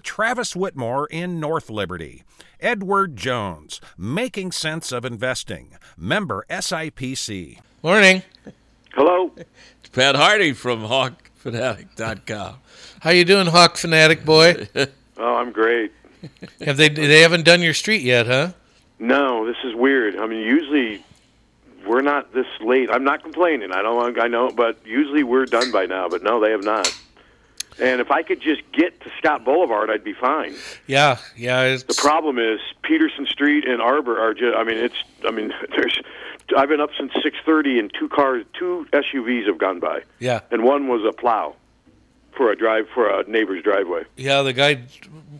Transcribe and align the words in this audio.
Travis 0.00 0.56
Whitmore 0.56 1.06
in 1.10 1.38
North 1.38 1.68
Liberty. 1.70 2.24
Edward 2.60 3.16
Jones, 3.16 3.80
Making 3.98 4.50
Sense 4.52 4.90
of 4.92 5.04
Investing, 5.04 5.76
member 5.96 6.46
SIPC. 6.48 7.58
Morning. 7.82 8.22
Hello. 8.94 9.30
It's 9.36 9.90
Pat 9.92 10.16
Harty 10.16 10.52
from 10.54 10.80
HawkFanatic.com. 10.80 12.56
How 13.00 13.10
you 13.10 13.24
doing, 13.24 13.46
Hawk 13.48 13.76
Fanatic 13.76 14.24
boy? 14.24 14.68
Oh, 15.16 15.36
I'm 15.36 15.52
great. 15.52 15.92
Have 16.64 16.76
they? 16.76 16.88
They 16.88 17.20
haven't 17.20 17.44
done 17.44 17.62
your 17.62 17.72
street 17.72 18.02
yet, 18.02 18.26
huh? 18.26 18.50
No, 18.98 19.46
this 19.46 19.56
is 19.62 19.76
weird. 19.76 20.16
I 20.16 20.26
mean, 20.26 20.40
usually 20.40 21.04
we're 21.86 22.00
not 22.00 22.34
this 22.34 22.48
late. 22.60 22.90
I'm 22.90 23.04
not 23.04 23.22
complaining. 23.22 23.70
I 23.70 23.80
don't. 23.82 24.18
I 24.18 24.26
know, 24.26 24.50
but 24.50 24.84
usually 24.84 25.22
we're 25.22 25.46
done 25.46 25.70
by 25.70 25.86
now. 25.86 26.08
But 26.08 26.24
no, 26.24 26.40
they 26.40 26.50
have 26.50 26.64
not. 26.64 26.92
And 27.80 28.00
if 28.00 28.10
I 28.10 28.22
could 28.22 28.40
just 28.40 28.62
get 28.72 29.00
to 29.02 29.10
Scott 29.18 29.44
Boulevard, 29.44 29.90
I'd 29.90 30.04
be 30.04 30.14
fine. 30.14 30.54
Yeah, 30.86 31.18
yeah. 31.36 31.62
It's, 31.62 31.82
The 31.82 31.94
problem 31.94 32.38
is 32.38 32.60
Peterson 32.82 33.26
Street 33.26 33.66
and 33.66 33.82
Arbor 33.82 34.20
are 34.20 34.34
just. 34.34 34.56
I 34.56 34.64
mean, 34.64 34.78
it's. 34.78 34.96
I 35.26 35.30
mean, 35.30 35.52
there's. 35.76 35.98
I've 36.56 36.68
been 36.68 36.80
up 36.80 36.90
since 36.96 37.12
6:30, 37.12 37.78
and 37.78 37.92
two 37.98 38.08
cars, 38.08 38.44
two 38.58 38.86
SUVs 38.92 39.46
have 39.46 39.58
gone 39.58 39.80
by, 39.80 40.02
yeah, 40.18 40.40
and 40.50 40.62
one 40.62 40.88
was 40.88 41.02
a 41.08 41.12
plow 41.12 41.56
for 42.36 42.50
a 42.50 42.56
drive 42.56 42.86
for 42.94 43.08
a 43.08 43.28
neighbor's 43.28 43.62
driveway. 43.62 44.04
yeah. 44.16 44.42
The 44.42 44.52
guy 44.52 44.82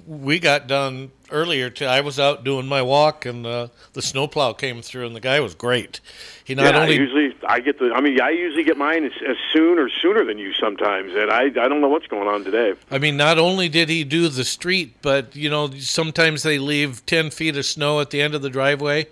we 0.07 0.39
got 0.39 0.67
done 0.67 1.11
earlier. 1.31 1.71
T- 1.71 1.87
I 1.87 2.01
was 2.01 2.21
out 2.21 2.45
doing 2.45 2.67
my 2.67 2.83
walk, 2.83 3.27
and 3.27 3.47
uh, 3.47 3.69
the 3.93 4.03
snowplow 4.03 4.53
came 4.53 4.83
through, 4.83 5.07
and 5.07 5.17
the 5.17 5.21
guy 5.21 5.41
was 5.41 5.55
great. 5.55 6.01
He 6.45 6.55
not 6.55 6.75
yeah, 6.75 6.83
only 6.83 6.97
usually 6.97 7.35
I 7.47 7.61
get 7.61 7.79
the. 7.79 7.93
I 7.95 8.01
mean, 8.01 8.21
I 8.21 8.31
usually 8.31 8.65
get 8.65 8.77
mine 8.77 9.05
as, 9.05 9.13
as 9.27 9.37
soon 9.53 9.79
or 9.79 9.89
sooner 9.89 10.25
than 10.25 10.39
you 10.39 10.53
sometimes, 10.53 11.15
and 11.15 11.31
I 11.31 11.45
I 11.45 11.69
don't 11.69 11.81
know 11.81 11.89
what's 11.89 12.07
going 12.07 12.29
on 12.29 12.45
today. 12.45 12.75
I 12.91 12.99
mean, 12.99 13.17
not 13.17 13.39
only 13.39 13.69
did 13.69 13.89
he 13.89 14.05
do 14.05 14.29
the 14.29 14.45
street, 14.45 14.97
but 15.03 15.35
you 15.35 15.51
know, 15.51 15.71
sometimes 15.73 16.43
they 16.43 16.59
leave 16.59 17.05
ten 17.07 17.31
feet 17.31 17.57
of 17.57 17.67
snow 17.67 18.01
at 18.01 18.11
the 18.11 18.21
end 18.21 18.35
of 18.35 18.43
the 18.43 18.51
driveway. 18.51 19.07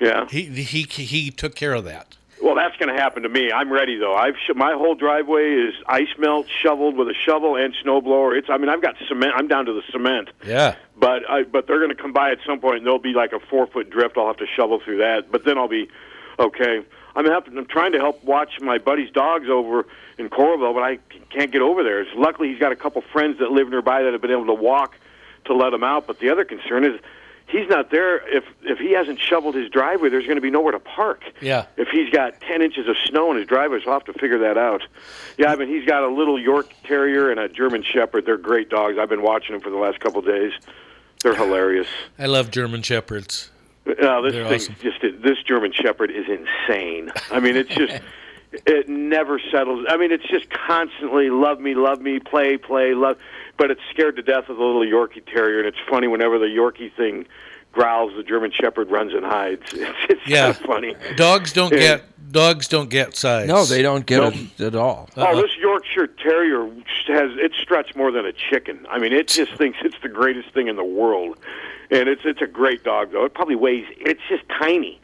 Yeah. 0.00 0.26
He 0.28 0.44
he 0.44 0.82
he 0.82 1.30
took 1.30 1.54
care 1.54 1.72
of 1.72 1.84
that. 1.84 2.16
Well, 2.46 2.54
that's 2.54 2.76
going 2.76 2.94
to 2.94 3.02
happen 3.02 3.24
to 3.24 3.28
me. 3.28 3.50
I'm 3.50 3.72
ready 3.72 3.96
though. 3.98 4.14
I've 4.14 4.36
sh- 4.36 4.54
my 4.54 4.74
whole 4.74 4.94
driveway 4.94 5.50
is 5.50 5.74
ice 5.88 6.16
melt 6.16 6.46
shoveled 6.62 6.96
with 6.96 7.08
a 7.08 7.12
shovel 7.12 7.56
and 7.56 7.74
snow 7.82 8.00
blower. 8.00 8.36
It's. 8.36 8.48
I 8.48 8.56
mean, 8.56 8.68
I've 8.68 8.80
got 8.80 8.94
cement. 9.08 9.32
I'm 9.34 9.48
down 9.48 9.66
to 9.66 9.72
the 9.72 9.82
cement. 9.90 10.28
Yeah. 10.46 10.76
But 10.96 11.28
I, 11.28 11.42
but 11.42 11.66
they're 11.66 11.80
going 11.80 11.90
to 11.90 12.00
come 12.00 12.12
by 12.12 12.30
at 12.30 12.38
some 12.46 12.60
point, 12.60 12.76
and 12.76 12.86
there'll 12.86 13.00
be 13.00 13.14
like 13.14 13.32
a 13.32 13.40
four 13.40 13.66
foot 13.66 13.90
drift. 13.90 14.16
I'll 14.16 14.28
have 14.28 14.36
to 14.36 14.46
shovel 14.46 14.78
through 14.78 14.98
that, 14.98 15.32
but 15.32 15.44
then 15.44 15.58
I'll 15.58 15.66
be 15.66 15.88
okay. 16.38 16.86
I'm, 17.16 17.24
helping, 17.24 17.58
I'm 17.58 17.66
trying 17.66 17.90
to 17.92 17.98
help 17.98 18.22
watch 18.22 18.60
my 18.60 18.78
buddy's 18.78 19.10
dogs 19.10 19.48
over 19.48 19.84
in 20.16 20.28
Coralville, 20.28 20.72
but 20.72 20.84
I 20.84 20.98
can't 21.30 21.50
get 21.50 21.62
over 21.62 21.82
there. 21.82 22.02
It's, 22.02 22.10
Luckily, 22.14 22.50
he's 22.50 22.60
got 22.60 22.70
a 22.70 22.76
couple 22.76 23.02
friends 23.12 23.40
that 23.40 23.50
live 23.50 23.70
nearby 23.70 24.04
that 24.04 24.12
have 24.12 24.22
been 24.22 24.30
able 24.30 24.46
to 24.46 24.54
walk 24.54 24.94
to 25.46 25.52
let 25.52 25.72
him 25.72 25.82
out. 25.82 26.06
But 26.06 26.20
the 26.20 26.30
other 26.30 26.44
concern 26.44 26.84
is 26.84 27.00
he's 27.48 27.68
not 27.68 27.90
there. 27.90 28.16
If 28.34 28.44
if 28.62 28.78
he 28.78 28.92
hasn't 28.92 29.20
shoveled 29.20 29.54
his 29.54 29.68
driveway, 29.70 30.08
there's 30.10 30.24
going 30.24 30.36
to 30.36 30.40
be 30.42 30.50
nowhere 30.50 30.72
to 30.72 30.78
park. 30.80 31.22
Yeah. 31.40 31.66
If 31.76 31.88
he's 31.88 32.10
got 32.10 32.40
10 32.40 32.62
inches 32.62 32.88
of 32.88 32.96
snow 33.04 33.30
in 33.30 33.36
his 33.38 33.46
driveway, 33.46 33.80
so 33.84 33.90
I'll 33.90 33.98
have 34.00 34.04
to 34.04 34.12
figure 34.18 34.38
that 34.38 34.58
out. 34.58 34.82
Yeah, 35.38 35.52
I 35.52 35.56
mean, 35.56 35.68
he's 35.68 35.86
got 35.86 36.02
a 36.02 36.08
little 36.08 36.40
York 36.40 36.68
Terrier 36.84 37.30
and 37.30 37.38
a 37.40 37.48
German 37.48 37.82
Shepherd. 37.82 38.26
They're 38.26 38.36
great 38.36 38.68
dogs. 38.68 38.96
I've 38.98 39.08
been 39.08 39.22
watching 39.22 39.52
them 39.52 39.60
for 39.62 39.70
the 39.70 39.76
last 39.76 40.00
couple 40.00 40.20
of 40.20 40.26
days. 40.26 40.52
They're 41.22 41.34
hilarious. 41.34 41.88
I 42.18 42.26
love 42.26 42.50
German 42.50 42.82
shepherds. 42.82 43.50
No, 44.00 44.20
this 44.22 44.32
They're 44.32 44.48
thing's 44.48 44.68
awesome. 44.68 44.76
just 44.82 45.00
this 45.22 45.38
German 45.46 45.72
Shepherd 45.72 46.10
is 46.10 46.26
insane. 46.28 47.10
I 47.30 47.38
mean, 47.40 47.56
it's 47.56 47.70
just 47.74 47.92
it 48.66 48.88
never 48.88 49.40
settles. 49.50 49.84
I 49.88 49.96
mean, 49.96 50.12
it's 50.12 50.26
just 50.28 50.48
constantly 50.50 51.30
love 51.30 51.60
me, 51.60 51.74
love 51.74 52.00
me, 52.00 52.18
play, 52.20 52.56
play, 52.56 52.94
love. 52.94 53.18
But 53.58 53.70
it's 53.70 53.80
scared 53.90 54.16
to 54.16 54.22
death 54.22 54.48
of 54.48 54.56
the 54.58 54.62
little 54.64 54.82
Yorkie 54.84 55.24
Terrier, 55.26 55.58
and 55.58 55.66
it's 55.68 55.78
funny 55.88 56.06
whenever 56.08 56.38
the 56.38 56.46
Yorkie 56.46 56.92
thing 56.94 57.26
growls, 57.72 58.12
the 58.16 58.22
German 58.22 58.50
Shepherd 58.52 58.90
runs 58.90 59.12
and 59.12 59.24
hides. 59.24 59.62
It's, 59.74 59.96
it's 60.08 60.26
Yeah. 60.26 60.52
kind 60.52 60.56
of 60.56 60.56
funny. 60.62 60.96
Dogs 61.16 61.52
don't 61.52 61.72
Yeah. 61.72 61.78
get 61.78 62.02
dogs 62.32 62.68
don't 62.68 62.90
get 62.90 63.16
size. 63.16 63.46
No, 63.48 63.64
they 63.64 63.82
don't 63.82 64.04
get 64.04 64.20
Nope. 64.20 64.34
it 64.58 64.60
at 64.60 64.74
all. 64.74 65.08
Uh-uh. 65.16 65.26
Oh, 65.30 65.40
this 65.40 65.56
Yorkshire 65.58 66.08
Terrier 66.08 66.66
has 67.06 67.30
it 67.38 67.52
stretched 67.60 67.94
more 67.96 68.10
than 68.10 68.26
a 68.26 68.32
chicken. 68.32 68.84
I 68.90 68.98
mean, 68.98 69.12
it 69.12 69.28
just 69.28 69.52
thinks 69.54 69.78
it's 69.82 69.96
the 70.02 70.08
greatest 70.08 70.50
thing 70.52 70.68
in 70.68 70.76
the 70.76 70.84
world, 70.84 71.38
and 71.90 72.08
it's 72.08 72.22
it's 72.24 72.42
a 72.42 72.46
great 72.46 72.82
dog 72.82 73.12
though. 73.12 73.24
It 73.24 73.34
probably 73.34 73.54
weighs. 73.56 73.86
It's 73.98 74.20
just 74.28 74.42
tiny, 74.48 75.00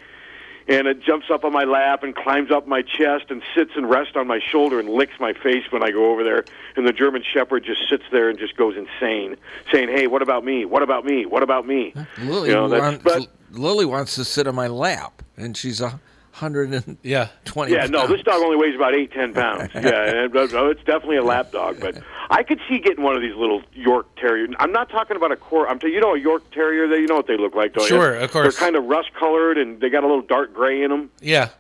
and 0.69 0.87
it 0.87 1.01
jumps 1.03 1.27
up 1.31 1.45
on 1.45 1.53
my 1.53 1.65
lap 1.65 2.03
and 2.03 2.15
climbs 2.15 2.51
up 2.51 2.67
my 2.67 2.83
chest 2.83 3.27
and 3.31 3.43
sits 3.55 3.73
and 3.77 3.89
rests 3.89 4.15
on 4.17 4.27
my 4.27 4.41
shoulder 4.41 4.79
and 4.81 4.89
licks 4.89 5.15
my 5.21 5.33
face 5.33 5.65
when 5.71 5.83
I 5.83 5.91
go 5.91 6.11
over 6.11 6.23
there. 6.25 6.45
And 6.77 6.87
the 6.87 6.93
German 6.93 7.23
Shepherd 7.23 7.65
just 7.65 7.89
sits 7.89 8.05
there 8.13 8.29
and 8.29 8.39
just 8.39 8.57
goes 8.57 8.77
insane, 8.77 9.37
saying, 9.73 9.89
"Hey, 9.89 10.07
what 10.07 10.23
about 10.23 10.45
me? 10.45 10.65
What 10.65 10.83
about 10.83 11.05
me? 11.05 11.27
What 11.27 11.43
about 11.43 11.67
me?" 11.67 11.95
Lily, 12.19 12.51
You 12.51 12.55
know, 12.55 12.69
wants, 12.69 13.03
but- 13.05 13.29
Lily 13.51 13.85
wants 13.85 14.15
to 14.15 14.25
sit 14.25 14.47
on 14.47 14.55
my 14.55 14.67
lap, 14.69 15.23
and 15.37 15.57
she's 15.57 15.81
a 15.81 16.01
hundred 16.33 16.73
and 16.73 16.97
Yeah. 17.03 17.29
twenty. 17.45 17.73
Yeah, 17.73 17.87
no, 17.87 18.07
this 18.07 18.23
dog 18.23 18.43
only 18.43 18.57
weighs 18.57 18.75
about 18.75 18.95
eight, 18.95 19.13
ten 19.13 19.33
pounds. 19.33 19.71
Yeah, 19.75 20.25
and, 20.25 20.35
no, 20.35 20.69
it's 20.71 20.83
definitely 20.85 21.17
a 21.19 21.23
lap 21.23 21.53
dog. 21.53 21.79
But 21.81 21.99
I 22.31 22.43
could 22.43 22.61
see 22.69 22.79
getting 22.79 23.05
one 23.05 23.15
of 23.17 23.23
these 23.23 23.35
little 23.37 23.63
York 23.75 24.07
Terrier. 24.17 24.49
I'm 24.59 24.73
not 24.73 24.89
talking 24.91 25.17
about 25.17 25.31
a 25.33 25.37
core. 25.37 25.69
I'm 25.69 25.79
telling 25.79 25.95
you, 25.95 26.01
know 26.01 26.15
a 26.15 26.19
York 26.19 26.51
Terrier. 26.51 26.89
They, 26.89 27.01
you 27.01 27.07
know 27.07 27.17
what 27.17 27.27
they 27.27 27.37
look 27.37 27.55
like, 27.55 27.75
don't 27.75 27.87
Sure, 27.87 28.17
you? 28.17 28.23
of 28.25 28.31
course. 28.33 28.57
They're 28.57 28.65
kind 28.67 28.77
of 28.77 28.85
rust 28.85 29.11
colored 29.19 29.59
and 29.59 29.81
they 29.81 29.91
got 29.91 30.05
a 30.05 30.07
little 30.07 30.23
dark 30.23 30.53
gray 30.55 30.83
in 30.83 30.91
them. 30.91 31.11
Yeah. 31.21 31.51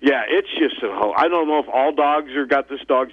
Yeah, 0.00 0.22
it's 0.26 0.48
just 0.58 0.82
a 0.82 0.92
whole. 0.94 1.12
I 1.16 1.28
don't 1.28 1.46
know 1.46 1.58
if 1.58 1.68
all 1.68 1.92
dogs 1.94 2.32
are 2.32 2.46
got 2.46 2.68
this 2.70 2.80
dog's 2.88 3.12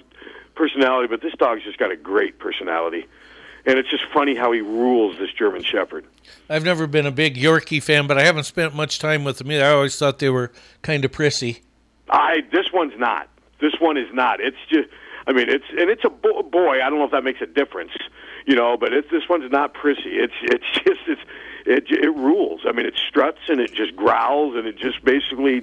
personality, 0.54 1.06
but 1.08 1.20
this 1.20 1.34
dog's 1.38 1.62
just 1.62 1.78
got 1.78 1.90
a 1.92 1.96
great 1.96 2.38
personality. 2.38 3.06
And 3.68 3.78
it's 3.78 3.90
just 3.90 4.04
funny 4.14 4.34
how 4.34 4.50
he 4.50 4.62
rules 4.62 5.18
this 5.18 5.30
German 5.30 5.62
Shepherd. 5.62 6.06
I've 6.48 6.64
never 6.64 6.86
been 6.86 7.04
a 7.04 7.10
big 7.10 7.36
Yorkie 7.36 7.82
fan, 7.82 8.06
but 8.06 8.16
I 8.16 8.24
haven't 8.24 8.44
spent 8.44 8.74
much 8.74 8.98
time 8.98 9.24
with 9.24 9.36
them 9.36 9.52
either. 9.52 9.62
I 9.62 9.72
always 9.72 9.94
thought 9.98 10.20
they 10.20 10.30
were 10.30 10.50
kind 10.80 11.04
of 11.04 11.12
prissy. 11.12 11.60
I 12.08 12.38
this 12.50 12.72
one's 12.72 12.98
not. 12.98 13.28
This 13.60 13.74
one 13.78 13.98
is 13.98 14.08
not. 14.14 14.40
It's 14.40 14.56
just. 14.70 14.88
I 15.26 15.34
mean, 15.34 15.50
it's 15.50 15.66
and 15.68 15.90
it's 15.90 16.02
a 16.02 16.08
bo- 16.08 16.44
boy. 16.44 16.76
I 16.82 16.88
don't 16.88 16.98
know 16.98 17.04
if 17.04 17.10
that 17.10 17.24
makes 17.24 17.42
a 17.42 17.46
difference, 17.46 17.92
you 18.46 18.56
know. 18.56 18.78
But 18.78 18.94
it's 18.94 19.10
this 19.10 19.28
one's 19.28 19.52
not 19.52 19.74
prissy. 19.74 20.16
It's 20.16 20.32
it's 20.40 20.64
just 20.72 21.00
it's 21.06 21.20
it 21.66 21.90
it 21.90 22.16
rules. 22.16 22.62
I 22.66 22.72
mean, 22.72 22.86
it 22.86 22.96
struts 22.96 23.40
and 23.48 23.60
it 23.60 23.74
just 23.74 23.94
growls 23.94 24.56
and 24.56 24.66
it 24.66 24.78
just 24.78 25.04
basically 25.04 25.62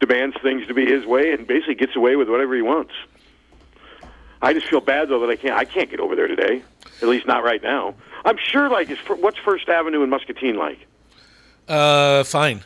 demands 0.00 0.36
things 0.42 0.66
to 0.66 0.74
be 0.74 0.84
his 0.84 1.06
way 1.06 1.32
and 1.32 1.46
basically 1.46 1.76
gets 1.76 1.96
away 1.96 2.14
with 2.14 2.28
whatever 2.28 2.54
he 2.54 2.62
wants. 2.62 2.92
I 4.40 4.52
just 4.52 4.66
feel 4.68 4.80
bad 4.80 5.08
though 5.08 5.20
that 5.20 5.30
I 5.30 5.36
can't 5.36 5.54
I 5.54 5.64
can't 5.64 5.90
get 5.90 6.00
over 6.00 6.14
there 6.14 6.28
today. 6.28 6.62
At 7.02 7.08
least 7.08 7.26
not 7.26 7.44
right 7.44 7.62
now. 7.62 7.94
I'm 8.24 8.36
sure. 8.38 8.68
Like, 8.68 8.90
is, 8.90 8.98
what's 9.08 9.38
First 9.38 9.68
Avenue 9.68 10.02
in 10.02 10.10
Muscatine 10.10 10.56
like? 10.56 10.78
Uh, 11.68 12.24
fine. 12.24 12.62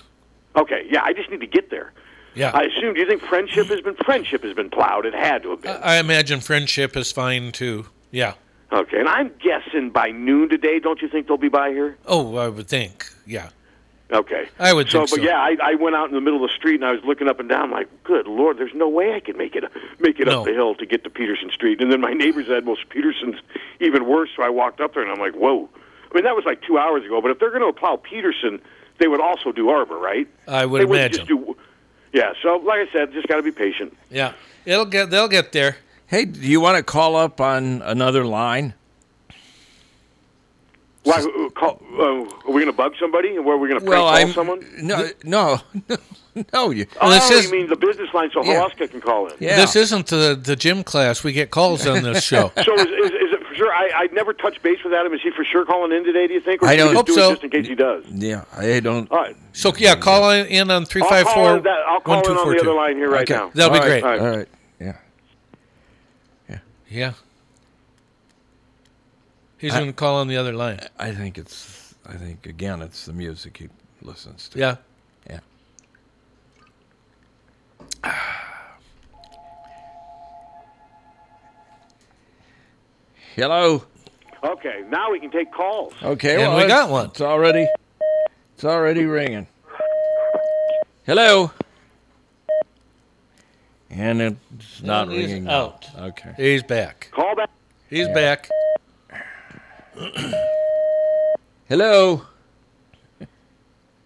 Okay, 0.56 0.86
yeah. 0.90 1.02
I 1.02 1.12
just 1.12 1.30
need 1.30 1.40
to 1.40 1.46
get 1.46 1.70
there. 1.70 1.92
Yeah. 2.34 2.50
I 2.54 2.62
assume. 2.62 2.94
Do 2.94 3.00
you 3.00 3.06
think 3.06 3.22
friendship 3.22 3.66
has 3.66 3.80
been 3.80 3.94
friendship 3.96 4.42
has 4.42 4.54
been 4.54 4.70
plowed? 4.70 5.06
It 5.06 5.14
had 5.14 5.42
to 5.42 5.50
have 5.50 5.62
been. 5.62 5.76
I 5.82 5.96
imagine 5.96 6.40
friendship 6.40 6.96
is 6.96 7.12
fine 7.12 7.52
too. 7.52 7.86
Yeah. 8.10 8.34
Okay, 8.72 8.98
and 8.98 9.08
I'm 9.08 9.30
guessing 9.38 9.90
by 9.90 10.10
noon 10.10 10.48
today. 10.48 10.78
Don't 10.78 11.02
you 11.02 11.08
think 11.08 11.26
they'll 11.26 11.36
be 11.36 11.50
by 11.50 11.70
here? 11.70 11.98
Oh, 12.06 12.36
I 12.36 12.48
would 12.48 12.68
think. 12.68 13.06
Yeah. 13.26 13.50
Okay. 14.12 14.48
I 14.58 14.72
would 14.74 14.90
so, 14.90 15.06
think 15.06 15.10
but 15.10 15.22
yeah, 15.22 15.38
I, 15.38 15.56
I 15.62 15.74
went 15.76 15.96
out 15.96 16.08
in 16.08 16.14
the 16.14 16.20
middle 16.20 16.44
of 16.44 16.50
the 16.50 16.54
street 16.54 16.74
and 16.76 16.84
I 16.84 16.92
was 16.92 17.02
looking 17.02 17.28
up 17.28 17.40
and 17.40 17.48
down, 17.48 17.70
like, 17.70 17.88
good 18.04 18.26
lord, 18.26 18.58
there's 18.58 18.74
no 18.74 18.88
way 18.88 19.14
I 19.14 19.20
could 19.20 19.36
make 19.36 19.56
it 19.56 19.64
make 20.00 20.20
it 20.20 20.26
No. 20.26 20.40
up 20.40 20.46
the 20.46 20.52
hill 20.52 20.74
to 20.74 20.84
get 20.86 21.02
to 21.04 21.10
Peterson 21.10 21.50
Street. 21.50 21.80
And 21.80 21.90
then 21.90 22.00
my 22.00 22.12
neighbors 22.12 22.46
said, 22.46 22.66
well, 22.66 22.76
Peterson's 22.90 23.36
even 23.80 24.06
worse. 24.06 24.28
So 24.36 24.42
I 24.42 24.50
walked 24.50 24.80
up 24.80 24.94
there 24.94 25.02
and 25.02 25.10
I'm 25.10 25.18
like, 25.18 25.34
whoa. 25.34 25.68
I 26.10 26.14
mean, 26.14 26.24
that 26.24 26.36
was 26.36 26.44
like 26.44 26.60
two 26.60 26.76
hours 26.76 27.04
ago. 27.06 27.22
But 27.22 27.30
if 27.30 27.38
they're 27.38 27.50
going 27.50 27.64
to 27.66 27.72
plow 27.72 27.96
Peterson, 27.96 28.60
they 28.98 29.08
would 29.08 29.20
also 29.22 29.50
do 29.50 29.70
Arbor, 29.70 29.96
right? 29.98 30.28
I 30.46 30.66
would 30.66 30.82
they 30.82 30.84
wouldn't 30.84 31.14
imagine. 31.16 31.26
Just 31.26 31.28
do, 31.28 31.56
yeah. 32.12 32.34
So, 32.42 32.56
like 32.56 32.86
I 32.86 32.92
said, 32.92 33.12
just 33.14 33.26
got 33.28 33.36
to 33.36 33.42
be 33.42 33.50
patient. 33.50 33.96
Yeah. 34.10 34.34
It'll 34.66 34.84
get. 34.84 35.08
They'll 35.08 35.26
get 35.28 35.52
there. 35.52 35.76
Hey, 36.06 36.26
do 36.26 36.38
you 36.40 36.60
want 36.60 36.76
to 36.76 36.82
call 36.82 37.16
up 37.16 37.40
on 37.40 37.80
another 37.82 38.26
line? 38.26 38.74
Why? 41.04 41.20
Call, 41.56 41.82
uh, 41.98 42.02
are 42.02 42.52
we 42.52 42.62
going 42.62 42.66
to 42.66 42.72
bug 42.72 42.94
somebody? 43.00 43.36
Or 43.36 43.54
are 43.54 43.56
we 43.58 43.68
going 43.68 43.80
to 43.80 43.84
prank 43.86 44.04
well, 44.04 44.06
call 44.12 44.14
I'm 44.16 44.32
someone? 44.32 44.64
no, 44.80 45.08
no, 45.24 45.60
no. 46.52 46.70
You, 46.70 46.86
Oh, 47.00 47.10
this 47.10 47.28
is- 47.30 47.46
you 47.46 47.50
mean 47.58 47.68
the 47.68 47.76
business 47.76 48.14
line 48.14 48.30
so 48.32 48.44
Yeah. 48.44 48.60
Halaska 48.62 48.88
can 48.90 49.00
call 49.00 49.26
in? 49.26 49.34
yeah. 49.40 49.56
This 49.56 49.74
isn't 49.76 50.06
the 50.06 50.38
the 50.40 50.54
gym 50.54 50.84
class. 50.84 51.24
We 51.24 51.32
get 51.32 51.50
calls 51.50 51.86
on 51.88 52.02
this 52.04 52.22
show. 52.22 52.52
So 52.64 52.74
is, 52.74 52.86
is, 52.86 53.10
is 53.10 53.32
it 53.32 53.46
for 53.46 53.54
sure? 53.56 53.72
I, 53.72 53.90
I 53.94 54.06
never 54.12 54.32
touch 54.32 54.62
base 54.62 54.78
with 54.84 54.92
Adam. 54.94 55.12
Is 55.12 55.20
he 55.22 55.30
for 55.32 55.44
sure 55.44 55.64
calling 55.64 55.90
in 55.90 56.04
today? 56.04 56.28
Do 56.28 56.34
you 56.34 56.40
think? 56.40 56.62
Or 56.62 56.68
I 56.68 56.76
don't- 56.76 56.94
just 56.94 57.06
do 57.06 57.12
Hope 57.14 57.20
so. 57.20 57.30
just 57.32 57.42
in 57.44 57.50
case 57.50 57.66
he 57.66 57.74
does. 57.74 58.04
yeah, 58.08 58.44
I 58.56 58.78
don't. 58.80 59.10
All 59.10 59.18
right. 59.18 59.36
So 59.52 59.74
yeah, 59.76 59.96
call 59.96 60.30
in 60.30 60.70
on 60.70 60.84
three 60.86 61.02
I'll 61.02 61.24
call, 61.24 61.56
in 61.56 61.62
that, 61.64 61.80
I'll 61.88 62.00
call 62.00 62.20
in 62.30 62.36
on 62.38 62.48
the 62.54 62.60
other 62.60 62.72
line 62.74 62.96
here 62.96 63.10
right 63.10 63.22
Okay. 63.28 63.34
now. 63.34 63.50
That'll 63.54 63.72
be 63.72 63.78
All 63.80 63.88
right, 63.88 64.02
great. 64.02 64.04
All 64.04 64.10
right. 64.10 64.20
All 64.20 64.36
right. 64.38 64.48
Yeah. 66.48 66.58
Yeah. 66.88 67.12
He's 69.62 69.72
going 69.72 69.86
to 69.86 69.92
call 69.92 70.16
on 70.16 70.26
the 70.26 70.36
other 70.36 70.52
line. 70.52 70.80
I 70.98 71.12
think 71.12 71.38
it's. 71.38 71.94
I 72.04 72.14
think 72.14 72.46
again, 72.46 72.82
it's 72.82 73.06
the 73.06 73.12
music 73.12 73.58
he 73.58 73.68
listens 74.02 74.48
to. 74.48 74.58
Yeah. 74.58 74.74
Yeah. 75.30 75.38
Hello. 83.36 83.84
Okay, 84.42 84.82
now 84.88 85.12
we 85.12 85.20
can 85.20 85.30
take 85.30 85.52
calls. 85.52 85.94
Okay. 86.02 86.42
And 86.42 86.52
well, 86.52 86.56
we 86.60 86.66
got 86.66 86.90
one. 86.90 87.06
It's 87.06 87.20
already. 87.20 87.68
It's 88.54 88.64
already 88.64 89.04
ringing. 89.04 89.46
Hello. 91.06 91.52
And 93.90 94.20
it's 94.20 94.82
not 94.82 95.08
he's 95.08 95.30
ringing. 95.30 95.48
out. 95.48 95.86
Okay. 95.96 96.34
He's 96.36 96.64
back. 96.64 97.10
Call 97.12 97.36
back. 97.36 97.50
He's 97.88 98.08
back. 98.08 98.50
Hello. 101.68 102.22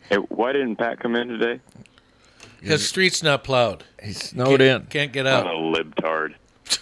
Hey, 0.08 0.16
why 0.16 0.52
didn't 0.52 0.76
Pat 0.76 1.00
come 1.00 1.16
in 1.16 1.28
today? 1.28 1.60
His 2.60 2.86
street's 2.88 3.22
not 3.22 3.44
plowed. 3.44 3.84
He's 4.02 4.20
snowed 4.30 4.60
in. 4.60 4.86
Can't 4.86 5.12
get 5.12 5.24
What 5.24 5.32
out. 5.34 5.46
a 5.46 5.50
libtard. 5.58 6.34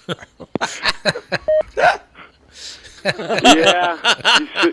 Yeah. 3.04 3.98
you, 4.40 4.46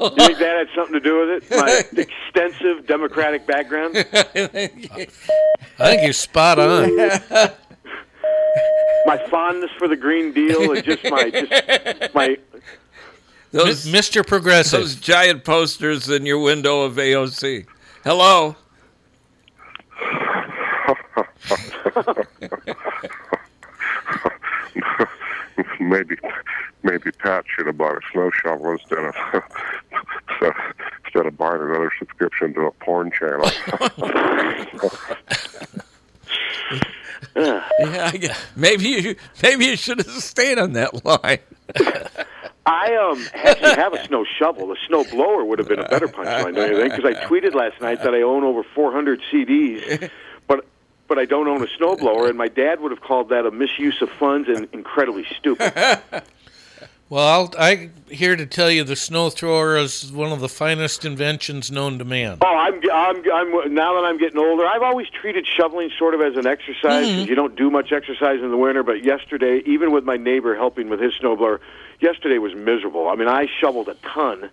you 0.00 0.10
think 0.10 0.38
that 0.38 0.56
had 0.58 0.66
something 0.74 0.94
to 0.94 1.00
do 1.00 1.20
with 1.20 1.30
it? 1.44 1.50
My 1.52 1.82
extensive 1.96 2.84
Democratic 2.88 3.46
background. 3.46 3.96
I 3.96 4.66
think 4.66 6.02
you're 6.02 6.12
spot 6.12 6.58
on. 6.58 6.98
My 9.06 9.18
fondness 9.28 9.70
for 9.78 9.88
the 9.88 9.96
Green 9.96 10.32
Deal 10.32 10.72
and 10.72 10.84
just 10.84 11.04
my 11.04 11.30
just 11.30 12.14
my. 12.14 12.36
Those 13.52 13.86
Mr. 13.86 14.26
Progressive. 14.26 14.80
those 14.80 14.96
giant 14.96 15.44
posters 15.44 16.08
in 16.08 16.26
your 16.26 16.40
window 16.40 16.82
of 16.82 16.96
AOC. 16.96 17.66
Hello. 18.02 18.56
maybe 25.80 26.16
maybe 26.82 27.10
Pat 27.12 27.44
should 27.48 27.66
have 27.66 27.78
bought 27.78 27.96
a 27.96 28.00
snow 28.12 28.30
shovel 28.42 28.72
instead 28.72 28.98
of 28.98 29.14
instead 31.04 31.26
of 31.26 31.36
buying 31.36 31.62
another 31.62 31.92
subscription 31.98 32.54
to 32.54 32.62
a 32.62 32.70
porn 32.72 33.10
channel. 33.12 33.48
Yeah, 37.34 37.62
I 37.78 38.16
guess, 38.16 38.46
maybe 38.56 38.88
you 38.88 39.16
maybe 39.42 39.66
you 39.66 39.76
should 39.76 39.98
have 39.98 40.08
stayed 40.22 40.58
on 40.58 40.72
that 40.72 41.04
line. 41.04 41.38
I 42.66 42.94
um 42.96 43.24
actually 43.34 43.74
have 43.74 43.92
a 43.94 44.04
snow 44.06 44.24
shovel. 44.38 44.72
A 44.72 44.76
snow 44.86 45.04
blower 45.04 45.44
would 45.44 45.58
have 45.58 45.68
been 45.68 45.78
a 45.78 45.88
better 45.88 46.08
punchline, 46.08 46.54
don't 46.54 46.70
you 46.70 46.76
think? 46.80 46.96
Because 46.96 47.16
I 47.16 47.24
tweeted 47.26 47.54
last 47.54 47.80
night 47.80 48.02
that 48.02 48.14
I 48.14 48.22
own 48.22 48.42
over 48.42 48.62
400 48.62 49.20
CDs, 49.30 50.10
but 50.46 50.66
but 51.08 51.18
I 51.18 51.26
don't 51.26 51.46
own 51.46 51.62
a 51.62 51.68
snow 51.76 51.94
blower, 51.96 52.28
and 52.28 52.36
my 52.36 52.48
dad 52.48 52.80
would 52.80 52.90
have 52.90 53.02
called 53.02 53.28
that 53.28 53.46
a 53.46 53.50
misuse 53.50 54.00
of 54.02 54.10
funds 54.10 54.48
and 54.48 54.66
incredibly 54.72 55.24
stupid. 55.38 55.72
Well, 57.08 57.24
I'll, 57.26 57.52
I'm 57.56 57.92
here 58.10 58.34
to 58.34 58.46
tell 58.46 58.68
you 58.68 58.82
the 58.82 58.96
snow 58.96 59.30
thrower 59.30 59.76
is 59.76 60.10
one 60.10 60.32
of 60.32 60.40
the 60.40 60.48
finest 60.48 61.04
inventions 61.04 61.70
known 61.70 61.98
to 62.00 62.04
man. 62.04 62.38
Oh, 62.40 62.46
I'm, 62.56 62.80
I'm, 62.92 63.32
I'm, 63.32 63.74
now 63.74 63.94
that 63.94 64.04
I'm 64.04 64.18
getting 64.18 64.38
older, 64.38 64.66
I've 64.66 64.82
always 64.82 65.08
treated 65.08 65.46
shoveling 65.46 65.90
sort 65.96 66.14
of 66.14 66.20
as 66.20 66.36
an 66.36 66.46
exercise 66.48 67.04
'cause 67.06 67.28
you 67.28 67.36
don't 67.36 67.54
do 67.54 67.70
much 67.70 67.92
exercise 67.92 68.40
in 68.42 68.50
the 68.50 68.56
winter. 68.56 68.82
But 68.82 69.04
yesterday, 69.04 69.62
even 69.66 69.92
with 69.92 70.02
my 70.04 70.16
neighbor 70.16 70.56
helping 70.56 70.88
with 70.88 70.98
his 71.00 71.12
snowblower, 71.14 71.60
yesterday 72.00 72.38
was 72.38 72.56
miserable. 72.56 73.08
I 73.08 73.14
mean, 73.14 73.28
I 73.28 73.46
shoveled 73.60 73.88
a 73.88 73.94
ton, 73.94 74.50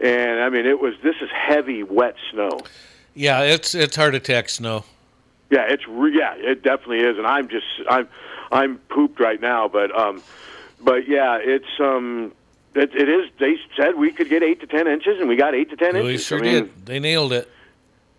and 0.00 0.40
I 0.40 0.48
mean, 0.48 0.66
it 0.66 0.80
was 0.80 0.94
this 1.04 1.16
is 1.20 1.30
heavy, 1.30 1.84
wet 1.84 2.16
snow. 2.32 2.58
Yeah, 3.14 3.42
it's 3.42 3.76
it's 3.76 3.94
heart 3.94 4.16
attack 4.16 4.48
snow. 4.48 4.84
Yeah, 5.50 5.66
it's 5.68 5.86
re- 5.86 6.18
yeah, 6.18 6.34
it 6.34 6.64
definitely 6.64 7.00
is, 7.00 7.16
and 7.16 7.28
I'm 7.28 7.46
just 7.46 7.66
I'm 7.88 8.08
I'm 8.50 8.78
pooped 8.88 9.20
right 9.20 9.40
now, 9.40 9.68
but 9.68 9.96
um, 9.96 10.20
but 10.80 11.08
yeah, 11.08 11.38
it's 11.40 11.80
um. 11.80 12.32
It, 12.74 12.94
it 12.94 13.08
is. 13.08 13.30
They 13.38 13.56
said 13.74 13.94
we 13.96 14.12
could 14.12 14.28
get 14.28 14.42
eight 14.42 14.60
to 14.60 14.66
ten 14.66 14.86
inches, 14.86 15.18
and 15.18 15.28
we 15.30 15.36
got 15.36 15.54
eight 15.54 15.70
to 15.70 15.76
ten 15.76 15.94
We 15.94 16.00
inches. 16.12 16.26
sure 16.26 16.38
I 16.38 16.42
mean, 16.42 16.52
did. 16.64 16.86
They 16.86 17.00
nailed 17.00 17.32
it. 17.32 17.50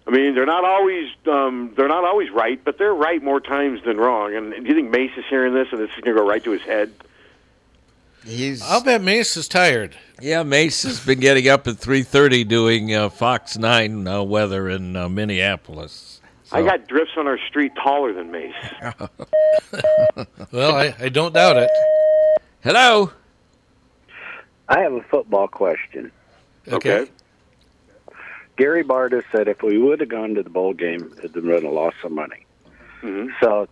I 0.08 0.10
mean, 0.10 0.34
they're 0.34 0.48
not 0.48 0.66
always 0.66 1.10
um, 1.28 1.74
they're 1.78 1.88
not 1.88 2.04
always 2.06 2.32
right, 2.32 2.60
but 2.64 2.78
they're 2.80 2.94
right 2.96 3.22
more 3.22 3.40
times 3.40 3.82
than 3.86 3.98
wrong. 3.98 4.34
And 4.36 4.52
do 4.52 4.62
you 4.68 4.74
think 4.74 4.90
Mace 4.90 5.12
is 5.16 5.26
hearing 5.30 5.54
this 5.54 5.68
and 5.72 5.80
this 5.80 5.90
is 5.96 6.02
going 6.04 6.16
to 6.16 6.22
go 6.22 6.28
right 6.28 6.44
to 6.44 6.52
his 6.52 6.62
head? 6.64 6.92
He's 8.26 8.62
I'll 8.64 8.84
bet 8.84 9.02
Mace 9.04 9.38
is 9.38 9.48
tired. 9.48 9.96
yeah. 10.22 10.42
Mace 10.44 10.82
has 10.84 11.06
been 11.06 11.20
getting 11.20 11.48
up 11.48 11.68
at 11.68 11.78
three 11.78 12.02
thirty 12.04 12.44
doing 12.44 12.96
uh, 12.96 13.10
Fox 13.10 13.58
Nine 13.60 14.08
uh, 14.08 14.24
weather 14.24 14.70
in 14.70 14.96
uh, 14.96 15.08
Minneapolis. 15.08 16.20
I 16.52 16.64
got 16.64 16.88
drifts 16.88 17.14
on 17.18 17.28
our 17.28 17.38
street 17.48 17.74
taller 17.76 18.12
than 18.14 18.32
Mace. 18.32 18.56
Well, 20.52 20.76
I, 20.76 20.96
I 21.00 21.10
don't 21.10 21.34
doubt 21.34 21.58
it. 21.58 21.70
Hello. 22.68 23.10
I 24.68 24.82
have 24.82 24.92
a 24.92 25.02
football 25.04 25.48
question. 25.48 26.12
Okay. 26.68 27.08
Gary 28.58 28.84
Barta 28.84 29.24
said 29.32 29.48
if 29.48 29.64
we 29.64 29.78
would 29.78 30.02
have 30.02 30.10
gone 30.10 30.36
to 30.36 30.44
the 30.44 30.50
bowl 30.50 30.74
game, 30.74 31.14
it 31.24 31.34
would 31.34 31.64
have 31.64 31.72
lost 31.72 31.96
some 32.02 32.16
money. 32.16 32.46
Mhm. 33.02 33.30
So, 33.40 33.70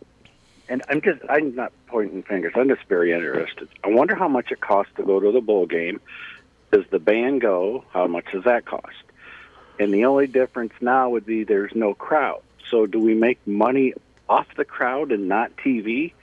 and 0.70 0.82
I'm 0.88 1.02
just, 1.02 1.20
I'm 1.28 1.54
not 1.56 1.74
pointing 1.88 2.24
fingers. 2.24 2.54
I'm 2.56 2.70
just 2.70 2.86
very 2.88 3.12
interested. 3.12 3.68
I 3.84 3.90
wonder 3.90 4.16
how 4.16 4.30
much 4.30 4.50
it 4.54 4.62
costs 4.62 4.94
to 4.96 5.04
go 5.04 5.20
to 5.20 5.30
the 5.30 5.42
bowl 5.42 5.66
game. 5.66 6.00
Does 6.72 6.86
the 6.90 7.00
band 7.00 7.42
go? 7.42 7.84
How 7.92 8.08
much 8.08 8.32
does 8.32 8.46
that 8.46 8.64
cost? 8.64 9.04
And 9.78 9.94
the 9.94 10.06
only 10.06 10.28
difference 10.28 10.72
now 10.80 11.10
would 11.10 11.26
be 11.26 11.44
there's 11.44 11.76
no 11.76 11.96
crowd. 11.96 12.44
So, 12.72 12.86
do 12.86 13.02
we 13.02 13.14
make 13.14 13.46
money 13.46 13.94
off 14.30 14.48
the 14.56 14.64
crowd 14.64 15.12
and 15.12 15.28
not 15.28 15.52
TV? 15.58 16.14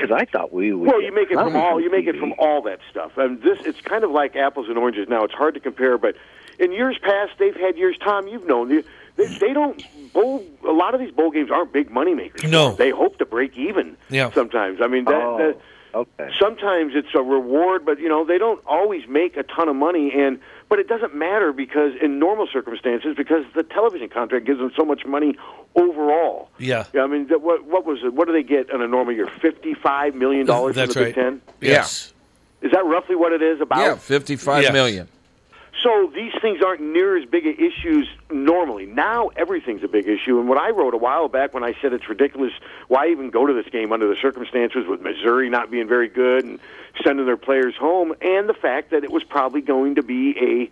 Because 0.00 0.16
I 0.16 0.24
thought 0.24 0.52
we 0.52 0.72
would. 0.72 0.88
Well, 0.88 1.02
you 1.02 1.14
make 1.14 1.30
it 1.30 1.34
from 1.34 1.56
all 1.56 1.80
you 1.80 1.90
make 1.90 2.06
it 2.06 2.16
from 2.16 2.34
all 2.38 2.62
that 2.62 2.80
stuff. 2.90 3.12
And 3.16 3.42
this 3.42 3.58
it's 3.64 3.80
kind 3.80 4.04
of 4.04 4.10
like 4.10 4.36
apples 4.36 4.68
and 4.68 4.78
oranges 4.78 5.08
now. 5.08 5.24
It's 5.24 5.34
hard 5.34 5.54
to 5.54 5.60
compare, 5.60 5.98
but 5.98 6.16
in 6.58 6.72
years 6.72 6.98
past, 7.02 7.32
they've 7.38 7.56
had 7.56 7.76
years. 7.76 7.96
Tom, 7.98 8.28
you've 8.28 8.46
known 8.46 8.68
they, 8.68 8.82
they, 9.16 9.26
they 9.38 9.52
don't 9.52 9.82
bowl. 10.12 10.44
A 10.66 10.72
lot 10.72 10.94
of 10.94 11.00
these 11.00 11.10
bowl 11.10 11.30
games 11.30 11.50
aren't 11.50 11.72
big 11.72 11.90
money 11.90 12.14
makers. 12.14 12.50
No. 12.50 12.74
they 12.74 12.90
hope 12.90 13.18
to 13.18 13.26
break 13.26 13.56
even. 13.56 13.96
Yeah. 14.08 14.30
sometimes. 14.32 14.80
I 14.82 14.86
mean 14.86 15.04
that. 15.04 15.22
Oh, 15.22 15.38
that 15.38 15.60
okay. 15.94 16.30
sometimes 16.40 16.92
it's 16.94 17.14
a 17.14 17.22
reward, 17.22 17.84
but 17.84 17.98
you 17.98 18.08
know 18.08 18.24
they 18.24 18.38
don't 18.38 18.62
always 18.66 19.06
make 19.08 19.36
a 19.36 19.42
ton 19.42 19.68
of 19.68 19.76
money, 19.76 20.12
and 20.14 20.38
but 20.70 20.78
it 20.78 20.88
doesn't 20.88 21.14
matter 21.14 21.52
because 21.52 21.92
in 22.00 22.18
normal 22.18 22.46
circumstances, 22.50 23.14
because 23.16 23.44
the 23.54 23.64
television 23.64 24.08
contract 24.08 24.46
gives 24.46 24.60
them 24.60 24.70
so 24.74 24.84
much 24.84 25.04
money 25.04 25.36
overall. 25.74 26.48
Yeah. 26.58 26.84
Yeah, 26.94 27.02
I 27.02 27.06
mean, 27.08 27.28
what 27.28 27.64
what 27.66 27.84
was 27.84 27.98
it? 28.04 28.14
What 28.14 28.26
do 28.28 28.32
they 28.32 28.44
get 28.44 28.70
in 28.70 28.80
a 28.80 28.86
normal 28.86 29.12
year? 29.12 29.28
Fifty-five 29.42 30.14
million 30.14 30.46
dollars 30.46 30.74
from 30.76 30.80
That's 30.86 30.94
the 30.94 31.00
Big 31.00 31.16
right. 31.16 31.24
Ten. 31.24 31.42
Yes. 31.60 32.14
Is 32.62 32.70
that 32.72 32.84
roughly 32.86 33.16
what 33.16 33.32
it 33.32 33.42
is? 33.42 33.60
About. 33.60 33.80
Yeah, 33.80 33.96
fifty-five 33.96 34.62
Yes. 34.62 34.72
million. 34.72 35.08
So 35.82 36.10
these 36.14 36.32
things 36.42 36.62
aren't 36.62 36.82
near 36.82 37.16
as 37.16 37.24
big 37.24 37.46
issues 37.46 38.08
normally. 38.30 38.84
Now 38.84 39.28
everything's 39.28 39.82
a 39.82 39.88
big 39.88 40.08
issue. 40.08 40.38
And 40.38 40.48
what 40.48 40.58
I 40.58 40.70
wrote 40.70 40.92
a 40.92 40.98
while 40.98 41.28
back 41.28 41.54
when 41.54 41.64
I 41.64 41.74
said 41.80 41.92
it's 41.94 42.08
ridiculous, 42.08 42.52
why 42.88 43.08
even 43.08 43.30
go 43.30 43.46
to 43.46 43.54
this 43.54 43.66
game 43.72 43.92
under 43.92 44.06
the 44.06 44.16
circumstances 44.20 44.86
with 44.86 45.00
Missouri 45.00 45.48
not 45.48 45.70
being 45.70 45.88
very 45.88 46.08
good 46.08 46.44
and 46.44 46.60
sending 47.02 47.24
their 47.24 47.38
players 47.38 47.74
home, 47.76 48.14
and 48.20 48.48
the 48.48 48.54
fact 48.54 48.90
that 48.90 49.04
it 49.04 49.10
was 49.10 49.24
probably 49.24 49.62
going 49.62 49.94
to 49.94 50.02
be 50.02 50.36
a 50.38 50.70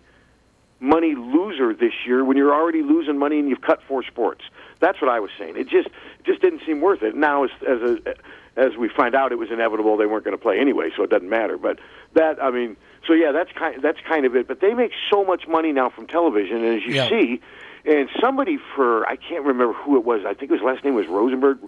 money 0.83 1.15
loser 1.15 1.73
this 1.73 1.93
year 2.05 2.23
when 2.23 2.37
you're 2.37 2.53
already 2.53 2.81
losing 2.81 3.17
money 3.17 3.39
and 3.39 3.49
you've 3.49 3.61
cut 3.61 3.81
four 3.87 4.03
sports. 4.03 4.43
That's 4.79 5.01
what 5.01 5.09
I 5.09 5.19
was 5.19 5.31
saying. 5.37 5.57
It 5.57 5.67
just 5.67 5.89
just 6.23 6.41
didn't 6.41 6.61
seem 6.65 6.81
worth 6.81 7.01
it. 7.01 7.15
Now 7.15 7.45
as 7.45 7.49
as 7.67 7.81
a 7.81 8.15
as 8.55 8.75
we 8.77 8.89
find 8.89 9.15
out, 9.15 9.31
it 9.31 9.37
was 9.37 9.51
inevitable 9.51 9.97
they 9.97 10.05
weren't 10.05 10.25
going 10.25 10.37
to 10.37 10.41
play 10.41 10.59
anyway, 10.59 10.89
so 10.95 11.03
it 11.03 11.09
doesn't 11.09 11.29
matter. 11.29 11.57
But 11.57 11.79
that 12.13 12.41
I 12.41 12.51
mean, 12.51 12.77
so 13.07 13.13
yeah, 13.13 13.31
that's 13.31 13.51
kind 13.53 13.81
that's 13.81 13.99
kind 14.01 14.25
of 14.25 14.35
it. 14.35 14.47
But 14.47 14.59
they 14.61 14.73
make 14.73 14.91
so 15.09 15.23
much 15.23 15.47
money 15.47 15.71
now 15.71 15.89
from 15.89 16.07
television, 16.07 16.63
and 16.63 16.77
as 16.77 16.83
you 16.85 16.93
Yeah. 16.93 17.09
see, 17.09 17.41
and 17.85 18.09
somebody 18.19 18.57
for 18.75 19.07
I 19.07 19.15
can't 19.15 19.43
remember 19.45 19.73
who 19.73 19.97
it 19.97 20.03
was. 20.05 20.25
I 20.25 20.33
think 20.33 20.51
his 20.51 20.61
last 20.61 20.83
name 20.83 20.95
was 20.95 21.07
Rosenberg. 21.07 21.59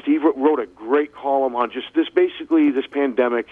Steve 0.00 0.22
wrote 0.22 0.60
a 0.60 0.66
great 0.66 1.12
column 1.14 1.54
on 1.56 1.70
just 1.70 1.88
this. 1.94 2.08
Basically, 2.08 2.70
this 2.70 2.86
pandemic 2.86 3.48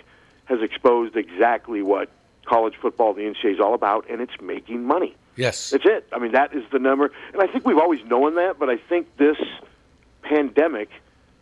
has 0.47 0.63
exposed 0.63 1.17
exactly 1.17 1.83
what 1.83 2.09
college 2.47 2.75
football, 2.81 3.13
the 3.13 3.23
NCAA 3.23 3.55
is 3.55 3.61
all 3.61 3.75
about, 3.75 4.09
and 4.09 4.23
it's 4.23 4.41
making 4.41 4.85
money. 4.85 5.15
Yes. 5.37 5.71
That's 5.71 5.85
it. 5.85 6.09
I 6.13 6.19
mean, 6.19 6.33
that 6.33 6.55
is 6.55 6.65
the 6.73 6.79
number, 6.79 7.13
and 7.35 7.43
I 7.43 7.47
think 7.47 7.67
we've 7.67 7.79
always 7.79 8.03
known 8.05 8.37
that, 8.37 8.59
but 8.59 8.71
I 8.71 8.77
think 8.79 9.15
this 9.19 9.37
pandemic 10.23 10.89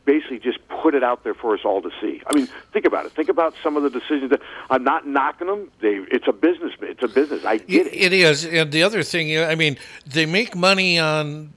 basically 0.07 0.39
just 0.39 0.67
put 0.69 0.95
it 0.95 1.03
out 1.03 1.25
there 1.25 1.35
for 1.35 1.53
us 1.53 1.61
all 1.65 1.83
to 1.83 1.91
see. 2.01 2.23
I 2.27 2.35
mean, 2.35 2.49
think 2.73 2.87
about 2.87 3.05
it. 3.05 3.13
Think 3.13 3.29
about 3.29 3.55
some 3.63 3.77
of 3.77 3.83
the 3.83 3.91
decisions 3.91 4.31
that 4.31 4.41
I'm 4.71 4.85
not 4.85 5.07
knocking 5.07 5.49
them. 5.49 5.71
They, 5.81 5.97
it's 6.11 6.27
a 6.27 6.33
business. 6.33 6.73
It's 6.81 7.03
a 7.03 7.09
business. 7.09 7.45
I 7.45 7.59
get 7.59 7.89
it. 7.89 7.95
It 7.95 8.13
is, 8.13 8.47
and 8.47 8.73
the 8.73 8.83
other 8.83 9.03
thing, 9.03 9.37
I 9.39 9.55
mean, 9.55 9.77
they 10.07 10.25
make 10.25 10.57
money 10.57 10.99
on. 10.99 11.53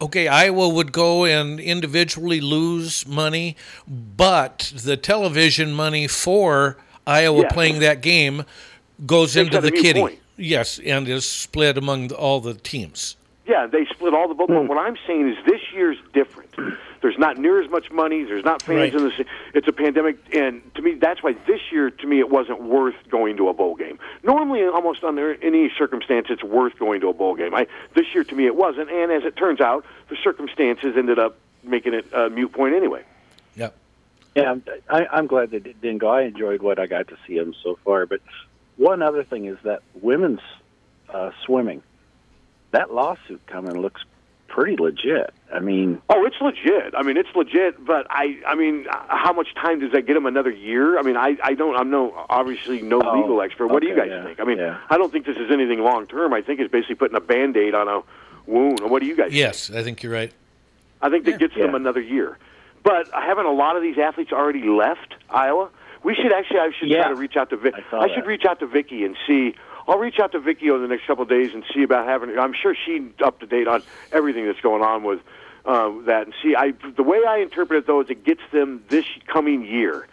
Okay, 0.00 0.28
Iowa 0.28 0.68
would 0.68 0.92
go 0.92 1.24
and 1.24 1.58
individually 1.58 2.40
lose 2.40 3.04
money, 3.04 3.56
but 3.88 4.72
the 4.76 4.96
television 4.96 5.74
money 5.74 6.06
for 6.06 6.76
Iowa 7.04 7.42
Yes. 7.42 7.52
playing 7.52 7.80
that 7.80 8.00
game 8.00 8.44
goes 9.04 9.34
into 9.34 9.60
the 9.60 9.72
kitty. 9.72 10.00
point. 10.00 10.18
Yes, 10.36 10.78
and 10.78 11.08
is 11.08 11.28
split 11.28 11.76
among 11.76 12.12
all 12.12 12.38
the 12.38 12.54
teams. 12.54 13.16
Yeah, 13.44 13.66
they 13.66 13.86
split 13.86 14.14
all 14.14 14.28
the. 14.28 14.34
But 14.34 14.48
hmm. 14.50 14.68
what 14.68 14.78
I'm 14.78 14.96
saying 15.04 15.30
is 15.30 15.36
this 15.44 15.62
year's 15.72 15.96
different. 16.12 16.50
There's 17.00 17.18
not 17.18 17.38
near 17.38 17.62
as 17.62 17.70
much 17.70 17.90
money. 17.90 18.24
There's 18.24 18.44
not 18.44 18.62
fans 18.62 18.92
Right. 18.92 19.02
in 19.02 19.08
the. 19.08 19.24
It's 19.54 19.68
a 19.68 19.72
pandemic, 19.72 20.16
and 20.34 20.62
to 20.74 20.82
me, 20.82 20.94
that's 20.94 21.22
why 21.22 21.34
this 21.46 21.60
year, 21.70 21.90
to 21.90 22.06
me, 22.06 22.18
it 22.18 22.28
wasn't 22.28 22.62
worth 22.62 22.96
going 23.08 23.36
to 23.36 23.48
a 23.48 23.54
bowl 23.54 23.76
game. 23.76 23.98
Normally, 24.24 24.64
almost 24.64 25.04
under 25.04 25.34
any 25.42 25.70
circumstance, 25.78 26.26
it's 26.30 26.42
worth 26.42 26.78
going 26.78 27.00
to 27.02 27.08
a 27.08 27.12
bowl 27.12 27.34
game. 27.36 27.54
I 27.54 27.66
this 27.94 28.06
year, 28.14 28.24
to 28.24 28.34
me, 28.34 28.46
it 28.46 28.56
wasn't. 28.56 28.90
And 28.90 29.12
as 29.12 29.24
it 29.24 29.36
turns 29.36 29.60
out, 29.60 29.84
the 30.08 30.16
circumstances 30.22 30.96
ended 30.96 31.18
up 31.18 31.38
making 31.62 31.94
it 31.94 32.06
a 32.12 32.30
mute 32.30 32.52
point 32.52 32.74
anyway. 32.74 33.04
Yep. 33.56 33.74
Yeah, 34.34 34.50
I'm, 34.52 34.62
I, 34.88 35.06
I'm 35.06 35.26
glad 35.26 35.50
that 35.52 35.66
it 35.66 35.80
didn't 35.80 35.98
go. 35.98 36.08
I 36.08 36.22
enjoyed 36.22 36.62
what 36.62 36.78
I 36.78 36.86
got 36.86 37.08
to 37.08 37.16
see 37.26 37.36
him 37.36 37.54
so 37.62 37.78
far. 37.84 38.06
But 38.06 38.20
one 38.76 39.02
other 39.02 39.24
thing 39.24 39.46
is 39.46 39.56
that 39.64 39.82
women's 40.00 40.40
uh, 41.08 41.30
swimming, 41.44 41.82
that 42.70 42.92
lawsuit 42.92 43.44
coming 43.46 43.80
looks 43.80 44.02
pretty 44.46 44.76
legit. 44.76 45.32
I 45.52 45.60
mean, 45.60 46.00
Oh, 46.10 46.26
it's 46.26 46.36
legit. 46.40 46.94
I 46.96 47.02
mean, 47.02 47.16
it's 47.16 47.28
legit. 47.34 47.84
But 47.84 48.06
I, 48.10 48.38
I 48.46 48.54
mean, 48.54 48.86
uh, 48.90 48.96
how 49.08 49.32
much 49.32 49.48
time 49.54 49.80
does 49.80 49.92
that 49.92 50.06
get 50.06 50.16
him? 50.16 50.26
Another 50.26 50.50
year? 50.50 50.98
I 50.98 51.02
mean, 51.02 51.16
I, 51.16 51.36
I 51.42 51.54
don't. 51.54 51.74
I'm 51.76 51.90
no 51.90 52.12
obviously 52.28 52.82
no 52.82 53.00
Oh, 53.02 53.18
legal 53.20 53.40
expert. 53.40 53.68
What 53.68 53.82
do 53.82 53.88
you 53.88 53.96
guys 53.96 54.08
yeah, 54.10 54.24
think? 54.24 54.40
I 54.40 54.44
mean, 54.44 54.58
yeah. 54.58 54.78
I 54.90 54.98
don't 54.98 55.10
think 55.10 55.24
this 55.26 55.36
is 55.38 55.50
anything 55.50 55.80
long 55.80 56.06
term. 56.06 56.34
I 56.34 56.42
think 56.42 56.60
it's 56.60 56.70
basically 56.70 56.96
putting 56.96 57.16
a 57.16 57.20
band 57.20 57.56
aid 57.56 57.74
on 57.74 57.88
a 57.88 58.02
wound. 58.46 58.80
What 58.80 59.00
do 59.00 59.08
you 59.08 59.16
guys? 59.16 59.32
Yes, 59.32 59.70
I 59.70 59.82
think 59.82 60.02
you're 60.02 60.12
right. 60.12 60.32
I 61.00 61.08
think 61.10 61.24
that 61.24 61.38
gets 61.38 61.54
them 61.54 61.74
another 61.74 62.00
year. 62.00 62.36
But 62.82 63.08
haven't 63.12 63.46
a 63.46 63.52
lot 63.52 63.76
of 63.76 63.82
these 63.82 63.98
athletes 63.98 64.32
already 64.32 64.64
left 64.68 65.14
Iowa? 65.30 65.70
We 66.04 66.14
should 66.14 66.32
actually. 66.32 66.60
I 66.60 66.70
should 66.78 66.88
Yeah. 66.88 67.02
try 67.04 67.08
to 67.10 67.16
reach 67.16 67.36
out 67.36 67.50
to 67.50 67.56
Vic. 67.56 67.74
I 67.92 67.96
I 67.96 68.14
should 68.14 68.26
reach 68.26 68.44
out 68.44 68.60
to 68.60 68.66
Vicky 68.66 69.04
and 69.04 69.16
see. 69.26 69.54
I'll 69.88 69.98
reach 69.98 70.20
out 70.20 70.32
to 70.32 70.38
Vicky 70.38 70.70
over 70.70 70.80
the 70.80 70.86
next 70.86 71.06
couple 71.06 71.22
of 71.22 71.30
days 71.30 71.54
and 71.54 71.64
see 71.74 71.82
about 71.82 72.06
having. 72.06 72.38
I'm 72.38 72.52
sure 72.52 72.76
she's 72.86 73.02
up 73.24 73.40
to 73.40 73.46
date 73.46 73.66
on 73.66 73.82
everything 74.12 74.44
that's 74.44 74.60
going 74.60 74.82
on 74.82 75.02
with 75.02 75.20
um, 75.64 76.04
that. 76.06 76.26
And 76.26 76.34
see, 76.42 76.54
I 76.54 76.72
the 76.96 77.02
way 77.02 77.22
I 77.26 77.38
interpret 77.38 77.78
it 77.78 77.86
though 77.86 78.02
is 78.02 78.10
it 78.10 78.22
gets 78.22 78.42
them 78.52 78.84
this 78.88 79.06
coming 79.26 79.64
year. 79.64 80.06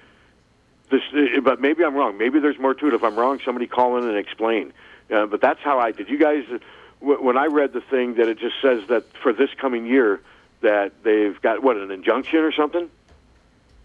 This, 0.89 1.01
uh, 1.13 1.41
but 1.41 1.59
maybe 1.59 1.83
I'm 1.83 1.93
wrong. 1.93 2.17
Maybe 2.17 2.39
there's 2.39 2.57
more 2.57 2.73
to 2.73 2.87
it. 2.87 2.93
If 2.93 3.03
I'm 3.03 3.15
wrong, 3.15 3.39
somebody 3.43 3.67
call 3.67 3.97
in 3.97 4.07
and 4.07 4.17
explain. 4.17 4.71
Uh, 5.11 5.25
but 5.25 5.41
that's 5.41 5.59
how 5.59 5.77
I 5.77 5.91
did. 5.91 6.09
You 6.09 6.17
guys, 6.17 6.45
uh, 6.49 6.57
when 7.01 7.37
I 7.37 7.47
read 7.47 7.73
the 7.73 7.81
thing 7.81 8.15
that 8.15 8.29
it 8.29 8.39
just 8.39 8.55
says 8.61 8.87
that 8.87 9.03
for 9.21 9.33
this 9.33 9.49
coming 9.59 9.85
year 9.85 10.21
that 10.61 10.93
they've 11.03 11.39
got 11.41 11.63
what 11.63 11.75
an 11.75 11.91
injunction 11.91 12.39
or 12.39 12.53
something. 12.53 12.89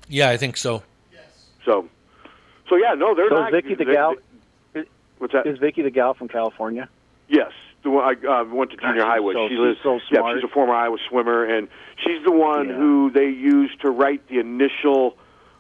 Yeah, 0.08 0.30
I 0.30 0.36
think 0.36 0.56
so. 0.56 0.82
Yes. 1.12 1.22
So, 1.64 1.88
so 2.68 2.76
yeah, 2.76 2.94
no, 2.94 3.14
they're 3.14 3.28
so 3.28 3.34
not. 3.40 3.52
is 3.52 3.62
Vicky 3.62 3.74
the 3.74 3.84
they- 3.84 3.92
gal? 3.92 4.14
What's 5.20 5.32
that? 5.32 5.46
Is 5.46 5.58
Vicky 5.58 5.82
the 5.82 5.90
gal 5.90 6.14
from 6.14 6.28
California? 6.28 6.88
Yes, 7.28 7.52
the 7.84 7.90
one 7.90 8.04
I 8.04 8.26
uh, 8.40 8.44
went 8.44 8.72
to 8.72 8.76
junior 8.76 9.04
high 9.04 9.20
with. 9.20 9.36
so- 9.36 9.46
she 9.48 9.54
she's 9.54 9.60
lives. 9.60 9.78
so 9.84 10.00
Yeah, 10.10 10.34
she's 10.34 10.42
a 10.44 10.48
former 10.52 10.74
Iowa 10.74 10.96
swimmer, 11.08 11.44
and 11.44 11.68
she's 12.04 12.22
the 12.24 12.32
one 12.32 12.68
Yeah. 12.68 12.74
who 12.74 13.10
they 13.12 13.28
used 13.28 13.80
to 13.82 13.90
write 13.90 14.26
the 14.28 14.38
initial 14.40 15.16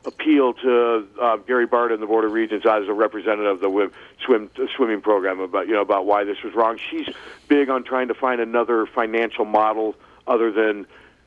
appeal 0.06 0.54
to 0.54 1.06
uh, 1.20 1.36
Gary 1.36 1.66
Barta 1.68 1.92
and 1.92 2.02
the 2.02 2.06
Board 2.06 2.24
of 2.24 2.32
Regents 2.32 2.64
as 2.66 2.88
a 2.88 2.92
representative 2.92 3.52
of 3.52 3.60
the 3.60 3.66
wi- 3.68 3.90
swim 4.24 4.50
uh, 4.58 4.62
swimming 4.74 5.00
program 5.02 5.40
about 5.40 5.68
you 5.68 5.74
know 5.74 5.82
about 5.82 6.06
why 6.06 6.24
this 6.24 6.42
was 6.42 6.54
wrong. 6.54 6.78
She's 6.90 7.08
big 7.48 7.68
on 7.68 7.84
trying 7.84 8.08
to 8.08 8.14
find 8.14 8.40
another 8.40 8.86
financial 8.86 9.44
model 9.44 9.94
other 10.26 10.50
than 10.50 10.86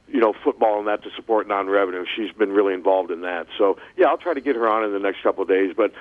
you 0.10 0.20
know 0.20 0.34
football 0.44 0.80
and 0.80 0.88
that 0.88 1.04
to 1.04 1.12
support 1.16 1.48
non-revenue. 1.48 2.04
She's 2.16 2.32
been 2.32 2.52
really 2.52 2.74
involved 2.74 3.12
in 3.12 3.22
that. 3.22 3.46
So 3.60 3.78
yeah, 3.96 4.08
I'll 4.08 4.18
try 4.18 4.34
to 4.34 4.42
get 4.42 4.56
her 4.56 4.68
on 4.68 4.84
in 4.84 4.92
the 4.92 5.00
next 5.00 5.22
couple 5.24 5.44
of 5.44 5.48
days, 5.50 5.74
but. 5.78 5.94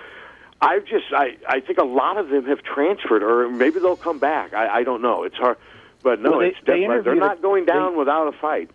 I've 0.63 0.87
just 0.87 1.07
I, 1.13 1.37
I 1.47 1.61
think 1.61 1.79
a 1.79 1.85
lot 1.85 2.17
of 2.19 2.29
them 2.29 2.47
have 2.47 2.63
transferred, 2.63 3.23
or 3.23 3.49
maybe 3.51 3.81
they'll 3.81 3.97
come 3.97 4.19
back. 4.21 4.55
I, 4.55 4.69
I 4.79 4.83
don't 4.85 5.03
know. 5.03 5.25
It's 5.25 5.37
hard, 5.37 5.59
but 6.03 6.21
no, 6.21 6.31
Well, 6.31 6.41
they- 6.41 6.47
it's 6.49 6.59
they 6.65 6.81
definitely 6.81 7.03
they're 7.03 7.15
not 7.17 7.43
going 7.43 7.65
down 7.67 7.93
they- 7.93 7.99
without 7.99 8.29
a 8.29 8.33
fight. 8.33 8.71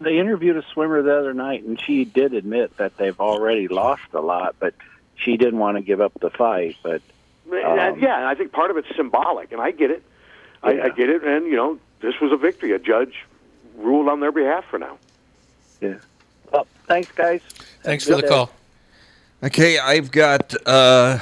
They 0.00 0.18
interviewed 0.18 0.56
a 0.56 0.62
swimmer 0.72 1.00
the 1.02 1.16
other 1.18 1.32
night, 1.32 1.62
and 1.64 1.80
she 1.80 2.04
did 2.04 2.34
admit 2.34 2.76
that 2.76 2.96
they've 2.98 3.18
already 3.18 3.68
lost 3.68 4.02
a 4.12 4.20
lot, 4.20 4.56
but 4.58 4.74
she 5.16 5.36
didn't 5.36 5.58
want 5.58 5.76
to 5.78 5.82
give 5.82 6.00
up 6.00 6.12
the 6.20 6.30
fight. 6.30 6.76
But 6.82 7.00
And, 7.50 7.64
uh, 7.80 7.92
um, 7.92 8.00
yeah, 8.00 8.16
and 8.18 8.26
I 8.26 8.34
think 8.34 8.52
part 8.52 8.70
of 8.70 8.76
it's 8.76 8.88
symbolic, 8.96 9.52
and 9.52 9.60
I 9.62 9.70
get 9.70 9.90
it. 9.90 10.02
I, 10.62 10.80
I 10.82 10.88
get 10.90 11.08
it, 11.10 11.22
and 11.22 11.46
you 11.46 11.56
know, 11.56 11.78
this 12.00 12.20
was 12.20 12.32
a 12.32 12.36
victory. 12.36 12.72
A 12.72 12.78
judge 12.78 13.24
ruled 13.78 14.08
on 14.08 14.20
their 14.20 14.32
behalf 14.32 14.64
for 14.68 14.78
now. 14.78 14.98
yeah. 15.80 15.94
Well, 16.52 16.66
thanks, 16.86 17.10
guys. 17.12 17.40
Thanks 17.82 18.04
Have 18.06 18.16
for 18.16 18.22
the 18.22 18.22
day. 18.22 18.28
call. 18.28 18.50
Okay, 19.42 19.78
I've 19.78 20.10
got 20.10 20.54
uh, 20.66 21.18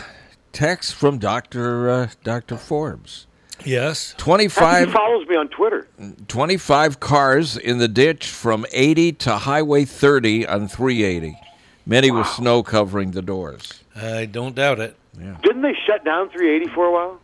text 0.52 0.94
from 0.94 1.18
Doctor 1.18 1.90
uh, 1.90 2.08
Doctor 2.22 2.56
Forbes. 2.56 3.26
Yes. 3.64 4.14
I 4.18 4.22
think 4.24 4.40
he 4.40 4.48
25, 4.48 4.92
follows 4.92 5.28
me 5.28 5.36
on 5.36 5.48
Twitter. 5.48 5.86
25 6.28 7.00
cars 7.00 7.56
in 7.56 7.78
the 7.78 7.88
ditch 7.88 8.26
from 8.26 8.66
80 8.72 9.12
to 9.12 9.36
Highway 9.38 9.84
30 9.84 10.46
on 10.46 10.68
380. 10.68 11.38
Many 11.86 12.10
with 12.10 12.26
snow 12.26 12.62
covering 12.62 13.12
the 13.12 13.22
doors. 13.22 13.82
I 13.94 14.26
don't 14.26 14.54
doubt 14.54 14.78
it. 14.80 14.96
Didn't 15.42 15.62
they 15.62 15.76
shut 15.86 16.04
down 16.04 16.28
380 16.30 16.74
for 16.74 16.86
a 16.86 16.92
while? 16.92 17.20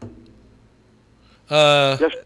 Uh, 1.49 1.97
Just 1.97 2.17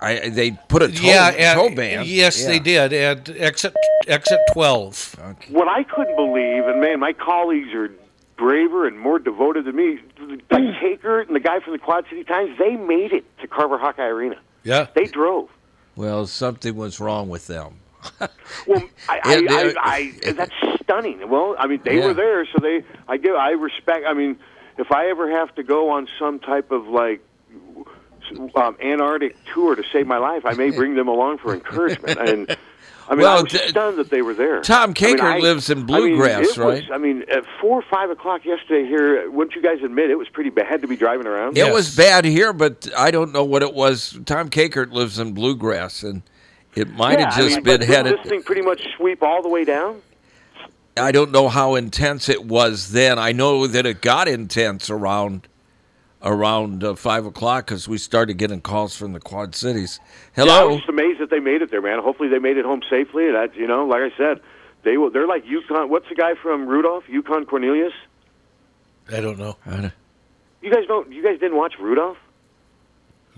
I 0.00 0.28
they 0.28 0.52
put 0.68 0.82
a 0.82 0.88
tow, 0.88 1.02
yeah, 1.06 1.32
at- 1.36 1.54
tow 1.54 1.74
ban. 1.74 2.04
yes, 2.06 2.44
they 2.44 2.58
did 2.58 2.92
at 2.92 3.28
exit 3.30 3.74
exit 4.06 4.38
twelve. 4.52 5.16
what 5.50 5.68
I 5.68 5.82
couldn't 5.82 6.16
believe, 6.16 6.64
and 6.66 6.80
man, 6.80 7.00
my 7.00 7.12
colleagues 7.12 7.72
are 7.74 7.90
braver 8.36 8.86
and 8.86 8.98
more 8.98 9.18
devoted 9.18 9.64
than 9.64 9.74
me. 9.76 9.98
Like 10.50 10.62
Taker 10.80 11.20
and 11.20 11.34
the 11.34 11.40
guy 11.40 11.58
from 11.60 11.72
the 11.72 11.78
Quad 11.80 12.04
City 12.08 12.22
Times, 12.22 12.56
they 12.58 12.76
made 12.76 13.12
it 13.12 13.24
to 13.40 13.48
Carver 13.48 13.78
Hawkeye 13.78 14.04
Arena. 14.06 14.36
Yeah, 14.62 14.86
They 14.94 15.04
drove. 15.06 15.48
Well, 15.96 16.26
something 16.28 16.76
was 16.76 17.00
wrong 17.00 17.28
with 17.28 17.46
them. 17.48 17.80
Well, 18.66 18.82
I, 19.08 19.20
I, 19.24 19.36
Yeah, 19.38 19.72
I, 19.80 20.12
I, 20.26 20.32
that's 20.32 20.52
stunning. 20.82 21.28
Well, 21.28 21.56
I 21.58 21.66
mean, 21.66 21.80
they 21.84 21.98
Yeah. 21.98 22.06
were 22.06 22.14
there, 22.14 22.44
so 22.46 22.58
they. 22.62 22.84
I 23.08 23.16
give. 23.16 23.34
I 23.34 23.50
respect. 23.50 24.04
I 24.06 24.14
mean, 24.14 24.38
if 24.78 24.92
I 24.92 25.08
ever 25.10 25.28
have 25.30 25.52
to 25.56 25.62
go 25.64 25.90
on 25.90 26.06
some 26.18 26.38
type 26.38 26.70
of 26.70 26.86
like 26.86 27.20
um, 28.54 28.76
Antarctic 28.82 29.36
tour 29.52 29.74
to 29.74 29.82
save 29.92 30.06
my 30.06 30.18
life, 30.18 30.44
I 30.44 30.54
may 30.54 30.70
bring 30.70 30.94
them 30.94 31.08
along 31.08 31.38
for 31.38 31.54
encouragement. 31.54 32.18
And 32.28 32.56
I 33.10 33.14
mean, 33.14 33.22
Well, 33.22 33.38
I 33.38 33.42
was 33.42 33.52
t- 33.52 33.68
stunned 33.68 33.96
that 33.96 34.10
they 34.10 34.20
were 34.20 34.34
there. 34.34 34.60
Tom 34.60 34.82
I 34.82 34.86
mean, 34.88 34.94
Kakert 34.94 35.20
I- 35.22 35.38
lives 35.38 35.70
in 35.70 35.78
I 35.78 35.80
mean, 35.80 35.86
Bluegrass, 35.86 36.40
was- 36.48 36.58
right? 36.58 36.84
I 36.92 36.98
mean, 36.98 37.24
at 37.30 37.44
four 37.58 37.78
or 37.78 37.84
five 37.90 38.10
o'clock 38.10 38.44
yesterday 38.44 38.86
here, 38.86 39.30
wouldn't 39.30 39.56
you 39.56 39.62
guys 39.62 39.82
admit 39.82 40.10
it 40.10 40.16
was 40.16 40.28
pretty 40.28 40.50
bad 40.50 40.82
to 40.82 40.88
be 40.88 40.94
driving 40.96 41.26
around? 41.26 41.56
It 41.56 41.60
Yes. 41.60 41.72
was 41.74 41.96
bad 41.96 42.26
here, 42.26 42.52
but 42.52 42.86
I 42.96 43.10
don't 43.10 43.32
know 43.32 43.44
what 43.44 43.62
it 43.62 43.72
was. 43.72 44.18
Tom 44.26 44.50
Kakert 44.50 44.92
lives 44.92 45.18
in 45.18 45.32
Bluegrass, 45.32 46.02
and 46.02 46.20
it 46.74 46.90
might 46.96 47.18
Yeah, 47.18 47.30
have 47.30 47.38
I 47.38 47.42
just 47.42 47.56
mean, 47.56 47.64
been 47.64 47.74
but 47.74 47.80
didn't 47.80 47.94
headed. 47.94 48.18
This 48.18 48.28
thing 48.30 48.42
pretty 48.42 48.60
much 48.62 48.86
sweep 48.98 49.22
all 49.22 49.40
the 49.42 49.48
way 49.48 49.64
down. 49.64 50.02
I 50.98 51.10
don't 51.12 51.30
know 51.32 51.48
how 51.48 51.76
intense 51.76 52.28
it 52.28 52.44
was 52.44 52.90
then. 52.92 53.18
I 53.18 53.32
know 53.32 53.66
that 53.66 53.86
it 53.86 54.02
got 54.02 54.28
intense 54.28 54.90
around 54.90 55.48
around 56.32 56.84
uh, 56.84 56.94
five 56.94 57.24
o'clock 57.26 57.66
because 57.66 57.88
we 57.88 57.98
started 57.98 58.34
getting 58.34 58.60
calls 58.60 58.96
from 58.96 59.12
the 59.12 59.20
Quad 59.20 59.54
Cities. 59.54 59.98
Yeah, 60.36 60.44
I 60.44 60.46
Hello. 60.46 60.68
was 60.68 60.76
just 60.78 60.88
amazed 60.88 61.20
that 61.20 61.30
they 61.30 61.40
made 61.40 61.62
it 61.62 61.70
there, 61.70 61.80
man. 61.82 61.98
Hopefully, 62.00 62.28
they 62.28 62.38
made 62.38 62.56
it 62.58 62.64
home 62.64 62.82
safely. 62.88 63.30
That 63.32 63.56
you 63.56 63.66
know, 63.66 63.86
like 63.86 64.02
I 64.02 64.16
said, 64.16 64.40
they 64.84 64.96
will. 64.98 65.10
They're 65.10 65.26
like 65.26 65.44
Yukon. 65.46 65.88
What's 65.88 66.08
the 66.08 66.14
guy 66.14 66.34
from 66.34 66.66
Rudolph? 66.68 67.04
Yukon 67.08 67.46
Cornelius. 67.46 67.92
I 69.10 69.20
don't 69.20 69.38
know. 69.38 69.56
Uh, 69.66 69.88
You 70.62 70.70
guys 70.72 70.86
don't. 70.86 71.10
You 71.12 71.22
guys 71.22 71.40
didn't 71.40 71.56
watch 71.56 71.74
Rudolph? 71.80 72.18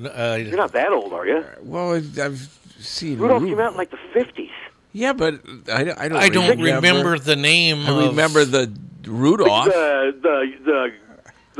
Uh, 0.02 0.38
You're 0.40 0.56
not 0.56 0.72
that 0.72 0.92
old, 0.92 1.12
are 1.12 1.26
you? 1.26 1.44
well, 1.62 1.92
I've 1.94 2.58
seen 2.78 3.18
Rudolph 3.18 3.42
Ru- 3.42 3.48
came 3.50 3.60
out 3.60 3.72
in 3.72 3.76
like 3.78 3.90
the 3.90 3.98
fifties. 4.12 4.50
Yeah, 4.92 5.12
but 5.12 5.34
I, 5.72 5.82
I 5.96 6.08
don't. 6.08 6.16
I 6.18 6.28
don't 6.30 6.58
remember 6.60 7.18
the 7.18 7.36
name. 7.36 7.80
I 7.86 7.90
of- 7.90 8.08
remember 8.10 8.44
the 8.44 8.72
Rudolph. 9.06 9.66
The 9.66 10.16
the 10.20 10.52
the 10.64 10.92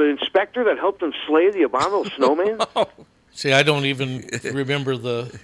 the 0.01 0.09
inspector 0.11 0.65
that 0.65 0.79
helped 0.79 1.03
him 1.03 1.13
slay 1.27 1.51
the 1.51 1.63
abominable 1.63 2.05
snowman. 2.17 2.61
See, 3.33 3.53
I 3.53 3.63
don't 3.63 3.85
even 3.85 4.29
remember 4.43 4.97
the 4.97 5.39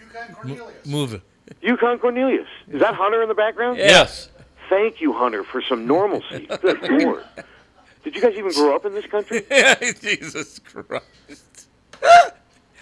m- 0.45 0.61
movie. 0.85 1.23
Yukon 1.63 1.99
Cornelius. 1.99 2.49
Is 2.69 2.81
that 2.81 2.95
Hunter 2.95 3.23
in 3.23 3.29
the 3.29 3.35
background? 3.35 3.79
Yes. 3.79 4.31
Thank 4.69 5.01
you, 5.01 5.13
Hunter, 5.13 5.45
for 5.45 5.63
some 5.63 5.87
normalcy. 5.87 6.49
Good 6.61 6.83
lord. 7.05 7.25
Did 8.03 8.17
you 8.17 8.21
guys 8.21 8.35
even 8.37 8.53
grow 8.53 8.75
up 8.75 8.85
in 8.85 8.95
this 8.95 9.07
country? 9.07 9.43
Jesus 10.01 10.59
Christ. 10.61 11.69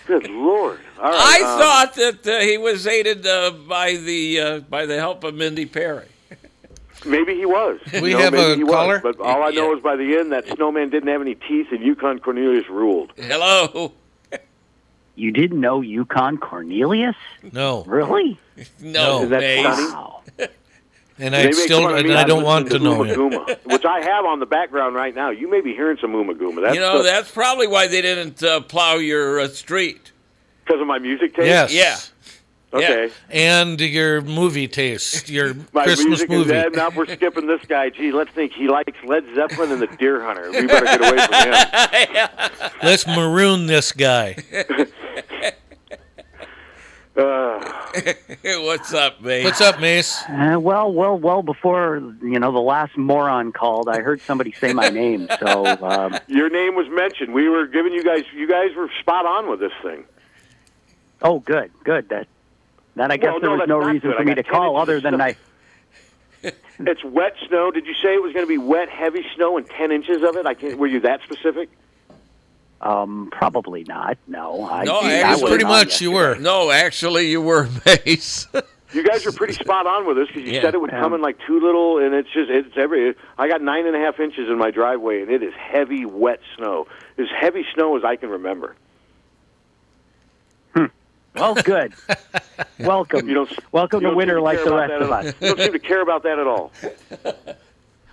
Good 0.06 0.28
lord! 0.28 0.80
All 0.98 1.10
right, 1.10 1.40
I 1.42 1.52
um, 1.52 1.60
thought 1.60 1.94
that 1.94 2.26
uh, 2.26 2.40
he 2.40 2.58
was 2.58 2.86
aided 2.86 3.26
uh, 3.26 3.52
by 3.52 3.94
the 3.96 4.40
uh, 4.40 4.60
by 4.60 4.84
the 4.84 4.96
help 4.98 5.24
of 5.24 5.34
Mindy 5.34 5.64
Perry. 5.64 6.08
Maybe 7.06 7.34
he 7.34 7.44
was. 7.46 7.78
We 8.00 8.10
You 8.10 8.16
know, 8.16 8.18
have 8.18 8.34
a 8.34 8.56
he 8.56 8.64
was. 8.64 8.72
caller? 8.72 9.00
But 9.02 9.20
all 9.20 9.42
I 9.42 9.50
know 9.50 9.70
Yeah. 9.70 9.76
is 9.76 9.82
by 9.82 9.96
the 9.96 10.16
end 10.16 10.32
that 10.32 10.46
snowman 10.48 10.90
didn't 10.90 11.08
have 11.08 11.20
any 11.20 11.34
teeth, 11.34 11.68
and 11.70 11.82
Yukon 11.82 12.18
Cornelius 12.20 12.68
ruled. 12.68 13.12
Hello. 13.16 13.92
You 15.16 15.30
didn't 15.30 15.60
know 15.60 15.80
Yukon 15.80 16.38
Cornelius? 16.38 17.14
No, 17.52 17.84
Really? 17.84 18.36
No, 18.80 19.22
Is 19.22 19.28
that 19.30 19.40
Mace. 19.40 19.64
funny? 19.64 19.84
Wow. 19.92 20.22
and 21.20 21.36
I 21.36 21.52
still 21.52 21.82
fun 21.82 21.92
of 21.92 21.98
and 22.00 22.14
I 22.14 22.24
don't 22.24 22.42
want 22.42 22.66
to 22.70 22.78
listening 22.80 23.14
know 23.16 23.28
him. 23.28 23.30
Gooma, 23.30 23.58
which 23.72 23.84
I 23.84 24.00
have 24.00 24.24
on 24.24 24.40
the 24.40 24.46
background 24.46 24.96
right 24.96 25.14
now. 25.14 25.30
You 25.30 25.48
may 25.48 25.60
be 25.60 25.72
hearing 25.72 25.98
some 26.00 26.14
Ummagumma. 26.14 26.62
That's 26.62 26.74
You 26.74 26.80
know, 26.80 26.98
the- 26.98 27.04
that's 27.04 27.30
probably 27.30 27.68
why 27.68 27.86
they 27.86 28.02
didn't 28.02 28.42
uh, 28.42 28.62
plow 28.62 28.94
your 28.96 29.38
uh, 29.38 29.46
street. 29.46 30.10
because 30.64 30.80
of 30.80 30.88
my 30.88 30.98
music 30.98 31.36
taste. 31.36 31.46
Yes. 31.46 31.72
Yeah. 31.72 31.96
Okay. 32.74 33.10
And 33.30 33.80
your 33.80 34.20
movie 34.20 34.66
taste, 34.66 35.28
your 35.36 35.54
My 35.72 35.84
Christmas 35.84 36.06
music 36.08 36.28
movie. 36.30 36.42
is 36.42 36.62
dead. 36.62 36.72
Now 36.72 36.90
we're 36.90 37.06
skipping 37.06 37.46
this 37.46 37.64
guy. 37.66 37.90
Gee, 37.90 38.10
let's 38.10 38.30
think 38.32 38.52
he 38.52 38.66
likes 38.68 38.98
Led 39.04 39.24
Zeppelin 39.34 39.70
and 39.70 39.80
the 39.80 39.86
Deer 39.86 40.20
Hunter. 40.22 40.50
We 40.50 40.66
better 40.66 40.84
get 40.84 41.00
away 41.00 41.26
from 41.26 42.14
him. 42.14 42.70
Let's 42.82 43.06
maroon 43.06 43.66
this 43.66 43.92
guy. 43.92 44.36
Uh, 47.16 47.60
What's 48.42 48.92
up, 48.92 49.20
Mace? 49.22 49.44
What's 49.44 49.60
up, 49.60 49.78
Mace? 49.80 50.20
Uh, 50.24 50.56
well, 50.60 50.92
well, 50.92 51.16
well, 51.16 51.42
before, 51.42 51.98
you 52.22 52.40
know, 52.40 52.50
the 52.50 52.58
last 52.58 52.96
moron 52.98 53.52
called, 53.52 53.88
I 53.88 54.00
heard 54.00 54.20
somebody 54.20 54.50
say 54.50 54.72
my 54.72 54.88
name. 54.88 55.28
So, 55.38 55.64
um, 55.64 56.18
your 56.26 56.50
name 56.50 56.74
was 56.74 56.88
mentioned. 56.88 57.32
We 57.32 57.48
were 57.48 57.68
giving 57.68 57.92
you 57.92 58.02
guys. 58.02 58.24
You 58.34 58.48
guys 58.48 58.74
were 58.74 58.90
spot 58.98 59.26
on 59.26 59.48
with 59.48 59.60
this 59.60 59.70
thing. 59.80 60.04
oh, 61.22 61.38
good, 61.38 61.70
good. 61.84 62.08
That, 62.08 62.26
then 62.96 63.10
I 63.10 63.16
guess 63.16 63.32
Well, 63.32 63.40
there 63.40 63.50
no, 63.50 63.56
was 63.56 63.68
no 63.68 63.78
reason 63.78 64.10
good. 64.10 64.16
for 64.18 64.24
me 64.24 64.34
to 64.34 64.42
call 64.42 64.76
other 64.76 65.00
than 65.00 65.14
snow. 65.14 65.24
I. 65.24 65.36
It's 66.80 67.04
wet 67.04 67.34
snow. 67.48 67.70
Did 67.70 67.86
you 67.86 67.94
say 67.94 68.14
it 68.14 68.22
was 68.22 68.32
going 68.32 68.44
to 68.44 68.48
be 68.48 68.58
wet, 68.58 68.88
heavy 68.88 69.24
snow, 69.36 69.56
and 69.56 69.68
ten 69.70 69.92
inches 69.92 70.22
of 70.24 70.36
it? 70.36 70.44
I 70.44 70.54
can't. 70.54 70.76
Were 70.76 70.88
you 70.88 71.00
that 71.00 71.20
specific? 71.22 71.70
Um, 72.80 73.28
probably 73.32 73.84
not. 73.84 74.18
No, 74.26 74.66
I, 74.68 74.84
No, 74.84 74.98
I 75.00 75.20
I 75.20 75.30
was 75.32 75.42
was 75.42 75.50
Pretty 75.52 75.64
much 75.64 76.00
you 76.02 76.10
were. 76.10 76.34
No, 76.36 76.70
actually, 76.70 77.30
you 77.30 77.40
were 77.40 77.68
Mace. 77.86 78.46
You 78.92 79.02
guys 79.04 79.24
were 79.24 79.32
pretty 79.32 79.54
spot 79.54 79.86
on 79.86 80.06
with 80.06 80.16
this 80.16 80.26
because 80.28 80.42
you 80.42 80.52
Yeah. 80.54 80.62
said 80.62 80.74
it 80.74 80.80
would 80.80 80.90
come 80.90 81.14
in 81.14 81.22
like 81.22 81.38
two 81.46 81.60
little, 81.60 81.98
and 81.98 82.14
it's 82.14 82.28
just 82.32 82.50
it's 82.50 82.76
every. 82.76 83.14
I 83.38 83.48
got 83.48 83.62
nine 83.62 83.86
and 83.86 83.96
a 83.96 84.00
half 84.00 84.20
inches 84.20 84.48
in 84.50 84.58
my 84.58 84.70
driveway, 84.70 85.22
and 85.22 85.30
it 85.30 85.42
is 85.42 85.54
heavy, 85.54 86.04
wet 86.04 86.40
snow. 86.56 86.86
As 87.18 87.26
heavy 87.40 87.64
snow 87.72 87.96
as 87.96 88.04
I 88.04 88.16
can 88.16 88.28
remember. 88.30 88.74
Well, 91.34 91.54
good. 91.64 91.94
Welcome. 92.78 93.28
You 93.28 93.34
don't. 93.34 93.72
Welcome 93.72 94.02
you 94.02 94.10
to 94.10 94.16
winter 94.16 94.40
like 94.40 94.62
the 94.62 94.74
rest 94.74 94.92
of 94.92 95.10
us. 95.10 95.34
You 95.40 95.48
don't 95.48 95.58
seem 95.60 95.72
to 95.72 95.78
care 95.78 96.02
about 96.02 96.22
that 96.22 96.38
at 96.38 96.46
all. 96.46 96.72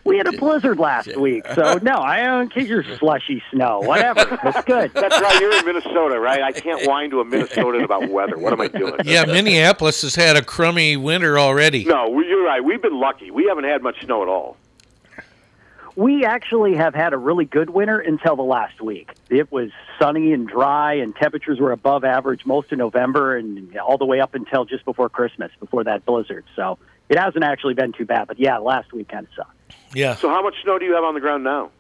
We 0.04 0.18
had 0.18 0.26
a 0.28 0.32
blizzard 0.32 0.80
last 0.80 1.16
week, 1.16 1.46
so 1.54 1.78
no, 1.84 1.98
I 1.98 2.24
don't 2.24 2.52
care 2.52 2.64
your 2.64 2.84
slushy 2.98 3.42
snow. 3.52 3.82
Whatever, 3.82 4.40
that's 4.44 4.66
good. 4.66 4.92
That's 4.94 5.22
right. 5.22 5.40
You're 5.40 5.56
in 5.60 5.66
Minnesota, 5.66 6.20
right? 6.20 6.42
I 6.42 6.52
can't 6.52 6.88
whine 6.88 7.12
to 7.12 7.20
a 7.20 7.26
Minnesotan 7.26 7.84
about 7.84 8.10
weather. 8.10 8.38
What 8.38 8.52
am 8.52 8.62
I 8.62 8.68
doing? 8.68 8.96
Yeah, 9.04 9.26
Minneapolis 9.26 10.02
has 10.02 10.16
had 10.16 10.38
a 10.38 10.42
crummy 10.42 10.98
winter 10.98 11.38
already. 11.38 11.86
No, 11.86 12.20
you're 12.20 12.44
right. 12.44 12.64
We've 12.64 12.82
been 12.82 13.00
lucky. 13.00 13.30
We 13.30 13.46
haven't 13.46 13.66
had 13.66 13.84
much 13.84 14.04
snow 14.04 14.24
at 14.24 14.28
all. 14.28 14.58
We 15.96 16.26
actually 16.26 16.76
have 16.76 16.96
had 16.96 17.14
a 17.14 17.18
really 17.18 17.46
good 17.46 17.70
winter 17.70 18.00
until 18.00 18.36
the 18.36 18.44
last 18.44 18.82
week. 18.82 19.12
It 19.30 19.52
was 19.52 19.72
sunny 20.00 20.32
and 20.32 20.48
dry, 20.48 20.96
and 20.96 21.16
temperatures 21.16 21.60
were 21.60 21.72
above 21.72 22.04
average 22.04 22.46
most 22.46 22.72
of 22.72 22.78
November 22.78 23.36
and 23.36 23.78
all 23.78 23.98
the 23.98 24.06
way 24.06 24.22
up 24.22 24.34
until 24.34 24.66
just 24.66 24.86
before 24.86 25.10
Christmas, 25.10 25.52
before 25.60 25.84
that 25.84 26.06
blizzard. 26.06 26.46
So 26.56 26.78
it 27.10 27.20
hasn't 27.20 27.44
actually 27.44 27.74
been 27.74 27.92
too 27.92 28.06
bad. 28.06 28.28
But 28.28 28.40
yeah, 28.40 28.58
last 28.58 28.94
week 28.94 29.10
kind 29.10 29.28
of 29.28 29.34
sucked. 29.36 29.74
Yeah. 29.94 30.16
So, 30.16 30.30
how 30.30 30.42
much 30.42 30.56
snow 30.64 30.80
do 30.80 30.86
you 30.86 30.96
have 30.96 31.04
on 31.04 31.14
the 31.14 31.20
ground 31.20 31.44
now? 31.44 31.72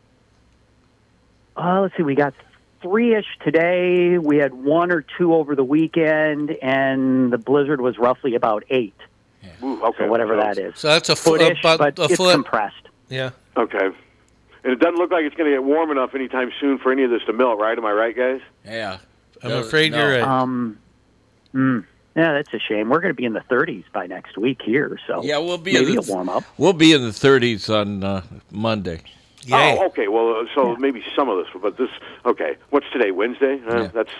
Uh, 1.56 1.82
let's 1.82 1.96
see, 1.96 2.04
we 2.04 2.16
got 2.16 2.34
three 2.82 3.16
ish 3.16 3.26
today. 3.44 4.18
We 4.18 4.38
had 4.38 4.54
one 4.54 4.92
or 4.92 5.06
two 5.18 5.34
over 5.34 5.56
the 5.56 5.64
weekend, 5.64 6.52
and 6.62 7.32
the 7.32 7.38
blizzard 7.38 7.80
was 7.80 7.98
roughly 7.98 8.36
about 8.36 8.64
eight. 8.70 8.96
Ooh, 9.64 9.82
okay. 9.84 10.06
So 10.06 10.08
whatever 10.08 10.36
that 10.38 10.58
is. 10.58 10.78
So 10.78 10.88
that's 10.90 11.10
a 11.10 11.16
foot 11.16 11.42
Footish, 11.42 11.60
about 11.60 11.80
but 11.80 12.00
a 12.00 12.04
it's 12.06 12.16
foot. 12.16 12.34
compressed. 12.34 12.76
Yeah. 13.10 13.32
Okay. 13.58 13.90
And 14.64 14.74
it 14.74 14.80
doesn't 14.80 14.96
look 14.98 15.12
like 15.12 15.24
it's 15.26 15.36
going 15.36 15.50
to 15.50 15.56
get 15.56 15.64
warm 15.64 15.90
enough 15.92 16.14
anytime 16.14 16.52
soon 16.60 16.78
for 16.78 16.92
any 16.92 17.04
of 17.04 17.10
this 17.10 17.24
to 17.26 17.34
melt, 17.34 17.60
right? 17.60 17.78
Am 17.78 17.86
I 17.86 17.92
right, 17.92 18.16
guys? 18.16 18.42
yeah. 18.66 18.98
I'm 19.44 19.50
No, 19.50 19.60
afraid 19.62 19.92
no. 19.92 19.98
you're 19.98 20.20
right. 20.20 20.22
Um, 20.22 20.78
mm, 21.56 21.84
yeah, 22.16 22.34
that's 22.34 22.54
a 22.54 22.60
shame. 22.60 22.90
We're 22.90 23.00
going 23.02 23.10
to 23.14 23.16
be 23.18 23.26
in 23.26 23.34
the 23.34 23.40
30s 23.50 23.86
by 23.92 24.06
next 24.06 24.38
week 24.38 24.62
here, 24.64 25.00
so 25.08 25.24
Yeah, 25.24 25.40
we'll 25.40 25.58
be 25.58 25.74
maybe 25.74 25.94
in 25.94 25.98
a 25.98 26.02
the, 26.02 26.12
warm 26.14 26.30
up. 26.30 26.44
We'll 26.60 26.74
be 26.74 26.94
in 26.94 27.02
the 27.02 27.10
30s 27.10 27.68
on 27.74 28.04
uh, 28.04 28.22
Monday. 28.52 29.02
Yay. 29.48 29.78
Oh, 29.80 29.88
okay. 29.88 30.08
Well, 30.10 30.36
uh, 30.42 30.46
so 30.54 30.76
maybe 30.76 31.04
some 31.16 31.28
of 31.28 31.44
this, 31.44 31.48
but 31.60 31.76
this. 31.78 31.90
Okay. 32.24 32.56
What's 32.70 32.86
today? 32.94 33.10
Wednesday. 33.10 33.60
Uh, 33.68 33.76
Yeah. 33.82 33.88
That's. 33.88 34.12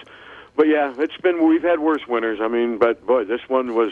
But 0.56 0.68
yeah, 0.68 0.92
it's 0.98 1.16
been. 1.18 1.48
We've 1.48 1.62
had 1.62 1.80
worse 1.82 2.08
winters. 2.08 2.40
I 2.42 2.48
mean, 2.48 2.80
but 2.80 3.06
boy, 3.06 3.26
this 3.26 3.42
one 3.48 3.76
was 3.76 3.92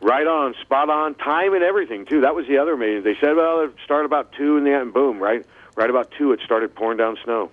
right 0.00 0.26
on, 0.26 0.54
spot 0.62 0.90
on, 0.90 1.14
time 1.14 1.54
and 1.54 1.62
everything 1.62 2.06
too. 2.06 2.20
That 2.20 2.34
was 2.34 2.46
the 2.46 2.58
other 2.58 2.74
amazing. 2.74 3.04
They 3.04 3.16
said, 3.20 3.36
well, 3.36 3.60
it 3.60 3.74
started 3.84 4.06
about 4.06 4.32
two, 4.32 4.56
and 4.56 4.66
then 4.66 4.90
boom, 4.90 5.18
right, 5.18 5.44
right 5.74 5.90
about 5.90 6.10
two, 6.16 6.32
it 6.32 6.40
started 6.44 6.74
pouring 6.74 6.98
down 6.98 7.16
snow. 7.24 7.50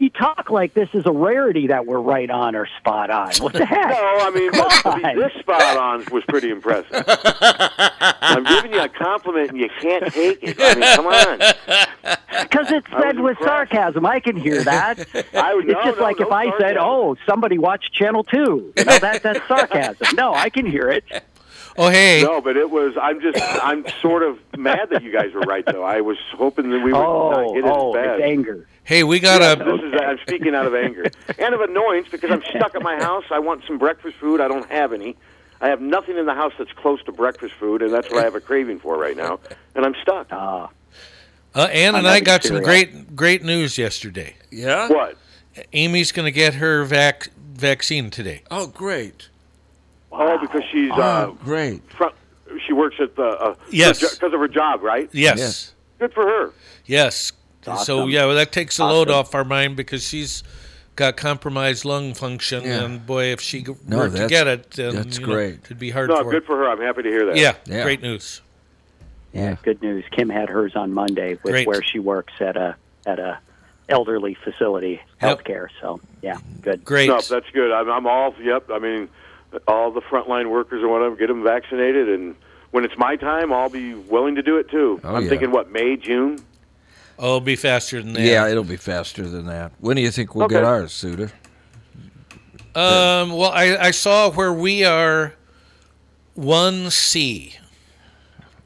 You 0.00 0.10
talk 0.10 0.48
like 0.50 0.74
this 0.74 0.88
is 0.94 1.06
a 1.06 1.10
rarity 1.10 1.66
that 1.66 1.84
we're 1.84 1.98
right 2.00 2.30
on 2.30 2.54
or 2.54 2.68
spot 2.78 3.10
on. 3.10 3.32
What 3.40 3.52
the 3.52 3.66
heck? 3.66 3.88
No, 3.98 4.18
I 4.20 4.30
mean, 4.30 4.50
but 4.52 4.68
to 4.82 4.96
be 4.96 5.04
on. 5.04 5.16
this 5.16 5.32
spot 5.40 5.76
on 5.76 6.04
was 6.12 6.22
pretty 6.28 6.50
impressive. 6.50 7.02
I'm 8.20 8.44
giving 8.44 8.72
you 8.74 8.80
a 8.80 8.88
compliment, 8.88 9.50
and 9.50 9.58
you 9.58 9.68
can't 9.80 10.04
take 10.12 10.38
it. 10.42 10.56
I 10.60 10.74
mean, 10.74 10.94
come 10.96 11.06
on. 11.06 11.38
Because 12.42 12.70
it's 12.70 12.86
said 12.90 13.18
with 13.18 13.38
impressed. 13.38 13.42
sarcasm. 13.72 14.06
I 14.06 14.20
can 14.20 14.36
hear 14.36 14.62
that. 14.62 15.00
I 15.34 15.54
would- 15.54 15.64
it's 15.68 15.74
no, 15.74 15.84
just 15.84 15.98
no, 15.98 16.02
like 16.04 16.18
no 16.20 16.26
if 16.26 16.32
I 16.32 16.56
said, 16.58 16.76
"Oh, 16.78 17.16
somebody 17.26 17.58
watched 17.58 17.92
Channel 17.92 18.22
2. 18.24 18.36
You 18.76 18.84
know, 18.84 18.98
that 18.98 19.22
that's 19.22 19.46
sarcasm. 19.48 20.14
No, 20.14 20.32
I 20.32 20.48
can 20.48 20.64
hear 20.64 20.88
it. 20.90 21.04
Oh, 21.76 21.88
hey. 21.90 22.22
No, 22.22 22.40
but 22.40 22.56
it 22.56 22.70
was. 22.70 22.94
I'm 23.00 23.20
just. 23.20 23.38
I'm 23.64 23.84
sort 24.00 24.22
of 24.22 24.38
mad 24.56 24.90
that 24.90 25.02
you 25.02 25.12
guys 25.12 25.32
were 25.32 25.40
right, 25.42 25.64
though. 25.66 25.82
I 25.84 26.00
was 26.00 26.18
hoping 26.32 26.70
that 26.70 26.82
we 26.84 26.92
would 26.92 26.98
Oh, 27.00 27.30
not 27.30 27.54
get 27.54 27.64
oh, 27.64 27.94
as 27.94 28.04
bad. 28.06 28.20
it's 28.20 28.24
anger. 28.24 28.66
Hey, 28.88 29.04
we 29.04 29.20
got 29.20 29.42
Yeah, 29.42 29.52
a. 29.52 29.56
this 29.76 29.82
is. 29.84 30.00
I'm 30.00 30.18
speaking 30.26 30.54
out 30.54 30.64
of 30.64 30.74
anger 30.74 31.04
and 31.38 31.54
of 31.54 31.60
annoyance 31.60 32.08
because 32.10 32.30
I'm 32.30 32.42
stuck 32.42 32.74
at 32.74 32.80
my 32.82 32.96
house. 32.96 33.24
I 33.30 33.38
want 33.38 33.62
some 33.66 33.76
breakfast 33.76 34.16
food. 34.16 34.40
I 34.40 34.48
don't 34.48 34.68
have 34.70 34.94
any. 34.94 35.14
I 35.60 35.68
have 35.68 35.82
nothing 35.82 36.16
in 36.16 36.24
the 36.24 36.32
house 36.32 36.54
that's 36.56 36.72
close 36.72 37.02
to 37.04 37.12
breakfast 37.12 37.52
food, 37.60 37.82
and 37.82 37.92
that's 37.92 38.08
what 38.10 38.20
I 38.20 38.24
have 38.24 38.34
a 38.34 38.40
craving 38.40 38.78
for 38.78 38.96
right 38.96 39.14
now. 39.14 39.40
And 39.74 39.84
I'm 39.84 39.94
stuck. 40.00 40.32
Uh, 40.32 40.68
Uh, 41.54 41.62
Ann 41.64 41.96
and 41.96 42.06
I'm 42.06 42.14
I 42.14 42.20
got 42.20 42.44
some 42.44 42.62
great 42.62 43.14
great 43.14 43.42
news 43.44 43.76
yesterday. 43.76 44.36
Yeah? 44.50 44.88
What? 44.88 45.18
Amy's 45.74 46.10
going 46.12 46.24
to 46.24 46.32
get 46.32 46.54
her 46.54 46.84
vac- 46.84 47.28
vaccine 47.36 48.08
today. 48.08 48.42
Oh, 48.50 48.68
great. 48.68 49.28
Oh, 50.12 50.38
because 50.38 50.62
she's 50.72 50.90
uh, 50.92 51.26
oh, 51.28 51.38
great. 51.44 51.82
front. 51.92 52.14
She 52.66 52.72
works 52.72 52.96
at 53.00 53.16
the 53.16 53.24
uh, 53.26 53.54
Yes. 53.70 53.98
because 54.14 54.32
of 54.32 54.40
her 54.40 54.48
job, 54.48 54.82
right? 54.82 55.10
Yes. 55.12 55.38
Yes. 55.38 55.74
Good 55.98 56.14
for 56.14 56.22
her. 56.24 56.52
Yes. 56.86 57.32
So 57.84 58.06
yeah, 58.06 58.26
well, 58.26 58.36
that 58.36 58.52
takes 58.52 58.78
a 58.78 58.84
load 58.84 59.10
off 59.10 59.34
our 59.34 59.44
mind 59.44 59.76
because 59.76 60.06
she's 60.06 60.42
got 60.96 61.16
compromised 61.16 61.84
lung 61.84 62.14
function, 62.14 62.64
Yeah. 62.64 62.82
and 62.84 63.06
boy, 63.06 63.24
if 63.26 63.40
she 63.40 63.64
No, 63.86 63.98
were 63.98 64.08
to 64.08 64.26
get 64.28 64.46
it, 64.46 64.70
then, 64.72 64.94
that's 64.96 65.18
you 65.18 65.26
know, 65.26 65.32
great. 65.32 65.54
it'd 65.64 65.78
be 65.78 65.90
hard 65.90 66.08
No, 66.08 66.22
for 66.22 66.30
good 66.30 66.42
her. 66.42 66.46
for 66.46 66.56
her. 66.58 66.68
I'm 66.70 66.80
happy 66.80 67.02
to 67.02 67.08
hear 67.08 67.26
that. 67.26 67.36
Yeah, 67.36 67.54
Yeah. 67.66 67.82
great 67.84 68.02
news. 68.02 68.40
yeah, 69.32 69.56
good 69.62 69.80
news. 69.82 70.04
Kim 70.10 70.28
had 70.28 70.48
hers 70.48 70.74
on 70.74 70.92
Monday 70.92 71.38
with 71.42 71.52
Great. 71.52 71.66
where 71.66 71.82
she 71.82 71.98
works 71.98 72.32
at 72.40 72.56
a 72.56 72.74
at 73.06 73.18
a 73.18 73.38
elderly 73.88 74.34
facility, 74.34 75.00
Yep. 75.22 75.44
healthcare. 75.44 75.68
So 75.80 76.00
yeah, 76.22 76.38
good. 76.62 76.84
Great. 76.84 77.08
No, 77.08 77.20
that's 77.20 77.48
good. 77.52 77.70
I'm, 77.72 77.88
I'm 77.90 78.06
all. 78.06 78.34
Yep. 78.42 78.70
I 78.72 78.78
mean, 78.78 79.08
all 79.66 79.90
the 79.90 80.00
frontline 80.02 80.50
workers 80.50 80.82
or 80.82 80.88
whatever, 80.88 81.14
get 81.16 81.28
them 81.28 81.42
vaccinated, 81.44 82.08
and 82.08 82.34
when 82.70 82.84
it's 82.84 82.98
my 82.98 83.16
time, 83.16 83.52
I'll 83.52 83.70
be 83.70 83.94
willing 83.94 84.34
to 84.34 84.42
do 84.42 84.56
it 84.58 84.68
too. 84.70 85.00
Oh, 85.04 85.14
I'm 85.14 85.22
yeah. 85.24 85.28
thinking 85.28 85.50
what 85.52 85.70
May, 85.70 85.96
June. 85.96 86.38
Oh, 87.18 87.26
it'll 87.26 87.40
be 87.40 87.56
faster 87.56 88.00
than 88.02 88.12
that. 88.14 88.22
Yeah, 88.22 88.48
it'll 88.48 88.64
be 88.64 88.76
faster 88.76 89.28
than 89.28 89.46
that. 89.46 89.72
When 89.80 89.96
do 89.96 90.02
you 90.02 90.10
think 90.10 90.34
we'll 90.34 90.48
get 90.48 90.58
Okay. 90.62 90.66
ours, 90.68 90.92
Suter? 90.92 91.30
Um, 92.74 93.32
well, 93.32 93.50
I, 93.50 93.76
I 93.76 93.90
saw 93.90 94.30
where 94.30 94.52
we 94.52 94.84
are 94.84 95.34
1C, 96.38 97.54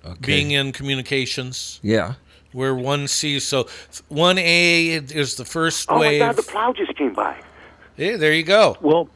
Okay. 0.05 0.17
being 0.21 0.51
in 0.51 0.73
communications. 0.73 1.81
yeah. 1.83 2.15
We're 2.55 2.75
1C. 2.75 3.41
So 3.41 3.65
1A 4.11 5.11
is 5.15 5.37
the 5.37 5.45
first 5.47 5.87
Oh 5.91 5.99
my. 6.01 6.19
God, 6.19 6.37
the 6.37 6.43
plow 6.43 6.75
just 6.75 6.95
came 6.97 7.15
by. 7.15 7.35
Hey, 7.97 8.17
there 8.17 8.35
you 8.35 8.43
go. 8.43 8.77
Well, 8.83 9.09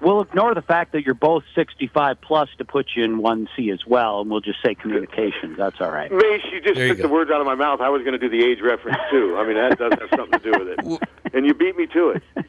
we'll 0.00 0.20
ignore 0.22 0.54
the 0.54 0.62
fact 0.62 0.92
that 0.92 1.04
you're 1.04 1.14
both 1.14 1.44
65 1.54 2.20
plus 2.20 2.48
to 2.58 2.64
put 2.64 2.88
you 2.94 3.04
in 3.04 3.20
1C 3.20 3.72
as 3.72 3.86
well, 3.86 4.20
and 4.20 4.30
we'll 4.30 4.40
just 4.40 4.62
say 4.62 4.74
communications. 4.74 5.56
That's 5.56 5.80
all 5.80 5.90
right. 5.90 6.10
Mace, 6.10 6.42
you 6.52 6.60
just 6.60 6.74
There 6.74 6.86
you 6.86 6.94
took 6.94 6.98
go. 6.98 7.08
the 7.08 7.12
words 7.12 7.30
out 7.30 7.40
of 7.40 7.46
my 7.46 7.54
mouth. 7.54 7.80
I 7.80 7.88
was 7.88 8.02
going 8.02 8.18
to 8.18 8.18
do 8.18 8.28
the 8.28 8.44
age 8.44 8.60
reference 8.60 8.98
too. 9.10 9.36
I 9.38 9.46
mean, 9.46 9.56
that 9.56 9.78
does 9.78 9.92
have 9.98 10.10
something 10.10 10.38
to 10.40 10.52
do 10.52 10.58
with 10.58 10.78
it, 10.78 11.34
and 11.34 11.46
you 11.46 11.54
beat 11.54 11.76
me 11.76 11.86
to 11.88 12.10
it. 12.10 12.22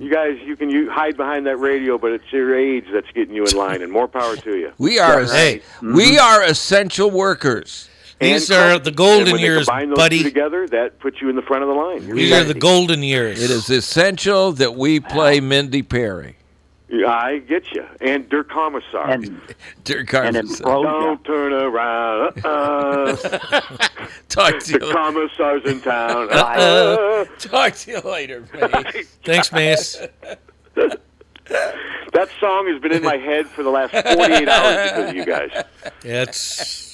You 0.00 0.12
guys, 0.12 0.38
you 0.44 0.54
can 0.54 0.70
you 0.70 0.88
hide 0.88 1.16
behind 1.16 1.46
that 1.46 1.56
radio, 1.56 1.98
but 1.98 2.12
it's 2.12 2.32
your 2.32 2.56
age 2.56 2.84
that's 2.92 3.10
getting 3.10 3.34
you 3.34 3.44
in 3.44 3.56
line, 3.56 3.82
and 3.82 3.90
more 3.90 4.06
power 4.06 4.36
to 4.36 4.56
you. 4.56 4.72
We 4.78 5.00
are 5.00 5.24
Hey. 5.24 5.60
we 5.82 5.88
mm-hmm. 5.88 6.20
are 6.20 6.44
essential 6.44 7.10
workers. 7.10 7.90
These 8.20 8.50
And 8.50 8.58
are 8.60 8.78
the 8.78 8.90
golden 8.90 9.22
and 9.28 9.32
when 9.32 9.40
years, 9.40 9.66
they 9.66 9.72
combine 9.72 9.88
those 9.90 9.96
buddy. 9.98 10.18
Two 10.18 10.24
together, 10.24 10.66
that 10.68 10.98
puts 10.98 11.20
you 11.20 11.28
in 11.28 11.36
the 11.36 11.42
front 11.42 11.62
of 11.62 11.68
the 11.68 11.74
line. 11.74 12.06
You're 12.06 12.16
These 12.16 12.32
are 12.32 12.44
the 12.44 12.54
golden 12.54 13.02
years. 13.02 13.40
It 13.42 13.50
is 13.50 13.70
essential 13.70 14.52
that 14.52 14.74
we 14.74 14.98
play 15.00 15.40
Mindy 15.40 15.82
Perry. 15.82 16.34
Yeah, 16.90 17.08
I 17.12 17.38
get 17.40 17.70
you. 17.72 17.84
And 18.00 18.26
Der 18.30 18.42
Kommissar. 18.44 19.10
And 19.10 19.38
Dear 19.84 19.98
and 20.00 20.08
Carmen. 20.08 20.46
Don't 20.62 21.22
turn 21.22 21.52
around. 21.52 22.42
Uh, 22.42 23.14
talk 24.30 24.58
to 24.60 24.78
the 24.78 24.86
you. 24.86 24.92
commissar's 24.92 25.62
in 25.66 25.82
town. 25.82 26.28
Uh, 26.32 27.26
Talk 27.38 27.74
to 27.74 27.90
you 27.90 28.00
later, 28.00 28.42
mate. 28.54 29.06
Thanks, 29.22 29.52
Mace. 29.52 29.98
that 30.74 32.28
song 32.40 32.66
has 32.72 32.80
been 32.80 32.92
in 32.92 33.02
my 33.02 33.16
head 33.18 33.46
for 33.46 33.62
the 33.62 33.70
last 33.70 33.92
48 33.92 34.48
hours 34.48 34.90
because 34.90 35.10
of 35.10 35.16
you 35.16 35.24
guys. 35.26 35.64
It's 36.02 36.87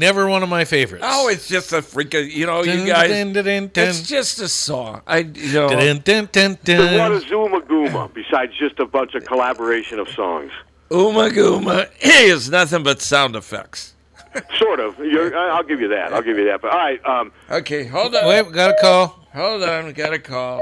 never 0.00 0.28
one 0.28 0.42
of 0.42 0.48
my 0.48 0.64
favorites. 0.64 1.04
Oh, 1.06 1.28
it's 1.28 1.46
just 1.46 1.72
a 1.72 1.76
freaking, 1.76 2.30
you 2.32 2.46
know, 2.46 2.64
Dun, 2.64 2.78
you 2.80 2.86
guys. 2.86 3.10
dun, 3.10 3.32
dun, 3.32 3.44
dun, 3.44 3.70
dun. 3.72 3.88
It's 3.88 4.02
just 4.08 4.40
a 4.40 4.48
song. 4.48 5.02
I, 5.06 5.18
you 5.18 5.52
know, 5.52 5.68
Dun, 5.68 6.00
dun, 6.02 6.28
dun, 6.32 6.58
So 6.64 6.74
what 6.98 7.08
dun. 7.08 7.12
is 7.12 7.24
Ummagumma 7.26 8.12
besides 8.12 8.52
just 8.58 8.78
a 8.80 8.86
bunch 8.86 9.14
of 9.14 9.24
collaboration 9.26 9.98
of 10.00 10.08
songs? 10.08 10.50
Ummagumma 10.90 11.88
is 12.00 12.50
nothing 12.50 12.82
but 12.82 13.00
sound 13.00 13.36
effects. 13.36 13.94
Sort 14.58 14.80
of. 14.80 14.98
You're, 14.98 15.36
I- 15.36 15.56
I'll 15.56 15.62
give 15.62 15.80
you 15.80 15.88
that. 15.88 16.12
I'll 16.12 16.22
give 16.22 16.38
you 16.38 16.46
that. 16.46 16.60
But 16.62 16.72
all 16.72 16.78
right, 16.78 17.04
um, 17.06 17.30
Okay, 17.50 17.84
hold 17.84 18.14
on. 18.16 18.26
Wait, 18.26 18.42
we 18.46 18.52
got 18.52 18.70
a 18.70 18.80
call. 18.80 19.26
Hold 19.34 19.62
on, 19.62 19.86
we 19.86 19.92
got 19.92 20.12
a 20.12 20.18
call. 20.18 20.60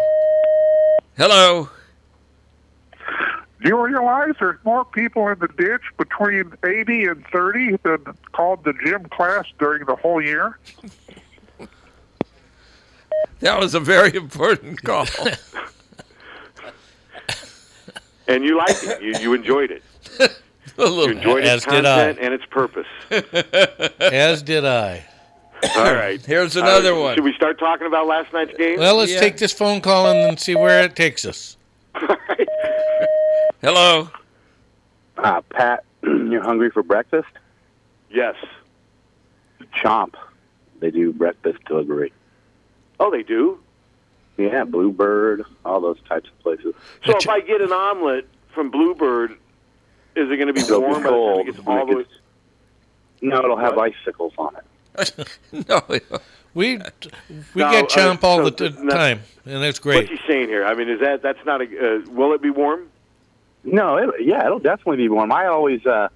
Hello. 1.17 1.69
Do 3.61 3.69
you 3.69 3.85
realize 3.85 4.35
there's 4.39 4.59
more 4.65 4.85
people 4.85 5.27
in 5.29 5.39
the 5.41 5.49
ditch 5.49 5.83
between 5.97 6.53
80 6.65 7.05
and 7.07 7.27
30 7.33 7.77
than 7.83 8.05
called 8.33 8.63
the 8.65 8.73
gym 8.85 9.05
class 9.07 9.47
during 9.59 9.85
the 9.85 9.97
whole 9.97 10.23
year? 10.23 10.59
That 13.41 13.59
was 13.59 13.75
a 13.75 13.81
very 13.81 14.15
important 14.15 14.83
call. 14.85 15.07
and 18.29 18.45
you 18.45 18.57
liked 18.57 18.85
it. 18.85 19.03
You, 19.03 19.15
you 19.21 19.35
enjoyed 19.35 19.71
it. 19.73 19.83
a 20.21 20.29
You 20.79 20.85
little. 20.89 21.17
enjoyed 21.17 21.43
As 21.45 21.65
its 21.65 21.73
did 21.73 21.85
I. 21.85 21.97
content 22.13 22.19
and 22.21 22.35
its 22.35 22.45
purpose. 22.47 22.87
As 24.01 24.43
did 24.43 24.65
I. 24.65 25.05
All 25.77 25.95
right. 25.95 26.21
Here's 26.27 26.55
another 26.55 26.93
Uh, 26.95 27.01
one. 27.01 27.15
Should 27.17 27.25
we 27.25 27.33
start 27.35 27.59
talking 27.59 27.89
about 27.89 28.07
last 28.07 28.33
night's 28.33 28.57
game? 28.57 28.79
Well, 28.79 28.97
let's 28.97 29.13
Yeah. 29.13 29.19
take 29.21 29.37
this 29.39 29.53
phone 29.53 29.81
call 29.81 30.07
and 30.09 30.21
then 30.21 30.37
see 30.37 30.55
where 30.55 30.85
it 30.85 30.95
takes 30.95 31.25
us. 31.25 31.57
Hello. 33.63 34.09
Uh, 35.17 35.41
Pat, 35.51 35.85
you're 36.03 36.43
hungry 36.43 36.71
for 36.71 36.83
breakfast? 36.83 37.29
yes. 38.11 38.35
Chomp. 39.83 40.15
They 40.81 40.91
do 40.91 41.13
breakfast 41.13 41.59
delivery. 41.67 42.13
Oh, 43.01 43.11
they 43.11 43.23
do. 43.23 43.59
Yeah, 44.37 44.65
Bluebird, 44.65 45.45
all 45.65 45.81
those 45.81 45.99
types 46.09 46.29
of 46.29 46.39
places. 46.41 46.75
So 47.05 47.17
if 47.17 47.29
I 47.29 47.41
get 47.41 47.61
an 47.61 47.73
omelet 47.73 48.29
from 48.55 48.71
Bluebird, 48.71 49.33
is 50.15 50.31
it 50.31 50.37
going 50.37 50.47
to 50.47 50.53
be 50.53 50.61
It'll 50.61 50.81
warm 50.81 51.03
by 51.03 51.03
the 51.03 51.09
cold 51.09 51.49
it 51.49 51.53
gets 51.57 51.67
all 51.67 51.87
the 51.87 51.97
way? 51.97 52.05
No, 53.21 53.39
it'll 53.41 53.57
have 53.57 53.77
icicles 53.77 54.33
on 54.39 54.57
it. 54.57 55.29
No. 55.69 55.83
We 56.55 56.77
we 56.77 56.77
No, 56.77 57.71
get 57.71 57.85
uh, 57.85 57.87
chomp 57.89 58.23
all 58.25 58.39
so 58.39 58.51
the 58.51 58.71
t- 58.71 58.89
time, 58.89 59.21
and 59.45 59.63
that's 59.63 59.79
What's 59.85 60.09
great. 60.09 60.09
he 60.09 60.19
saying 60.27 60.49
here? 60.49 60.65
I 60.65 60.75
mean, 60.75 60.89
is 60.89 61.01
that 61.01 61.21
that's 61.23 61.45
not 61.45 61.61
a? 61.61 61.65
Uh, 61.65 62.11
will 62.11 62.33
it 62.33 62.41
be 62.43 62.51
warm? 62.51 62.89
No, 63.65 63.97
it, 63.97 64.11
yeah, 64.21 64.45
it'll 64.47 64.59
definitely 64.59 64.97
be 64.99 65.09
warm. 65.09 65.33
I 65.33 65.47
always, 65.47 65.85
uh, 65.85 66.09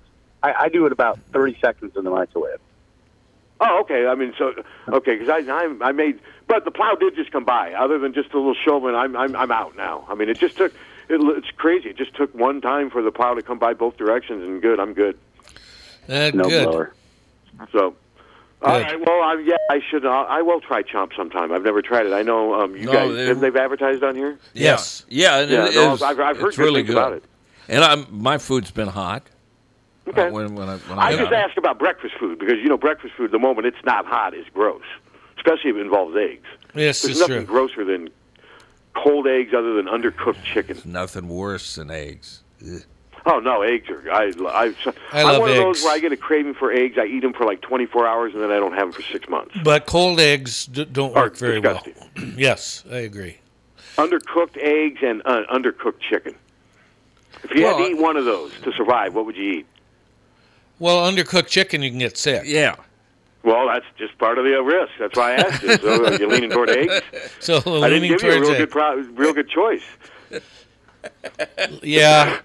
I, 0.43 0.53
I 0.65 0.69
do 0.69 0.87
it 0.87 0.93
about 0.93 1.19
30 1.33 1.59
seconds 1.61 1.97
in 1.97 2.05
the 2.05 2.11
microwave. 2.11 2.59
Oh, 3.61 3.81
okay. 3.83 4.07
I 4.07 4.15
mean, 4.17 4.35
so 4.37 4.53
okay, 4.89 5.17
because 5.17 5.29
I, 5.29 5.49
I 5.53 5.89
I 5.89 5.93
made, 5.93 6.19
but 6.49 6.65
the 6.65 6.73
plow 6.73 6.95
did 6.97 7.15
just 7.15 7.31
come 7.31 7.45
by. 7.45 7.73
Other 7.75 7.97
than 7.99 8.13
just 8.13 8.33
a 8.33 8.37
little 8.37 8.55
showman, 8.55 8.97
I'm 8.97 9.15
I'm 9.17 9.37
I'm 9.37 9.53
out 9.53 9.77
now. 9.77 10.05
I 10.09 10.17
mean, 10.17 10.29
it 10.29 10.39
just 10.39 10.57
took. 10.57 10.73
It, 11.09 11.21
it's 11.37 11.51
crazy. 11.57 11.91
It 11.91 11.97
just 11.97 12.15
took 12.17 12.35
one 12.35 12.61
time 12.61 12.91
for 12.91 13.03
the 13.03 13.13
plow 13.13 13.35
to 13.35 13.43
come 13.43 13.61
by 13.61 13.75
both 13.75 13.97
directions, 13.97 14.43
and 14.43 14.61
good. 14.61 14.81
I'm 14.81 14.95
good. 14.95 15.17
Uh, 16.09 16.33
No 16.35 16.49
good. 16.49 16.65
blower. 16.69 16.93
So. 17.71 17.95
All 18.63 18.79
Good. 18.79 18.83
right. 18.87 19.01
Well, 19.07 19.23
I, 19.23 19.43
yeah, 19.45 19.57
I 19.71 19.81
should. 19.91 20.05
Uh, 20.07 20.11
I 20.11 20.43
will 20.43 20.61
try 20.61 20.83
Chomp 20.83 21.15
sometime. 21.17 21.51
I've 21.53 21.65
never 21.65 21.83
tried 21.83 22.07
it. 22.07 22.13
I 22.13 22.23
know 22.23 22.55
um, 22.61 22.77
you 22.77 22.87
No, 22.87 22.93
guys. 22.93 23.15
they- 23.15 23.27
Have 23.27 23.41
they've 23.41 23.57
advertised 23.57 24.03
on 24.05 24.15
here? 24.17 24.39
Yes. 24.55 25.05
Yeah, 25.09 25.39
and 25.41 25.51
Yeah. 25.51 25.67
it 25.67 25.75
no, 25.75 25.95
is- 25.95 26.03
I've, 26.03 26.19
I've 26.21 26.37
heard 26.37 26.49
it's 26.49 26.57
good 26.57 26.63
really 26.65 26.81
things 26.83 26.91
good. 26.95 26.97
about 26.99 27.13
it. 27.15 27.25
And 27.73 27.83
I'm, 27.83 28.07
my 28.11 28.37
food's 28.37 28.71
been 28.71 28.89
hot. 28.89 29.23
Okay. 30.07 30.27
Uh, 30.29 30.31
when, 30.31 30.55
when 30.55 30.69
I, 30.69 30.77
when 30.77 30.99
I, 30.99 31.07
I 31.07 31.17
just 31.17 31.33
it. 31.33 31.35
ask 31.35 31.57
about 31.57 31.79
breakfast 31.79 32.15
food 32.21 32.39
because 32.39 32.57
you 32.59 32.69
know 32.69 32.77
breakfast 32.77 33.15
food. 33.17 33.31
The 33.31 33.39
moment 33.39 33.67
it's 33.67 33.83
not 33.85 34.05
hot 34.05 34.35
is 34.35 34.45
gross, 34.53 34.83
especially 35.37 35.71
if 35.71 35.77
it 35.77 35.81
involves 35.81 36.15
eggs. 36.17 36.47
Yes, 36.75 37.01
There's 37.03 37.19
nothing 37.21 37.47
true. 37.47 37.47
grosser 37.47 37.85
than 37.85 38.11
cold 38.95 39.27
eggs 39.27 39.55
other 39.57 39.73
than 39.75 39.87
undercooked 39.87 40.43
chicken. 40.43 40.79
Nothing 40.85 41.29
worse 41.29 41.77
than 41.77 41.91
eggs. 41.91 42.43
Ugh. 42.63 42.83
Oh 43.25 43.39
no, 43.39 43.63
eggs 43.63 43.89
are. 43.89 44.11
I 44.13 44.33
I, 44.49 44.75
I 45.13 45.21
am 45.21 45.27
love 45.29 45.41
one 45.41 45.51
of 45.51 45.57
those 45.57 45.83
where 45.83 45.95
I 45.95 45.99
get 46.01 46.13
a 46.13 46.17
craving 46.17 46.55
for 46.55 46.73
eggs. 46.73 46.99
I 46.99 47.05
eat 47.07 47.21
them 47.21 47.33
for 47.33 47.47
like 47.47 47.63
24 47.63 48.07
hours 48.07 48.35
and 48.35 48.43
then 48.43 48.51
I 48.51 48.57
don't 48.57 48.73
have 48.73 48.93
them 48.93 48.93
for 48.93 49.03
six 49.03 49.29
months. 49.31 49.55
But 49.65 49.87
cold 49.87 50.19
eggs 50.21 50.67
d- 50.67 50.85
don't 50.85 51.17
Are 51.17 51.23
work 51.25 51.37
very 51.39 51.61
disgusting. 51.61 51.95
well. 51.97 52.27
yes, 52.37 52.85
I 52.91 52.97
agree. 52.97 53.39
Undercooked 53.97 54.59
eggs 54.61 54.99
and 55.03 55.23
uh, 55.25 55.45
undercooked 55.51 56.01
chicken. 56.01 56.35
If 57.45 57.51
you 57.55 57.65
had 57.67 57.77
to 57.79 57.85
eat 57.85 57.99
one 57.99 58.17
of 58.17 58.25
those 58.25 58.53
to 58.63 58.73
survive, 58.73 59.15
what 59.15 59.27
would 59.27 59.37
you 59.37 59.51
eat? 59.53 59.67
Well, 60.79 60.99
undercooked 61.11 61.49
chicken, 61.49 61.83
you 61.83 61.91
can 61.91 61.99
get 61.99 62.17
sick. 62.17 62.43
Yeah. 62.47 62.77
Well, 63.45 63.67
that's 63.67 63.85
just 63.99 64.17
part 64.19 64.39
of 64.39 64.45
the 64.45 64.57
uh, 64.57 64.63
risk. 64.63 64.93
That's 65.01 65.17
why 65.17 65.33
I 65.33 65.35
asked 65.37 65.63
you. 65.63 65.77
So 65.77 66.05
are 66.07 66.15
you 66.15 66.29
leaning 66.29 66.51
toward 66.51 66.71
eggs? 66.71 67.01
So 67.41 67.57
I 67.57 67.89
didn't 67.89 68.03
leaning 68.03 68.11
give 68.13 68.23
you 68.23 68.31
a 68.33 68.41
real 68.41 68.55
good, 68.55 68.71
pro- 68.71 68.97
real 68.97 69.33
good 69.33 69.49
choice. 69.49 69.83
Yeah, 71.83 72.41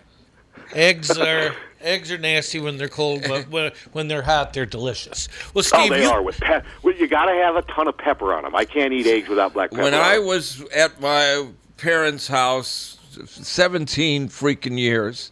eggs 0.74 1.16
are 1.18 1.56
eggs 1.82 2.12
are 2.12 2.18
nasty 2.18 2.60
when 2.60 2.78
they're 2.78 2.90
cold, 2.90 3.24
but 3.28 3.48
when, 3.50 3.72
when 3.94 4.08
they're 4.08 4.24
hot, 4.24 4.54
they're 4.54 4.66
delicious. 4.66 5.30
Well, 5.54 5.60
Oh, 5.74 5.80
Steve, 5.80 5.92
they 5.92 6.04
you, 6.04 6.10
are 6.10 6.24
with 6.24 6.40
pe- 6.40 6.62
well, 6.82 6.96
you 6.96 7.08
got 7.08 7.26
to 7.26 7.34
have 7.34 7.56
a 7.56 7.62
ton 7.64 7.88
of 7.88 7.96
pepper 7.98 8.34
on 8.34 8.44
them. 8.44 8.56
I 8.56 8.66
can't 8.66 8.92
eat 8.94 9.06
eggs 9.06 9.30
without 9.30 9.54
black 9.54 9.70
pepper. 9.70 9.84
When 9.84 9.94
I 9.94 10.18
was 10.20 10.64
at 10.76 11.00
my 11.00 11.48
parents' 11.78 12.28
house, 12.28 12.97
17 13.26 14.30
freaking 14.30 14.78
years, 14.80 15.32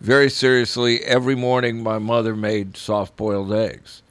very 0.00 0.30
seriously, 0.30 1.02
every 1.04 1.34
morning 1.34 1.82
my 1.82 1.98
mother 1.98 2.34
made 2.36 2.76
soft 2.76 3.16
boiled 3.16 3.52
eggs. 3.52 4.02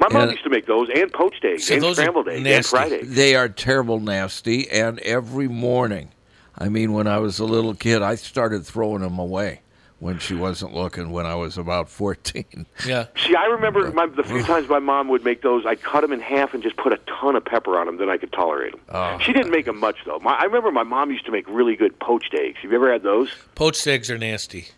my 0.00 0.08
mom 0.10 0.22
and- 0.22 0.30
used 0.32 0.44
to 0.44 0.50
make 0.50 0.66
those 0.66 0.88
and 0.94 1.12
poached 1.12 1.44
eggs 1.44 1.64
So 1.66 1.74
and 1.74 1.94
scrambled 1.96 2.28
eggs 2.28 2.36
and 2.36 2.44
nasty. 2.44 2.70
fried 2.70 2.92
eggs. 2.92 3.14
They 3.14 3.34
are 3.34 3.48
terrible 3.48 3.98
nasty, 4.00 4.70
and 4.70 4.98
every 5.00 5.48
morning, 5.48 6.08
I 6.56 6.68
mean, 6.68 6.92
when 6.92 7.06
I 7.08 7.18
was 7.18 7.38
a 7.40 7.44
little 7.44 7.74
kid, 7.74 8.00
I 8.02 8.14
started 8.14 8.64
throwing 8.64 9.02
them 9.02 9.18
away 9.18 9.60
when 10.00 10.18
she 10.18 10.34
wasn't 10.34 10.72
looking 10.74 11.10
when 11.10 11.26
I 11.26 11.34
was 11.34 11.58
about 11.58 11.88
14. 11.90 12.66
yeah, 12.86 13.06
See, 13.26 13.34
I 13.34 13.46
remember 13.46 13.90
my, 13.92 14.06
the 14.06 14.22
few 14.22 14.42
times 14.42 14.68
my 14.68 14.78
mom 14.78 15.08
would 15.08 15.24
make 15.24 15.42
those. 15.42 15.64
I'd 15.66 15.82
cut 15.82 16.02
them 16.02 16.12
in 16.12 16.20
half 16.20 16.54
and 16.54 16.62
just 16.62 16.76
put 16.76 16.92
a 16.92 16.98
ton 17.20 17.34
of 17.36 17.44
pepper 17.44 17.78
on 17.78 17.86
them. 17.86 17.96
Then 17.98 18.08
I 18.08 18.16
could 18.16 18.32
tolerate 18.32 18.72
them. 18.72 18.80
Oh. 18.90 19.18
She 19.18 19.32
didn't 19.32 19.50
make 19.50 19.64
them 19.66 19.78
much 19.80 19.96
though. 20.06 20.18
My, 20.20 20.34
I 20.34 20.44
remember 20.44 20.70
my 20.70 20.84
mom 20.84 21.10
used 21.10 21.26
to 21.26 21.32
make 21.32 21.48
really 21.48 21.74
good 21.76 21.98
poached 21.98 22.34
eggs. 22.34 22.58
Have 22.62 22.70
you 22.70 22.76
ever 22.76 22.92
had 22.92 23.02
those? 23.02 23.30
poached 23.54 23.86
eggs 23.86 24.10
are 24.10 24.18
nasty. 24.18 24.68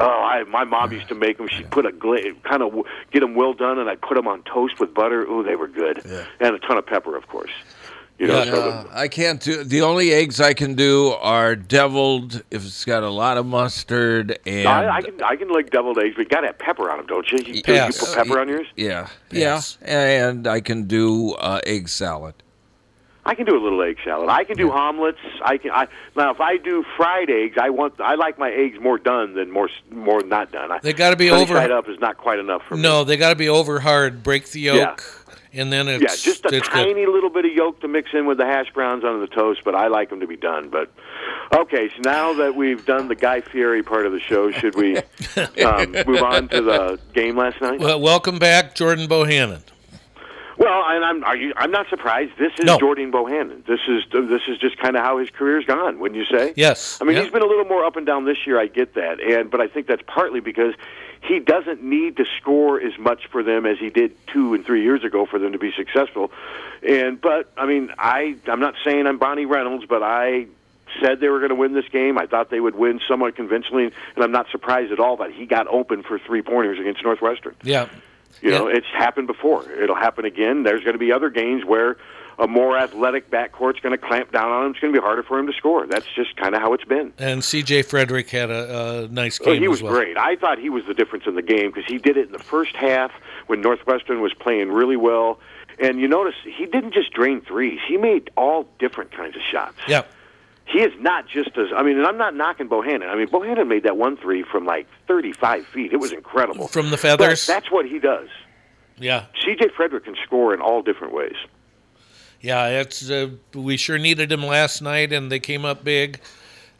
Oh, 0.00 0.06
I, 0.06 0.44
my 0.44 0.62
mom 0.62 0.92
used 0.92 1.08
to 1.08 1.16
make 1.16 1.38
them. 1.38 1.48
She'd 1.48 1.70
put 1.72 1.84
a 1.84 1.90
gla- 1.90 2.32
kind 2.44 2.62
of 2.62 2.68
w- 2.70 2.84
get 3.10 3.18
them 3.18 3.34
well 3.34 3.52
done, 3.52 3.80
and 3.80 3.90
I'd 3.90 4.00
put 4.00 4.14
them 4.14 4.28
on 4.28 4.44
toast 4.44 4.78
with 4.78 4.94
butter. 4.94 5.26
Oh, 5.28 5.42
they 5.42 5.56
were 5.56 5.66
good, 5.66 6.04
and 6.38 6.54
a 6.54 6.58
ton 6.60 6.78
of 6.78 6.86
pepper, 6.86 7.16
of 7.16 7.26
course. 7.26 7.50
You 8.18 8.26
know, 8.26 8.38
Yeah. 8.42 8.44
so 8.50 8.62
Uh, 8.70 8.84
I 8.92 9.06
can't 9.08 9.40
do 9.40 9.62
the 9.62 9.82
only 9.82 10.12
eggs 10.12 10.40
I 10.40 10.52
can 10.52 10.74
do 10.74 11.12
are 11.20 11.54
deviled 11.54 12.42
if 12.50 12.64
it's 12.64 12.84
got 12.84 13.02
a 13.04 13.10
lot 13.10 13.36
of 13.36 13.46
mustard 13.46 14.38
and 14.44 14.66
the, 14.66 14.68
I, 14.68 14.96
I 14.96 15.02
can 15.02 15.22
I 15.22 15.36
can 15.36 15.48
like 15.48 15.70
deviled 15.70 15.98
eggs, 15.98 16.14
but 16.16 16.22
you 16.22 16.28
got 16.28 16.40
to 16.40 16.48
have 16.48 16.58
pepper 16.58 16.90
on 16.90 16.98
them, 16.98 17.06
don't 17.06 17.30
you? 17.30 17.38
You, 17.46 17.62
Yes. 17.66 18.00
you 18.00 18.06
put 18.06 18.16
pepper 18.16 18.40
on 18.40 18.48
yours? 18.48 18.66
yeah 18.76 19.08
Yes. 19.30 19.78
yeah 19.86 20.26
and 20.28 20.46
I 20.48 20.60
can 20.60 20.84
do 20.84 21.32
uh, 21.34 21.60
egg 21.64 21.88
salad. 21.88 22.34
I 23.24 23.34
can 23.34 23.44
do 23.44 23.54
a 23.58 23.62
little 23.62 23.82
egg 23.82 23.98
salad. 24.02 24.30
I 24.30 24.42
can 24.44 24.56
do 24.56 24.72
omelets. 24.72 25.18
I 25.44 25.58
can. 25.58 25.70
I, 25.70 25.86
now, 26.16 26.30
if 26.30 26.40
I 26.40 26.56
do 26.56 26.82
fried 26.96 27.28
eggs, 27.28 27.58
I 27.60 27.68
want. 27.68 28.00
I 28.00 28.14
like 28.14 28.38
my 28.38 28.50
eggs 28.50 28.80
more 28.80 28.96
done 28.96 29.34
than 29.34 29.50
more 29.50 29.68
s- 29.68 29.74
more 29.92 30.22
not 30.22 30.50
done. 30.50 30.70
They 30.82 30.94
got 30.94 31.10
to 31.10 31.16
be 31.16 31.30
over. 31.30 31.52
side 31.52 31.70
up 31.70 31.90
is 31.90 32.00
not 32.00 32.16
quite 32.16 32.38
enough 32.38 32.62
for 32.66 32.76
me. 32.76 32.82
No, 32.82 33.04
they 33.04 33.18
got 33.18 33.28
to 33.28 33.36
be 33.36 33.50
over 33.50 33.80
hard. 33.80 34.22
Break 34.22 34.46
the 34.52 34.60
Yeah. 34.60 34.96
And 35.52 35.72
then 35.72 35.88
it's 35.88 36.02
Yeah, 36.02 36.32
just 36.32 36.44
a 36.46 36.60
tiny 36.60 36.94
good. 37.04 37.12
little 37.12 37.30
bit 37.30 37.44
of 37.44 37.52
yolk 37.52 37.80
to 37.80 37.88
mix 37.88 38.10
in 38.12 38.26
with 38.26 38.38
the 38.38 38.46
hash 38.46 38.70
browns 38.72 39.04
on 39.04 39.20
the 39.20 39.26
toast, 39.26 39.60
but 39.64 39.74
I 39.74 39.88
like 39.88 40.10
them 40.10 40.20
to 40.20 40.26
be 40.26 40.36
done. 40.36 40.68
But 40.68 40.90
okay, 41.54 41.88
so 41.88 42.02
now 42.02 42.32
that 42.34 42.54
we've 42.54 42.84
done 42.84 43.08
the 43.08 43.14
Guy 43.14 43.40
Fieri 43.40 43.82
part 43.82 44.06
of 44.06 44.12
the 44.12 44.20
show, 44.20 44.50
should 44.50 44.74
we 44.74 44.96
um, 45.64 45.92
move 46.06 46.22
on 46.22 46.48
to 46.48 46.62
the 46.62 47.00
game 47.14 47.36
last 47.36 47.60
night? 47.60 47.80
Well, 47.80 48.00
welcome 48.00 48.38
back, 48.38 48.74
Jordan 48.74 49.08
Bohannon. 49.08 49.60
Well, 50.56 50.82
and 50.88 51.04
I'm 51.04 51.22
are 51.22 51.36
you, 51.36 51.52
I'm 51.56 51.70
not 51.70 51.88
surprised. 51.88 52.32
This 52.36 52.50
is 52.58 52.64
No. 52.64 52.78
Jordan 52.80 53.12
Bohannon. 53.12 53.64
This 53.66 53.78
is 53.86 54.02
this 54.10 54.42
is 54.48 54.58
just 54.58 54.76
kind 54.78 54.96
of 54.96 55.02
how 55.04 55.18
his 55.18 55.30
career's 55.30 55.64
gone, 55.64 56.00
wouldn't 56.00 56.18
you 56.18 56.26
say? 56.36 56.52
Yes. 56.56 56.98
I 57.00 57.04
mean, 57.04 57.14
Yeah. 57.16 57.22
he's 57.22 57.30
been 57.30 57.42
a 57.42 57.46
little 57.46 57.64
more 57.64 57.84
up 57.84 57.94
and 57.94 58.04
down 58.04 58.24
this 58.24 58.44
year. 58.44 58.58
I 58.58 58.66
get 58.66 58.94
that, 58.94 59.20
and 59.20 59.52
but 59.52 59.60
I 59.60 59.68
think 59.68 59.86
that's 59.86 60.02
partly 60.08 60.40
because 60.40 60.74
he 61.22 61.40
doesn't 61.40 61.82
need 61.82 62.16
to 62.18 62.24
score 62.40 62.80
as 62.80 62.96
much 62.98 63.26
for 63.26 63.42
them 63.42 63.66
as 63.66 63.78
he 63.78 63.90
did 63.90 64.14
two 64.28 64.54
and 64.54 64.64
three 64.64 64.82
years 64.82 65.04
ago 65.04 65.26
for 65.26 65.38
them 65.38 65.52
to 65.52 65.58
be 65.58 65.72
successful. 65.72 66.30
And 66.82 67.20
but 67.20 67.50
I 67.56 67.66
mean, 67.66 67.90
I 67.98 68.36
I'm 68.46 68.60
not 68.60 68.74
saying 68.84 69.06
I'm 69.06 69.18
Bonnie 69.18 69.46
Reynolds, 69.46 69.84
but 69.88 70.02
I 70.02 70.46
said 71.02 71.20
they 71.20 71.28
were 71.28 71.38
going 71.38 71.50
to 71.50 71.54
win 71.54 71.74
this 71.74 71.88
game. 71.88 72.18
I 72.18 72.26
thought 72.26 72.50
they 72.50 72.60
would 72.60 72.74
win 72.74 73.00
somewhat 73.06 73.36
convincingly, 73.36 73.84
and 74.14 74.24
I'm 74.24 74.32
not 74.32 74.46
surprised 74.50 74.90
at 74.92 75.00
all 75.00 75.16
that 75.18 75.32
he 75.32 75.44
got 75.46 75.66
open 75.68 76.02
for 76.02 76.18
three 76.18 76.42
pointers 76.42 76.78
against 76.78 77.02
Northwestern. 77.04 77.54
Yeah. 77.62 77.88
You 78.40 78.52
Yeah. 78.52 78.58
know, 78.58 78.66
it's 78.68 78.86
happened 78.86 79.26
before. 79.26 79.70
It'll 79.70 79.96
happen 79.96 80.24
again. 80.24 80.62
There's 80.62 80.82
going 80.84 80.94
to 80.94 80.98
be 80.98 81.12
other 81.12 81.28
games 81.30 81.64
where 81.64 81.96
a 82.38 82.46
more 82.46 82.78
athletic 82.78 83.30
backcourt's 83.30 83.80
going 83.80 83.90
to 83.90 83.98
clamp 83.98 84.30
down 84.32 84.50
on 84.50 84.64
him. 84.66 84.70
It's 84.70 84.80
going 84.80 84.92
to 84.94 85.00
be 85.00 85.02
harder 85.04 85.22
for 85.24 85.38
him 85.38 85.46
to 85.48 85.52
score. 85.52 85.86
That's 85.86 86.06
just 86.14 86.36
kind 86.36 86.54
of 86.54 86.60
how 86.60 86.72
it's 86.72 86.84
been. 86.84 87.12
And 87.18 87.42
C.J. 87.42 87.82
Fredrick 87.82 88.30
had 88.30 88.50
a, 88.50 89.04
a 89.04 89.08
nice 89.08 89.40
Oh, 89.40 89.46
game 89.46 89.58
he 89.60 89.64
as 89.64 89.70
was 89.70 89.82
well. 89.82 89.92
great. 89.92 90.16
I 90.16 90.36
thought 90.36 90.58
he 90.58 90.70
was 90.70 90.84
the 90.86 90.94
difference 90.94 91.24
in 91.26 91.34
the 91.34 91.42
game 91.42 91.70
because 91.72 91.84
he 91.88 91.98
did 91.98 92.16
it 92.16 92.26
in 92.26 92.32
the 92.32 92.38
first 92.38 92.76
half 92.76 93.10
when 93.48 93.60
Northwestern 93.60 94.20
was 94.20 94.32
playing 94.34 94.70
really 94.70 94.96
well. 94.96 95.40
And 95.80 96.00
you 96.00 96.08
notice 96.08 96.34
he 96.44 96.66
didn't 96.66 96.92
just 96.92 97.12
drain 97.12 97.40
threes; 97.40 97.78
he 97.86 97.96
made 97.96 98.30
all 98.36 98.68
different 98.80 99.12
kinds 99.12 99.36
of 99.36 99.42
shots. 99.42 99.76
Yeah. 99.86 100.02
He 100.66 100.80
is 100.80 100.92
not 101.00 101.26
just 101.28 101.56
as 101.56 101.68
I 101.74 101.82
mean, 101.82 101.96
and 101.98 102.06
I'm 102.06 102.18
not 102.18 102.34
knocking 102.34 102.68
Bohannon. 102.68 103.08
I 103.08 103.14
mean, 103.16 103.28
Bohannon 103.28 103.68
made 103.68 103.84
that 103.84 103.96
one 103.96 104.16
three 104.16 104.42
from 104.42 104.66
like 104.66 104.86
35 105.06 105.64
feet. 105.66 105.92
It 105.92 105.96
was 105.98 106.12
incredible. 106.12 106.66
From 106.68 106.86
the 106.86 106.96
But 106.96 107.00
feathers. 107.00 107.46
that's 107.46 107.70
what 107.70 107.86
he 107.86 107.98
does. 108.00 108.28
Yeah. 108.98 109.26
C.J. 109.44 109.68
Fredrick 109.78 110.04
can 110.04 110.16
score 110.24 110.52
in 110.52 110.60
all 110.60 110.82
different 110.82 111.14
ways. 111.14 111.36
Yeah, 112.40 112.68
it's 112.80 113.10
uh, 113.10 113.30
we 113.54 113.76
sure 113.76 113.98
needed 113.98 114.30
him 114.30 114.44
last 114.44 114.80
night, 114.80 115.12
and 115.12 115.30
they 115.30 115.40
came 115.40 115.64
up 115.64 115.82
big. 115.84 116.20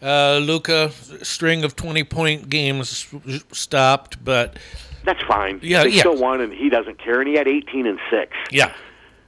Uh, 0.00 0.38
Luca 0.38 0.92
string 1.22 1.64
of 1.64 1.74
twenty 1.74 2.04
point 2.04 2.48
games 2.48 3.06
stopped, 3.52 4.22
but 4.24 4.56
That's 5.04 5.22
fine. 5.24 5.58
Yeah, 5.62 5.82
they 5.82 5.90
yeah. 5.90 6.00
still 6.00 6.16
won, 6.16 6.40
and 6.40 6.52
he 6.52 6.68
doesn't 6.68 6.98
care. 6.98 7.20
And 7.20 7.28
he 7.28 7.34
had 7.34 7.48
18 7.48 7.86
and 7.86 7.98
six. 8.08 8.36
yeah, 8.52 8.72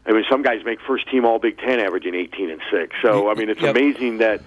I 0.06 0.12
mean, 0.12 0.24
some 0.30 0.42
guys 0.42 0.64
make 0.64 0.78
first 0.86 1.08
team 1.10 1.24
All 1.24 1.40
Big 1.40 1.58
Ten 1.58 1.80
averaging 1.80 2.14
18 2.14 2.50
and 2.50 2.60
six. 2.70 2.94
So 3.02 3.28
I 3.28 3.34
mean, 3.34 3.48
it's 3.48 3.60
Yep. 3.60 3.74
amazing 3.76 4.18
that 4.18 4.40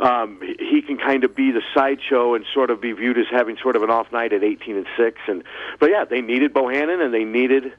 um, 0.00 0.40
he- 0.42 0.56
he 0.66 0.82
can 0.82 0.96
kind 0.98 1.22
of 1.22 1.36
be 1.36 1.52
the 1.52 1.62
sideshow 1.74 2.34
and 2.34 2.44
sort 2.52 2.70
of 2.70 2.80
be 2.80 2.90
viewed 2.90 3.18
as 3.18 3.26
having 3.30 3.56
sort 3.58 3.76
of 3.76 3.82
an 3.84 3.90
off 3.90 4.10
night 4.10 4.32
at 4.32 4.42
18 4.42 4.76
and 4.76 4.86
six. 4.96 5.18
And 5.28 5.44
but 5.78 5.90
yeah, 5.90 6.04
they 6.04 6.22
needed 6.22 6.52
Bohannon 6.52 7.00
and 7.04 7.14
they 7.14 7.24
needed 7.24 7.72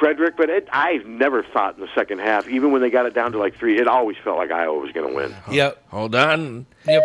Fredrick. 0.00 0.36
But 0.36 0.50
it, 0.50 0.68
I've 0.72 1.06
never 1.06 1.42
thought 1.42 1.74
in 1.76 1.80
the 1.80 1.88
second 1.94 2.20
half, 2.20 2.48
even 2.48 2.72
when 2.72 2.80
they 2.82 2.90
got 2.90 3.06
it 3.06 3.14
down 3.14 3.32
to 3.32 3.38
like 3.38 3.56
three, 3.56 3.78
it 3.78 3.86
always 3.88 4.16
felt 4.22 4.36
like 4.38 4.50
Iowa 4.50 4.78
was 4.78 4.92
going 4.92 5.08
to 5.08 5.14
win. 5.14 5.34
yep, 5.50 5.82
Hold 5.88 6.14
on. 6.14 6.66
yep. 6.86 7.02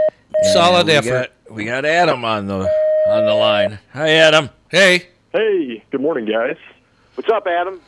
Solid 0.53 0.87
we 0.87 0.93
effort. 0.93 1.31
Got, 1.47 1.51
we 1.55 1.65
got 1.65 1.85
Adam 1.85 2.25
on 2.25 2.47
the 2.47 2.59
on 3.07 3.25
the 3.25 3.33
line. 3.33 3.79
Hi, 3.93 4.09
Adam. 4.11 4.49
Hey, 4.69 5.07
Hey, 5.31 5.83
good 5.91 6.01
morning, 6.01 6.25
guys. 6.25 6.57
What's 7.15 7.29
up, 7.29 7.47
Adam? 7.47 7.81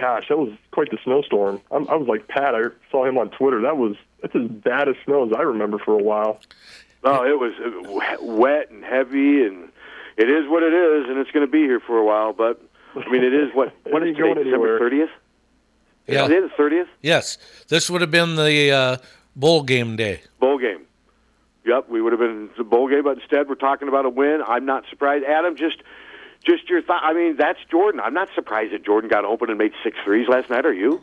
Gosh, 0.00 0.28
that 0.28 0.38
was 0.38 0.52
quite 0.70 0.90
the 0.90 0.98
snowstorm. 1.04 1.60
I'm, 1.70 1.88
I 1.88 1.94
was 1.96 2.08
like 2.08 2.28
Pat. 2.28 2.54
I 2.54 2.62
saw 2.90 3.04
him 3.04 3.18
on 3.18 3.30
Twitter. 3.30 3.60
That 3.62 3.76
was 3.76 3.96
that's 4.22 4.34
as 4.36 4.46
bad 4.48 4.88
as 4.88 4.94
snow 5.04 5.26
as 5.26 5.32
I 5.36 5.42
remember 5.42 5.78
for 5.78 5.92
a 5.98 6.02
while. 6.02 6.40
Oh, 7.02 7.24
it 7.24 7.38
was 7.38 7.52
uh, 7.60 8.22
wet 8.24 8.70
and 8.70 8.84
heavy, 8.84 9.44
and 9.44 9.68
it 10.16 10.30
is 10.30 10.48
what 10.48 10.62
it 10.62 10.72
is, 10.72 11.08
and 11.08 11.18
it's 11.18 11.30
going 11.32 11.44
to 11.46 11.50
be 11.50 11.60
here 11.62 11.80
for 11.80 11.98
a 11.98 12.04
while. 12.04 12.32
But 12.32 12.62
I 12.96 13.08
mean, 13.10 13.22
it 13.24 13.32
is 13.34 13.50
what 13.54 13.68
It 13.84 13.92
what 13.92 14.02
ain't 14.02 14.10
is 14.10 14.16
today? 14.16 14.34
going 14.34 14.44
December 14.44 14.54
anywhere. 14.54 14.78
thirtieth. 14.78 15.10
Yeah. 16.06 16.24
Is 16.24 16.30
it 16.30 16.42
the 16.42 16.48
thirtieth? 16.56 16.88
yes, 17.02 17.38
this 17.68 17.88
would 17.90 18.00
have 18.00 18.10
been 18.10 18.34
the 18.36 18.70
uh, 18.72 18.96
bowl 19.36 19.62
game 19.62 19.96
day. 19.96 20.22
Bowl 20.40 20.58
game. 20.58 20.86
Yep, 21.66 21.88
we 21.90 22.00
would 22.00 22.12
have 22.12 22.20
been 22.20 22.48
the 22.56 22.64
bowl 22.64 22.88
game, 22.88 23.04
but 23.04 23.18
instead 23.18 23.48
we're 23.48 23.54
talking 23.54 23.86
about 23.88 24.06
a 24.06 24.08
win. 24.08 24.40
I'm 24.46 24.64
not 24.64 24.84
surprised. 24.90 25.24
Adam, 25.24 25.56
just 25.56 25.76
just 26.44 26.68
your 26.70 26.82
thought. 26.82 27.02
I 27.04 27.12
mean, 27.12 27.36
that's 27.36 27.58
Jordan. 27.70 28.00
I'm 28.00 28.14
not 28.14 28.28
surprised 28.34 28.72
that 28.72 28.84
Jordan 28.84 29.10
got 29.10 29.24
open 29.24 29.50
and 29.50 29.58
made 29.58 29.72
six 29.84 29.96
threes 30.04 30.26
last 30.28 30.48
night. 30.50 30.64
Are 30.66 30.72
you? 30.72 31.00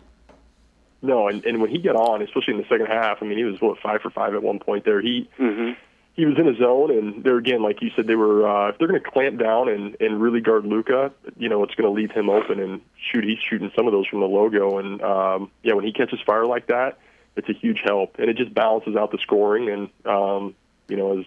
No, 1.04 1.28
and, 1.28 1.46
and 1.46 1.62
when 1.62 1.70
he 1.70 1.78
got 1.78 1.96
on, 1.96 2.24
especially 2.24 2.56
in 2.56 2.60
the 2.60 2.66
second 2.68 2.88
half, 2.88 3.20
I 3.22 3.26
mean, 3.28 3.38
he 3.38 3.44
was 3.44 3.62
what 3.62 3.78
five 3.80 4.02
for 4.02 4.10
five 4.10 4.34
at 4.34 4.42
one 4.42 4.58
point 4.60 4.84
there. 4.84 5.00
He 5.00 5.30
Mm-hmm. 5.40 5.74
He 6.18 6.26
was 6.26 6.38
in 6.40 6.48
his 6.48 6.58
zone, 6.58 6.90
and 6.90 7.24
there 7.24 7.38
again, 7.38 7.62
like 7.62 7.80
you 7.80 7.92
said, 7.96 8.08
they 8.08 8.16
were 8.16 8.48
uh, 8.48 8.70
if 8.70 8.80
they're 8.80 8.88
going 8.88 9.02
to 9.02 9.10
clamp 9.10 9.40
down 9.40 9.70
and 9.70 9.96
and 10.00 10.20
really 10.20 10.42
guard 10.42 10.66
Luca, 10.66 11.14
you 11.38 11.48
know, 11.48 11.64
it's 11.64 11.76
going 11.76 11.88
to 11.88 11.94
leave 11.94 12.12
him 12.12 12.28
open 12.28 12.60
and 12.60 12.82
shoot. 12.98 13.24
He's 13.24 13.38
shooting 13.40 13.72
some 13.76 13.86
of 13.86 13.94
those 13.94 14.08
from 14.08 14.20
the 14.20 14.26
logo, 14.26 14.80
and 14.80 15.00
um, 15.04 15.52
yeah, 15.62 15.76
when 15.76 15.86
he 15.86 15.94
catches 15.94 16.20
fire 16.26 16.46
like 16.46 16.68
that, 16.68 16.98
it's 17.36 17.48
a 17.50 17.54
huge 17.54 17.82
help, 17.86 18.16
and 18.18 18.32
it 18.32 18.36
just 18.36 18.52
balances 18.52 18.96
out 18.96 19.12
the 19.12 19.20
scoring. 19.20 19.70
And 19.70 20.12
um, 20.12 20.56
you 20.88 20.98
know, 20.98 21.20
as 21.20 21.26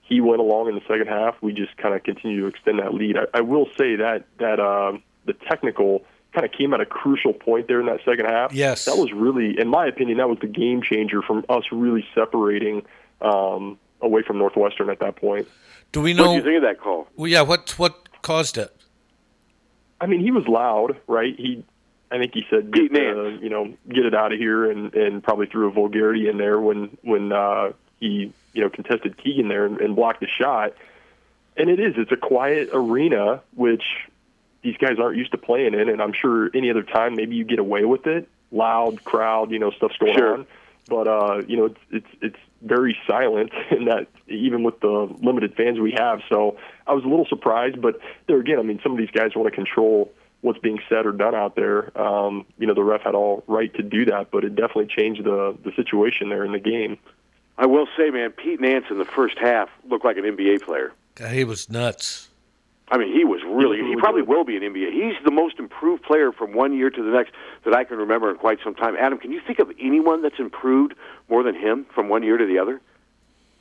he 0.00 0.22
went 0.22 0.40
along 0.40 0.68
in 0.68 0.74
the 0.74 0.82
second 0.88 1.08
half, 1.08 1.36
we 1.42 1.52
just 1.52 1.76
kind 1.76 1.94
of 1.94 2.02
continue 2.02 2.40
to 2.40 2.46
extend 2.46 2.78
that 2.78 2.94
lead. 2.94 3.18
I, 3.18 3.26
I 3.34 3.40
will 3.42 3.66
say 3.76 3.96
that 3.96 4.24
that 4.38 4.58
um, 4.58 5.02
the 5.26 5.34
technical 5.34 6.02
kind 6.32 6.46
of 6.46 6.52
came 6.52 6.72
at 6.72 6.80
a 6.80 6.86
crucial 6.86 7.34
point 7.34 7.68
there 7.68 7.78
in 7.78 7.86
that 7.86 8.00
second 8.06 8.24
half. 8.24 8.54
Yes. 8.54 8.86
that 8.86 8.96
was 8.96 9.12
really, 9.12 9.60
in 9.60 9.68
my 9.68 9.86
opinion, 9.86 10.16
that 10.16 10.28
was 10.28 10.38
the 10.40 10.48
game 10.48 10.82
changer 10.82 11.22
from 11.22 11.44
us 11.48 11.64
really 11.70 12.04
separating 12.12 12.84
um, 13.20 13.78
away 14.04 14.22
from 14.22 14.38
Northwestern 14.38 14.90
at 14.90 15.00
that 15.00 15.16
point. 15.16 15.48
Do 15.92 16.00
we 16.00 16.12
know? 16.12 16.22
What 16.22 16.28
do 16.28 16.30
know? 16.32 16.36
you 16.36 16.42
think 16.42 16.56
of 16.56 16.62
that 16.62 16.80
call? 16.80 17.08
Well, 17.16 17.28
yeah, 17.28 17.42
what 17.42 17.70
what 17.78 18.22
caused 18.22 18.58
it? 18.58 18.70
I 20.00 20.06
mean, 20.06 20.20
he 20.20 20.30
was 20.30 20.46
loud, 20.46 20.96
right? 21.06 21.34
He, 21.36 21.64
I 22.10 22.18
think 22.18 22.34
he 22.34 22.44
said, 22.50 22.70
get, 22.72 22.92
uh, 22.94 23.28
you 23.28 23.48
know, 23.48 23.72
get 23.88 24.04
it 24.04 24.14
out 24.14 24.32
of 24.32 24.38
here, 24.38 24.70
and 24.70 24.94
and 24.94 25.22
probably 25.22 25.46
threw 25.46 25.68
a 25.68 25.72
vulgarity 25.72 26.28
in 26.28 26.36
there 26.36 26.60
when 26.60 26.96
when 27.02 27.32
uh, 27.32 27.72
he, 28.00 28.32
you 28.52 28.62
know, 28.62 28.70
contested 28.70 29.16
Keegan 29.16 29.48
there 29.48 29.66
and, 29.66 29.80
and 29.80 29.96
blocked 29.96 30.20
the 30.20 30.26
shot. 30.28 30.74
And 31.56 31.70
it 31.70 31.78
is, 31.78 31.94
it's 31.96 32.10
a 32.10 32.16
quiet 32.16 32.70
arena, 32.72 33.40
which 33.54 33.84
these 34.62 34.76
guys 34.76 34.98
aren't 34.98 35.16
used 35.16 35.30
to 35.30 35.38
playing 35.38 35.74
in, 35.74 35.88
and 35.88 36.02
I'm 36.02 36.12
sure 36.12 36.50
any 36.54 36.70
other 36.70 36.82
time 36.82 37.14
maybe 37.14 37.36
you 37.36 37.44
get 37.44 37.60
away 37.60 37.84
with 37.84 38.06
it, 38.08 38.28
loud 38.50 39.04
crowd, 39.04 39.52
you 39.52 39.58
know, 39.60 39.70
stuff's 39.70 39.96
going 39.98 40.16
Sure. 40.16 40.34
on. 40.34 40.46
But 40.88 41.06
uh, 41.08 41.42
you 41.46 41.56
know, 41.56 41.64
it's 41.66 41.78
it's 41.90 42.06
it's 42.20 42.36
very 42.64 42.96
silent 43.06 43.52
in 43.70 43.84
that 43.86 44.08
even 44.26 44.62
with 44.62 44.80
the 44.80 45.14
limited 45.22 45.54
fans 45.54 45.78
we 45.78 45.92
have. 45.92 46.20
So 46.28 46.56
I 46.86 46.94
was 46.94 47.04
a 47.04 47.08
little 47.08 47.26
surprised, 47.26 47.80
but 47.80 48.00
there 48.26 48.40
again, 48.40 48.58
I 48.58 48.62
mean, 48.62 48.80
some 48.82 48.92
of 48.92 48.98
these 48.98 49.10
guys 49.10 49.34
want 49.34 49.48
to 49.48 49.54
control 49.54 50.12
what's 50.40 50.58
being 50.58 50.78
said 50.88 51.06
or 51.06 51.12
done 51.12 51.34
out 51.34 51.56
there. 51.56 51.96
Um, 51.98 52.44
you 52.58 52.66
know, 52.66 52.74
the 52.74 52.84
ref 52.84 53.02
had 53.02 53.14
all 53.14 53.42
right 53.46 53.72
to 53.74 53.82
do 53.82 54.04
that, 54.06 54.30
but 54.30 54.44
it 54.44 54.54
definitely 54.54 54.86
changed 54.86 55.24
the 55.24 55.56
the 55.64 55.72
situation 55.76 56.28
there 56.28 56.44
in 56.44 56.52
the 56.52 56.58
game. 56.58 56.98
I 57.56 57.66
will 57.66 57.86
say, 57.96 58.10
man, 58.10 58.30
Pete 58.30 58.60
Nance 58.60 58.86
in 58.90 58.98
the 58.98 59.04
first 59.04 59.38
half 59.38 59.68
looked 59.88 60.04
like 60.04 60.16
an 60.16 60.24
NBA 60.24 60.62
player. 60.62 60.92
God, 61.14 61.32
he 61.32 61.44
was 61.44 61.70
nuts. 61.70 62.28
I 62.94 62.96
mean, 62.96 63.12
he 63.12 63.24
was 63.24 63.40
really. 63.42 63.78
He 63.78 63.96
was 63.96 63.98
probably 63.98 64.22
will 64.22 64.44
be 64.44 64.56
an 64.56 64.62
NBA. 64.62 64.92
He's 64.92 65.14
the 65.24 65.32
most 65.32 65.58
improved 65.58 66.04
player 66.04 66.30
from 66.30 66.54
one 66.54 66.72
year 66.72 66.90
to 66.90 67.02
the 67.02 67.10
next 67.10 67.32
that 67.64 67.74
I 67.74 67.82
can 67.82 67.98
remember 67.98 68.30
in 68.30 68.36
quite 68.36 68.58
some 68.62 68.72
time. 68.72 68.94
Adam, 68.96 69.18
can 69.18 69.32
you 69.32 69.40
think 69.44 69.58
of 69.58 69.68
anyone 69.80 70.22
that's 70.22 70.38
improved 70.38 70.94
more 71.28 71.42
than 71.42 71.56
him 71.56 71.86
from 71.92 72.08
one 72.08 72.22
year 72.22 72.36
to 72.36 72.46
the 72.46 72.60
other? 72.60 72.80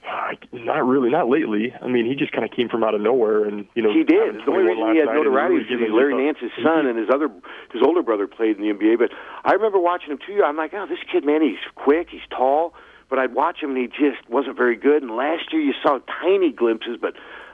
Uh, 0.07 0.33
Not 0.51 0.85
really, 0.85 1.09
not 1.09 1.29
lately. 1.29 1.73
I 1.81 1.87
mean, 1.87 2.05
he 2.05 2.13
just 2.13 2.31
kind 2.31 2.45
of 2.45 2.51
came 2.51 2.69
from 2.69 2.83
out 2.83 2.93
of 2.93 3.01
nowhere, 3.01 3.45
and 3.45 3.65
you 3.73 3.81
know, 3.81 3.91
He 3.91 4.03
did. 4.03 4.35
The 4.45 4.51
only 4.51 4.65
21 4.65 4.67
reason 4.67 4.93
he 4.93 4.99
had 4.99 5.07
notoriety 5.15 5.55
is 5.63 5.67
because 5.67 5.93
Larry 5.95 6.13
Nance's 6.13 6.51
son 6.61 6.85
and 6.85 6.99
his 6.99 7.09
other 7.09 7.29
his 7.71 7.81
older 7.81 8.03
brother 8.03 8.27
played 8.27 8.57
in 8.57 8.61
the 8.61 8.71
NBA. 8.71 8.99
But 8.99 9.09
I 9.43 9.53
remember 9.53 9.79
watching 9.79 10.11
him 10.11 10.19
two 10.23 10.33
years. 10.33 10.43
I'm 10.45 10.57
like, 10.57 10.75
oh, 10.75 10.85
this 10.85 10.99
kid, 11.11 11.25
man, 11.25 11.41
he's 11.41 11.57
quick, 11.73 12.09
he's 12.11 12.21
tall. 12.29 12.75
But 13.09 13.17
I'd 13.17 13.33
watch 13.33 13.61
him 13.61 13.71
and 13.71 13.79
he 13.79 13.87
just 13.87 14.27
wasn't 14.29 14.57
very 14.57 14.75
good. 14.75 15.01
And 15.03 15.15
last 15.15 15.51
year 15.53 15.61
you 15.61 15.73
saw 15.81 15.99
tiny 16.21 16.51
glimpses, 16.51 16.97
but 16.99 17.13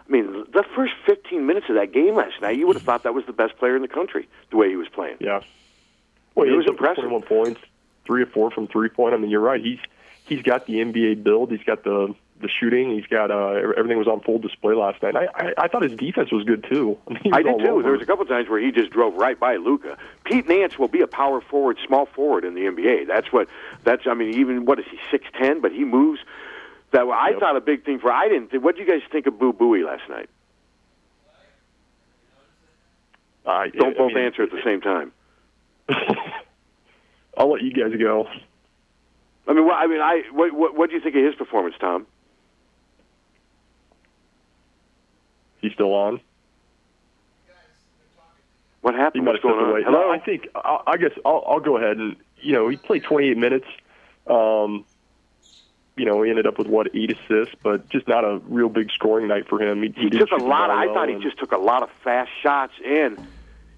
I 0.10 0.12
mean, 0.12 0.46
the 0.52 0.64
first 0.76 0.94
15 1.06 1.46
minutes 1.46 1.68
of 1.70 1.76
that 1.76 1.92
game 1.94 2.16
last 2.16 2.42
night, 2.42 2.58
you 2.58 2.66
would 2.68 2.76
have 2.76 2.84
thought 2.84 3.04
that 3.04 3.14
was 3.14 3.26
the 3.26 3.34
best 3.34 3.58
player 3.58 3.76
in 3.76 3.84
the 3.84 3.88
country 3.88 4.28
the 4.50 4.58
way 4.58 4.70
he 4.70 4.76
was 4.76 4.88
playing. 4.90 5.18
Yeah. 5.20 5.42
Well, 6.36 6.48
It 6.48 6.52
he 6.52 6.56
was 6.58 6.66
was 6.66 6.72
impressive. 6.72 7.04
21 7.04 7.22
points, 7.24 7.62
three 8.06 8.24
or 8.24 8.26
four 8.28 8.50
from 8.50 8.68
three 8.68 8.90
point. 8.90 9.14
I 9.14 9.18
mean, 9.18 9.30
you're 9.30 9.40
right. 9.40 9.62
He's 9.64 9.80
he's 10.26 10.42
got 10.42 10.66
the 10.66 10.76
NBA 10.76 11.24
build. 11.24 11.52
He's 11.52 11.64
got 11.64 11.84
the 11.84 12.16
the 12.42 12.48
shooting. 12.48 12.92
He's 12.96 13.06
got 13.06 13.30
uh, 13.32 13.50
everything 13.78 13.98
was 13.98 14.08
on 14.08 14.22
full 14.22 14.40
display 14.40 14.74
last 14.74 15.04
night. 15.04 15.16
I, 15.16 15.28
I 15.36 15.54
I 15.58 15.68
thought 15.68 15.84
his 15.84 15.94
defense 15.94 16.32
was 16.32 16.44
good 16.46 16.66
too. 16.72 16.98
I, 17.08 17.14
mean, 17.14 17.34
I 17.34 17.42
did 17.44 17.60
too. 17.60 17.68
over. 17.68 17.84
There 17.84 17.92
was 17.92 18.02
a 18.02 18.06
couple 18.06 18.26
times 18.26 18.48
where 18.50 18.60
he 18.60 18.72
just 18.72 18.92
drove 18.92 19.14
right 19.16 19.40
by 19.40 19.58
Luca. 19.58 19.98
Pete 20.24 20.48
Nance 20.48 20.80
will 20.80 20.88
be 20.88 21.02
a 21.02 21.08
power 21.08 21.42
forward, 21.42 21.78
small 21.86 22.06
forward 22.06 22.46
in 22.46 22.54
the 22.56 22.62
NBA. 22.62 23.08
That's 23.08 23.32
what. 23.34 23.48
That's. 23.84 24.08
I 24.08 24.14
mean, 24.14 24.34
even 24.36 24.66
what 24.66 24.80
is 24.80 24.86
he 24.90 24.98
six 25.12 25.26
ten? 25.38 25.60
But 25.62 25.72
he 25.74 25.84
moves. 25.84 26.22
That 26.92 27.02
I 27.08 27.30
Yep. 27.32 27.40
thought 27.40 27.56
a 27.56 27.62
big 27.62 27.86
thing 27.86 28.00
for. 28.00 28.12
I 28.12 28.28
didn't. 28.28 28.62
What 28.64 28.76
did 28.76 28.88
you 28.88 28.92
guys 28.92 29.02
think 29.12 29.28
of 29.28 29.38
Boo 29.38 29.54
Buie 29.54 29.84
last 29.86 30.10
night? 30.10 30.30
Uh, 33.46 33.68
Don't 33.78 33.96
I 33.96 33.98
both 33.98 34.14
mean, 34.14 34.26
answer 34.26 34.44
at 34.44 34.52
the 34.52 34.62
same 34.64 34.82
time. 34.82 35.12
I'll 37.38 37.52
let 37.52 37.62
you 37.62 37.72
guys 37.72 37.98
go. 38.00 38.28
I 39.48 39.54
mean, 39.54 39.66
what, 39.66 39.76
I 39.76 39.88
mean, 39.88 40.02
I 40.02 40.24
what, 40.32 40.54
what 40.54 40.76
what 40.76 40.90
do 40.90 40.96
you 40.96 41.02
think 41.02 41.16
of 41.16 41.24
his 41.24 41.36
performance, 41.36 41.76
Tom? 41.80 42.06
He's 45.62 45.74
still 45.74 45.94
on. 45.94 46.22
What 48.82 48.96
happened? 48.96 49.26
What's 49.26 49.42
going 49.42 49.56
on? 49.60 49.70
away. 49.72 49.84
Hello. 49.84 50.08
No, 50.08 50.12
I 50.12 50.20
think 50.20 50.48
I, 50.56 50.80
I 50.88 50.98
guess 50.98 51.12
I'll, 51.26 51.44
I'll 51.48 51.60
go 51.60 51.78
ahead 51.78 51.98
and 51.98 52.16
you 52.42 52.54
know 52.54 52.68
he 52.70 52.78
played 52.78 53.04
28 53.04 53.38
minutes. 53.38 53.66
Um, 54.28 54.86
you 56.00 56.06
know 56.06 56.24
he 56.24 56.30
ended 56.30 56.48
up 56.48 56.58
with 56.58 56.68
what 56.68 56.88
eight 56.96 57.12
assists, 57.12 57.54
but 57.62 57.88
just 57.90 58.08
not 58.08 58.24
a 58.24 58.40
real 58.48 58.70
big 58.70 58.90
scoring 58.92 59.28
night 59.28 59.48
for 59.48 59.62
him. 59.62 59.82
He, 59.84 59.90
he 59.96 60.10
did 60.10 60.20
took 60.20 60.32
a 60.32 60.38
lot. 60.44 60.70
I 60.72 60.86
thought 60.94 61.10
he 61.10 61.16
just 61.16 61.38
took 61.38 61.52
a 61.52 61.58
lot 61.58 61.84
of 61.84 61.90
fast 62.04 62.32
shots, 62.42 62.74
and 62.86 63.20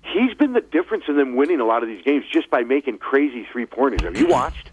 he's 0.03 0.33
been 0.35 0.53
the 0.53 0.61
difference 0.61 1.05
in 1.07 1.17
them 1.17 1.35
winning 1.35 1.59
a 1.59 1.65
lot 1.65 1.83
of 1.83 1.89
these 1.89 2.03
games 2.03 2.25
just 2.31 2.49
by 2.49 2.61
making 2.63 2.99
crazy 2.99 3.47
three 3.51 3.65
pointers. 3.65 4.01
Have 4.03 4.17
you 4.17 4.27
watched? 4.27 4.69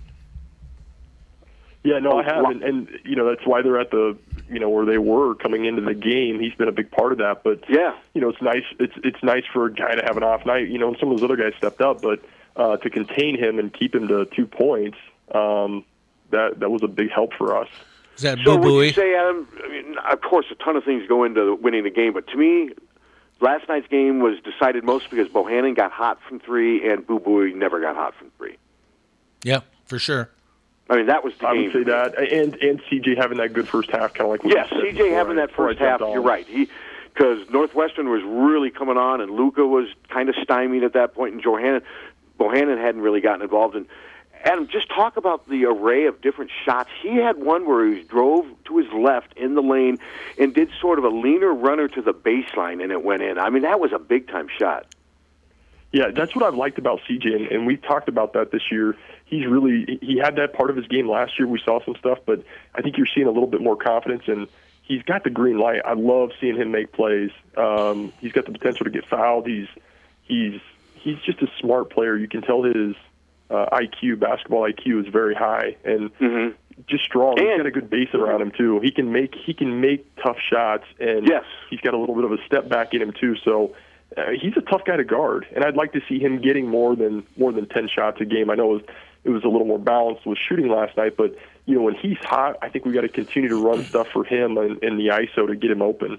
Yeah, 1.85 2.01
no, 2.01 2.13
Oh, 2.15 2.19
I 2.19 2.25
have, 2.25 2.45
and, 2.47 2.63
and 2.63 2.89
you 3.05 3.15
know 3.17 3.25
that's 3.29 3.47
why 3.47 3.63
they're 3.63 3.81
at 3.81 3.91
the 3.91 4.19
you 4.51 4.59
know 4.59 4.69
where 4.69 4.85
they 4.85 4.99
were 4.99 5.35
coming 5.37 5.65
into 5.65 5.81
the 5.81 5.95
game. 5.95 6.41
He's 6.41 6.55
been 6.55 6.69
a 6.69 6.73
big 6.73 6.91
part 6.91 7.13
of 7.13 7.19
that, 7.19 7.43
but 7.45 7.61
Yeah. 7.69 7.97
you 8.15 8.21
know 8.21 8.29
it's 8.31 8.43
nice. 8.43 8.65
It's 8.81 8.93
it's 9.05 9.23
nice 9.23 9.45
for 9.53 9.67
a 9.67 9.73
guy 9.73 9.95
to 9.95 10.03
have 10.05 10.17
an 10.17 10.23
off 10.25 10.45
night. 10.45 10.69
You 10.69 10.79
know, 10.79 10.89
and 10.89 10.97
some 10.99 11.11
of 11.11 11.19
those 11.19 11.25
other 11.25 11.37
guys 11.37 11.53
stepped 11.57 11.81
up, 11.81 12.03
but 12.03 12.21
uh, 12.57 12.77
to 12.79 12.91
contain 12.91 13.39
him 13.39 13.59
and 13.59 13.73
keep 13.73 13.95
him 13.95 14.09
to 14.09 14.25
two 14.27 14.47
points, 14.47 14.99
um, 15.33 15.85
that 16.31 16.61
that 16.61 16.71
was 16.71 16.83
a 16.83 16.89
big 16.89 17.11
help 17.11 17.33
for 17.35 17.57
us. 17.57 17.69
Is 18.17 18.23
that 18.23 18.39
So 18.45 18.59
Boo 18.59 18.75
would 18.77 18.87
you 18.87 18.93
say, 18.93 19.15
Adam? 19.15 19.47
I 19.65 19.69
mean, 19.69 19.97
of 20.11 20.21
course, 20.23 20.47
a 20.51 20.55
ton 20.57 20.77
of 20.77 20.85
things 20.85 21.07
go 21.09 21.25
into 21.25 21.55
winning 21.55 21.85
the 21.85 21.91
game, 21.91 22.13
but 22.13 22.27
to 22.29 22.37
me, 22.37 22.71
last 23.41 23.69
night's 23.69 23.87
game 23.89 24.21
was 24.21 24.39
decided 24.41 24.83
most 24.85 25.09
because 25.11 25.29
Bohannon 25.29 25.77
got 25.77 25.93
hot 25.93 26.19
from 26.29 26.41
three 26.41 26.89
and 26.91 27.07
Boo 27.07 27.21
Buie 27.21 27.55
never 27.55 27.81
got 27.81 27.95
hot 27.95 28.15
from 28.17 28.31
three. 28.37 28.57
Yeah, 29.45 29.61
for 29.87 29.99
sure. 29.99 30.31
I 30.91 30.97
mean, 30.97 31.07
that 31.07 31.23
was 31.23 31.35
the 31.39 31.47
I 31.47 31.55
game. 31.55 31.65
would 31.65 31.73
say 31.73 31.83
that, 31.85 32.19
and 32.19 32.55
and 32.57 32.81
CJ 32.91 33.17
having 33.19 33.39
that 33.39 33.53
good 33.53 33.69
first 33.69 33.91
half, 33.91 34.15
kind 34.15 34.23
of 34.23 34.31
like 34.31 34.43
what 34.43 34.55
Yes, 34.55 34.69
you 34.73 34.79
CJ 34.79 34.93
before 34.97 35.11
having 35.15 35.39
I- 35.39 35.47
that 35.47 35.53
first 35.55 35.79
half. 35.79 36.01
You're 36.01 36.21
right. 36.23 36.47
He 36.47 36.69
because 37.15 37.49
Northwestern 37.51 38.09
was 38.11 38.23
really 38.25 38.71
coming 38.71 38.97
on, 38.97 39.21
and 39.21 39.31
Luka 39.33 39.67
was 39.67 39.89
kind 40.09 40.29
of 40.29 40.35
stymied 40.43 40.83
at 40.85 40.93
that 40.95 41.15
point, 41.15 41.35
and 41.35 41.43
Johannan 41.43 41.83
Bohannon 42.41 42.81
hadn't 42.81 43.03
really 43.03 43.21
gotten 43.21 43.43
involved. 43.43 43.75
And 43.77 43.87
Adam, 44.45 44.69
just 44.69 44.89
talk 44.89 45.17
about 45.17 45.49
the 45.49 45.65
array 45.65 46.07
of 46.07 46.21
different 46.21 46.51
shots. 46.65 46.91
He 47.03 47.17
had 47.17 47.39
one 47.39 47.67
where 47.67 47.87
he 47.87 48.03
drove 48.03 48.47
to 48.65 48.79
his 48.79 48.87
left 48.93 49.37
in 49.37 49.55
the 49.55 49.63
lane 49.63 49.99
and 50.39 50.55
did 50.55 50.71
sort 50.81 50.99
of 50.99 51.05
a 51.05 51.09
leaner 51.09 51.53
runner 51.53 51.89
to 51.89 52.03
the 52.03 52.15
baseline, 52.15 52.83
and 52.83 52.93
it 52.93 53.03
went 53.03 53.23
in. 53.23 53.39
I 53.39 53.51
mean, 53.51 53.63
that 53.63 53.81
was 53.81 53.93
a 53.93 53.99
big 53.99 54.29
time 54.29 54.49
shot. 54.59 54.87
Yeah, 55.91 56.11
that's 56.11 56.35
what 56.37 56.45
I've 56.45 56.55
liked 56.55 56.79
about 56.79 57.01
CJ, 57.09 57.35
and, 57.35 57.47
and 57.47 57.67
we've 57.67 57.81
talked 57.81 58.09
about 58.09 58.35
that 58.35 58.51
this 58.53 58.71
year. 58.71 58.95
He's 59.25 59.47
really 59.47 59.99
he 60.03 60.19
had 60.19 60.37
that 60.37 60.53
part 60.53 60.69
of 60.69 60.77
his 60.77 60.87
game 60.87 61.09
last 61.09 61.39
year. 61.39 61.49
We 61.49 61.61
saw 61.65 61.83
some 61.83 61.97
stuff, 61.97 62.19
but 62.27 62.45
I 62.75 62.83
think 62.83 62.99
you're 62.99 63.07
seeing 63.07 63.27
a 63.27 63.31
little 63.31 63.47
bit 63.47 63.63
more 63.63 63.77
confidence, 63.77 64.25
and 64.27 64.49
he's 64.83 65.03
got 65.03 65.25
the 65.25 65.31
green 65.31 65.59
light. 65.59 65.81
I 65.85 65.95
love 65.95 66.31
seeing 66.41 66.57
him 66.57 66.73
make 66.73 66.93
plays. 66.93 67.31
Um, 67.57 68.13
he's 68.21 68.33
got 68.33 68.45
the 68.45 68.53
potential 68.53 68.85
to 68.85 68.91
get 68.91 69.07
fouled. 69.07 69.47
He's 69.47 69.69
he's 70.25 70.61
he's 70.95 71.19
just 71.21 71.41
a 71.41 71.49
smart 71.59 71.89
player. 71.89 72.17
You 72.17 72.29
can 72.29 72.43
tell 72.43 72.63
his 72.63 72.95
uh, 73.51 73.67
IQ, 73.73 74.21
basketball 74.21 74.63
IQ, 74.71 75.07
is 75.07 75.13
very 75.13 75.35
high, 75.35 75.77
and 75.85 76.11
just 76.87 77.05
strong. 77.05 77.37
He's 77.39 77.57
got 77.57 77.67
a 77.67 77.71
good 77.71 77.91
base 77.91 78.09
around 78.15 78.41
him 78.43 78.51
too. 78.57 78.81
He 78.81 78.91
can 78.91 79.13
make 79.13 79.35
he 79.35 79.55
can 79.55 79.81
make 79.81 80.07
tough 80.17 80.37
shots, 80.39 80.85
and 81.01 81.27
Yes. 81.27 81.45
he's 81.71 81.81
got 81.81 81.95
a 81.95 81.99
little 81.99 82.15
bit 82.15 82.25
of 82.25 82.33
a 82.33 82.39
step 82.47 82.69
back 82.69 82.95
in 82.95 83.03
him 83.03 83.13
too. 83.13 83.37
So 83.45 83.75
uh, 84.17 84.31
he's 84.41 84.57
a 84.57 84.61
tough 84.63 84.85
guy 84.85 84.97
to 84.97 85.05
guard, 85.05 85.47
and 85.55 85.65
I'd 85.65 85.77
like 85.77 85.93
to 85.93 86.01
see 86.09 86.19
him 86.19 86.41
getting 86.41 86.69
more 86.69 86.95
than 86.95 87.25
more 87.37 87.53
than 87.53 87.67
ten 87.69 87.89
shots 87.89 88.21
a 88.21 88.25
game. 88.25 88.51
I 88.51 88.55
know 88.55 88.75
it 88.75 88.75
was, 88.75 88.83
it 89.25 89.31
was 89.31 89.45
a 89.45 89.49
little 89.49 89.67
more 89.67 89.79
balanced 89.79 90.25
with 90.27 90.39
shooting 90.39 90.69
last 90.69 90.97
night, 90.97 91.17
but 91.17 91.35
you 91.67 91.75
know 91.75 91.83
when 91.83 91.95
he's 91.95 92.19
hot, 92.19 92.57
I 92.63 92.69
think 92.69 92.85
we 92.85 92.93
got 92.93 93.01
to 93.03 93.09
continue 93.09 93.49
to 93.49 93.63
run 93.63 93.85
stuff 93.85 94.09
for 94.13 94.25
him 94.25 94.57
in, 94.59 94.79
in 94.83 94.97
the 94.99 95.09
ISO 95.09 95.47
to 95.49 95.57
get 95.57 95.71
him 95.71 95.83
open. 95.83 96.19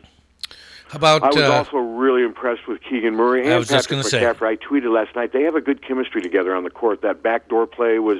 About 0.91 1.23
I 1.23 1.27
was 1.27 1.37
uh, 1.37 1.51
also 1.51 1.77
really 1.77 2.23
impressed 2.23 2.67
with 2.67 2.81
Keegan 2.81 3.15
Murray 3.15 3.43
and 3.43 3.53
I 3.53 3.57
was 3.57 3.67
just 3.67 3.89
Patrick 3.89 4.03
gonna 4.03 4.09
say. 4.09 4.25
I 4.25 4.55
tweeted 4.55 4.91
last 4.93 5.15
night 5.15 5.33
they 5.33 5.43
have 5.43 5.55
a 5.55 5.61
good 5.61 5.85
chemistry 5.85 6.21
together 6.21 6.55
on 6.55 6.63
the 6.63 6.69
court. 6.69 7.01
That 7.01 7.21
backdoor 7.21 7.67
play 7.67 7.99
was 7.99 8.19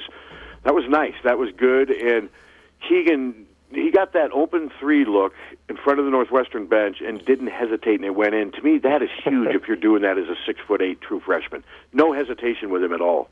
that 0.64 0.76
was 0.76 0.86
nice. 0.88 1.16
That 1.24 1.38
was 1.40 1.50
good. 1.58 1.90
And 1.90 2.30
Keegan 2.88 3.48
he 3.72 3.92
got 3.92 4.14
that 4.14 4.32
open 4.32 4.72
three 4.80 5.06
look 5.06 5.34
in 5.68 5.78
front 5.78 6.00
of 6.00 6.06
the 6.06 6.12
Northwestern 6.12 6.66
bench 6.68 7.02
and 7.02 7.24
didn't 7.26 7.48
hesitate 7.48 7.96
and 7.96 8.06
it 8.06 8.16
went 8.16 8.34
in. 8.34 8.52
To 8.54 8.62
me, 8.62 8.78
that 8.80 9.02
is 9.02 9.10
huge 9.24 9.50
if 9.56 9.68
you're 9.68 9.78
doing 9.78 10.02
that 10.04 10.18
as 10.18 10.28
a 10.28 10.36
six 10.46 10.60
foot 10.68 10.82
eight 10.82 11.02
true 11.02 11.20
freshman. 11.20 11.64
No 11.94 12.14
hesitation 12.14 12.70
with 12.70 12.84
him 12.84 12.94
at 12.94 13.02
all. 13.02 13.30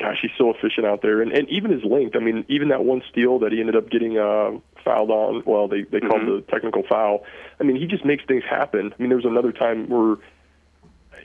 Gosh, 0.00 0.18
he's 0.22 0.32
so 0.36 0.50
efficient 0.50 0.86
out 0.86 1.02
there, 1.02 1.22
and 1.22 1.32
and 1.32 1.48
even 1.48 1.70
his 1.70 1.84
length. 1.84 2.16
I 2.16 2.18
mean, 2.18 2.44
even 2.48 2.68
that 2.68 2.84
one 2.84 3.02
steal 3.08 3.38
that 3.40 3.52
he 3.52 3.60
ended 3.60 3.76
up 3.76 3.88
getting 3.90 4.18
uh, 4.18 4.58
fouled 4.84 5.10
on. 5.10 5.42
Well, 5.46 5.68
they 5.68 5.82
they 5.82 6.00
called 6.00 6.22
the 6.22 6.44
technical 6.50 6.82
foul. 6.88 7.24
I 7.60 7.62
mean, 7.64 7.76
he 7.76 7.86
just 7.86 8.04
makes 8.04 8.24
things 8.24 8.42
happen. 8.48 8.92
I 8.92 9.00
mean, 9.00 9.08
there 9.08 9.16
was 9.16 9.24
another 9.24 9.52
time 9.52 9.88
where 9.88 10.16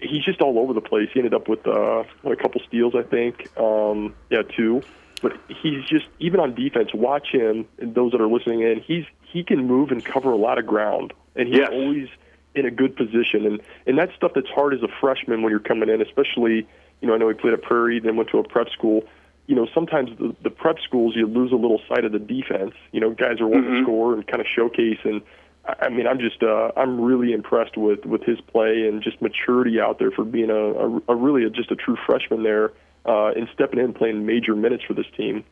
he's 0.01 0.23
just 0.23 0.39
all 0.41 0.59
over 0.59 0.73
the 0.73 0.81
place. 0.81 1.09
He 1.13 1.19
ended 1.19 1.33
up 1.33 1.47
with 1.47 1.65
uh, 1.67 2.03
what, 2.21 2.31
a 2.31 2.35
couple 2.35 2.61
steals, 2.67 2.93
I 2.95 3.01
think. 3.03 3.49
Um, 3.57 4.15
yeah, 4.29 4.43
two. 4.55 4.83
But 5.21 5.33
he's 5.47 5.83
just 5.89 6.05
even 6.19 6.39
on 6.39 6.53
defense. 6.53 6.91
Watch 6.93 7.29
him, 7.31 7.67
and 7.79 7.95
those 7.95 8.11
that 8.11 8.21
are 8.21 8.27
listening 8.29 8.61
in. 8.61 8.81
He's 8.85 9.05
he 9.21 9.43
can 9.43 9.65
move 9.65 9.89
and 9.89 10.05
cover 10.05 10.31
a 10.31 10.37
lot 10.37 10.59
of 10.59 10.67
ground, 10.67 11.11
and 11.35 11.47
he's 11.47 11.57
Yes. 11.57 11.69
always 11.71 12.07
in 12.55 12.65
a 12.65 12.71
good 12.71 12.95
position. 12.95 13.47
And 13.47 13.61
and 13.87 13.97
that's 13.97 14.13
stuff 14.15 14.33
that's 14.35 14.47
hard 14.49 14.75
as 14.75 14.83
a 14.83 14.87
freshman 15.01 15.41
when 15.41 15.49
you're 15.49 15.59
coming 15.59 15.89
in, 15.89 16.01
especially. 16.01 16.67
You 17.01 17.07
know, 17.07 17.15
I 17.15 17.17
know 17.17 17.29
he 17.29 17.35
played 17.35 17.53
at 17.53 17.61
Prairie, 17.61 17.99
then 17.99 18.15
went 18.15 18.29
to 18.29 18.39
a 18.39 18.43
prep 18.43 18.69
school. 18.69 19.03
You 19.47 19.55
know, 19.55 19.67
sometimes 19.73 20.11
the, 20.19 20.35
the 20.43 20.49
prep 20.49 20.79
schools 20.79 21.15
you 21.15 21.25
lose 21.25 21.51
a 21.51 21.55
little 21.55 21.81
sight 21.87 22.05
of 22.05 22.11
the 22.11 22.19
defense. 22.19 22.73
You 22.91 22.99
know, 22.99 23.11
guys 23.11 23.39
are 23.39 23.47
wanting 23.47 23.71
to 23.71 23.83
score 23.83 24.13
and 24.13 24.25
kind 24.27 24.41
of 24.41 24.47
showcase. 24.47 24.99
And 25.03 25.21
I 25.65 25.89
mean, 25.89 26.07
I'm 26.07 26.19
just 26.19 26.43
uh, 26.43 26.71
I'm 26.77 26.99
really 26.99 27.33
impressed 27.33 27.77
with 27.77 28.05
with 28.05 28.23
his 28.23 28.39
play 28.41 28.87
and 28.87 29.01
just 29.01 29.21
maturity 29.21 29.79
out 29.79 29.99
there 29.99 30.11
for 30.11 30.23
being 30.23 30.49
a, 30.49 30.53
a, 30.53 31.01
a 31.09 31.15
really 31.15 31.43
a, 31.45 31.49
just 31.49 31.71
a 31.71 31.75
true 31.75 31.97
freshman 32.05 32.43
there 32.43 32.73
uh, 33.05 33.31
and 33.35 33.47
stepping 33.53 33.79
in 33.79 33.93
playing 33.93 34.25
major 34.25 34.55
minutes 34.55 34.83
for 34.83 34.93
this 34.93 35.07
team. 35.15 35.43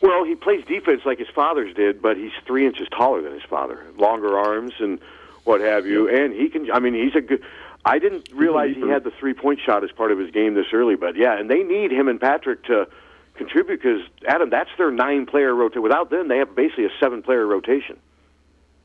Well, 0.00 0.24
he 0.24 0.34
plays 0.34 0.64
defense 0.64 1.02
like 1.04 1.18
his 1.18 1.28
father's 1.28 1.74
did, 1.74 2.00
but 2.00 2.16
he's 2.16 2.32
three 2.46 2.66
inches 2.66 2.88
taller 2.88 3.20
than 3.20 3.32
his 3.34 3.42
father, 3.42 3.84
longer 3.98 4.38
arms 4.38 4.72
and 4.78 4.98
what 5.44 5.60
have 5.60 5.86
you. 5.86 6.08
And 6.08 6.32
he 6.32 6.48
can. 6.48 6.70
I 6.70 6.78
mean, 6.78 6.94
he's 6.94 7.14
a 7.14 7.20
good. 7.20 7.42
I 7.84 7.98
didn't 7.98 8.28
realize 8.34 8.74
he 8.76 8.88
had 8.88 9.04
the 9.04 9.10
three 9.18 9.34
point 9.34 9.60
shot 9.64 9.84
as 9.84 9.90
part 9.92 10.12
of 10.12 10.18
his 10.18 10.30
game 10.30 10.54
this 10.54 10.66
early, 10.72 10.96
but 10.96 11.16
yeah, 11.16 11.38
and 11.38 11.48
they 11.50 11.62
need 11.62 11.90
him 11.92 12.08
and 12.08 12.20
Patrick 12.20 12.64
to 12.64 12.88
contribute 13.36 13.80
because 13.82 14.02
Adam, 14.26 14.50
that's 14.50 14.70
their 14.76 14.90
nine 14.90 15.24
player 15.26 15.54
rotation. 15.54 15.82
Without 15.82 16.10
them, 16.10 16.28
they 16.28 16.38
have 16.38 16.54
basically 16.54 16.84
a 16.84 16.90
seven 17.00 17.22
player 17.22 17.46
rotation. 17.46 17.96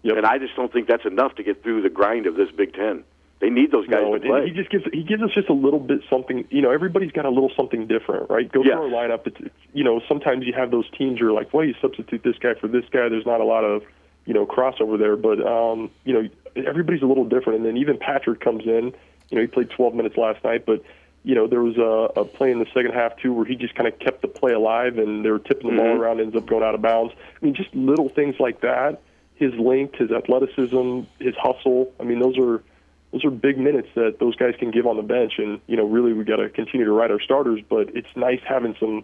Yep. 0.03 0.17
And 0.17 0.25
I 0.25 0.37
just 0.37 0.55
don't 0.55 0.71
think 0.71 0.87
that's 0.87 1.05
enough 1.05 1.35
to 1.35 1.43
get 1.43 1.61
through 1.63 1.81
the 1.81 1.89
grind 1.89 2.25
of 2.27 2.35
this 2.35 2.49
Big 2.51 2.73
Ten. 2.73 3.03
They 3.41 3.49
need 3.49 3.69
those 3.71 3.85
guys 3.87 4.01
No, 4.03 4.13
to 4.17 4.19
play. 4.25 4.45
he 4.47 4.51
just 4.53 4.69
gives 4.69 4.85
he 4.93 5.03
gives 5.03 5.21
us 5.21 5.31
just 5.33 5.49
a 5.49 5.53
little 5.53 5.79
bit 5.79 6.01
something. 6.09 6.45
You 6.49 6.61
know, 6.61 6.71
everybody's 6.71 7.11
got 7.11 7.25
a 7.25 7.29
little 7.29 7.51
something 7.57 7.85
different, 7.87 8.29
right? 8.29 8.49
Go 8.49 8.63
Yes. 8.63 8.75
through 8.75 8.95
our 8.95 9.07
lineup. 9.07 9.27
It's, 9.27 9.37
you 9.73 9.83
know 9.83 9.99
sometimes 10.07 10.45
you 10.45 10.53
have 10.53 10.71
those 10.71 10.89
teams 10.97 11.19
who 11.19 11.27
are 11.27 11.33
like, 11.33 11.53
well, 11.53 11.65
you 11.65 11.73
substitute 11.81 12.23
this 12.23 12.37
guy 12.39 12.53
for 12.53 12.67
this 12.69 12.85
guy. 12.91 13.09
There's 13.09 13.25
not 13.25 13.41
a 13.41 13.43
lot 13.43 13.65
of 13.65 13.83
you 14.25 14.33
know 14.33 14.45
crossover 14.45 14.97
there, 14.97 15.17
but 15.17 15.45
um, 15.45 15.91
you 16.05 16.13
know 16.13 16.29
everybody's 16.55 17.01
a 17.01 17.05
little 17.05 17.25
different. 17.25 17.59
And 17.59 17.65
then 17.65 17.77
even 17.77 17.97
Patrick 17.97 18.39
comes 18.39 18.65
in. 18.65 18.93
You 19.29 19.35
know, 19.37 19.41
he 19.41 19.47
played 19.47 19.69
12 19.71 19.95
minutes 19.95 20.17
last 20.17 20.43
night, 20.43 20.65
but 20.65 20.83
you 21.23 21.33
know 21.33 21.47
there 21.47 21.61
was 21.61 21.75
a, 21.77 22.21
a 22.21 22.23
play 22.23 22.51
in 22.51 22.59
the 22.59 22.67
second 22.67 22.93
half 22.93 23.17
too 23.17 23.33
where 23.33 23.45
he 23.45 23.55
just 23.55 23.73
kind 23.73 23.87
of 23.87 23.97
kept 23.97 24.21
the 24.21 24.27
play 24.27 24.53
alive, 24.53 24.97
and 24.99 25.25
they 25.25 25.31
were 25.31 25.39
tipping 25.39 25.71
the 25.71 25.75
ball 25.75 25.87
mm-hmm. 25.87 26.01
around, 26.01 26.21
ends 26.21 26.35
up 26.35 26.45
going 26.45 26.63
out 26.63 26.75
of 26.75 26.81
bounds. 26.81 27.13
I 27.41 27.45
mean, 27.45 27.55
just 27.55 27.73
little 27.73 28.09
things 28.09 28.35
like 28.39 28.61
that. 28.61 29.01
His 29.33 29.53
length, 29.55 29.95
his 29.95 30.11
athleticism, 30.11 31.01
his 31.19 31.35
hustle. 31.35 31.91
I 31.99 32.03
mean, 32.03 32.19
those 32.19 32.37
are 32.37 32.63
those 33.11 33.25
are 33.25 33.31
big 33.31 33.57
minutes 33.57 33.87
that 33.95 34.19
those 34.19 34.35
guys 34.35 34.53
can 34.59 34.69
give 34.69 34.85
on 34.85 34.97
the 34.97 35.03
bench. 35.03 35.33
And 35.39 35.59
you 35.65 35.75
know, 35.75 35.87
really, 35.87 36.13
we 36.13 36.23
got 36.23 36.37
to 36.37 36.49
continue 36.49 36.85
to 36.85 36.91
ride 36.91 37.09
our 37.09 37.19
starters. 37.19 37.59
But 37.67 37.95
it's 37.95 38.07
nice 38.15 38.41
having 38.47 38.75
some 38.79 39.03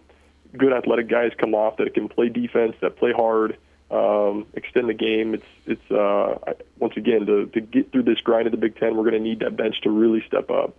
good 0.56 0.72
athletic 0.72 1.08
guys 1.08 1.32
come 1.36 1.54
off 1.54 1.78
that 1.78 1.92
can 1.92 2.08
play 2.08 2.28
defense, 2.28 2.76
that 2.82 2.96
play 2.96 3.12
hard, 3.12 3.56
um, 3.92 4.46
extend 4.54 4.88
the 4.88 4.94
game. 4.94 5.34
It's 5.34 5.46
it's 5.66 5.90
uh, 5.90 6.38
I- 6.46 6.54
once 6.78 6.96
again 6.96 7.26
to 7.26 7.46
to 7.46 7.60
get 7.60 7.92
through 7.92 8.04
this 8.04 8.20
grind 8.20 8.46
of 8.46 8.52
the 8.52 8.58
Big 8.58 8.76
Ten, 8.78 8.96
we're 8.96 9.04
going 9.10 9.22
to 9.22 9.28
need 9.28 9.40
that 9.40 9.56
bench 9.56 9.80
to 9.82 9.90
really 9.90 10.22
step 10.26 10.50
up. 10.50 10.74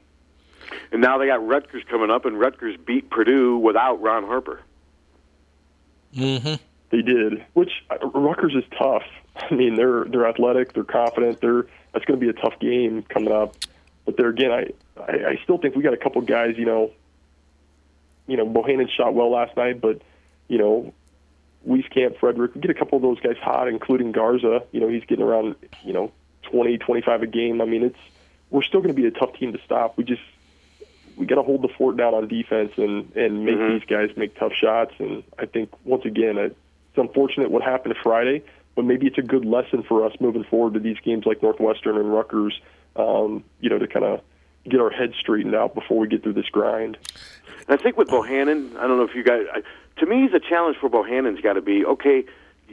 and 0.91 1.01
now 1.01 1.17
they 1.17 1.27
got 1.27 1.45
Rutgers 1.45 1.83
coming 1.89 2.09
up, 2.09 2.25
and 2.25 2.39
Rutgers 2.39 2.75
beat 2.85 3.09
Purdue 3.09 3.57
without 3.57 4.01
Ron 4.01 4.23
Harper. 4.25 4.61
Mm-hmm. 6.15 6.55
They 6.91 7.01
did, 7.01 7.43
which 7.53 7.71
uh, 7.89 8.05
Rutgers 8.07 8.53
is 8.55 8.63
tough. 8.77 9.03
I 9.35 9.53
mean, 9.53 9.75
they're 9.75 10.05
they're 10.05 10.27
athletic, 10.27 10.73
they're 10.73 10.83
confident. 10.83 11.41
They're 11.41 11.65
that's 11.91 12.05
going 12.05 12.19
to 12.19 12.23
be 12.25 12.29
a 12.29 12.33
tough 12.41 12.59
game 12.59 13.03
coming 13.03 13.31
up. 13.33 13.55
But 14.05 14.17
there 14.17 14.27
again, 14.29 14.51
I, 14.51 14.67
I 15.01 15.29
I 15.29 15.39
still 15.43 15.57
think 15.57 15.75
we 15.75 15.81
got 15.81 15.93
a 15.93 15.97
couple 15.97 16.21
guys. 16.21 16.55
You 16.57 16.65
know, 16.65 16.91
you 18.27 18.37
know, 18.37 18.45
Bohannon 18.45 18.89
shot 18.89 19.13
well 19.13 19.31
last 19.31 19.55
night, 19.57 19.81
but 19.81 20.01
you 20.47 20.57
know, 20.59 20.93
Wieskamp, 21.67 22.17
Fredrick, 22.17 22.55
we 22.55 22.61
get 22.61 22.71
a 22.71 22.73
couple 22.73 22.95
of 22.97 23.01
those 23.01 23.19
guys 23.19 23.37
hot, 23.41 23.67
including 23.67 24.11
Garza. 24.11 24.63
You 24.71 24.79
know, 24.81 24.87
he's 24.89 25.03
getting 25.05 25.23
around 25.23 25.55
you 25.83 25.93
know 25.93 26.11
20, 26.43 26.77
25 26.77 27.21
a 27.23 27.27
game. 27.27 27.61
I 27.61 27.65
mean, 27.65 27.83
it's 27.83 27.99
we're 28.49 28.63
still 28.63 28.81
going 28.81 28.93
to 28.95 29.01
be 29.01 29.07
a 29.07 29.11
tough 29.11 29.33
team 29.35 29.53
to 29.53 29.59
stop. 29.65 29.97
We 29.97 30.03
just 30.03 30.21
we 31.15 31.25
got 31.25 31.35
to 31.35 31.43
hold 31.43 31.61
the 31.61 31.67
fort 31.69 31.95
down 31.97 32.13
on 32.13 32.27
defense 32.27 32.71
and 32.77 33.15
and 33.15 33.45
make 33.45 33.55
Mhm. 33.57 33.79
these 33.79 33.87
guys 33.87 34.15
make 34.17 34.35
tough 34.37 34.53
shots. 34.53 34.93
And 34.99 35.23
I 35.39 35.45
think 35.45 35.69
once 35.85 36.05
again, 36.05 36.37
it's 36.37 36.55
unfortunate 36.97 37.49
what 37.51 37.63
happened 37.63 37.95
Friday, 38.03 38.43
but 38.75 38.83
maybe 38.85 39.07
it's 39.07 39.17
a 39.17 39.21
good 39.23 39.45
lesson 39.45 39.83
for 39.83 40.05
us 40.05 40.13
moving 40.19 40.43
forward 40.43 40.73
to 40.73 40.79
these 40.79 40.97
games 40.99 41.25
like 41.25 41.41
Northwestern 41.41 41.97
and 41.97 42.13
Rutgers. 42.13 42.59
Um, 42.95 43.43
you 43.59 43.69
know, 43.71 43.79
to 43.79 43.87
kind 43.87 44.05
of 44.05 44.21
get 44.69 44.79
our 44.79 44.91
heads 44.91 45.15
straightened 45.19 45.55
out 45.55 45.73
before 45.73 45.97
we 45.97 46.07
get 46.07 46.21
through 46.23 46.33
this 46.33 46.47
grind. 46.49 46.95
And 47.67 47.79
I 47.79 47.81
think 47.81 47.97
with 47.97 48.07
Bohannon, 48.07 48.75
I 48.77 48.87
don't 48.87 48.97
know 48.97 49.03
if 49.03 49.15
you 49.15 49.23
guys. 49.23 49.45
I, 49.51 49.61
to 49.97 50.05
me, 50.05 50.27
the 50.27 50.39
challenge 50.39 50.77
for 50.79 50.89
Bohannon's 50.89 51.41
got 51.41 51.53
to 51.53 51.61
be 51.61 51.85
okay. 51.85 52.23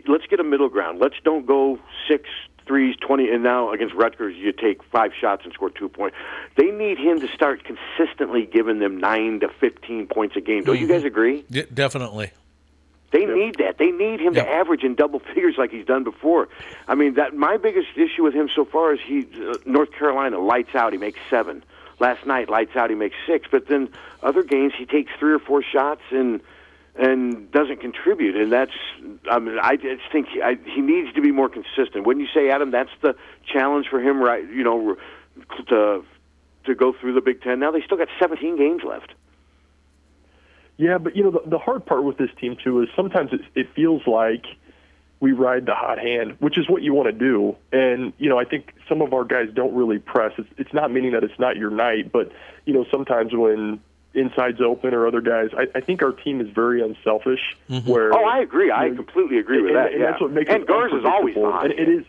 Let's 0.06 0.26
get 0.26 0.40
a 0.40 0.44
middle 0.44 0.68
ground. 0.68 0.98
Let's 1.00 1.16
don't 1.24 1.46
go 1.46 1.78
six 2.08 2.28
threes, 2.66 2.96
twenty, 3.00 3.28
and 3.30 3.42
now 3.42 3.72
against 3.72 3.94
Rutgers, 3.94 4.36
you 4.36 4.52
take 4.52 4.82
five 4.84 5.12
shots 5.18 5.42
and 5.44 5.52
score 5.52 5.70
two 5.70 5.88
points. 5.88 6.16
They 6.56 6.70
need 6.70 6.98
him 6.98 7.20
to 7.20 7.28
start 7.28 7.62
consistently 7.64 8.46
giving 8.46 8.78
them 8.78 8.98
nine 8.98 9.40
to 9.40 9.48
fifteen 9.48 10.06
points 10.06 10.36
a 10.36 10.40
game. 10.40 10.64
Don't 10.64 10.78
you 10.78 10.86
guys 10.86 11.04
agree? 11.04 11.44
D- 11.50 11.64
definitely. 11.72 12.30
They 13.12 13.26
need 13.26 13.56
that. 13.58 13.76
They 13.78 13.90
need 13.90 14.20
him 14.20 14.34
Yep. 14.34 14.46
to 14.46 14.50
average 14.52 14.84
in 14.84 14.94
double 14.94 15.18
figures 15.34 15.56
like 15.58 15.72
he's 15.72 15.84
done 15.84 16.04
before. 16.04 16.48
I 16.86 16.94
mean, 16.94 17.14
that 17.14 17.34
my 17.34 17.56
biggest 17.56 17.88
issue 17.96 18.22
with 18.22 18.34
him 18.34 18.48
so 18.54 18.64
far 18.64 18.94
is 18.94 19.00
he 19.04 19.26
uh, 19.44 19.56
North 19.66 19.90
Carolina 19.92 20.38
lights 20.38 20.74
out. 20.76 20.92
He 20.92 20.98
makes 20.98 21.18
seven. 21.28 21.64
Last 21.98 22.24
night 22.24 22.48
lights 22.48 22.76
out. 22.76 22.88
He 22.88 22.96
makes 22.96 23.16
six. 23.26 23.48
But 23.50 23.66
then 23.66 23.88
other 24.22 24.42
games 24.44 24.72
he 24.78 24.86
takes 24.86 25.10
three 25.18 25.32
or 25.32 25.40
four 25.40 25.62
shots 25.62 26.02
and 26.12 26.40
and 26.96 27.50
doesn't 27.52 27.80
contribute. 27.80 28.36
And 28.36 28.52
that's 28.52 28.72
I 29.30 29.38
mean 29.38 29.58
I 29.60 29.76
just 29.76 30.02
think 30.12 30.28
he, 30.28 30.42
I, 30.42 30.56
he 30.64 30.80
needs 30.80 31.14
to 31.14 31.20
be 31.20 31.32
more 31.32 31.48
consistent. 31.48 32.06
Wouldn't 32.06 32.26
you 32.26 32.32
say, 32.34 32.50
Adam? 32.50 32.70
That's 32.70 32.90
the 33.02 33.14
challenge 33.52 33.86
for 33.88 34.00
him, 34.00 34.20
right? 34.20 34.44
You 34.48 34.64
know, 34.64 34.96
to 35.68 36.04
to 36.64 36.74
go 36.74 36.92
through 36.92 37.14
the 37.14 37.20
Big 37.20 37.42
Ten. 37.42 37.58
Now 37.60 37.70
they 37.70 37.82
still 37.82 37.96
got 37.96 38.08
17 38.18 38.56
games 38.56 38.82
left. 38.86 39.12
Yeah, 40.76 40.98
but 40.98 41.14
you 41.14 41.22
know 41.22 41.30
the, 41.30 41.42
the 41.46 41.58
hard 41.58 41.84
part 41.84 42.04
with 42.04 42.16
this 42.16 42.30
team 42.40 42.56
too 42.62 42.82
is 42.82 42.88
sometimes 42.96 43.32
it, 43.32 43.40
it 43.54 43.68
feels 43.74 44.06
like 44.06 44.46
we 45.20 45.32
ride 45.32 45.66
the 45.66 45.74
hot 45.74 45.98
hand, 45.98 46.36
which 46.38 46.56
is 46.56 46.68
what 46.68 46.82
you 46.82 46.94
want 46.94 47.06
to 47.06 47.12
do. 47.12 47.54
And 47.72 48.14
you 48.18 48.28
know, 48.28 48.38
I 48.38 48.44
think 48.44 48.72
some 48.88 49.02
of 49.02 49.12
our 49.12 49.24
guys 49.24 49.48
don't 49.54 49.74
really 49.74 49.98
press. 49.98 50.32
It's, 50.38 50.48
it's 50.56 50.72
not 50.72 50.90
meaning 50.90 51.12
that 51.12 51.22
it's 51.22 51.38
not 51.38 51.56
your 51.56 51.70
night, 51.70 52.10
but 52.10 52.32
you 52.64 52.72
know, 52.72 52.86
sometimes 52.90 53.34
when 53.34 53.80
inside's 54.14 54.60
open 54.60 54.92
or 54.94 55.06
other 55.06 55.20
guys, 55.20 55.50
I, 55.56 55.66
I 55.78 55.80
think 55.80 56.02
our 56.02 56.12
team 56.12 56.40
is 56.40 56.48
very 56.54 56.82
unselfish. 56.82 57.56
Where 57.84 58.12
Oh, 58.12 58.24
I 58.24 58.38
agree. 58.40 58.70
I 58.70 58.88
know, 58.88 58.96
completely 58.96 59.38
agree 59.38 59.60
with 59.62 59.70
and, 59.70 59.76
that. 59.76 59.92
And 59.92 60.00
yeah. 60.00 60.10
that's 60.10 60.20
what 60.20 60.32
makes 60.32 60.50
and 60.50 60.62
it 60.62 60.68
Garza's 60.68 61.04
always 61.04 61.36
unpredictable. 61.36 61.52
hot. 61.52 61.64
And 61.70 61.78
it 61.78 61.88
is, 61.88 62.04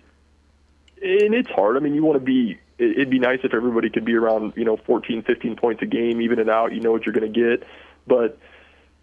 and 1.04 1.34
it's 1.34 1.50
hard. 1.50 1.78
I 1.78 1.80
mean, 1.80 1.94
you 1.96 2.04
want 2.04 2.20
to 2.20 2.26
be. 2.26 2.52
it- 2.78 2.92
It'd 2.98 3.10
be 3.12 3.20
nice 3.20 3.40
if 3.44 3.54
everybody 3.54 3.90
could 3.92 4.06
be 4.06 4.16
around, 4.16 4.54
you 4.56 4.66
know, 4.66 4.78
14, 4.78 5.22
15 5.24 5.56
points 5.56 5.82
a 5.84 5.86
game, 5.86 6.20
even 6.22 6.40
it 6.40 6.50
out. 6.50 6.74
You 6.74 6.80
know 6.82 6.92
what 6.92 7.06
you're 7.06 7.14
going 7.14 7.32
to 7.32 7.40
get, 7.40 7.68
but 8.08 8.38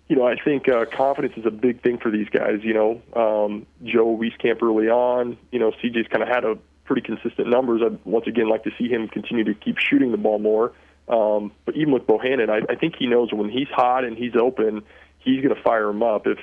you 0.08 0.16
know, 0.16 0.26
I 0.26 0.36
think 0.42 0.68
uh, 0.68 0.86
confidence 0.86 1.34
is 1.36 1.44
a 1.44 1.50
big 1.50 1.82
thing 1.82 1.98
for 1.98 2.10
these 2.10 2.28
guys. 2.30 2.60
You 2.62 2.72
know, 2.74 3.02
um, 3.14 3.66
Joe 3.84 4.16
Wieskamp 4.16 4.62
early 4.62 4.88
on. 4.88 5.36
You 5.52 5.58
know, 5.60 5.70
CJ's 5.70 6.08
kind 6.08 6.22
of 6.22 6.28
had 6.28 6.44
a 6.44 6.56
pretty 6.86 7.02
consistent 7.02 7.48
numbers. 7.48 7.82
I'd 7.84 7.98
once 8.06 8.26
again 8.26 8.48
like 8.48 8.64
to 8.64 8.70
see 8.78 8.88
him 8.88 9.06
continue 9.08 9.44
to 9.44 9.54
keep 9.54 9.76
shooting 9.78 10.10
the 10.10 10.16
ball 10.16 10.38
more. 10.38 10.72
Um, 11.08 11.52
but 11.64 11.76
even 11.76 11.92
with 11.92 12.06
Bohannon, 12.06 12.50
I, 12.50 12.72
I 12.72 12.76
think 12.76 12.96
he 12.96 13.06
knows 13.06 13.32
when 13.32 13.48
he's 13.48 13.68
hot 13.68 14.04
and 14.04 14.16
he's 14.16 14.36
open, 14.36 14.82
he's 15.18 15.42
going 15.42 15.54
to 15.54 15.62
fire 15.62 15.88
him 15.88 16.02
up. 16.02 16.26
If 16.26 16.38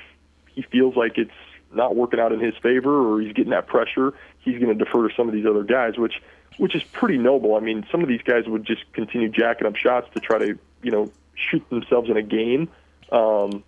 he 0.54 0.62
feels 0.62 0.96
like 0.96 1.18
it's 1.18 1.30
not 1.72 1.94
working 1.94 2.18
out 2.18 2.32
in 2.32 2.40
his 2.40 2.54
favor 2.62 3.14
or 3.14 3.20
he's 3.20 3.32
getting 3.32 3.50
that 3.50 3.66
pressure, 3.66 4.14
he's 4.40 4.58
going 4.58 4.76
to 4.76 4.84
defer 4.84 5.08
to 5.08 5.14
some 5.14 5.28
of 5.28 5.34
these 5.34 5.46
other 5.46 5.62
guys, 5.62 5.96
which 5.98 6.14
which 6.58 6.74
is 6.74 6.82
pretty 6.84 7.18
noble. 7.18 7.54
I 7.54 7.60
mean, 7.60 7.86
some 7.92 8.02
of 8.02 8.08
these 8.08 8.22
guys 8.22 8.46
would 8.46 8.64
just 8.64 8.90
continue 8.94 9.28
jacking 9.28 9.66
up 9.66 9.76
shots 9.76 10.08
to 10.14 10.20
try 10.20 10.38
to 10.38 10.58
you 10.82 10.90
know 10.90 11.12
shoot 11.34 11.68
themselves 11.70 12.10
in 12.10 12.16
a 12.16 12.22
game. 12.22 12.68
Um, 13.12 13.62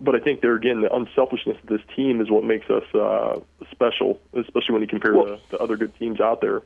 but 0.00 0.14
I 0.14 0.20
think 0.20 0.40
there 0.40 0.54
again, 0.54 0.80
the 0.80 0.92
unselfishness 0.92 1.58
of 1.62 1.68
this 1.68 1.80
team 1.94 2.20
is 2.20 2.30
what 2.30 2.44
makes 2.44 2.68
us 2.70 2.84
uh, 2.94 3.40
special, 3.70 4.20
especially 4.32 4.72
when 4.72 4.82
you 4.82 4.88
compare 4.88 5.14
Well- 5.14 5.38
to, 5.38 5.56
to 5.56 5.58
other 5.58 5.76
good 5.76 5.96
teams 5.98 6.20
out 6.20 6.40
there. 6.40 6.62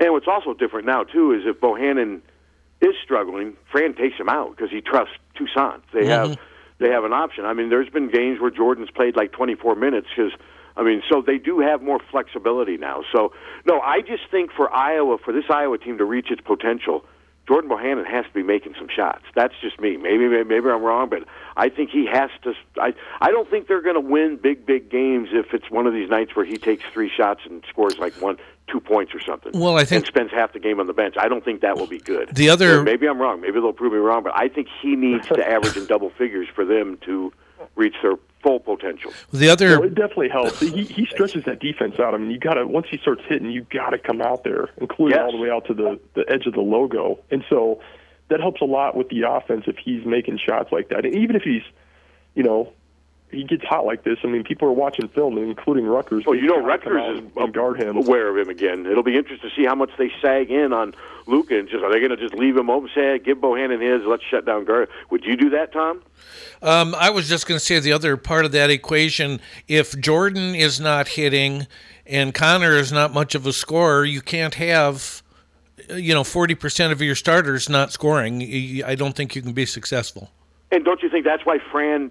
And 0.00 0.12
what's 0.12 0.26
also 0.26 0.54
different 0.54 0.86
now 0.86 1.04
too 1.04 1.32
is 1.32 1.42
if 1.46 1.60
Bohannon 1.60 2.20
is 2.84 2.94
struggling, 3.02 3.56
Fran 3.70 3.94
takes 3.94 4.18
him 4.18 4.28
out 4.28 4.56
because 4.56 4.70
he 4.70 4.80
trusts 4.80 5.14
Toussaint. 5.36 5.82
They 5.92 6.06
have 6.06 6.30
mm-hmm. 6.30 6.42
they 6.78 6.90
have 6.90 7.04
an 7.04 7.12
option. 7.12 7.44
I 7.44 7.52
mean, 7.52 7.70
there's 7.70 7.88
been 7.88 8.10
games 8.10 8.40
where 8.40 8.50
Jordan's 8.50 8.90
played 8.90 9.16
like 9.16 9.32
24 9.32 9.74
minutes 9.76 10.08
because. 10.14 10.32
I 10.76 10.82
mean, 10.82 11.04
so 11.08 11.22
they 11.24 11.38
do 11.38 11.60
have 11.60 11.82
more 11.82 12.00
flexibility 12.10 12.76
now. 12.76 13.04
So, 13.12 13.32
no, 13.64 13.78
I 13.78 14.00
just 14.00 14.24
think 14.28 14.50
for 14.50 14.68
Iowa, 14.74 15.18
for 15.24 15.32
this 15.32 15.44
Iowa 15.48 15.78
team 15.78 15.98
to 15.98 16.04
reach 16.04 16.32
its 16.32 16.40
potential, 16.40 17.04
Jordan 17.46 17.70
Bohannon 17.70 18.06
has 18.06 18.24
to 18.24 18.32
be 18.32 18.42
making 18.42 18.74
some 18.78 18.88
shots. 18.88 19.24
That's 19.34 19.54
just 19.60 19.78
me. 19.78 19.96
Maybe 19.96 20.28
maybe 20.28 20.68
I'm 20.68 20.82
wrong, 20.82 21.10
but 21.10 21.24
I 21.56 21.68
think 21.68 21.90
he 21.90 22.06
has 22.10 22.30
to. 22.42 22.54
I 22.80 22.94
I 23.20 23.30
don't 23.30 23.48
think 23.50 23.68
they're 23.68 23.82
going 23.82 23.96
to 23.96 24.00
win 24.00 24.38
big 24.42 24.64
big 24.64 24.90
games 24.90 25.28
if 25.32 25.52
it's 25.52 25.70
one 25.70 25.86
of 25.86 25.92
these 25.92 26.08
nights 26.08 26.34
where 26.34 26.46
he 26.46 26.56
takes 26.56 26.84
three 26.92 27.10
shots 27.14 27.42
and 27.44 27.62
scores 27.68 27.98
like 27.98 28.14
one 28.14 28.38
two 28.66 28.80
points 28.80 29.14
or 29.14 29.20
something. 29.20 29.52
Well, 29.58 29.76
I 29.76 29.84
think- 29.84 30.00
and 30.00 30.06
spends 30.06 30.30
half 30.32 30.52
the 30.52 30.58
game 30.58 30.80
on 30.80 30.86
the 30.86 30.92
bench. 30.94 31.14
I 31.18 31.28
don't 31.28 31.44
think 31.44 31.60
that 31.60 31.76
will 31.76 31.86
be 31.86 31.98
good. 31.98 32.34
The 32.34 32.48
other- 32.50 32.80
Or 32.80 32.82
maybe 32.82 33.06
I'm 33.06 33.20
wrong. 33.20 33.40
Maybe 33.40 33.52
they'll 33.60 33.72
prove 33.72 33.92
me 33.92 33.98
wrong, 33.98 34.22
but 34.22 34.32
I 34.34 34.48
think 34.48 34.68
he 34.82 34.96
needs 34.96 35.26
to 35.28 35.48
average 35.48 35.76
in 35.76 35.86
double 35.86 36.10
figures 36.10 36.48
for 36.54 36.64
them 36.64 36.96
to 37.04 37.32
reach 37.76 37.94
their 38.02 38.14
full 38.42 38.60
potential. 38.60 39.12
The 39.32 39.48
other 39.48 39.78
Well, 39.80 39.84
it 39.88 39.94
definitely 39.94 40.28
helps. 40.28 40.60
He 40.60 40.84
he 40.84 41.06
stretches 41.06 41.44
that 41.44 41.60
defense 41.60 41.98
out. 41.98 42.14
I 42.14 42.18
mean, 42.18 42.30
you 42.30 42.38
got 42.38 42.54
to 42.54 42.66
once 42.66 42.86
he 42.90 42.98
starts 42.98 43.22
hitting, 43.26 43.50
you 43.50 43.66
got 43.70 43.90
to 43.90 43.98
come 43.98 44.20
out 44.20 44.44
there, 44.44 44.68
including 44.78 45.16
Yes. 45.16 45.24
all 45.24 45.32
the 45.32 45.38
way 45.38 45.50
out 45.50 45.64
to 45.66 45.74
the 45.74 45.98
the 46.14 46.24
edge 46.30 46.46
of 46.46 46.52
the 46.54 46.60
logo. 46.60 47.18
And 47.30 47.44
so 47.48 47.80
that 48.28 48.40
helps 48.40 48.60
a 48.60 48.64
lot 48.66 48.96
with 48.96 49.08
the 49.08 49.22
offense 49.22 49.64
if 49.66 49.76
he's 49.78 50.04
making 50.06 50.38
shots 50.38 50.72
like 50.72 50.88
that. 50.88 51.04
And 51.06 51.14
even 51.14 51.36
if 51.36 51.42
he's, 51.42 51.62
you 52.34 52.42
know, 52.42 52.72
he 53.34 53.44
gets 53.44 53.64
hot 53.64 53.84
like 53.84 54.04
this. 54.04 54.18
I 54.24 54.26
mean, 54.28 54.44
people 54.44 54.68
are 54.68 54.72
watching 54.72 55.08
film, 55.08 55.36
including 55.38 55.86
Rutgers. 55.86 56.24
Well, 56.26 56.34
you 56.36 56.46
know, 56.46 56.60
They 56.60 56.66
Rutgers 56.66 57.18
is 57.18 57.24
and 57.36 57.52
guard 57.52 57.80
him. 57.80 57.96
aware 57.96 58.28
of 58.28 58.36
him 58.36 58.48
again. 58.48 58.86
It'll 58.86 59.02
be 59.02 59.16
interesting 59.16 59.50
to 59.50 59.56
see 59.56 59.64
how 59.66 59.74
much 59.74 59.90
they 59.98 60.10
sag 60.22 60.50
in 60.50 60.72
on 60.72 60.94
Luka 61.26 61.58
and 61.58 61.68
just 61.68 61.82
are 61.82 61.90
they 61.92 61.98
going 61.98 62.10
to 62.10 62.16
just 62.16 62.34
leave 62.34 62.56
him 62.56 62.70
open? 62.70 62.88
Say, 62.94 63.00
hey, 63.02 63.18
give 63.18 63.38
Bohannon 63.38 63.80
his. 63.80 64.06
Let's 64.06 64.22
shut 64.24 64.44
down 64.44 64.64
Gar. 64.64 64.88
Would 65.10 65.24
you 65.24 65.36
do 65.36 65.50
that, 65.50 65.72
Tom? 65.72 66.02
Um, 66.62 66.94
I 66.98 67.10
was 67.10 67.28
just 67.28 67.46
going 67.46 67.58
to 67.58 67.64
say 67.64 67.78
the 67.80 67.92
other 67.92 68.16
part 68.16 68.44
of 68.44 68.52
that 68.52 68.70
equation. 68.70 69.40
If 69.68 69.98
Jordan 69.98 70.54
is 70.54 70.80
not 70.80 71.08
hitting 71.08 71.66
and 72.06 72.34
Connor 72.34 72.72
is 72.76 72.92
not 72.92 73.12
much 73.12 73.34
of 73.34 73.46
a 73.46 73.52
scorer, 73.52 74.04
you 74.04 74.20
can't 74.20 74.54
have, 74.54 75.22
uh, 75.90 75.94
you 75.94 76.12
know, 76.14 76.24
forty 76.24 76.54
percent 76.54 76.92
of 76.92 77.00
your 77.00 77.14
starters 77.14 77.68
not 77.68 77.92
scoring. 77.92 78.42
i 78.84 78.94
don't 78.94 79.16
think 79.16 79.34
you 79.34 79.42
can 79.42 79.52
be 79.52 79.66
successful. 79.66 80.30
And 80.70 80.84
don't 80.84 81.02
you 81.02 81.08
think 81.08 81.24
that's 81.24 81.46
why 81.46 81.58
Fran 81.70 82.10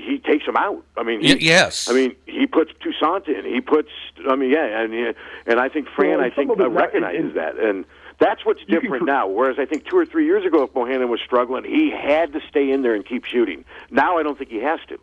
he 0.00 0.18
takes 0.18 0.44
him 0.46 0.56
out? 0.56 0.84
I 0.96 1.02
mean, 1.02 1.20
he, 1.20 1.32
Y- 1.34 1.38
yes. 1.40 1.88
I 1.88 1.92
mean, 1.94 2.14
he 2.26 2.46
puts 2.46 2.72
Toussaint 2.80 3.28
in. 3.28 3.44
He 3.44 3.60
puts. 3.60 3.90
I 4.28 4.36
mean, 4.36 4.50
yeah, 4.50 4.80
and 4.82 5.14
and 5.46 5.60
I 5.60 5.68
think 5.68 5.88
Fran, 5.88 6.18
Well, 6.18 6.26
I 6.26 6.30
think, 6.30 6.50
some 6.50 6.60
uh, 6.60 6.64
it 6.66 6.72
not- 6.72 6.80
recognizes 6.80 7.34
that, 7.34 7.58
and 7.58 7.84
that's 8.18 8.44
what's 8.44 8.60
You 8.60 8.66
can 8.66 8.82
different 8.82 9.06
now. 9.06 9.28
Whereas 9.28 9.58
I 9.58 9.64
think 9.66 9.86
two 9.86 9.96
or 9.96 10.04
three 10.06 10.26
years 10.26 10.44
ago, 10.44 10.62
if 10.64 10.72
Bohannon 10.72 11.08
was 11.08 11.20
struggling, 11.24 11.64
he 11.64 11.90
had 11.90 12.32
to 12.34 12.40
stay 12.48 12.70
in 12.70 12.82
there 12.82 12.94
and 12.94 13.04
keep 13.06 13.24
shooting. 13.24 13.64
Now 13.90 14.18
I 14.18 14.22
don't 14.22 14.36
think 14.36 14.50
he 14.50 14.58
has 14.62 14.80
to. 14.88 14.98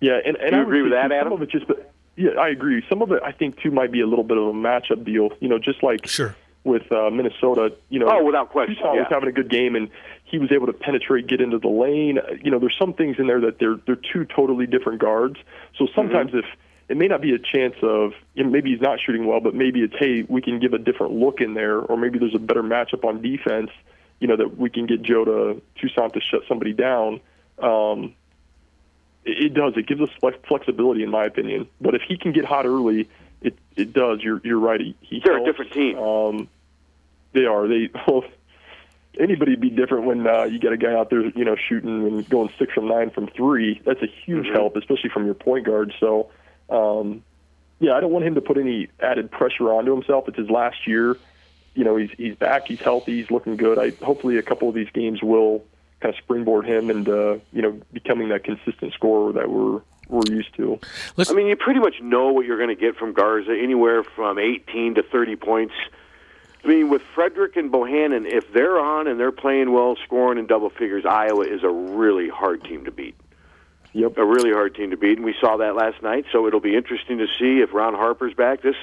Yeah, 0.00 0.20
and, 0.24 0.36
and 0.36 0.50
Do 0.50 0.56
you 0.56 0.62
I 0.62 0.64
agree 0.64 0.82
with 0.82 0.92
that, 0.92 1.10
Adam? 1.10 1.24
Some 1.24 1.32
of 1.32 1.42
it 1.42 1.50
just, 1.50 1.66
but, 1.66 1.90
yeah, 2.16 2.30
I 2.38 2.48
agree. 2.50 2.84
Some 2.88 3.02
of 3.02 3.10
it, 3.12 3.20
I 3.24 3.32
think, 3.32 3.60
too, 3.60 3.70
might 3.70 3.90
be 3.90 4.00
a 4.00 4.06
little 4.06 4.24
bit 4.24 4.36
of 4.36 4.44
a 4.44 4.52
matchup 4.52 5.04
deal. 5.04 5.30
You 5.40 5.48
know, 5.48 5.58
just 5.58 5.82
like 5.82 6.06
Sure. 6.06 6.36
with 6.64 6.90
uh, 6.92 7.10
Minnesota. 7.10 7.72
You 7.88 7.98
know, 8.00 8.08
Oh, 8.08 8.22
without 8.24 8.50
question, 8.50 8.76
Toussaint 8.76 8.94
was 8.96 9.06
yeah. 9.10 9.14
having 9.14 9.28
a 9.28 9.32
good 9.32 9.48
game, 9.50 9.74
and 9.74 9.88
he 10.30 10.38
was 10.38 10.52
able 10.52 10.66
to 10.66 10.72
penetrate, 10.72 11.26
get 11.26 11.40
into 11.40 11.58
the 11.58 11.68
lane. 11.68 12.18
You 12.42 12.50
know, 12.50 12.58
there's 12.58 12.76
some 12.78 12.92
things 12.92 13.16
in 13.18 13.26
there 13.26 13.40
that 13.40 13.58
they're 13.58 13.76
they're 13.86 13.96
two 13.96 14.24
totally 14.24 14.66
different 14.66 15.00
guards. 15.00 15.36
So 15.76 15.86
sometimes 15.94 16.30
Mm-hmm. 16.30 16.38
if 16.40 16.44
it 16.88 16.96
may 16.96 17.06
not 17.06 17.20
be 17.20 17.34
a 17.34 17.38
chance 17.38 17.74
of 17.82 18.12
you 18.34 18.44
know, 18.44 18.50
maybe 18.50 18.70
he's 18.70 18.80
not 18.80 18.98
shooting 19.00 19.26
well, 19.26 19.40
but 19.40 19.54
maybe 19.54 19.80
it's 19.82 19.94
hey, 19.98 20.24
we 20.28 20.40
can 20.42 20.58
give 20.58 20.72
a 20.74 20.78
different 20.78 21.12
look 21.14 21.40
in 21.40 21.54
there, 21.54 21.78
or 21.78 21.96
maybe 21.96 22.18
there's 22.18 22.34
a 22.34 22.38
better 22.38 22.62
matchup 22.62 23.04
on 23.04 23.20
defense. 23.22 23.70
You 24.20 24.28
know 24.28 24.36
that 24.36 24.56
we 24.58 24.68
can 24.70 24.86
get 24.86 25.02
Joe 25.02 25.24
to 25.24 25.62
Toussaint 25.80 26.12
to 26.14 26.20
shut 26.20 26.42
somebody 26.48 26.72
down. 26.72 27.20
Um, 27.58 28.14
it, 29.24 29.46
it 29.46 29.54
does. 29.54 29.74
It 29.76 29.86
gives 29.86 30.00
us 30.00 30.10
flex- 30.20 30.38
flexibility, 30.46 31.02
in 31.02 31.10
my 31.10 31.24
opinion. 31.24 31.68
But 31.80 31.94
if 31.94 32.02
he 32.02 32.16
can 32.18 32.32
get 32.32 32.44
hot 32.44 32.66
early, 32.66 33.08
it 33.40 33.56
it 33.76 33.92
does. 33.92 34.22
You're 34.22 34.40
you're 34.44 34.58
right. 34.58 34.80
He, 34.80 34.96
he 35.00 35.20
They're 35.24 35.38
a 35.42 35.44
different 35.44 35.72
team. 35.72 35.98
Um, 35.98 36.48
they 37.32 37.44
are. 37.44 37.68
They 37.68 37.90
well, 38.08 38.24
anybody'd 39.18 39.60
be 39.60 39.70
different 39.70 40.04
when 40.04 40.26
uh, 40.26 40.44
you 40.44 40.58
get 40.58 40.72
a 40.72 40.76
guy 40.76 40.92
out 40.94 41.10
there, 41.10 41.26
you 41.30 41.44
know, 41.44 41.56
shooting 41.56 42.06
and 42.06 42.28
going 42.28 42.50
six 42.58 42.72
from 42.72 42.88
nine 42.88 43.10
from 43.10 43.26
three. 43.28 43.80
That's 43.84 44.02
a 44.02 44.06
huge 44.06 44.46
Mhm. 44.46 44.52
help, 44.54 44.76
especially 44.76 45.10
from 45.10 45.24
your 45.24 45.34
point 45.34 45.66
guard. 45.66 45.92
So, 46.00 46.30
um, 46.70 47.22
yeah, 47.80 47.92
I 47.94 48.00
don't 48.00 48.12
want 48.12 48.24
him 48.24 48.34
to 48.34 48.40
put 48.40 48.58
any 48.58 48.88
added 49.00 49.30
pressure 49.30 49.72
onto 49.72 49.92
himself. 49.94 50.28
It's 50.28 50.36
his 50.38 50.50
last 50.50 50.86
year. 50.86 51.16
You 51.74 51.84
know, 51.84 51.96
he's 51.96 52.10
he's 52.16 52.34
back. 52.34 52.66
He's 52.66 52.80
healthy. 52.80 53.20
He's 53.20 53.30
looking 53.30 53.56
good. 53.56 53.78
I 53.78 53.90
hopefully 54.04 54.36
a 54.38 54.42
couple 54.42 54.68
of 54.68 54.74
these 54.74 54.90
games 54.92 55.22
will 55.22 55.64
kind 56.00 56.14
of 56.14 56.18
springboard 56.22 56.64
him 56.66 56.90
and 56.90 57.08
uh, 57.08 57.36
you 57.52 57.62
know 57.62 57.80
becoming 57.92 58.28
that 58.30 58.44
consistent 58.44 58.92
scorer 58.94 59.32
that 59.32 59.48
we're 59.50 59.80
we're 60.08 60.26
used 60.28 60.54
to. 60.56 60.78
Let's 61.16 61.30
I 61.30 61.34
mean, 61.34 61.46
you 61.46 61.56
pretty 61.56 61.80
much 61.80 62.00
know 62.00 62.32
what 62.32 62.46
you're 62.46 62.56
going 62.56 62.74
to 62.74 62.80
get 62.80 62.96
from 62.96 63.12
Garza, 63.12 63.52
anywhere 63.52 64.02
from 64.02 64.38
18 64.38 64.94
to 64.96 65.02
30 65.02 65.36
points. 65.36 65.74
I 66.68 66.70
mean, 66.70 66.90
with 66.90 67.00
Fredrick 67.16 67.56
and 67.56 67.72
Bohannon, 67.72 68.30
if 68.30 68.52
they're 68.52 68.78
on 68.78 69.06
and 69.06 69.18
they're 69.18 69.32
playing 69.32 69.72
well, 69.72 69.96
scoring 70.04 70.38
in 70.38 70.46
double 70.46 70.68
figures, 70.68 71.06
Iowa 71.06 71.44
is 71.46 71.62
a 71.62 71.70
really 71.70 72.28
hard 72.28 72.62
team 72.62 72.84
to 72.84 72.90
beat. 72.90 73.14
Yep. 73.94 74.18
A 74.18 74.24
really 74.26 74.52
hard 74.52 74.74
team 74.74 74.90
to 74.90 74.98
beat, 74.98 75.16
and 75.16 75.24
we 75.24 75.34
saw 75.40 75.56
that 75.56 75.76
last 75.76 76.02
night. 76.02 76.26
So 76.30 76.46
it'll 76.46 76.60
be 76.60 76.76
interesting 76.76 77.16
to 77.18 77.26
see 77.38 77.60
if 77.60 77.72
Ron 77.72 77.94
Harper's 77.94 78.34
back. 78.34 78.60
This 78.60 78.76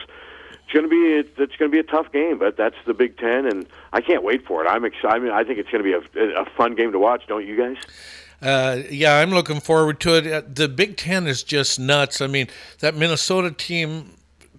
it's 0.64 0.74
going 0.74 0.86
to 0.86 0.90
be 0.90 1.30
it's 1.44 1.56
going 1.58 1.70
to 1.70 1.76
be 1.76 1.78
a 1.78 1.84
tough 1.84 2.12
game, 2.12 2.40
but 2.40 2.58
that's 2.58 2.76
the 2.88 2.96
Big 2.96 3.20
Ten, 3.20 3.46
and 3.46 3.68
I 3.94 4.02
can't 4.02 4.24
wait 4.24 4.48
for 4.48 4.66
it. 4.66 4.68
I'm 4.68 4.84
excited. 4.84 5.18
I, 5.18 5.20
mean, 5.20 5.32
I 5.32 5.44
think 5.44 5.60
it's 5.60 5.70
going 5.70 5.84
to 5.84 6.02
be 6.02 6.20
a, 6.20 6.42
a 6.42 6.46
fun 6.58 6.74
game 6.74 6.92
to 6.92 6.98
watch. 6.98 7.28
Don't 7.28 7.46
you 7.46 7.56
guys? 7.56 7.78
Uh, 8.42 8.82
yeah, 8.90 9.20
I'm 9.20 9.30
looking 9.30 9.60
forward 9.60 10.00
to 10.02 10.16
it. 10.16 10.28
Uh, 10.28 10.42
the 10.52 10.68
Big 10.68 10.98
Ten 10.98 11.28
is 11.28 11.44
just 11.44 11.80
nuts. 11.80 12.20
I 12.20 12.26
mean, 12.26 12.48
that 12.80 12.96
Minnesota 12.96 13.52
team 13.52 14.15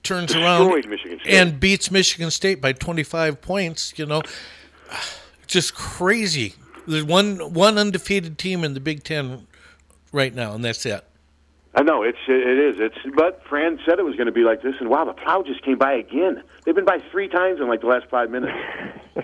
turns 0.06 0.32
Destroyed 0.32 0.86
around 0.86 1.20
and 1.26 1.58
beats 1.60 1.90
Michigan 1.90 2.30
State 2.30 2.60
by 2.60 2.72
25 2.72 3.40
points. 3.40 3.98
You 3.98 4.06
know, 4.06 4.22
just 5.46 5.74
crazy. 5.74 6.54
There's 6.86 7.04
one 7.04 7.52
one 7.52 7.78
undefeated 7.78 8.38
team 8.38 8.64
in 8.64 8.74
the 8.74 8.80
Big 8.80 9.02
Ten 9.02 9.46
right 10.12 10.34
now, 10.34 10.54
and 10.54 10.64
that's 10.64 10.86
it. 10.86 11.04
I 11.74 11.82
know 11.82 12.02
it's 12.02 12.18
it 12.26 12.58
is 12.58 12.76
it's 12.80 12.96
but 13.14 13.42
Fran 13.48 13.78
said 13.84 13.98
it 13.98 14.04
was 14.04 14.16
going 14.16 14.26
to 14.26 14.32
be 14.32 14.44
like 14.44 14.62
this, 14.62 14.74
and 14.80 14.88
wow, 14.88 15.04
the 15.04 15.12
plow 15.12 15.42
just 15.42 15.62
came 15.62 15.78
by 15.78 15.92
again. 15.94 16.42
They've 16.64 16.74
been 16.74 16.86
by 16.86 17.00
three 17.10 17.28
times 17.28 17.60
in 17.60 17.68
like 17.68 17.82
the 17.82 17.86
last 17.88 18.06
five 18.08 18.30
minutes. 18.30 18.56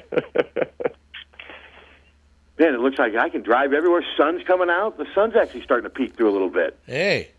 Man, 2.59 2.75
it 2.75 2.81
looks 2.81 2.99
like 2.99 3.17
I 3.17 3.31
can 3.31 3.43
drive 3.43 3.73
everywhere. 3.73 4.05
Sun's 4.17 4.43
coming 4.47 4.69
out. 4.69 4.99
The 4.99 5.07
sun's 5.15 5.35
actually 5.35 5.63
starting 5.63 5.85
to 5.85 5.91
peek 5.91 6.15
through 6.15 6.31
a 6.31 6.35
little 6.35 6.51
bit. 6.51 6.79
Hey, 6.87 7.31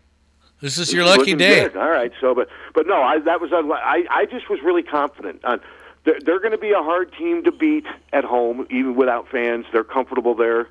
this 0.64 0.78
is 0.78 0.94
your 0.94 1.04
lucky 1.04 1.34
day. 1.34 1.68
good. 1.68 1.76
All 1.76 1.90
right, 1.90 2.10
so 2.22 2.34
but 2.34 2.48
but 2.74 2.86
no, 2.86 3.02
I 3.02 3.18
that 3.20 3.38
was 3.38 3.50
I 3.52 4.04
I 4.10 4.24
just 4.24 4.48
was 4.48 4.60
really 4.64 4.82
confident. 4.82 5.44
On, 5.44 5.60
they're 6.04 6.18
they're 6.24 6.40
going 6.40 6.52
to 6.52 6.58
be 6.58 6.70
a 6.70 6.82
hard 6.82 7.12
team 7.12 7.44
to 7.44 7.52
beat 7.52 7.84
at 8.14 8.24
home, 8.24 8.66
even 8.70 8.94
without 8.94 9.28
fans. 9.28 9.66
They're 9.72 9.84
comfortable 9.84 10.34
there. 10.34 10.68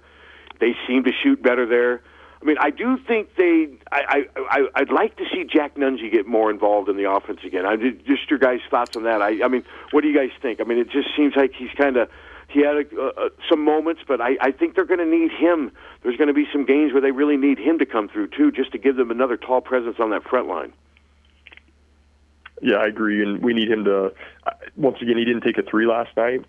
They 0.59 0.75
seem 0.87 1.03
to 1.03 1.11
shoot 1.11 1.43
better 1.43 1.67
there. 1.67 2.01
I 2.41 2.45
mean, 2.45 2.57
I 2.59 2.71
do 2.71 2.97
think 2.97 3.35
they. 3.35 3.69
I, 3.91 4.25
I, 4.35 4.41
I 4.49 4.67
I'd 4.75 4.91
like 4.91 5.15
to 5.17 5.25
see 5.31 5.43
Jack 5.45 5.75
Nunge 5.75 6.11
get 6.11 6.25
more 6.25 6.49
involved 6.49 6.89
in 6.89 6.97
the 6.97 7.09
offense 7.09 7.41
again. 7.45 7.67
I 7.67 7.75
just 7.75 8.29
your 8.31 8.39
guys' 8.39 8.61
thoughts 8.71 8.97
on 8.97 9.03
that. 9.03 9.21
I, 9.21 9.43
I 9.43 9.47
mean, 9.47 9.63
what 9.91 10.01
do 10.01 10.09
you 10.09 10.17
guys 10.17 10.31
think? 10.41 10.59
I 10.59 10.63
mean, 10.63 10.79
it 10.79 10.89
just 10.89 11.09
seems 11.15 11.35
like 11.35 11.53
he's 11.55 11.71
kind 11.77 11.97
of 11.97 12.09
he 12.53 12.61
had 12.61 12.75
a, 12.77 13.01
uh, 13.01 13.29
some 13.49 13.63
moments, 13.63 14.01
but 14.07 14.21
I, 14.21 14.37
I 14.39 14.51
think 14.51 14.75
they're 14.75 14.85
going 14.85 14.99
to 14.99 15.05
need 15.05 15.31
him. 15.31 15.71
There's 16.03 16.17
going 16.17 16.27
to 16.27 16.33
be 16.33 16.47
some 16.51 16.65
games 16.65 16.93
where 16.93 17.01
they 17.01 17.11
really 17.11 17.37
need 17.37 17.57
him 17.59 17.79
to 17.79 17.85
come 17.85 18.07
through 18.07 18.27
too, 18.27 18.51
just 18.51 18.71
to 18.73 18.77
give 18.77 18.95
them 18.95 19.11
another 19.11 19.37
tall 19.37 19.61
presence 19.61 19.97
on 19.99 20.11
that 20.11 20.23
front 20.23 20.47
line. 20.47 20.73
Yeah, 22.61 22.75
I 22.77 22.85
agree, 22.85 23.21
and 23.21 23.43
we 23.43 23.53
need 23.53 23.69
him 23.69 23.83
to. 23.85 24.13
uh, 24.45 24.51
Once 24.77 25.01
again, 25.01 25.17
he 25.17 25.25
didn't 25.25 25.41
take 25.41 25.57
a 25.57 25.63
three 25.63 25.85
last 25.85 26.15
night. 26.15 26.45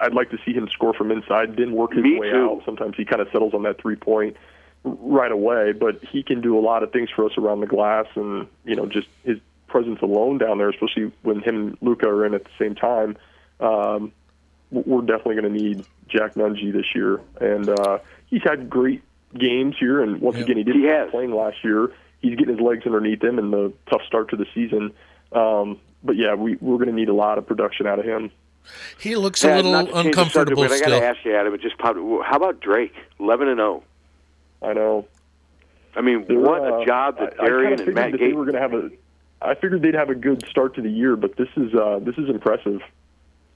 I'd 0.00 0.12
like 0.12 0.30
to 0.30 0.38
see 0.44 0.52
him 0.52 0.68
score 0.68 0.92
from 0.92 1.10
inside. 1.10 1.56
Didn't 1.56 1.74
work 1.74 1.94
his 1.94 2.02
Me 2.02 2.18
way 2.18 2.30
too. 2.30 2.36
out. 2.36 2.62
Sometimes 2.66 2.96
he 2.96 3.04
kind 3.06 3.22
of 3.22 3.28
settles 3.32 3.54
on 3.54 3.62
that 3.62 3.80
three 3.80 3.96
point 3.96 4.36
right 4.84 5.32
away, 5.32 5.72
but 5.72 6.02
he 6.04 6.22
can 6.22 6.40
do 6.42 6.58
a 6.58 6.60
lot 6.60 6.82
of 6.82 6.92
things 6.92 7.08
for 7.14 7.24
us 7.24 7.32
around 7.38 7.60
the 7.60 7.66
glass, 7.66 8.06
and 8.14 8.46
you 8.64 8.76
know, 8.76 8.84
just 8.86 9.08
his 9.24 9.38
presence 9.66 10.00
alone 10.02 10.36
down 10.36 10.58
there, 10.58 10.68
especially 10.68 11.10
when 11.22 11.40
him 11.40 11.56
and 11.56 11.78
Luka 11.80 12.06
are 12.06 12.26
in 12.26 12.34
at 12.34 12.44
the 12.44 12.50
same 12.58 12.74
time. 12.74 13.16
Um, 13.60 14.12
we're 14.70 15.02
definitely 15.02 15.36
going 15.36 15.52
to 15.52 15.62
need 15.62 15.84
Jack 16.08 16.34
Nunge 16.34 16.72
this 16.72 16.94
year, 16.94 17.20
and 17.40 17.68
uh, 17.68 17.98
he's 18.26 18.42
had 18.42 18.70
great 18.70 19.02
games 19.36 19.76
here. 19.78 20.02
And 20.02 20.20
once 20.20 20.38
again, 20.38 20.56
he 20.56 20.64
didn't 20.64 20.82
He 20.82 21.10
playing 21.10 21.32
last 21.32 21.62
year. 21.62 21.92
He's 22.20 22.36
getting 22.36 22.56
his 22.56 22.64
legs 22.64 22.84
underneath 22.86 23.22
him, 23.22 23.38
and 23.38 23.52
the 23.52 23.72
tough 23.90 24.02
start 24.06 24.30
to 24.30 24.36
the 24.36 24.46
season. 24.54 24.92
Um, 25.32 25.80
but 26.02 26.16
yeah, 26.16 26.34
we, 26.34 26.56
we're 26.56 26.76
going 26.76 26.88
to 26.88 26.94
need 26.94 27.08
a 27.08 27.14
lot 27.14 27.38
of 27.38 27.46
production 27.46 27.86
out 27.86 27.98
of 27.98 28.04
him. 28.04 28.30
He 28.98 29.16
looks 29.16 29.42
Yeah, 29.42 29.54
a 29.54 29.62
little 29.62 29.72
to 29.72 29.92
change 29.92 29.94
the 29.94 30.08
uncomfortable 30.08 30.62
subject, 30.64 30.84
but 30.84 30.92
I 30.92 30.98
got 30.98 31.00
to 31.00 31.06
ask 31.06 31.24
you, 31.24 31.34
Adam. 31.34 31.54
It 31.54 31.62
just 31.62 31.78
popped. 31.78 31.98
How 31.98 32.36
about 32.36 32.60
Drake? 32.60 32.94
Eleven 33.18 33.48
and 33.48 33.58
zero. 33.58 33.82
I 34.62 34.72
know. 34.74 35.06
I 35.96 36.02
mean, 36.02 36.24
They're, 36.28 36.38
what 36.38 36.60
uh, 36.60 36.80
a 36.80 36.86
job 36.86 37.18
that 37.18 37.40
I, 37.40 37.44
I 37.44 37.48
Darian 37.48 37.80
and 37.80 37.94
Matt 37.94 38.12
figured 38.12 38.20
Gates. 38.20 38.36
were 38.36 38.44
going 38.44 38.54
to 38.54 38.60
have 38.60 38.74
a. 38.74 38.90
I 39.42 39.54
figured 39.54 39.80
they'd 39.80 39.94
have 39.94 40.10
a 40.10 40.14
good 40.14 40.46
start 40.48 40.74
to 40.74 40.82
the 40.82 40.90
year, 40.90 41.16
but 41.16 41.36
this 41.36 41.48
is 41.56 41.74
uh, 41.74 42.00
this 42.02 42.16
is 42.18 42.28
impressive. 42.28 42.82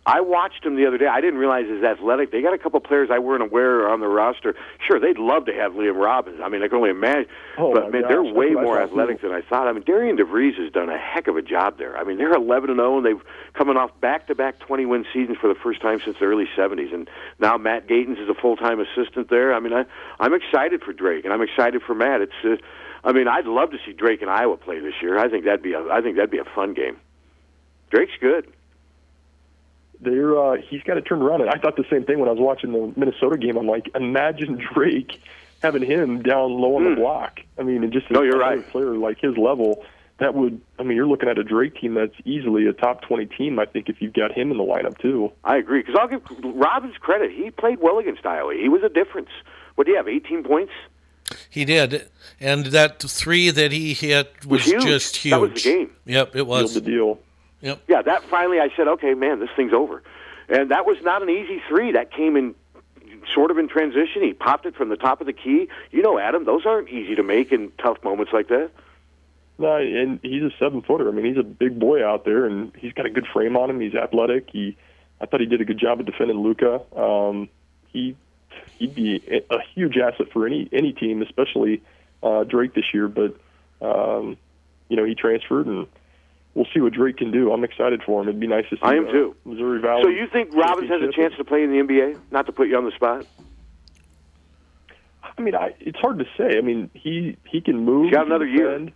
I 0.06 0.20
watched 0.20 0.64
him 0.64 0.76
the 0.76 0.86
other 0.86 0.98
day. 0.98 1.06
I 1.06 1.22
didn't 1.22 1.38
realize 1.38 1.64
he's 1.66 1.82
athletic. 1.82 2.30
They 2.30 2.42
got 2.42 2.52
a 2.52 2.58
couple 2.58 2.78
players 2.80 3.08
I 3.10 3.20
weren't 3.20 3.42
aware 3.42 3.88
on 3.88 4.00
the 4.00 4.06
roster. 4.06 4.54
Sure, 4.86 5.00
they'd 5.00 5.18
love 5.18 5.46
to 5.46 5.54
have 5.54 5.72
Liam 5.72 5.96
Robbins. 5.96 6.40
I 6.44 6.50
mean, 6.50 6.62
I 6.62 6.68
can 6.68 6.76
only 6.76 6.90
imagine. 6.90 7.26
Oh, 7.56 7.72
but 7.72 7.90
man, 7.90 8.02
gosh, 8.02 8.10
they're 8.10 8.22
way 8.22 8.50
more 8.50 8.78
athletic 8.78 9.22
than 9.22 9.32
I 9.32 9.40
thought. 9.40 9.66
I 9.66 9.72
mean, 9.72 9.82
Darian 9.82 10.18
DeVries 10.18 10.58
has 10.58 10.70
done 10.72 10.90
a 10.90 10.98
heck 10.98 11.26
of 11.26 11.36
a 11.38 11.42
job 11.42 11.78
there. 11.78 11.96
I 11.96 12.04
mean, 12.04 12.18
they're 12.18 12.34
11 12.34 12.68
and 12.68 12.78
0, 12.78 12.98
and 12.98 13.06
they've 13.06 13.22
coming 13.54 13.78
off 13.78 13.98
back-to-back 14.02 14.58
20-win 14.58 15.06
seasons 15.10 15.38
for 15.40 15.48
the 15.48 15.58
first 15.58 15.80
time 15.80 16.00
since 16.04 16.18
the 16.18 16.26
early 16.26 16.48
70s. 16.54 16.92
And 16.92 17.08
now 17.38 17.56
Matt 17.56 17.86
Gatens 17.86 18.22
is 18.22 18.28
a 18.28 18.34
full-time 18.34 18.80
assistant 18.80 19.30
there. 19.30 19.54
I 19.54 19.60
mean, 19.60 19.72
I, 19.72 19.86
I'm 20.20 20.34
excited 20.34 20.82
for 20.82 20.92
Drake, 20.92 21.24
and 21.24 21.32
I'm 21.32 21.42
excited 21.42 21.82
for 21.82 21.94
Matt. 21.94 22.20
It's. 22.20 22.32
Uh, 22.44 22.56
I 23.06 23.12
mean, 23.12 23.28
I'd 23.28 23.46
love 23.46 23.70
to 23.70 23.78
see 23.84 23.92
Drake 23.92 24.22
and 24.22 24.30
Iowa 24.30 24.56
play 24.56 24.80
this 24.80 24.94
year. 25.02 25.18
I 25.18 25.28
think 25.28 25.44
that'd 25.44 25.62
be 25.62 25.72
a. 25.72 25.80
I 25.90 26.02
think 26.02 26.16
that'd 26.16 26.30
be 26.30 26.38
a 26.38 26.44
fun 26.44 26.74
game. 26.74 26.98
Drake's 27.90 28.16
good. 28.20 28.50
They're 30.00 30.38
uh, 30.38 30.56
he's 30.68 30.82
got 30.82 30.94
to 30.94 31.02
turn 31.02 31.22
around. 31.22 31.40
And 31.42 31.50
I 31.50 31.58
thought 31.58 31.76
the 31.76 31.84
same 31.90 32.04
thing 32.04 32.18
when 32.18 32.28
I 32.28 32.32
was 32.32 32.40
watching 32.40 32.72
the 32.72 32.92
Minnesota 32.98 33.36
game. 33.38 33.56
I'm 33.56 33.66
like, 33.66 33.90
imagine 33.94 34.60
Drake 34.74 35.20
having 35.62 35.82
him 35.82 36.22
down 36.22 36.52
low 36.52 36.76
on 36.76 36.84
the 36.84 36.94
block. 36.96 37.40
I 37.58 37.62
mean, 37.62 37.82
and 37.84 37.92
just 37.92 38.06
Hmm. 38.08 38.14
No, 38.14 38.22
you're 38.22 38.36
another 38.42 38.56
right. 38.58 38.68
player 38.70 38.96
like 38.96 39.18
his 39.20 39.36
level. 39.38 39.84
That 40.18 40.34
would, 40.34 40.60
I 40.78 40.84
mean, 40.84 40.96
you're 40.96 41.08
looking 41.08 41.28
at 41.28 41.38
a 41.38 41.42
Drake 41.42 41.74
team 41.80 41.94
that's 41.94 42.14
easily 42.24 42.66
a 42.68 42.72
top 42.72 43.02
20 43.02 43.26
team. 43.26 43.58
I 43.58 43.64
think 43.64 43.88
if 43.88 44.00
you've 44.00 44.12
got 44.12 44.30
him 44.30 44.52
in 44.52 44.58
the 44.58 44.62
lineup 44.62 44.96
too. 44.98 45.32
I 45.42 45.56
agree 45.56 45.80
because 45.80 45.96
I'll 45.98 46.06
give 46.06 46.22
Robbins 46.54 46.94
credit. 47.00 47.32
He 47.32 47.50
played 47.50 47.80
well 47.80 47.98
against 47.98 48.24
Iowa. 48.24 48.54
He 48.54 48.68
was 48.68 48.82
a 48.84 48.88
difference. 48.88 49.30
What 49.74 49.86
do 49.86 49.90
you 49.90 49.96
have? 49.96 50.06
18 50.06 50.44
points. 50.44 50.72
He 51.50 51.64
did, 51.64 52.08
and 52.38 52.66
that 52.66 53.00
three 53.02 53.50
that 53.50 53.72
he 53.72 53.94
hit 53.94 54.30
was, 54.46 54.60
Was 54.60 54.64
huge. 54.66 54.82
just 54.84 55.16
huge. 55.16 55.32
That 55.32 55.40
was 55.40 55.52
the 55.54 55.60
game. 55.60 55.90
Yep, 56.04 56.28
it 56.28 56.32
Sealed 56.34 56.48
was. 56.48 56.74
the 56.74 56.80
deal. 56.82 57.18
Yep. 57.64 57.82
Yeah, 57.88 58.02
that 58.02 58.22
finally 58.24 58.60
I 58.60 58.68
said, 58.76 58.86
okay, 58.86 59.14
man, 59.14 59.40
this 59.40 59.48
thing's 59.56 59.72
over. 59.72 60.02
And 60.50 60.70
that 60.70 60.84
was 60.84 60.98
not 61.02 61.22
an 61.22 61.30
easy 61.30 61.62
three. 61.66 61.92
That 61.92 62.12
came 62.12 62.36
in 62.36 62.54
sort 63.34 63.50
of 63.50 63.56
in 63.56 63.68
transition. 63.68 64.22
He 64.22 64.34
popped 64.34 64.66
it 64.66 64.76
from 64.76 64.90
the 64.90 64.96
top 64.96 65.22
of 65.22 65.26
the 65.26 65.32
key. 65.32 65.68
You 65.90 66.02
know, 66.02 66.18
Adam, 66.18 66.44
those 66.44 66.66
aren't 66.66 66.90
easy 66.90 67.14
to 67.14 67.22
make 67.22 67.52
in 67.52 67.72
tough 67.78 68.04
moments 68.04 68.34
like 68.34 68.48
that. 68.48 68.70
No, 69.58 69.76
and 69.76 70.20
he's 70.22 70.42
a 70.42 70.50
seven 70.58 70.82
footer. 70.82 71.08
I 71.08 71.12
mean, 71.12 71.24
he's 71.24 71.38
a 71.38 71.42
big 71.42 71.78
boy 71.78 72.06
out 72.06 72.26
there, 72.26 72.44
and 72.44 72.70
he's 72.76 72.92
got 72.92 73.06
a 73.06 73.10
good 73.10 73.26
frame 73.32 73.56
on 73.56 73.70
him. 73.70 73.80
He's 73.80 73.94
athletic. 73.94 74.50
He, 74.50 74.76
I 75.20 75.26
thought 75.26 75.40
he 75.40 75.46
did 75.46 75.62
a 75.62 75.64
good 75.64 75.78
job 75.78 76.00
of 76.00 76.06
defending 76.06 76.38
Luka. 76.40 76.82
Um, 76.94 77.48
he, 77.86 78.14
he'd 78.78 78.94
be 78.94 79.22
a, 79.26 79.54
a 79.54 79.62
huge 79.74 79.96
asset 79.96 80.26
for 80.32 80.46
any 80.46 80.68
any 80.70 80.92
team, 80.92 81.22
especially 81.22 81.82
uh, 82.22 82.44
Drake 82.44 82.74
this 82.74 82.92
year. 82.92 83.08
But 83.08 83.36
um, 83.80 84.36
you 84.88 84.96
know, 84.96 85.04
he 85.04 85.14
transferred, 85.14 85.66
and 85.66 85.86
we'll 86.54 86.66
see 86.72 86.80
what 86.80 86.92
Drake 86.92 87.16
can 87.16 87.30
do. 87.30 87.52
I'm 87.52 87.64
excited 87.64 88.02
for 88.04 88.22
him. 88.22 88.28
It'd 88.28 88.40
be 88.40 88.46
nice 88.46 88.64
to 88.70 88.76
see. 88.76 88.82
I 88.82 88.94
am 88.94 89.06
uh, 89.06 89.12
too. 89.12 89.36
Missouri 89.44 89.80
Valley. 89.80 90.02
So 90.04 90.08
you 90.08 90.26
think 90.32 90.54
Robbins 90.54 90.90
has 90.90 91.02
a 91.02 91.12
chance 91.12 91.34
to 91.36 91.44
play 91.44 91.62
in 91.62 91.70
the 91.70 91.78
NBA? 91.78 92.18
Not 92.30 92.46
to 92.46 92.52
put 92.52 92.68
you 92.68 92.76
on 92.76 92.84
the 92.84 92.92
spot. 92.92 93.26
I 95.36 95.42
mean, 95.42 95.54
I, 95.54 95.74
it's 95.80 95.98
hard 95.98 96.18
to 96.20 96.24
say. 96.36 96.56
I 96.56 96.60
mean, 96.60 96.90
he 96.94 97.36
he 97.44 97.60
can 97.60 97.84
move. 97.84 98.06
He's 98.06 98.14
got 98.14 98.26
another 98.26 98.46
year. 98.46 98.88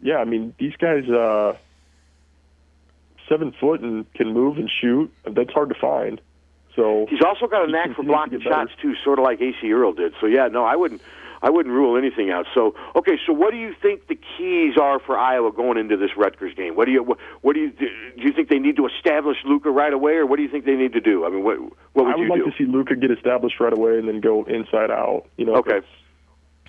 Yeah, 0.00 0.16
I 0.16 0.24
mean, 0.24 0.54
these 0.58 0.74
guys, 0.76 1.08
uh, 1.08 1.56
seven 3.28 3.54
foot 3.60 3.80
and 3.80 4.10
can 4.14 4.32
move 4.32 4.56
and 4.56 4.70
shoot. 4.80 5.12
That's 5.24 5.52
hard 5.52 5.68
to 5.68 5.74
find. 5.74 6.20
So 6.74 7.06
He's 7.10 7.22
also 7.22 7.46
got 7.46 7.68
a 7.68 7.70
knack 7.70 7.94
for 7.94 8.02
blocking 8.02 8.40
shots 8.40 8.72
too, 8.80 8.94
sort 9.04 9.18
of 9.18 9.24
like 9.24 9.40
Acie 9.40 9.70
Earl 9.72 9.92
did. 9.92 10.14
So 10.20 10.26
yeah, 10.26 10.48
no, 10.48 10.64
I 10.64 10.76
wouldn't. 10.76 11.02
I 11.44 11.50
wouldn't 11.50 11.74
rule 11.74 11.96
anything 11.98 12.30
out. 12.30 12.46
So 12.54 12.74
okay, 12.94 13.18
so 13.26 13.32
what 13.32 13.50
do 13.50 13.56
you 13.56 13.74
think 13.82 14.06
the 14.06 14.14
keys 14.14 14.74
are 14.80 15.00
for 15.00 15.18
Iowa 15.18 15.50
going 15.52 15.76
into 15.76 15.96
this 15.96 16.10
Rutgers 16.16 16.54
game? 16.54 16.76
What 16.76 16.84
do 16.86 16.92
you 16.92 17.02
what, 17.02 17.18
what 17.40 17.54
do 17.54 17.60
you 17.60 17.70
do 17.72 17.88
you 18.22 18.32
think 18.32 18.48
they 18.48 18.60
need 18.60 18.76
to 18.76 18.86
establish 18.86 19.38
Luka 19.44 19.70
right 19.70 19.92
away, 19.92 20.12
or 20.14 20.26
what 20.26 20.36
do 20.36 20.42
you 20.42 20.48
think 20.48 20.64
they 20.64 20.76
need 20.76 20.92
to 20.92 21.00
do? 21.00 21.24
I 21.26 21.30
mean, 21.30 21.42
what 21.42 21.58
what 21.94 22.06
would 22.06 22.14
I 22.14 22.16
would 22.16 22.22
you 22.24 22.30
like 22.30 22.44
do? 22.44 22.50
to 22.50 22.56
see 22.56 22.64
Luka 22.64 22.94
get 22.96 23.10
established 23.10 23.58
right 23.60 23.72
away 23.76 23.98
and 23.98 24.06
then 24.08 24.20
go 24.20 24.44
inside 24.44 24.90
out. 24.90 25.24
You 25.36 25.46
know, 25.46 25.56
Okay. 25.56 25.80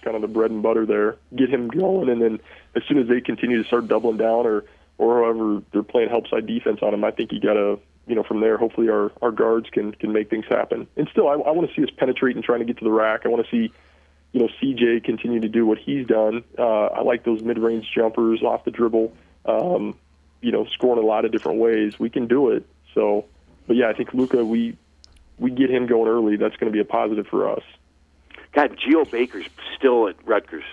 kind 0.03 0.15
of 0.15 0.21
the 0.21 0.27
bread 0.27 0.51
and 0.51 0.63
butter 0.63 0.85
there. 0.85 1.17
Get 1.35 1.49
him 1.49 1.67
going, 1.67 2.09
and 2.09 2.21
then 2.21 2.39
as 2.75 2.83
soon 2.87 2.97
as 2.97 3.07
they 3.07 3.21
continue 3.21 3.61
to 3.61 3.67
start 3.67 3.87
doubling 3.87 4.17
down 4.17 4.45
or 4.47 4.65
or 4.97 5.23
however 5.23 5.61
they're 5.71 5.83
playing 5.83 6.09
help 6.09 6.27
side 6.27 6.45
defense 6.47 6.79
on 6.81 6.93
him, 6.93 7.03
I 7.03 7.11
think 7.11 7.31
you 7.31 7.39
got 7.39 7.53
to 7.53 7.79
you 8.07 8.15
know 8.15 8.23
from 8.23 8.41
there. 8.41 8.57
Hopefully 8.57 8.89
our 8.89 9.11
our 9.21 9.31
guards 9.31 9.69
can 9.71 9.91
can 9.93 10.11
make 10.11 10.29
things 10.31 10.45
happen. 10.49 10.87
And 10.97 11.07
still, 11.11 11.27
I, 11.27 11.33
I 11.33 11.51
want 11.51 11.69
to 11.69 11.75
see 11.75 11.83
us 11.83 11.89
penetrate 11.95 12.35
and 12.35 12.43
trying 12.43 12.59
to 12.59 12.65
get 12.65 12.77
to 12.79 12.83
the 12.83 12.91
rack. 12.91 13.21
I 13.25 13.29
want 13.29 13.45
to 13.45 13.51
see. 13.51 13.71
You 14.33 14.41
know, 14.41 14.49
CJ 14.61 15.03
continue 15.03 15.39
to 15.39 15.47
do 15.47 15.65
what 15.65 15.77
he's 15.77 16.05
done. 16.05 16.43
Uh, 16.57 16.85
I 16.87 17.01
like 17.01 17.23
those 17.23 17.41
mid-range 17.41 17.87
jumpers 17.95 18.41
off 18.41 18.65
the 18.65 18.71
dribble. 18.71 19.13
Um, 19.45 19.97
you 20.41 20.51
know, 20.51 20.65
scoring 20.65 21.01
a 21.01 21.05
lot 21.05 21.23
of 21.23 21.31
different 21.31 21.59
ways. 21.59 21.97
We 21.99 22.09
can 22.09 22.27
do 22.27 22.49
it. 22.49 22.65
So, 22.93 23.25
but 23.67 23.75
yeah, 23.75 23.89
I 23.89 23.93
think 23.93 24.13
Luka, 24.13 24.43
we 24.43 24.77
we 25.39 25.51
get 25.51 25.69
him 25.69 25.85
going 25.87 26.09
early. 26.09 26.35
That's 26.35 26.55
going 26.57 26.71
to 26.71 26.75
be 26.75 26.79
a 26.79 26.85
positive 26.85 27.27
for 27.27 27.49
us. 27.49 27.63
God, 28.53 28.77
Geo 28.77 29.05
Baker's 29.05 29.45
still 29.77 30.07
at 30.07 30.15
Rutgers. 30.25 30.63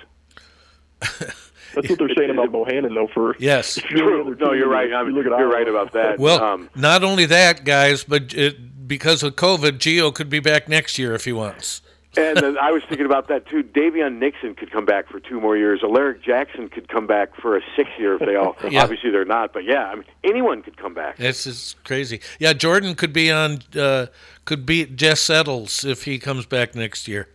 That's 1.00 1.88
what 1.88 1.98
they're 1.98 2.14
saying 2.16 2.30
about 2.30 2.50
Bohannon, 2.50 2.94
though. 2.94 3.08
For 3.12 3.36
Yes. 3.38 3.74
True. 3.76 4.36
No, 4.40 4.52
you're 4.52 4.68
right. 4.68 4.92
I 4.92 5.04
mean, 5.04 5.14
you 5.14 5.32
are 5.32 5.34
Iowa. 5.34 5.48
right 5.48 5.68
about 5.68 5.92
that. 5.92 6.18
Well, 6.18 6.42
um, 6.42 6.70
not 6.74 7.04
only 7.04 7.26
that, 7.26 7.64
guys, 7.64 8.04
but 8.04 8.34
it, 8.34 8.88
because 8.88 9.22
of 9.22 9.36
COVID, 9.36 9.78
Geo 9.78 10.10
could 10.10 10.28
be 10.28 10.40
back 10.40 10.68
next 10.68 10.98
year 10.98 11.14
if 11.14 11.24
he 11.24 11.32
wants. 11.32 11.80
And 12.16 12.36
then 12.38 12.58
I 12.58 12.72
was 12.72 12.82
thinking 12.88 13.06
about 13.06 13.28
that 13.28 13.46
too. 13.46 13.62
Daviyon 13.62 14.18
Nixon 14.18 14.54
could 14.56 14.72
come 14.72 14.84
back 14.84 15.08
for 15.08 15.20
two 15.20 15.40
more 15.40 15.56
years. 15.56 15.80
Alaric 15.84 16.22
Jackson 16.22 16.68
could 16.68 16.88
come 16.88 17.06
back 17.06 17.36
for 17.36 17.56
a 17.56 17.60
sixth 17.76 17.92
year 17.98 18.14
if 18.14 18.20
they 18.20 18.34
all. 18.36 18.56
Yeah. 18.70 18.82
Obviously, 18.84 19.10
they're 19.10 19.24
not, 19.24 19.52
but 19.52 19.64
yeah, 19.64 19.86
I 19.86 19.94
mean, 19.96 20.04
anyone 20.22 20.62
could 20.62 20.76
come 20.76 20.94
back. 20.94 21.16
This 21.16 21.46
is 21.46 21.74
crazy. 21.82 22.20
Yeah, 22.38 22.52
Jordan 22.52 22.94
could 22.94 23.12
be 23.12 23.30
on, 23.30 23.60
uh, 23.76 24.06
could 24.44 24.64
beat 24.64 24.94
Jess 24.96 25.20
Settles 25.20 25.84
if 25.84 26.04
he 26.04 26.18
comes 26.18 26.46
back 26.46 26.74
next 26.76 27.08
year. 27.08 27.28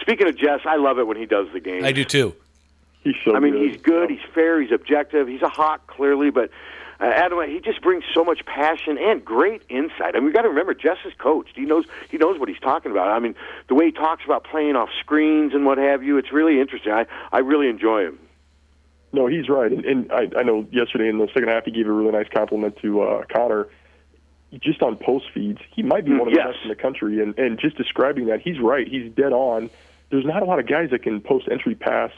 Speaking 0.00 0.28
of 0.28 0.36
Jess, 0.36 0.60
I 0.64 0.76
love 0.76 0.98
it 0.98 1.06
when 1.06 1.16
he 1.16 1.26
does 1.26 1.48
the 1.52 1.58
game. 1.60 1.84
I 1.84 1.90
do 1.90 2.04
too. 2.04 2.34
He's 3.02 3.16
so 3.24 3.34
I 3.34 3.40
mean, 3.40 3.54
good. 3.54 3.70
he's 3.70 3.80
good. 3.80 4.10
He's 4.10 4.20
fair. 4.34 4.60
He's 4.60 4.72
objective. 4.72 5.26
He's 5.26 5.42
a 5.42 5.48
hawk, 5.48 5.86
clearly, 5.86 6.30
but 6.30 6.50
uh, 7.00 7.04
Adam, 7.04 7.38
he 7.48 7.60
just 7.60 7.80
brings 7.80 8.04
so 8.12 8.24
much 8.24 8.44
passion 8.44 8.98
and 8.98 9.24
great 9.24 9.62
insight. 9.68 10.14
I 10.16 10.18
mean, 10.18 10.26
you 10.28 10.32
got 10.32 10.42
to 10.42 10.48
remember, 10.48 10.74
Jess 10.74 10.98
is 11.04 11.12
coached. 11.18 11.52
He 11.54 11.62
knows 11.62 11.84
he 12.10 12.16
knows 12.18 12.38
what 12.40 12.48
he's 12.48 12.58
talking 12.60 12.90
about. 12.90 13.08
I 13.08 13.18
mean, 13.20 13.34
the 13.68 13.74
way 13.74 13.86
he 13.86 13.92
talks 13.92 14.24
about 14.24 14.44
playing 14.44 14.74
off 14.76 14.88
screens 15.00 15.54
and 15.54 15.64
what 15.64 15.78
have 15.78 16.02
you, 16.02 16.18
it's 16.18 16.32
really 16.32 16.60
interesting. 16.60 16.92
I 16.92 17.06
I 17.32 17.38
really 17.38 17.68
enjoy 17.68 18.04
him. 18.06 18.18
No, 19.12 19.26
he's 19.26 19.48
right, 19.48 19.72
and, 19.72 19.84
and 19.86 20.12
I, 20.12 20.28
I 20.38 20.42
know 20.42 20.66
yesterday 20.70 21.08
in 21.08 21.16
the 21.18 21.28
second 21.28 21.48
half 21.48 21.64
he 21.64 21.70
gave 21.70 21.86
a 21.86 21.92
really 21.92 22.12
nice 22.12 22.28
compliment 22.32 22.76
to 22.82 23.00
uh, 23.02 23.24
Connor. 23.32 23.68
Just 24.60 24.82
on 24.82 24.96
post 24.96 25.26
feeds, 25.32 25.60
he 25.74 25.82
might 25.82 26.04
be 26.04 26.10
Mm, 26.10 26.18
one 26.20 26.28
of 26.28 26.34
the 26.34 26.40
yes. 26.40 26.48
best 26.54 26.58
in 26.64 26.68
the 26.70 26.74
country, 26.74 27.22
and 27.22 27.38
and 27.38 27.58
just 27.58 27.76
describing 27.76 28.26
that, 28.26 28.40
he's 28.40 28.58
right. 28.58 28.86
He's 28.88 29.12
dead 29.12 29.32
on. 29.32 29.70
There's 30.10 30.24
not 30.24 30.42
a 30.42 30.46
lot 30.46 30.58
of 30.58 30.66
guys 30.66 30.90
that 30.90 31.02
can 31.02 31.20
post 31.20 31.48
entry 31.50 31.74
pass 31.74 32.10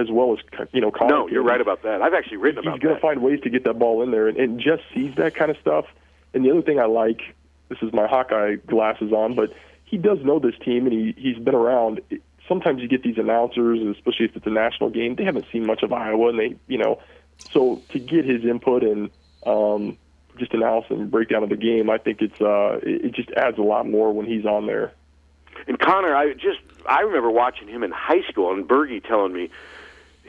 as 0.00 0.10
well 0.10 0.32
as 0.32 0.38
you 0.72 0.80
know. 0.80 0.90
Connor 0.90 1.10
No, 1.10 1.28
you're 1.28 1.42
right 1.42 1.60
about 1.60 1.82
that. 1.82 2.02
I've 2.02 2.14
actually 2.14 2.38
written 2.38 2.60
about. 2.60 2.74
He's 2.74 2.82
going 2.82 2.94
to 2.94 3.00
find 3.00 3.22
ways 3.22 3.40
to 3.42 3.50
get 3.50 3.64
that 3.64 3.78
ball 3.78 4.02
in 4.02 4.10
there, 4.10 4.28
and, 4.28 4.38
and 4.38 4.60
Jess 4.60 4.80
sees 4.94 5.14
that 5.16 5.34
kind 5.34 5.50
of 5.50 5.58
stuff. 5.58 5.86
And 6.32 6.44
the 6.44 6.50
other 6.50 6.62
thing 6.62 6.78
I 6.78 6.86
like, 6.86 7.20
this 7.68 7.78
is 7.82 7.92
my 7.92 8.06
Hawkeye 8.06 8.56
glasses 8.66 9.12
on, 9.12 9.34
but 9.34 9.52
he 9.84 9.98
does 9.98 10.18
know 10.24 10.38
this 10.38 10.54
team, 10.64 10.86
and 10.86 10.92
he 10.92 11.14
he's 11.16 11.38
been 11.38 11.54
around. 11.54 12.00
Sometimes 12.48 12.80
you 12.82 12.88
get 12.88 13.02
these 13.02 13.18
announcers, 13.18 13.80
especially 13.96 14.26
if 14.26 14.36
it's 14.36 14.46
a 14.46 14.50
national 14.50 14.90
game, 14.90 15.14
they 15.14 15.24
haven't 15.24 15.46
seen 15.52 15.66
much 15.66 15.82
of 15.82 15.92
Iowa, 15.92 16.30
and 16.30 16.38
they, 16.38 16.56
you 16.66 16.78
know, 16.78 17.00
so 17.52 17.80
to 17.90 17.98
get 17.98 18.24
his 18.24 18.44
input 18.44 18.82
and 18.82 19.10
um, 19.46 19.96
just 20.36 20.52
analysis 20.52 20.92
and 20.92 21.10
breakdown 21.10 21.42
of 21.42 21.48
the 21.48 21.56
game, 21.56 21.90
I 21.90 21.98
think 21.98 22.22
it's 22.22 22.40
uh, 22.40 22.80
it, 22.82 23.06
it 23.06 23.12
just 23.12 23.30
adds 23.32 23.58
a 23.58 23.62
lot 23.62 23.88
more 23.88 24.12
when 24.12 24.26
he's 24.26 24.46
on 24.46 24.66
there. 24.66 24.92
And 25.66 25.78
Connor, 25.78 26.14
I 26.14 26.32
just 26.34 26.60
I 26.88 27.00
remember 27.00 27.30
watching 27.30 27.68
him 27.68 27.82
in 27.82 27.90
high 27.90 28.22
school, 28.28 28.52
and 28.52 28.66
Bergie 28.66 29.04
telling 29.06 29.32
me 29.32 29.50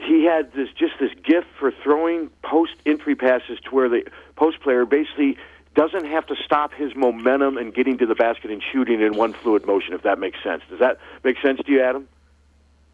he 0.02 0.24
had 0.24 0.52
this 0.52 0.68
just 0.76 0.94
this 1.00 1.12
gift 1.24 1.48
for 1.58 1.72
throwing 1.82 2.30
post 2.42 2.74
entry 2.86 3.14
passes 3.14 3.58
to 3.64 3.70
where 3.70 3.88
the 3.88 4.02
post 4.36 4.60
player 4.60 4.84
basically 4.84 5.36
doesn't 5.74 6.04
have 6.04 6.26
to 6.26 6.36
stop 6.44 6.72
his 6.74 6.94
momentum 6.94 7.56
and 7.56 7.74
getting 7.74 7.98
to 7.98 8.06
the 8.06 8.14
basket 8.14 8.50
and 8.50 8.62
shooting 8.72 9.00
in 9.00 9.16
one 9.16 9.32
fluid 9.32 9.66
motion. 9.66 9.94
If 9.94 10.02
that 10.02 10.18
makes 10.18 10.42
sense, 10.42 10.62
does 10.68 10.80
that 10.80 10.98
make 11.24 11.36
sense 11.40 11.60
to 11.64 11.72
you, 11.72 11.82
Adam? 11.82 12.08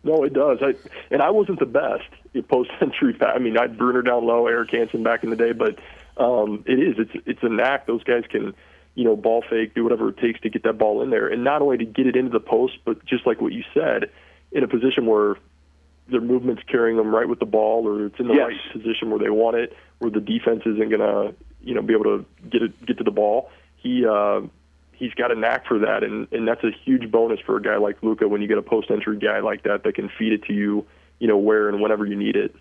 No, 0.04 0.22
it 0.22 0.32
does. 0.32 0.58
I 0.62 0.74
and 1.10 1.20
I 1.22 1.30
wasn't 1.30 1.58
the 1.58 1.66
best 1.66 2.08
at 2.34 2.48
post 2.48 2.70
entry. 2.80 3.16
I 3.20 3.38
mean, 3.38 3.58
I'd 3.58 3.76
Brunner 3.76 4.02
down 4.02 4.26
low, 4.26 4.46
Erek 4.46 4.70
Hansen 4.70 5.02
back 5.02 5.24
in 5.24 5.30
the 5.30 5.36
day, 5.36 5.52
but 5.52 5.78
um, 6.16 6.64
it 6.66 6.78
is. 6.78 6.94
It's 6.98 7.26
it's 7.26 7.42
a 7.42 7.48
knack. 7.48 7.86
Those 7.86 8.04
guys 8.04 8.24
can, 8.30 8.54
you 8.94 9.04
know, 9.04 9.16
ball 9.16 9.44
fake, 9.48 9.74
do 9.74 9.82
whatever 9.82 10.10
it 10.10 10.18
takes 10.18 10.40
to 10.40 10.50
get 10.50 10.62
that 10.62 10.78
ball 10.78 11.02
in 11.02 11.10
there, 11.10 11.28
and 11.28 11.42
not 11.42 11.62
only 11.62 11.78
to 11.78 11.84
get 11.84 12.06
it 12.06 12.16
into 12.16 12.30
the 12.30 12.40
post, 12.40 12.78
but 12.84 13.04
just 13.04 13.26
like 13.26 13.40
what 13.40 13.52
you 13.52 13.64
said, 13.74 14.10
in 14.52 14.62
a 14.62 14.68
position 14.68 15.06
where 15.06 15.36
their 16.10 16.20
movement's 16.20 16.62
carrying 16.64 16.96
them 16.96 17.14
right 17.14 17.28
with 17.28 17.38
the 17.38 17.46
ball, 17.46 17.86
or 17.86 18.06
it's 18.06 18.18
in 18.18 18.28
the 18.28 18.34
Yes. 18.34 18.48
right 18.48 18.72
position 18.72 19.10
where 19.10 19.18
they 19.18 19.30
want 19.30 19.56
it, 19.56 19.76
where 19.98 20.10
the 20.10 20.20
defense 20.20 20.62
isn't 20.66 20.88
gonna, 20.90 21.32
you 21.62 21.74
know, 21.74 21.82
be 21.82 21.92
able 21.94 22.04
to 22.04 22.24
get 22.50 22.62
it 22.62 22.86
get 22.86 22.98
to 22.98 23.04
the 23.04 23.10
ball. 23.10 23.50
He 23.76 24.06
uh, 24.06 24.42
he's 24.92 25.14
got 25.14 25.30
a 25.30 25.34
knack 25.34 25.66
for 25.66 25.78
that, 25.80 26.02
and 26.02 26.26
and 26.32 26.46
that's 26.48 26.64
a 26.64 26.70
huge 26.84 27.10
bonus 27.10 27.40
for 27.40 27.56
a 27.56 27.62
guy 27.62 27.76
like 27.76 28.02
Luka 28.02 28.26
when 28.28 28.40
you 28.42 28.48
get 28.48 28.58
a 28.58 28.62
post 28.62 28.90
entry 28.90 29.18
guy 29.18 29.40
like 29.40 29.62
that 29.64 29.84
that 29.84 29.94
can 29.94 30.08
feed 30.18 30.32
it 30.32 30.44
to 30.44 30.52
you, 30.52 30.86
you 31.18 31.28
know, 31.28 31.36
where 31.36 31.68
and 31.68 31.80
whenever 31.80 32.06
you 32.06 32.16
need 32.16 32.36
it. 32.36 32.54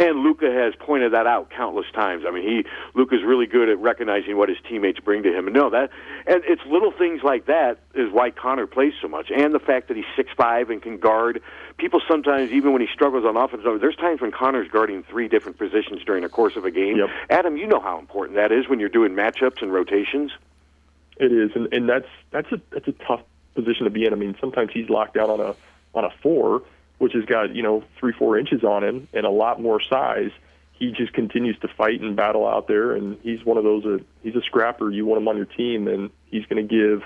And 0.00 0.20
Luka 0.20 0.50
has 0.50 0.74
pointed 0.80 1.12
that 1.12 1.26
out 1.26 1.50
countless 1.50 1.84
times. 1.92 2.24
I 2.26 2.30
mean, 2.30 2.42
he 2.42 2.64
Luka's 2.94 3.22
really 3.22 3.46
good 3.46 3.68
at 3.68 3.78
recognizing 3.78 4.38
what 4.38 4.48
his 4.48 4.56
teammates 4.66 4.98
bring 4.98 5.22
to 5.24 5.28
him. 5.32 5.46
And 5.46 5.54
no, 5.54 5.68
that 5.68 5.90
and 6.26 6.42
it's 6.46 6.62
little 6.66 6.90
things 6.90 7.22
like 7.22 7.46
that 7.46 7.80
is 7.94 8.10
why 8.10 8.30
Connor 8.30 8.66
plays 8.66 8.94
so 9.02 9.08
much, 9.08 9.30
and 9.30 9.54
the 9.54 9.58
fact 9.58 9.88
that 9.88 9.98
he's 9.98 10.06
six 10.16 10.30
five 10.34 10.70
and 10.70 10.80
can 10.80 10.96
guard. 10.96 11.42
People 11.76 12.00
sometimes, 12.08 12.50
even 12.50 12.72
when 12.72 12.80
he 12.80 12.88
struggles 12.92 13.26
on 13.26 13.36
offense, 13.36 13.62
there's 13.64 13.96
times 13.96 14.22
when 14.22 14.32
Connor's 14.32 14.68
guarding 14.68 15.02
three 15.02 15.28
different 15.28 15.58
positions 15.58 16.02
during 16.04 16.22
the 16.22 16.28
course 16.30 16.56
of 16.56 16.64
a 16.64 16.70
game. 16.70 16.96
Yep. 16.96 17.08
Adam, 17.28 17.56
you 17.58 17.66
know 17.66 17.80
how 17.80 17.98
important 17.98 18.36
that 18.36 18.52
is 18.52 18.68
when 18.68 18.80
you're 18.80 18.88
doing 18.88 19.12
matchups 19.12 19.60
and 19.60 19.70
rotations. 19.72 20.32
It 21.18 21.30
is, 21.30 21.50
and, 21.54 21.72
and 21.74 21.86
that's 21.86 22.08
that's 22.30 22.50
a 22.52 22.60
that's 22.70 22.88
a 22.88 22.92
tough 22.92 23.20
position 23.54 23.84
to 23.84 23.90
be 23.90 24.06
in. 24.06 24.14
I 24.14 24.16
mean, 24.16 24.34
sometimes 24.40 24.70
he's 24.72 24.88
locked 24.88 25.12
down 25.12 25.28
on 25.28 25.40
a 25.40 25.54
on 25.94 26.04
a 26.04 26.10
four, 26.22 26.62
which 27.00 27.14
has 27.14 27.24
got 27.24 27.54
you 27.56 27.62
know 27.62 27.82
three 27.98 28.12
four 28.12 28.38
inches 28.38 28.62
on 28.62 28.84
him 28.84 29.08
and 29.14 29.24
a 29.24 29.30
lot 29.30 29.60
more 29.60 29.80
size. 29.80 30.30
He 30.72 30.92
just 30.92 31.14
continues 31.14 31.58
to 31.60 31.68
fight 31.68 32.00
and 32.00 32.14
battle 32.14 32.46
out 32.46 32.68
there, 32.68 32.92
and 32.92 33.18
he's 33.22 33.42
one 33.44 33.56
of 33.56 33.64
those. 33.64 33.84
Uh, 33.84 33.98
he's 34.22 34.36
a 34.36 34.42
scrapper. 34.42 34.90
You 34.90 35.06
want 35.06 35.20
him 35.20 35.28
on 35.28 35.36
your 35.36 35.46
team, 35.46 35.88
and 35.88 36.10
he's 36.26 36.44
going 36.46 36.66
to 36.66 36.74
give 36.74 37.02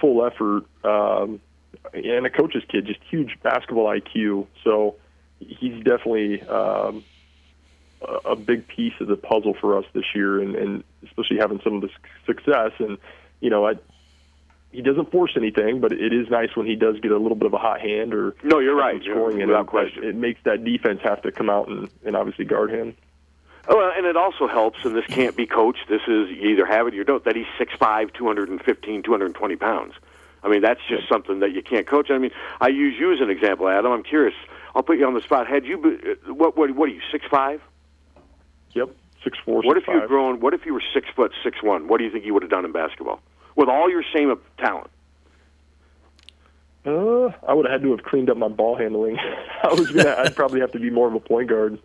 full 0.00 0.24
effort. 0.26 0.64
Um, 0.84 1.40
and 1.94 2.26
a 2.26 2.30
coach's 2.30 2.64
kid, 2.68 2.86
just 2.86 3.00
huge 3.08 3.38
basketball 3.42 3.86
IQ. 3.86 4.46
So 4.64 4.96
he's 5.38 5.76
definitely 5.84 6.42
um, 6.42 7.04
a 8.24 8.34
big 8.34 8.66
piece 8.66 8.94
of 9.00 9.06
the 9.06 9.16
puzzle 9.16 9.54
for 9.60 9.78
us 9.78 9.84
this 9.92 10.06
year, 10.12 10.40
and, 10.40 10.56
and 10.56 10.84
especially 11.04 11.38
having 11.38 11.60
some 11.62 11.76
of 11.76 11.82
the 11.82 11.90
success. 12.26 12.72
And 12.80 12.98
you 13.40 13.50
know, 13.50 13.66
I, 13.66 13.74
he 14.72 14.82
doesn't 14.82 15.10
force 15.10 15.32
anything, 15.36 15.80
but 15.80 15.92
it 15.92 16.12
is 16.12 16.28
nice 16.30 16.54
when 16.54 16.66
he 16.66 16.76
does 16.76 16.98
get 17.00 17.10
a 17.10 17.18
little 17.18 17.36
bit 17.36 17.46
of 17.46 17.54
a 17.54 17.58
hot 17.58 17.80
hand 17.80 18.14
or 18.14 18.34
No, 18.42 18.58
you're 18.60 18.76
right. 18.76 19.02
scoring 19.02 19.40
in 19.40 19.48
without 19.48 19.62
it. 19.64 19.66
question. 19.68 20.04
It 20.04 20.14
makes 20.14 20.40
that 20.44 20.64
defense 20.64 21.00
have 21.02 21.22
to 21.22 21.32
come 21.32 21.50
out 21.50 21.68
and, 21.68 21.88
and 22.04 22.14
obviously 22.16 22.44
guard 22.44 22.70
him. 22.70 22.96
Oh, 23.68 23.92
and 23.96 24.06
it 24.06 24.16
also 24.16 24.46
helps, 24.48 24.84
and 24.84 24.94
this 24.96 25.04
can't 25.06 25.36
be 25.36 25.46
coached. 25.46 25.86
This 25.88 26.00
is 26.02 26.30
you 26.30 26.50
either 26.50 26.66
have 26.66 26.86
it 26.86 26.94
or 26.94 26.96
you 26.96 27.04
don't. 27.04 27.22
That 27.24 27.36
he's 27.36 27.46
6'5", 27.58 28.12
215, 28.14 29.02
220 29.02 29.56
pounds. 29.56 29.94
I 30.42 30.48
mean, 30.48 30.62
that's 30.62 30.80
just 30.88 31.06
something 31.08 31.40
that 31.40 31.52
you 31.52 31.62
can't 31.62 31.86
coach. 31.86 32.10
I 32.10 32.16
mean, 32.18 32.30
I 32.60 32.68
use 32.68 32.98
you 32.98 33.12
as 33.12 33.20
an 33.20 33.28
example, 33.28 33.68
Adam. 33.68 33.92
I'm 33.92 34.02
curious. 34.02 34.34
I'll 34.74 34.82
put 34.82 34.98
you 34.98 35.06
on 35.06 35.14
the 35.14 35.20
spot. 35.20 35.46
Had 35.46 35.66
you, 35.66 35.76
be- 35.78 36.10
uh, 36.28 36.32
what, 36.32 36.56
what, 36.56 36.70
what 36.74 36.88
are 36.88 36.92
you, 36.92 37.02
six 37.12 37.26
five? 37.30 37.60
Yep, 38.72 38.90
six 39.22 39.36
four. 39.44 39.62
What 39.62 39.74
six 39.76 39.86
if 39.88 39.92
you 39.94 40.00
had 40.00 40.08
grown? 40.08 40.40
What 40.40 40.54
if 40.54 40.64
you 40.64 40.72
were 40.72 40.82
six 40.94 41.08
foot 41.14 41.32
six 41.44 41.62
one? 41.62 41.88
What 41.88 41.98
do 41.98 42.04
you 42.04 42.10
think 42.10 42.24
you 42.24 42.32
would 42.34 42.42
have 42.42 42.50
done 42.50 42.64
in 42.64 42.72
basketball 42.72 43.20
with 43.56 43.68
all 43.68 43.90
your 43.90 44.04
same 44.14 44.34
talent? 44.58 44.90
Uh, 46.84 47.28
I 47.46 47.52
would 47.52 47.66
have 47.66 47.80
had 47.80 47.82
to 47.82 47.90
have 47.90 48.04
cleaned 48.04 48.30
up 48.30 48.36
my 48.36 48.48
ball 48.48 48.76
handling. 48.76 49.18
I 49.62 49.74
was 49.74 49.90
gonna. 49.90 50.14
I'd 50.18 50.34
probably 50.34 50.60
have 50.60 50.72
to 50.72 50.78
be 50.80 50.90
more 50.90 51.08
of 51.08 51.14
a 51.14 51.20
point 51.20 51.48
guard. 51.48 51.78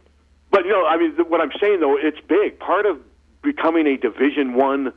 But 0.51 0.65
you 0.65 0.71
know, 0.71 0.85
I 0.85 0.97
mean, 0.97 1.15
th- 1.15 1.27
what 1.27 1.41
I'm 1.41 1.51
saying 1.59 1.81
though, 1.81 1.97
it's 1.97 2.19
big. 2.27 2.59
Part 2.59 2.85
of 2.85 2.99
becoming 3.41 3.87
a 3.87 3.97
Division 3.97 4.53
One 4.53 4.93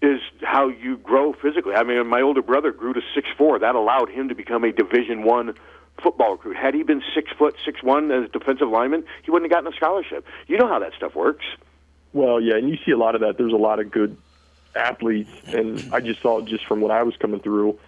is 0.00 0.20
how 0.42 0.68
you 0.68 0.98
grow 0.98 1.32
physically. 1.32 1.74
I 1.74 1.82
mean, 1.82 2.06
my 2.06 2.20
older 2.20 2.42
brother 2.42 2.70
grew 2.70 2.92
to 2.92 3.00
six 3.14 3.28
four. 3.36 3.58
That 3.58 3.74
allowed 3.74 4.08
him 4.08 4.28
to 4.28 4.36
become 4.36 4.62
a 4.62 4.70
Division 4.70 5.24
One 5.24 5.54
football 6.00 6.32
recruit. 6.32 6.56
Had 6.56 6.74
he 6.74 6.84
been 6.84 7.02
six 7.12 7.32
foot 7.36 7.56
six 7.64 7.82
one 7.82 8.12
as 8.12 8.26
a 8.26 8.28
defensive 8.28 8.68
lineman, 8.68 9.04
he 9.24 9.32
wouldn't 9.32 9.50
have 9.50 9.56
gotten 9.56 9.72
a 9.72 9.76
scholarship. 9.76 10.24
You 10.46 10.58
know 10.58 10.68
how 10.68 10.78
that 10.78 10.92
stuff 10.96 11.16
works. 11.16 11.44
Well, 12.12 12.40
yeah, 12.40 12.54
and 12.54 12.68
you 12.68 12.78
see 12.86 12.92
a 12.92 12.96
lot 12.96 13.16
of 13.16 13.22
that. 13.22 13.36
There's 13.36 13.52
a 13.52 13.56
lot 13.56 13.80
of 13.80 13.90
good 13.90 14.16
athletes, 14.76 15.30
and 15.48 15.92
I 15.92 16.00
just 16.00 16.20
saw 16.22 16.38
it 16.38 16.46
just 16.46 16.66
from 16.66 16.80
when 16.80 16.90
I 16.90 17.02
was 17.02 17.16
coming 17.16 17.40
through. 17.40 17.78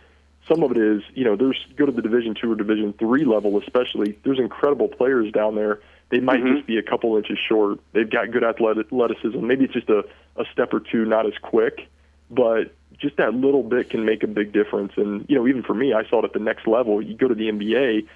Some 0.49 0.63
of 0.63 0.71
it 0.71 0.79
is, 0.79 1.03
you 1.15 1.25
know, 1.25 1.35
there's 1.35 1.59
go 1.77 1.87
to 1.87 1.93
the 1.93 2.03
Division 2.03 2.35
two 2.41 2.53
or 2.53 2.55
Division 2.55 2.93
three 2.93 3.25
level, 3.25 3.59
especially. 3.59 4.17
There's 4.23 4.39
incredible 4.39 4.89
players 4.89 5.33
down 5.33 5.57
there. 5.57 5.81
They 6.11 6.21
might 6.21 6.41
Mhm. 6.41 6.55
just 6.57 6.67
be 6.67 6.79
a 6.79 6.83
couple 6.83 7.17
inches 7.17 7.37
short. 7.49 7.81
They've 7.93 8.09
got 8.09 8.31
good 8.31 8.45
athletic- 8.45 8.87
athleticism. 8.87 9.45
Maybe 9.45 9.65
it's 9.65 9.75
just 9.75 9.91
a, 9.91 10.05
a 10.37 10.45
step 10.53 10.73
or 10.73 10.79
two 10.81 11.05
not 11.05 11.27
as 11.27 11.37
quick, 11.43 11.89
but 12.31 12.73
just 12.99 13.17
that 13.17 13.35
little 13.35 13.65
bit 13.65 13.91
can 13.91 14.05
make 14.05 14.23
a 14.23 14.29
big 14.29 14.53
difference. 14.53 14.93
And 14.97 15.25
you 15.29 15.35
know, 15.37 15.49
even 15.49 15.63
for 15.65 15.75
me, 15.75 15.93
I 15.93 16.05
saw 16.09 16.21
it 16.21 16.25
at 16.27 16.33
the 16.33 16.39
next 16.39 16.67
level. 16.69 17.03
You 17.03 17.15
go 17.15 17.27
to 17.27 17.35
the 17.35 17.49
NBA, 17.49 18.07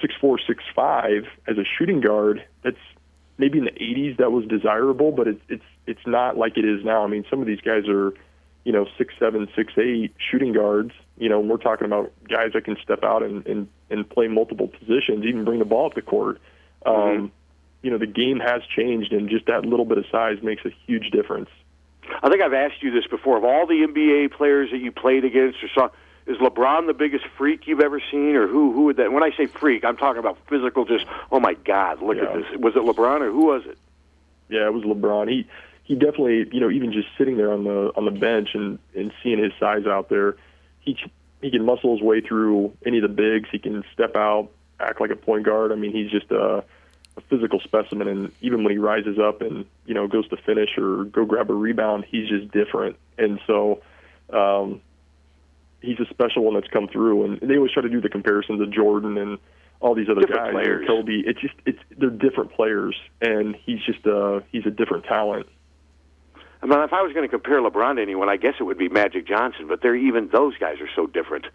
six 0.00 0.14
four, 0.20 0.38
six 0.38 0.64
five 0.74 1.28
as 1.46 1.56
a 1.56 1.64
shooting 1.64 2.00
guard. 2.00 2.42
That's 2.62 2.76
maybe 3.40 3.58
in 3.58 3.64
the 3.64 3.72
80s 3.72 4.18
that 4.18 4.30
was 4.30 4.44
desirable, 4.46 5.10
but 5.10 5.26
it's 5.26 5.40
it's 5.48 5.64
it's 5.86 6.06
not 6.06 6.36
like 6.36 6.56
it 6.56 6.64
is 6.64 6.84
now. 6.84 7.02
I 7.04 7.08
mean, 7.08 7.24
some 7.28 7.40
of 7.40 7.46
these 7.46 7.60
guys 7.60 7.88
are, 7.88 8.12
you 8.64 8.72
know, 8.72 8.86
six 8.96 9.14
seven, 9.18 9.48
six 9.56 9.72
eight 9.78 10.14
shooting 10.30 10.52
guards. 10.52 10.92
You 11.18 11.28
know, 11.28 11.40
we're 11.40 11.56
talking 11.56 11.86
about 11.86 12.12
guys 12.28 12.52
that 12.54 12.64
can 12.64 12.76
step 12.82 13.02
out 13.02 13.22
and 13.22 13.44
and 13.46 13.68
and 13.90 14.08
play 14.08 14.28
multiple 14.28 14.68
positions, 14.68 15.24
even 15.24 15.44
bring 15.44 15.58
the 15.58 15.64
ball 15.64 15.86
up 15.86 15.94
the 15.94 16.02
court. 16.02 16.38
Um, 16.86 17.32
you 17.82 17.90
know, 17.90 17.98
the 17.98 18.06
game 18.06 18.40
has 18.40 18.62
changed, 18.76 19.12
and 19.12 19.28
just 19.28 19.46
that 19.46 19.64
little 19.64 19.86
bit 19.86 19.98
of 19.98 20.04
size 20.12 20.36
makes 20.42 20.64
a 20.64 20.70
huge 20.86 21.10
difference. 21.10 21.48
I 22.22 22.28
think 22.28 22.42
I've 22.42 22.52
asked 22.52 22.82
you 22.82 22.90
this 22.90 23.06
before. 23.06 23.36
Of 23.36 23.44
all 23.44 23.66
the 23.66 23.86
NBA 23.86 24.32
players 24.32 24.70
that 24.70 24.78
you 24.78 24.92
played 24.92 25.24
against 25.24 25.58
or 25.62 25.68
saw, 25.74 25.88
is 26.26 26.36
LeBron 26.38 26.86
the 26.86 26.94
biggest 26.94 27.24
freak 27.36 27.66
you've 27.66 27.80
ever 27.80 28.00
seen, 28.10 28.36
or 28.36 28.46
who? 28.46 28.72
Who 28.72 28.84
would 28.84 28.96
that? 28.98 29.12
When 29.12 29.22
I 29.22 29.30
say 29.36 29.46
freak, 29.46 29.84
I'm 29.84 29.96
talking 29.96 30.20
about 30.20 30.38
physical. 30.48 30.84
Just 30.84 31.06
oh 31.32 31.40
my 31.40 31.54
God, 31.54 32.02
look 32.02 32.18
at 32.18 32.32
this. 32.34 32.44
Was 32.58 32.76
it 32.76 32.82
LeBron 32.82 33.22
or 33.22 33.30
who 33.30 33.46
was 33.46 33.62
it? 33.66 33.78
Yeah, 34.48 34.66
it 34.66 34.72
was 34.72 34.84
LeBron. 34.84 35.28
He 35.30 35.46
he 35.84 35.94
definitely, 35.94 36.48
you 36.52 36.60
know, 36.60 36.70
even 36.70 36.92
just 36.92 37.08
sitting 37.18 37.36
there 37.36 37.52
on 37.52 37.64
the 37.64 37.92
on 37.96 38.04
the 38.04 38.10
bench 38.10 38.50
and 38.54 38.78
and 38.94 39.12
seeing 39.22 39.42
his 39.42 39.52
size 39.58 39.86
out 39.86 40.08
there, 40.08 40.36
he 40.80 40.96
he 41.40 41.50
can 41.50 41.64
muscle 41.64 41.96
his 41.96 42.02
way 42.02 42.20
through 42.20 42.72
any 42.86 42.98
of 42.98 43.02
the 43.02 43.08
bigs. 43.08 43.48
He 43.50 43.58
can 43.58 43.82
step 43.92 44.14
out, 44.14 44.50
act 44.78 45.00
like 45.00 45.10
a 45.10 45.16
point 45.16 45.44
guard. 45.44 45.72
I 45.72 45.74
mean, 45.74 45.92
he's 45.92 46.10
just 46.10 46.30
a, 46.30 46.62
a 47.16 47.20
physical 47.28 47.60
specimen. 47.60 48.08
And 48.08 48.30
even 48.40 48.62
when 48.62 48.72
he 48.72 48.78
rises 48.78 49.18
up 49.18 49.40
and 49.40 49.64
you 49.86 49.94
know 49.94 50.06
goes 50.06 50.28
to 50.28 50.36
finish 50.36 50.76
or 50.76 51.04
go 51.04 51.24
grab 51.24 51.50
a 51.50 51.54
rebound, 51.54 52.04
he's 52.08 52.28
just 52.28 52.52
different. 52.52 52.96
And 53.18 53.40
so. 53.46 53.82
um 54.32 54.80
He's 55.80 55.98
a 56.00 56.06
special 56.10 56.44
one 56.44 56.54
that's 56.54 56.68
come 56.68 56.88
through, 56.88 57.24
and 57.24 57.40
they 57.40 57.56
always 57.56 57.72
try 57.72 57.82
to 57.82 57.88
do 57.88 58.00
the 58.00 58.08
comparisons 58.08 58.60
of 58.60 58.70
Jordan 58.70 59.16
and 59.16 59.38
all 59.80 59.94
these 59.94 60.08
other 60.10 60.20
Different 60.20 60.44
guys, 60.46 60.52
players. 60.52 60.86
Kobe. 60.86 61.12
It's 61.24 61.40
just 61.40 61.54
it's 61.64 61.78
they're 61.96 62.10
different 62.10 62.52
players, 62.52 62.94
and 63.22 63.56
he's 63.64 63.80
just 63.84 64.06
uh 64.06 64.40
he's 64.52 64.66
a 64.66 64.70
different 64.70 65.04
talent. 65.04 65.46
I 66.62 66.66
mean, 66.66 66.78
if 66.80 66.92
I 66.92 67.00
was 67.00 67.14
going 67.14 67.24
to 67.26 67.28
compare 67.30 67.62
LeBron 67.62 67.96
to 67.96 68.02
anyone, 68.02 68.28
I 68.28 68.36
guess 68.36 68.54
it 68.60 68.64
would 68.64 68.76
be 68.76 68.90
Magic 68.90 69.26
Johnson. 69.26 69.66
But 69.68 69.80
they're 69.80 69.96
even 69.96 70.28
those 70.28 70.54
guys 70.58 70.80
are 70.80 70.88
so 70.94 71.06
different. 71.06 71.46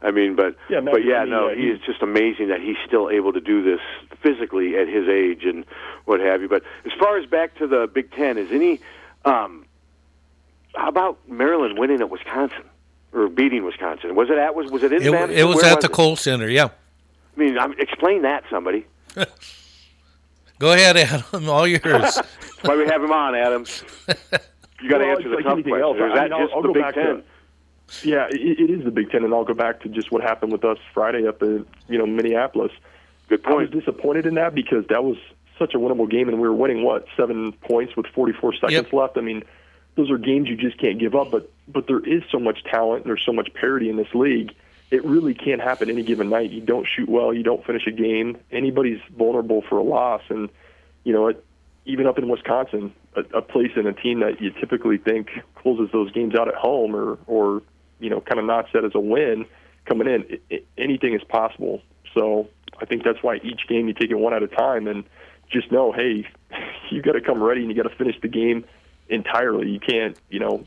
I 0.00 0.10
mean, 0.10 0.36
but 0.36 0.56
Yeah, 0.70 0.80
but 0.80 1.04
yeah, 1.04 1.16
I 1.16 1.20
mean, 1.24 1.30
no, 1.30 1.48
yeah, 1.48 1.54
he 1.56 1.62
he's- 1.66 1.78
is 1.80 1.84
just 1.86 2.02
amazing 2.02 2.48
that 2.48 2.60
he's 2.62 2.76
still 2.86 3.10
able 3.10 3.34
to 3.34 3.40
do 3.40 3.62
this 3.62 3.80
physically 4.22 4.76
at 4.78 4.88
his 4.88 5.06
age 5.08 5.44
and 5.44 5.66
what 6.06 6.20
have 6.20 6.40
you. 6.40 6.48
But 6.48 6.62
as 6.86 6.92
far 6.98 7.18
as 7.18 7.26
back 7.26 7.56
to 7.56 7.66
the 7.66 7.86
Big 7.92 8.10
Ten, 8.12 8.38
is 8.38 8.50
any 8.50 8.80
um, 9.26 9.66
how 10.74 10.88
about 10.88 11.18
Maryland 11.28 11.78
winning 11.78 12.00
at 12.00 12.08
Wisconsin 12.08 12.64
or 13.16 13.28
beating 13.28 13.64
Wisconsin? 13.64 14.14
Was 14.14 14.28
it 14.30 14.38
at 14.38 14.54
was 14.54 14.70
was 14.70 14.82
it 14.82 14.92
in 14.92 15.02
It, 15.02 15.10
Madison? 15.10 15.38
it 15.38 15.44
was 15.44 15.56
Where 15.56 15.72
at 15.72 15.80
the 15.80 15.86
it? 15.88 15.92
Kohl 15.92 16.16
Center. 16.16 16.48
Yeah. 16.48 16.66
I 17.36 17.40
mean, 17.40 17.58
I'm, 17.58 17.72
explain 17.78 18.22
that 18.22 18.44
somebody. 18.50 18.86
Go 20.58 20.72
ahead, 20.72 20.96
Adam. 20.96 21.48
All 21.48 21.66
yours. 21.66 21.82
That's 21.84 22.18
why 22.62 22.76
we 22.76 22.86
have 22.86 23.02
him 23.02 23.12
on, 23.12 23.34
Adam. 23.34 23.66
You 24.80 24.88
got 24.88 24.98
to 24.98 25.04
Well, 25.04 25.16
answer 25.16 25.28
the 25.28 25.34
like 25.36 25.44
tough 25.44 25.52
anything 25.52 25.72
questions. 25.72 25.82
else. 25.82 25.96
Or 25.98 26.06
is 26.06 26.12
I 26.12 26.16
that 26.16 26.22
mean, 26.24 26.32
I'll- 26.32 26.40
just 26.46 26.54
I'll 26.54 26.62
the 26.62 26.68
go 26.68 26.74
Big 26.74 26.82
back 26.82 26.94
to- 26.94 27.02
Ten? 27.02 27.22
Yeah, 28.02 28.26
it, 28.30 28.40
it 28.58 28.70
is 28.70 28.84
the 28.84 28.90
Big 28.90 29.10
Ten, 29.10 29.22
and 29.22 29.32
I'll 29.32 29.44
go 29.44 29.54
back 29.54 29.80
to 29.82 29.88
just 29.88 30.10
what 30.10 30.20
happened 30.22 30.50
with 30.50 30.64
us 30.64 30.78
Friday 30.92 31.26
up 31.28 31.40
in 31.42 31.64
you 31.88 31.98
know 31.98 32.06
Minneapolis. 32.06 32.72
Good 33.28 33.42
point. 33.44 33.54
I 33.54 33.60
was 33.62 33.70
disappointed 33.70 34.26
in 34.26 34.34
that 34.34 34.54
because 34.56 34.84
that 34.88 35.04
was 35.04 35.16
such 35.58 35.72
a 35.74 35.78
winnable 35.78 36.10
game, 36.10 36.28
and 36.28 36.40
we 36.40 36.48
were 36.48 36.54
winning 36.54 36.82
what 36.82 37.06
seven 37.16 37.52
points 37.52 37.94
with 37.96 38.06
44 38.06 38.54
seconds 38.54 38.72
Yep. 38.72 38.92
left. 38.92 39.16
I 39.18 39.20
mean, 39.20 39.44
those 39.94 40.10
are 40.10 40.18
games 40.18 40.48
you 40.48 40.56
just 40.56 40.78
can't 40.78 40.98
give 40.98 41.14
up. 41.14 41.30
But 41.30 41.48
but 41.68 41.86
there 41.86 42.00
is 42.00 42.22
so 42.30 42.38
much 42.38 42.62
talent, 42.64 43.04
and 43.04 43.10
there's 43.10 43.24
so 43.24 43.32
much 43.32 43.52
parity 43.54 43.88
in 43.90 43.96
this 43.96 44.12
league. 44.14 44.54
It 44.90 45.04
really 45.04 45.34
can't 45.34 45.60
happen 45.60 45.90
any 45.90 46.02
given 46.02 46.28
night. 46.28 46.50
You 46.50 46.60
don't 46.60 46.86
shoot 46.86 47.08
well, 47.08 47.34
you 47.34 47.42
don't 47.42 47.64
finish 47.64 47.86
a 47.86 47.90
game. 47.90 48.38
Anybody's 48.52 49.00
vulnerable 49.16 49.62
for 49.68 49.78
a 49.78 49.82
loss, 49.82 50.22
and 50.28 50.48
you 51.04 51.12
know 51.12 51.28
it. 51.28 51.42
Even 51.88 52.08
up 52.08 52.18
in 52.18 52.28
Wisconsin, 52.28 52.92
a, 53.14 53.20
a 53.38 53.42
place 53.42 53.70
and 53.76 53.86
a 53.86 53.92
team 53.92 54.18
that 54.18 54.40
you 54.40 54.50
typically 54.50 54.98
think 54.98 55.28
closes 55.54 55.88
those 55.92 56.10
games 56.10 56.34
out 56.34 56.48
at 56.48 56.54
home, 56.54 56.94
or 56.94 57.18
or 57.26 57.62
you 58.00 58.10
know 58.10 58.20
kind 58.20 58.38
of 58.38 58.44
not 58.44 58.66
set 58.72 58.84
as 58.84 58.92
a 58.94 59.00
win 59.00 59.46
coming 59.86 60.08
in, 60.08 60.24
it, 60.28 60.42
it, 60.50 60.66
anything 60.76 61.14
is 61.14 61.22
possible. 61.24 61.80
So 62.12 62.48
I 62.80 62.84
think 62.84 63.04
that's 63.04 63.22
why 63.22 63.36
each 63.36 63.66
game 63.68 63.88
you 63.88 63.94
take 63.94 64.10
it 64.10 64.18
one 64.18 64.34
at 64.34 64.42
a 64.42 64.48
time 64.48 64.86
and 64.86 65.04
just 65.50 65.70
know, 65.70 65.92
hey, 65.92 66.26
you 66.90 67.02
got 67.02 67.12
to 67.12 67.20
come 67.20 67.42
ready 67.42 67.62
and 67.62 67.70
you 67.70 67.80
got 67.80 67.88
to 67.88 67.96
finish 67.96 68.16
the 68.20 68.28
game 68.28 68.64
entirely. 69.08 69.70
You 69.70 69.80
can't, 69.80 70.16
you 70.28 70.40
know, 70.40 70.66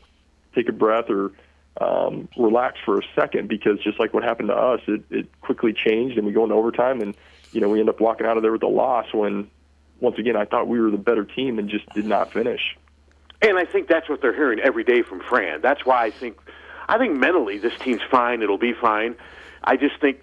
take 0.54 0.68
a 0.68 0.72
breath 0.72 1.08
or 1.08 1.32
um, 1.80 2.28
relax 2.36 2.78
for 2.84 2.98
a 2.98 3.02
second 3.14 3.48
because 3.48 3.78
just 3.80 3.98
like 3.98 4.12
what 4.12 4.22
happened 4.22 4.48
to 4.48 4.56
us, 4.56 4.80
it, 4.86 5.02
it 5.10 5.40
quickly 5.40 5.72
changed 5.72 6.18
and 6.18 6.26
we 6.26 6.32
go 6.32 6.44
into 6.44 6.54
overtime 6.54 7.00
and 7.00 7.16
you 7.52 7.60
know 7.60 7.68
we 7.68 7.80
end 7.80 7.88
up 7.88 8.00
walking 8.00 8.26
out 8.26 8.36
of 8.36 8.42
there 8.42 8.52
with 8.52 8.62
a 8.62 8.68
loss 8.68 9.06
when 9.12 9.50
once 10.00 10.18
again 10.18 10.36
I 10.36 10.44
thought 10.44 10.68
we 10.68 10.80
were 10.80 10.90
the 10.90 10.98
better 10.98 11.24
team 11.24 11.58
and 11.58 11.68
just 11.68 11.88
did 11.90 12.06
not 12.06 12.32
finish. 12.32 12.76
And 13.42 13.56
I 13.58 13.64
think 13.64 13.88
that's 13.88 14.08
what 14.08 14.20
they're 14.20 14.34
hearing 14.34 14.60
every 14.60 14.84
day 14.84 15.02
from 15.02 15.20
Fran. 15.20 15.62
That's 15.62 15.86
why 15.86 16.04
I 16.04 16.10
think, 16.10 16.36
I 16.88 16.98
think 16.98 17.14
mentally 17.16 17.58
this 17.58 17.72
team's 17.78 18.02
fine. 18.10 18.42
It'll 18.42 18.58
be 18.58 18.74
fine. 18.74 19.16
I 19.64 19.76
just 19.76 19.98
think 20.00 20.20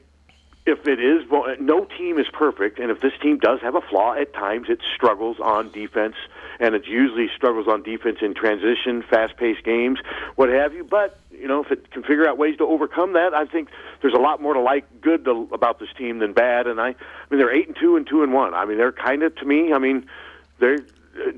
if 0.68 0.88
it 0.88 1.00
is, 1.00 1.24
no 1.60 1.86
team 1.86 2.20
is 2.20 2.28
perfect, 2.32 2.78
and 2.78 2.92
if 2.92 3.00
this 3.00 3.14
team 3.22 3.40
does 3.40 3.62
have 3.62 3.76
a 3.76 3.82
flaw 3.82 4.14
at 4.14 4.34
times, 4.34 4.68
it 4.70 4.80
struggles 4.96 5.38
on 5.40 5.72
defense, 5.72 6.16
and 6.60 6.76
it 6.76 6.86
usually 6.88 7.28
struggles 7.36 7.68
on 7.68 7.84
defense 7.84 8.18
in 8.22 8.34
transition, 8.34 9.04
fast-paced 9.10 9.64
games, 9.64 10.00
what 10.36 10.50
have 10.50 10.74
you. 10.74 10.84
But 10.84 11.20
you 11.32 11.48
know, 11.48 11.64
if 11.64 11.72
it 11.72 11.92
can 11.92 12.02
figure 12.02 12.28
out 12.28 12.38
ways 12.38 12.58
to 12.58 12.64
overcome 12.64 13.14
that, 13.14 13.34
I 13.34 13.46
think 13.46 13.70
there's 14.02 14.14
a 14.14 14.20
lot 14.20 14.42
more 14.42 14.54
to 14.54 14.60
like 14.60 15.02
good 15.02 15.26
to, 15.26 15.48
about 15.52 15.80
this 15.80 15.90
team 15.98 16.20
than 16.20 16.34
bad. 16.34 16.68
And 16.68 16.82
I, 16.82 16.90
I 16.90 16.96
mean, 17.30 17.40
they're 17.40 17.54
eight 17.54 17.68
and 17.68 17.78
two 17.80 17.96
and 17.96 18.08
two 18.08 18.24
and 18.24 18.34
one. 18.34 18.54
I 18.54 18.66
mean, 18.66 18.78
they're 18.78 18.92
kind 18.92 19.24
of 19.24 19.36
to 19.36 19.46
me. 19.46 19.74
I 19.74 19.78
mean, 19.78 20.08
they're 20.60 20.80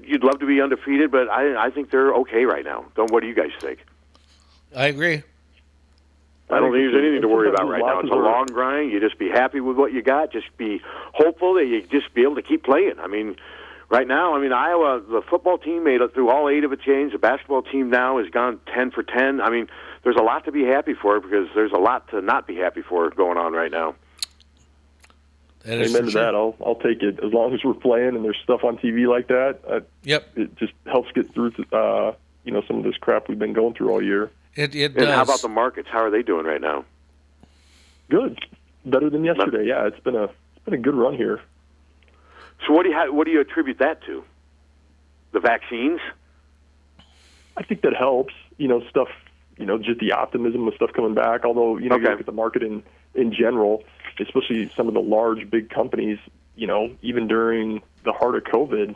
you'd 0.03 0.23
love 0.23 0.39
to 0.39 0.45
be 0.45 0.61
undefeated, 0.61 1.11
but 1.11 1.29
I 1.29 1.67
I 1.67 1.69
think 1.69 1.91
they're 1.91 2.13
okay 2.15 2.45
right 2.45 2.63
now. 2.65 2.85
Don't 2.95 3.11
what 3.11 3.21
do 3.21 3.27
you 3.27 3.35
guys 3.35 3.51
think? 3.59 3.79
I 4.75 4.87
agree. 4.87 5.23
I 6.51 6.59
don't 6.59 6.71
think 6.71 6.91
there's 6.91 6.95
anything 6.95 7.21
to 7.21 7.27
worry 7.27 7.47
about 7.49 7.69
right 7.69 7.81
now. 7.85 7.99
It's 7.99 8.09
a 8.09 8.15
long 8.15 8.47
grind. 8.47 8.91
You 8.91 8.99
just 8.99 9.19
be 9.19 9.29
happy 9.29 9.59
with 9.59 9.77
what 9.77 9.93
you 9.93 10.01
got. 10.01 10.31
Just 10.31 10.55
be 10.57 10.81
hopeful 11.13 11.53
that 11.55 11.65
you 11.65 11.83
just 11.83 12.11
be 12.15 12.23
able 12.23 12.35
to 12.35 12.41
keep 12.41 12.63
playing. 12.63 12.95
I 12.99 13.05
mean, 13.05 13.35
right 13.89 14.07
now, 14.07 14.35
I 14.35 14.39
mean 14.41 14.53
Iowa, 14.53 15.01
the 15.01 15.21
football 15.29 15.57
team 15.57 15.83
made 15.83 16.01
it 16.01 16.13
through 16.13 16.29
all 16.29 16.49
eight 16.49 16.63
of 16.63 16.71
its 16.71 16.83
games. 16.83 17.11
The 17.11 17.17
basketball 17.17 17.61
team 17.63 17.89
now 17.89 18.17
has 18.19 18.29
gone 18.29 18.59
ten 18.73 18.91
for 18.91 19.03
ten. 19.03 19.41
I 19.41 19.49
mean, 19.49 19.67
there's 20.03 20.15
a 20.15 20.23
lot 20.23 20.45
to 20.45 20.51
be 20.51 20.63
happy 20.63 20.93
for 20.93 21.19
because 21.19 21.47
there's 21.55 21.71
a 21.71 21.77
lot 21.79 22.07
to 22.09 22.21
not 22.21 22.47
be 22.47 22.55
happy 22.55 22.81
for 22.81 23.09
going 23.09 23.37
on 23.37 23.53
right 23.53 23.71
now. 23.71 23.95
That 25.65 25.79
is 25.79 25.89
Amen 25.93 26.01
for 26.03 26.05
to 26.07 26.11
sure. 26.11 26.23
that. 26.23 26.35
I'll 26.35 26.55
I'll 26.65 26.75
take 26.75 27.01
it 27.03 27.19
as 27.23 27.33
long 27.33 27.53
as 27.53 27.63
we're 27.63 27.73
playing 27.73 28.15
and 28.15 28.23
there's 28.23 28.37
stuff 28.43 28.63
on 28.63 28.77
TV 28.77 29.07
like 29.07 29.27
that. 29.27 29.59
Uh, 29.69 29.79
Yep. 30.03 30.37
it 30.37 30.55
just 30.57 30.73
helps 30.85 31.11
get 31.11 31.33
through 31.33 31.51
uh, 31.73 32.13
you 32.45 32.51
know 32.53 32.61
some 32.67 32.77
of 32.77 32.83
this 32.83 32.95
crap 32.97 33.27
we've 33.27 33.37
been 33.39 33.53
going 33.53 33.73
through 33.73 33.89
all 33.89 34.01
year. 34.01 34.31
It 34.55 34.73
it 34.75 34.85
And 34.95 34.95
does. 34.95 35.09
how 35.15 35.23
about 35.23 35.41
the 35.41 35.49
markets? 35.49 35.89
How 35.91 35.99
are 35.99 36.09
they 36.09 36.21
doing 36.23 36.45
right 36.45 36.61
now? 36.61 36.85
Good, 38.09 38.39
better 38.85 39.09
than 39.09 39.23
yesterday. 39.23 39.67
Yeah, 39.67 39.85
it's 39.87 39.99
been 39.99 40.15
a 40.15 40.23
it's 40.23 40.65
been 40.65 40.73
a 40.73 40.77
good 40.77 40.95
run 40.95 41.15
here. 41.15 41.41
So 42.65 42.73
what 42.73 42.83
do 42.83 42.89
you 42.89 42.95
ha- 42.95 43.11
what 43.11 43.25
do 43.25 43.31
you 43.31 43.41
attribute 43.41 43.79
that 43.79 44.03
to? 44.05 44.23
The 45.31 45.39
vaccines? 45.39 45.99
I 47.57 47.63
think 47.63 47.81
that 47.81 47.95
helps. 47.95 48.33
You 48.57 48.67
know, 48.67 48.81
stuff. 48.89 49.09
You 49.57 49.65
know, 49.65 49.77
just 49.77 49.99
the 49.99 50.13
optimism 50.13 50.67
of 50.67 50.73
stuff 50.75 50.91
coming 50.93 51.13
back. 51.13 51.45
Although 51.45 51.77
you 51.77 51.89
know, 51.89 51.97
you 51.97 52.03
look 52.03 52.19
at 52.19 52.25
the 52.25 52.31
market 52.31 52.63
in 52.63 52.83
in 53.13 53.33
general, 53.33 53.83
especially 54.19 54.69
some 54.75 54.87
of 54.87 54.93
the 54.93 55.01
large 55.01 55.49
big 55.49 55.69
companies. 55.69 56.19
You 56.55 56.67
know, 56.67 56.95
even 57.01 57.27
during 57.27 57.81
the 58.03 58.11
heart 58.13 58.35
of 58.35 58.43
COVID. 58.43 58.95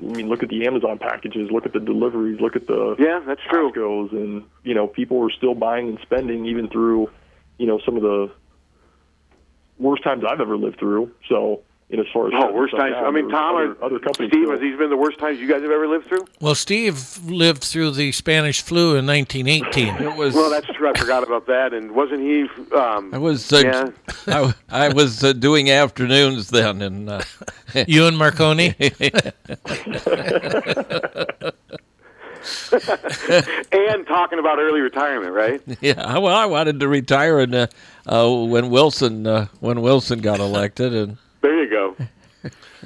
I 0.00 0.04
mean, 0.04 0.28
look 0.28 0.42
at 0.42 0.48
the 0.48 0.66
Amazon 0.66 0.98
packages. 0.98 1.50
Look 1.50 1.64
at 1.64 1.72
the 1.72 1.80
deliveries. 1.80 2.40
Look 2.40 2.56
at 2.56 2.66
the 2.66 2.96
Yeah, 2.98 3.20
that's 3.24 3.40
true. 3.48 3.70
Costco's, 3.72 4.12
and 4.12 4.44
you 4.64 4.74
know, 4.74 4.86
people 4.86 5.18
were 5.18 5.30
still 5.30 5.54
buying 5.54 5.88
and 5.88 5.98
spending 6.00 6.46
even 6.46 6.68
through, 6.68 7.08
you 7.56 7.66
know, 7.66 7.78
some 7.84 7.96
of 7.96 8.02
the 8.02 8.32
worst 9.78 10.02
times 10.02 10.24
I've 10.28 10.40
ever 10.40 10.56
lived 10.56 10.78
through. 10.78 11.12
So, 11.28 11.62
you 11.92 11.98
know, 11.98 12.04
as 12.04 12.08
far 12.12 12.26
as 12.26 12.32
Oh, 12.34 12.50
worst 12.52 12.74
times. 12.74 12.94
I 12.98 13.10
mean, 13.10 13.28
Tom 13.28 13.54
was 13.54 13.68
or 13.68 13.70
other, 13.72 13.84
other 13.84 13.98
companies. 13.98 14.30
Steve, 14.30 14.42
still- 14.44 14.50
have 14.52 14.60
these 14.60 14.76
been 14.78 14.88
the 14.90 14.96
worst 14.96 15.18
times 15.18 15.38
you 15.38 15.46
guys 15.46 15.60
have 15.62 15.70
ever 15.70 15.86
lived 15.86 16.06
through? 16.06 16.24
well, 16.40 16.54
Steve 16.54 17.18
lived 17.24 17.62
through 17.62 17.90
the 17.92 18.10
Spanish 18.12 18.62
flu 18.62 18.96
in 18.96 19.06
1918. 19.06 19.96
It 20.02 20.16
was. 20.16 20.34
Well, 20.34 20.48
that's 20.50 20.66
true. 20.68 20.88
I 20.90 20.98
forgot 20.98 21.22
about 21.22 21.46
that. 21.46 21.72
And 21.74 21.92
wasn't 21.92 22.22
he? 22.22 22.48
Um, 22.74 23.12
I 23.14 23.18
was. 23.18 23.52
Uh, 23.52 23.90
Yeah. 24.26 24.52
I, 24.70 24.86
I 24.86 24.88
was 24.92 25.22
uh, 25.22 25.32
doing 25.34 25.70
afternoons 25.70 26.48
then, 26.48 26.80
and 26.82 27.08
uh, 27.10 27.20
you 27.86 28.06
and 28.06 28.16
Marconi. 28.16 28.74
and 33.72 34.06
talking 34.06 34.38
about 34.38 34.58
early 34.58 34.80
retirement, 34.80 35.32
right? 35.32 35.60
yeah. 35.80 36.18
Well, 36.18 36.34
I 36.34 36.46
wanted 36.46 36.80
to 36.80 36.88
retire, 36.88 37.38
and 37.40 37.54
uh, 37.54 37.66
uh, 38.06 38.30
when 38.46 38.70
Wilson 38.70 39.26
uh, 39.26 39.46
when 39.60 39.80
Wilson 39.82 40.20
got 40.20 40.40
elected, 40.40 40.94
and 40.94 41.18
There 41.42 41.62
you 41.62 41.68
go. 41.70 41.96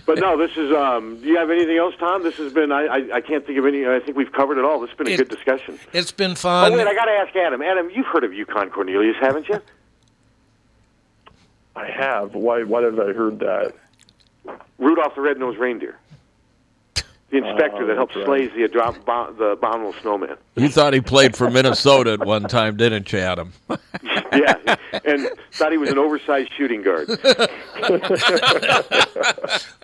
But 0.05 0.19
no, 0.19 0.37
this 0.37 0.55
is. 0.59 0.71
Um, 0.71 1.19
do 1.23 1.27
you 1.29 1.39
have 1.39 1.49
anything 1.49 1.79
else, 1.79 1.95
Tom? 1.99 2.23
This 2.23 2.35
has 2.37 2.53
been. 2.53 2.71
I, 2.71 2.83
I, 2.85 2.97
I 3.15 3.21
can't 3.23 3.47
think 3.47 3.59
of 3.59 3.65
any. 3.65 3.87
I 3.87 3.99
think 4.01 4.15
we've 4.15 4.31
covered 4.31 4.59
it 4.59 4.65
all. 4.67 4.79
This 4.81 4.91
has 4.91 4.99
been 4.99 5.07
a 5.07 5.11
It- 5.13 5.17
good 5.17 5.31
discussion. 5.31 5.79
It's 5.95 6.13
been 6.13 6.35
fun. 6.35 6.67
Oh 6.67 6.77
fun. 6.77 6.79
wait, 6.79 6.87
I 6.87 6.95
got 6.95 7.07
to 7.07 7.13
ask 7.13 7.35
Adam. 7.35 7.63
Adam, 7.63 7.89
you've 7.91 8.05
heard 8.05 8.23
of 8.23 8.35
Yukon 8.35 8.69
Cornelius, 8.69 9.17
haven't 9.19 9.49
you? 9.49 9.59
I 11.75 11.87
have. 11.87 12.35
Why? 12.35 12.63
Why 12.65 12.83
did 12.83 13.01
I 13.01 13.15
heard 13.15 13.39
that? 13.39 13.73
Rudolph 14.79 15.15
the 15.15 15.23
Red-Nosed 15.23 15.59
Reindeer, 15.59 15.99
the 17.41 17.49
inspector 17.49 17.83
Oh, 17.83 17.87
that 17.87 17.97
helped 17.97 18.15
that's 18.15 18.29
right. 18.29 18.51
slays 18.51 18.53
the 18.57 18.69
adro- 18.69 19.05
bo- 19.05 19.33
the 19.33 19.45
abominable 19.51 19.95
snowman. 20.01 20.37
you 20.57 20.69
thought 20.69 20.95
he 20.95 21.01
played 21.01 21.37
for 21.37 21.51
Minnesota 21.51 22.13
at 22.15 22.27
one 22.27 22.45
time, 22.45 22.77
didn't 22.77 23.13
you, 23.13 23.19
Adam? 23.19 23.53
yeah, 24.03 24.77
and 25.05 25.29
thought 25.53 25.73
he 25.73 25.79
was 25.79 25.91
an 25.91 25.99
oversized 25.99 26.51
shooting 26.57 26.83
guard. 26.83 27.09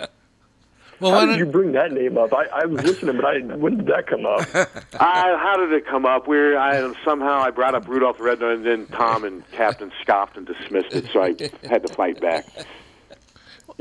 Well, 1.00 1.10
How 1.10 1.26
why 1.26 1.28
did 1.32 1.38
you 1.40 1.46
bring 1.46 1.72
that 1.72 1.90
name 1.90 2.16
up? 2.16 2.32
I, 2.32 2.44
I 2.62 2.66
was 2.66 2.80
listening, 2.84 3.16
but 3.16 3.24
I 3.24 3.38
when 3.40 3.78
did 3.78 3.86
that 3.86 4.06
come 4.06 4.24
up? 4.24 4.46
I, 5.00 5.36
how 5.36 5.56
did 5.58 5.72
it 5.72 5.84
come 5.84 6.06
up? 6.06 6.28
Where 6.28 6.56
I 6.56 6.92
somehow 7.04 7.40
I 7.40 7.50
brought 7.50 7.74
up 7.74 7.88
Rudolph 7.88 8.18
the 8.18 8.22
Red-Nosed, 8.22 8.64
and 8.64 8.64
then 8.64 8.86
Tom 8.96 9.24
and 9.24 9.42
Captain 9.50 9.90
scoffed 10.00 10.36
and 10.36 10.46
dismissed 10.46 10.94
it, 10.94 11.06
so 11.12 11.24
I 11.24 11.34
had 11.68 11.84
to 11.84 11.92
fight 11.94 12.20
back. 12.20 12.46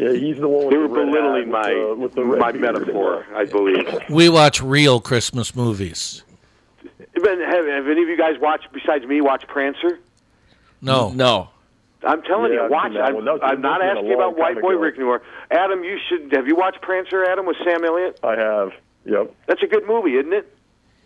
Yeah, 0.01 0.13
he's 0.13 0.37
the 0.37 0.47
one. 0.47 0.65
With 0.65 0.71
They 0.71 0.77
were 0.77 0.87
the 0.87 0.93
red 0.93 1.05
hat 1.05 1.11
belittling 1.13 1.41
with 1.43 1.47
my 1.51 1.69
the, 1.73 1.95
with 1.95 2.13
the 2.15 2.23
my 2.25 2.51
beard 2.51 2.61
metaphor, 2.73 3.25
I 3.35 3.45
believe. 3.45 3.87
we 4.09 4.29
watch 4.29 4.61
real 4.61 4.99
Christmas 4.99 5.55
movies. 5.55 6.23
But 7.13 7.37
have, 7.37 7.65
have 7.67 7.87
any 7.87 8.01
of 8.01 8.09
you 8.09 8.17
guys 8.17 8.39
watched 8.39 8.67
besides 8.73 9.05
me 9.05 9.21
watch 9.21 9.45
Prancer? 9.47 9.99
No. 10.81 11.09
No. 11.11 11.49
I'm 12.03 12.23
telling 12.23 12.51
Yeah, 12.51 12.63
you, 12.65 12.71
watch. 12.71 12.91
seen 12.93 13.01
I'm, 13.01 13.13
one. 13.13 13.25
That 13.25 13.39
I'm 13.43 13.61
not 13.61 13.83
asking 13.83 14.13
about 14.13 14.35
White 14.37 14.59
Boy 14.59 14.71
ago. 14.71 14.79
Rick 14.79 14.95
anymore. 14.95 15.21
Adam, 15.51 15.83
you 15.83 15.99
should. 16.09 16.31
Have 16.33 16.47
you 16.47 16.55
watched 16.55 16.81
Prancer? 16.81 17.23
Adam 17.23 17.45
with 17.45 17.57
Sam 17.63 17.85
Elliott. 17.85 18.19
I 18.23 18.35
have. 18.37 18.71
Yep. 19.05 19.35
That's 19.45 19.61
a 19.61 19.67
good 19.67 19.85
movie, 19.87 20.15
isn't 20.15 20.33
it? 20.33 20.57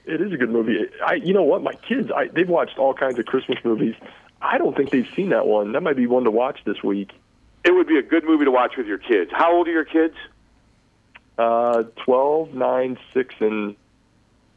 It 0.05 0.21
is 0.21 0.31
a 0.31 0.37
good 0.37 0.51
movie. 0.51 0.85
I, 1.05 1.15
you 1.15 1.33
know 1.33 1.43
what? 1.43 1.63
My 1.63 1.73
kids, 1.73 2.11
I, 2.15 2.27
they've 2.27 2.47
watched 2.47 2.77
all 2.77 2.93
kinds 2.93 3.19
of 3.19 3.25
Christmas 3.25 3.57
movies. 3.65 3.95
I 4.41 4.57
don't 4.57 4.77
think 4.77 4.91
they've 4.91 5.09
seen 5.15 5.29
that 5.29 5.47
one. 5.47 5.71
That 5.73 5.81
might 5.81 5.97
be 5.97 6.05
one 6.07 6.23
to 6.25 6.31
watch 6.31 6.59
this 6.65 6.81
week. 6.83 7.11
It 7.65 7.73
would 7.73 7.87
be 7.87 7.97
a 7.97 8.03
good 8.03 8.23
movie 8.23 8.45
to 8.45 8.51
watch 8.51 8.73
with 8.77 8.85
your 8.87 8.99
kids. 8.99 9.31
How 9.33 9.53
old 9.55 9.67
are 9.67 9.71
your 9.71 9.85
kids? 9.85 10.15
Uh, 11.37 11.83
12, 12.05 12.53
9, 12.53 12.97
6, 13.13 13.35
and 13.41 13.75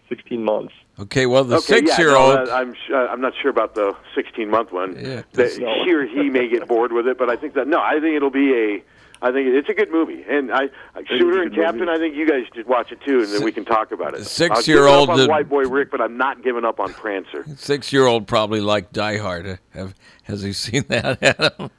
16 0.09 0.45
months. 0.45 0.75
Okay, 1.01 1.27
well, 1.27 1.45
the 1.45 1.57
okay, 1.57 1.81
six 1.87 1.99
year 1.99 2.11
yeah, 2.11 2.17
old. 2.17 2.47
no, 2.49 2.53
I'm 2.53 2.75
sh- 2.75 2.91
uh, 2.93 2.97
I'm 2.97 3.21
not 3.21 3.33
sure 3.41 3.51
about 3.51 3.75
the 3.77 3.95
16 4.17 4.51
month 4.51 4.73
one. 4.73 4.97
Yeah, 4.99 5.23
that 5.33 5.53
he 5.53 5.95
or 5.95 6.05
he 6.07 6.29
may 6.29 6.49
get 6.49 6.67
bored 6.67 6.93
with 6.93 7.07
it, 7.07 7.17
but 7.19 7.31
I 7.31 7.37
think 7.37 7.55
that 7.55 7.69
no, 7.69 7.81
I 7.81 8.01
think 8.01 8.17
it'll 8.17 8.31
be 8.31 8.53
a. 8.53 8.83
I 9.21 9.33
think 9.33 9.49
it's 9.49 9.69
a 9.69 9.75
good 9.75 9.91
movie, 9.93 10.25
and 10.29 10.53
I 10.53 10.69
Shooter 11.07 11.43
and 11.43 11.53
Captain. 11.55 11.81
movie. 11.87 11.91
I 11.93 11.99
think 11.99 12.15
you 12.17 12.29
guys 12.29 12.45
should 12.55 12.67
watch 12.67 12.91
it 12.93 13.01
too, 13.01 13.21
and 13.21 13.29
then 13.33 13.43
we 13.45 13.51
can 13.53 13.65
talk 13.65 13.91
about 13.93 14.15
it. 14.15 14.25
Six-year-old 14.25 14.89
I'll 14.89 15.01
give 15.01 15.09
up 15.09 15.11
on 15.11 15.19
did- 15.19 15.29
White 15.29 15.49
Boy 15.49 15.65
Rick, 15.65 15.91
but 15.93 16.01
I'm 16.01 16.17
not 16.17 16.43
giving 16.43 16.65
up 16.65 16.79
on 16.81 16.93
Prancer. 16.93 17.45
Six 17.57 17.93
year 17.93 18.07
old 18.07 18.27
probably 18.29 18.61
liked 18.61 18.93
Die 18.93 19.17
Hard. 19.19 19.59
Have, 19.71 19.95
has 20.25 20.43
he 20.43 20.53
seen 20.53 20.85
that, 20.89 21.23
Adam? 21.23 21.71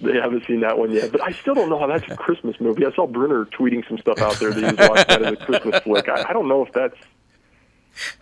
They 0.00 0.14
haven't 0.14 0.46
seen 0.46 0.60
that 0.60 0.78
one 0.78 0.92
yet, 0.92 1.12
but 1.12 1.22
I 1.22 1.32
still 1.32 1.54
don't 1.54 1.68
know 1.68 1.78
how 1.78 1.86
that's 1.86 2.10
a 2.10 2.16
Christmas 2.16 2.56
movie. 2.60 2.86
I 2.86 2.92
saw 2.92 3.06
Brunner 3.06 3.44
tweeting 3.46 3.86
some 3.88 3.98
stuff 3.98 4.18
out 4.20 4.38
there 4.38 4.52
that 4.52 4.58
he 4.58 4.76
was 4.76 4.88
watching 4.88 5.06
that 5.08 5.22
as 5.22 5.32
a 5.32 5.36
Christmas 5.36 5.82
flick. 5.82 6.08
I, 6.08 6.24
I 6.28 6.32
don't 6.32 6.48
know 6.48 6.64
if 6.64 6.72
that's. 6.72 6.96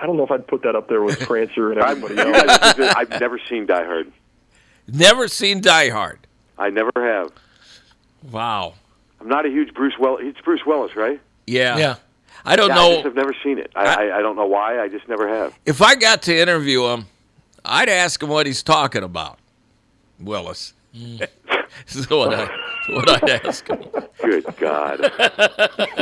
I 0.00 0.06
don't 0.06 0.16
know 0.16 0.24
if 0.24 0.30
I'd 0.30 0.46
put 0.46 0.62
that 0.62 0.74
up 0.74 0.88
there 0.88 1.02
with 1.02 1.20
Prancer 1.20 1.70
and 1.70 1.80
everybody 1.80 2.14
you 2.14 2.20
else. 2.20 2.74
guys, 2.78 2.94
I've 2.96 3.20
never 3.20 3.38
seen 3.38 3.66
Die 3.66 3.84
Hard. 3.84 4.10
Never 4.88 5.28
seen 5.28 5.60
Die 5.60 5.90
Hard. 5.90 6.18
I 6.58 6.70
never 6.70 6.90
have. 6.96 7.30
Wow. 8.30 8.74
I'm 9.20 9.28
not 9.28 9.44
a 9.44 9.48
huge 9.48 9.74
Bruce 9.74 9.94
Well. 9.98 10.18
It's 10.20 10.40
Bruce 10.40 10.64
Willis, 10.64 10.96
right? 10.96 11.20
Yeah. 11.46 11.76
Yeah. 11.76 11.96
I 12.44 12.54
don't 12.56 12.68
yeah, 12.68 12.74
I 12.74 12.88
know. 12.88 12.94
just 12.94 13.04
have 13.06 13.14
never 13.16 13.34
seen 13.42 13.58
it. 13.58 13.72
I, 13.74 13.84
I, 14.08 14.18
I 14.18 14.22
don't 14.22 14.36
know 14.36 14.46
why. 14.46 14.80
I 14.80 14.88
just 14.88 15.08
never 15.08 15.28
have. 15.28 15.58
If 15.66 15.82
I 15.82 15.96
got 15.96 16.22
to 16.22 16.36
interview 16.36 16.84
him, 16.86 17.06
I'd 17.64 17.88
ask 17.88 18.22
him 18.22 18.28
what 18.28 18.46
he's 18.46 18.62
talking 18.62 19.02
about. 19.02 19.38
Willis. 20.20 20.72
Mm. 20.94 21.18
this 21.86 21.96
is 21.96 22.08
what, 22.10 22.32
I, 22.34 22.48
what 22.88 23.22
I'd 23.22 23.46
ask 23.46 23.66
him. 23.68 23.84
Good 24.22 24.44
God. 24.58 25.00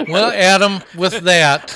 Well, 0.09 0.31
Adam, 0.33 0.83
with 0.97 1.21
that, 1.25 1.71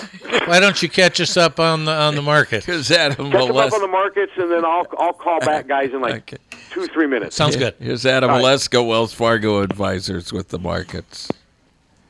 why 0.47 0.61
don't 0.61 0.81
you 0.83 0.89
catch 0.89 1.21
us 1.21 1.37
up 1.37 1.59
on 1.59 1.85
the 1.85 1.93
on 1.93 2.15
the 2.15 2.23
market? 2.23 2.65
Because 2.65 2.91
Adam 2.91 3.31
Catch 3.31 3.47
them 3.49 3.57
up 3.57 3.73
on 3.73 3.81
the 3.81 3.89
markets, 3.89 4.33
and 4.37 4.51
then 4.51 4.65
I'll 4.65 4.87
I'll 4.99 5.13
call 5.13 5.41
back 5.41 5.67
guys 5.67 5.91
in 5.93 6.01
like 6.01 6.15
Okay. 6.33 6.37
two 6.71 6.87
three 6.89 7.07
minutes. 7.07 7.35
Sounds 7.37 7.57
good. 7.57 7.75
Here's 7.81 8.07
Adam 8.07 8.31
All 8.31 8.37
right. 8.37 8.45
Haluska, 8.45 8.87
Wells 8.87 9.13
Fargo 9.13 9.63
Advisors 9.63 10.33
with 10.33 10.49
the 10.49 10.59
markets. 10.59 11.31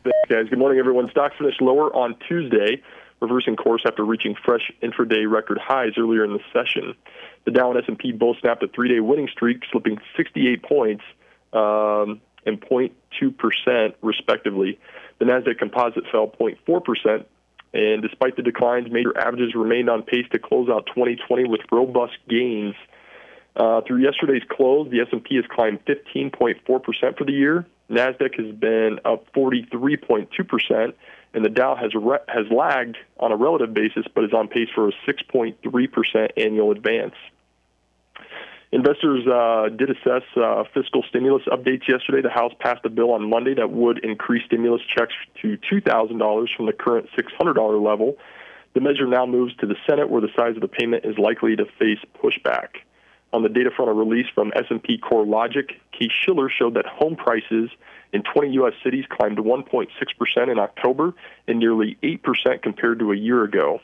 Thanks, 0.05 0.19
guys. 0.29 0.49
Good 0.49 0.59
morning, 0.59 0.79
everyone. 0.79 1.11
Stocks 1.11 1.37
finished 1.39 1.61
lower 1.61 1.95
on 1.95 2.17
Tuesday, 2.29 2.83
reversing 3.21 3.57
course 3.57 3.83
after 3.87 4.05
reaching 4.05 4.35
fresh 4.45 4.71
intraday 4.83 5.31
record 5.31 5.59
highs 5.59 5.93
earlier 5.99 6.25
in 6.25 6.33
the 6.33 6.41
session. 6.53 6.95
The 7.49 7.53
Dow 7.53 7.71
and 7.71 7.83
S&P 7.83 8.13
both 8.13 8.37
snapped 8.41 8.63
a 8.63 8.69
three-day 8.69 9.01
winning 9.01 9.27
streak, 9.33 9.63
slipping 9.73 9.97
68 10.19 10.63
points 10.63 11.03
um, 11.55 12.21
and 12.45 12.61
0.2 12.61 12.93
percent, 13.39 13.95
respectively. 14.03 14.79
The 15.19 15.25
Nasdaq 15.25 15.59
Composite 15.59 16.05
fell 16.13 16.29
0.4 16.29 16.85
percent, 16.85 17.27
and 17.73 18.03
despite 18.03 18.37
the 18.37 18.43
declines, 18.43 18.91
major 18.91 19.17
averages 19.17 19.55
remained 19.55 19.89
on 19.89 20.03
pace 20.03 20.27
to 20.33 20.39
close 20.39 20.69
out 20.69 20.89
2020 20.89 21.49
with 21.49 21.63
robust 21.73 22.19
gains. 22.29 22.75
Uh, 23.57 23.81
through 23.81 24.03
yesterday's 24.03 24.43
close, 24.51 24.91
the 24.91 25.01
S&P 25.01 25.37
has 25.37 25.47
climbed 25.51 25.83
15.4 25.87 26.83
percent 26.83 27.17
for 27.17 27.25
the 27.25 27.33
year. 27.33 27.65
Nasdaq 27.91 28.39
has 28.39 28.55
been 28.55 29.01
up 29.07 29.25
43.2 29.33 30.29
percent, 30.47 30.95
and 31.33 31.43
the 31.47 31.49
Dow 31.49 31.77
has 31.77 31.95
re- 31.95 32.19
has 32.29 32.45
lagged 32.51 32.99
on 33.19 33.33
a 33.33 33.37
relative 33.37 33.73
basis, 33.73 34.05
but 34.15 34.25
is 34.25 34.35
on 34.35 34.49
pace 34.49 34.69
for 34.75 34.91
a 34.91 34.93
6.3 35.09 35.91
percent 35.91 36.33
annual 36.37 36.73
advance. 36.73 37.15
Investors 38.71 39.27
uh, 39.27 39.71
did 39.71 39.91
assess 39.91 40.23
uh, 40.37 40.65
fiscal 40.75 41.03
stimulus 41.09 41.43
updates 41.47 41.89
yesterday. 41.89 42.21
The 42.21 42.31
House 42.31 42.53
passed 42.59 42.85
a 42.85 42.91
bill 42.91 43.13
on 43.13 43.29
Monday 43.29 43.55
that 43.55 43.71
would 43.71 44.05
increase 44.05 44.45
stimulus 44.45 44.83
checks 44.83 45.15
to 45.41 45.57
$2,000 45.73 46.49
from 46.55 46.67
the 46.67 46.75
current 46.75 47.09
$600 47.17 47.83
level. 47.83 48.19
The 48.75 48.81
measure 48.81 49.07
now 49.07 49.25
moves 49.25 49.57
to 49.57 49.67
the 49.67 49.77
Senate, 49.89 50.11
where 50.11 50.21
the 50.21 50.29
size 50.37 50.55
of 50.55 50.61
the 50.61 50.69
payment 50.69 51.07
is 51.07 51.17
likely 51.17 51.57
to 51.57 51.65
face 51.79 51.99
pushback. 52.23 52.83
On 53.33 53.43
the 53.43 53.49
data 53.49 53.71
front, 53.75 53.91
a 53.91 53.95
release 53.95 54.27
from 54.35 54.53
S&P 54.55 54.99
CoreLogic, 54.99 55.73
Keith 55.93 56.13
Schiller 56.23 56.51
showed 56.51 56.75
that 56.75 56.87
home 56.87 57.17
prices 57.17 57.71
in 58.13 58.23
20 58.23 58.53
U.S. 58.53 58.73
cities 58.85 59.05
climbed 59.09 59.39
1.6% 59.39 59.89
in 60.51 60.59
October 60.59 61.15
and 61.47 61.59
nearly 61.59 61.97
8% 62.03 62.63
compared 62.63 62.99
to 62.99 63.13
a 63.13 63.17
year 63.17 63.45
ago. 63.45 63.81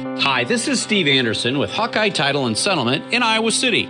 Hi, 0.00 0.44
this 0.44 0.66
is 0.66 0.80
Steve 0.80 1.06
Anderson 1.06 1.58
with 1.58 1.70
Hawkeye 1.70 2.08
Title 2.08 2.46
and 2.46 2.56
Settlement 2.56 3.12
in 3.12 3.22
Iowa 3.22 3.52
City. 3.52 3.84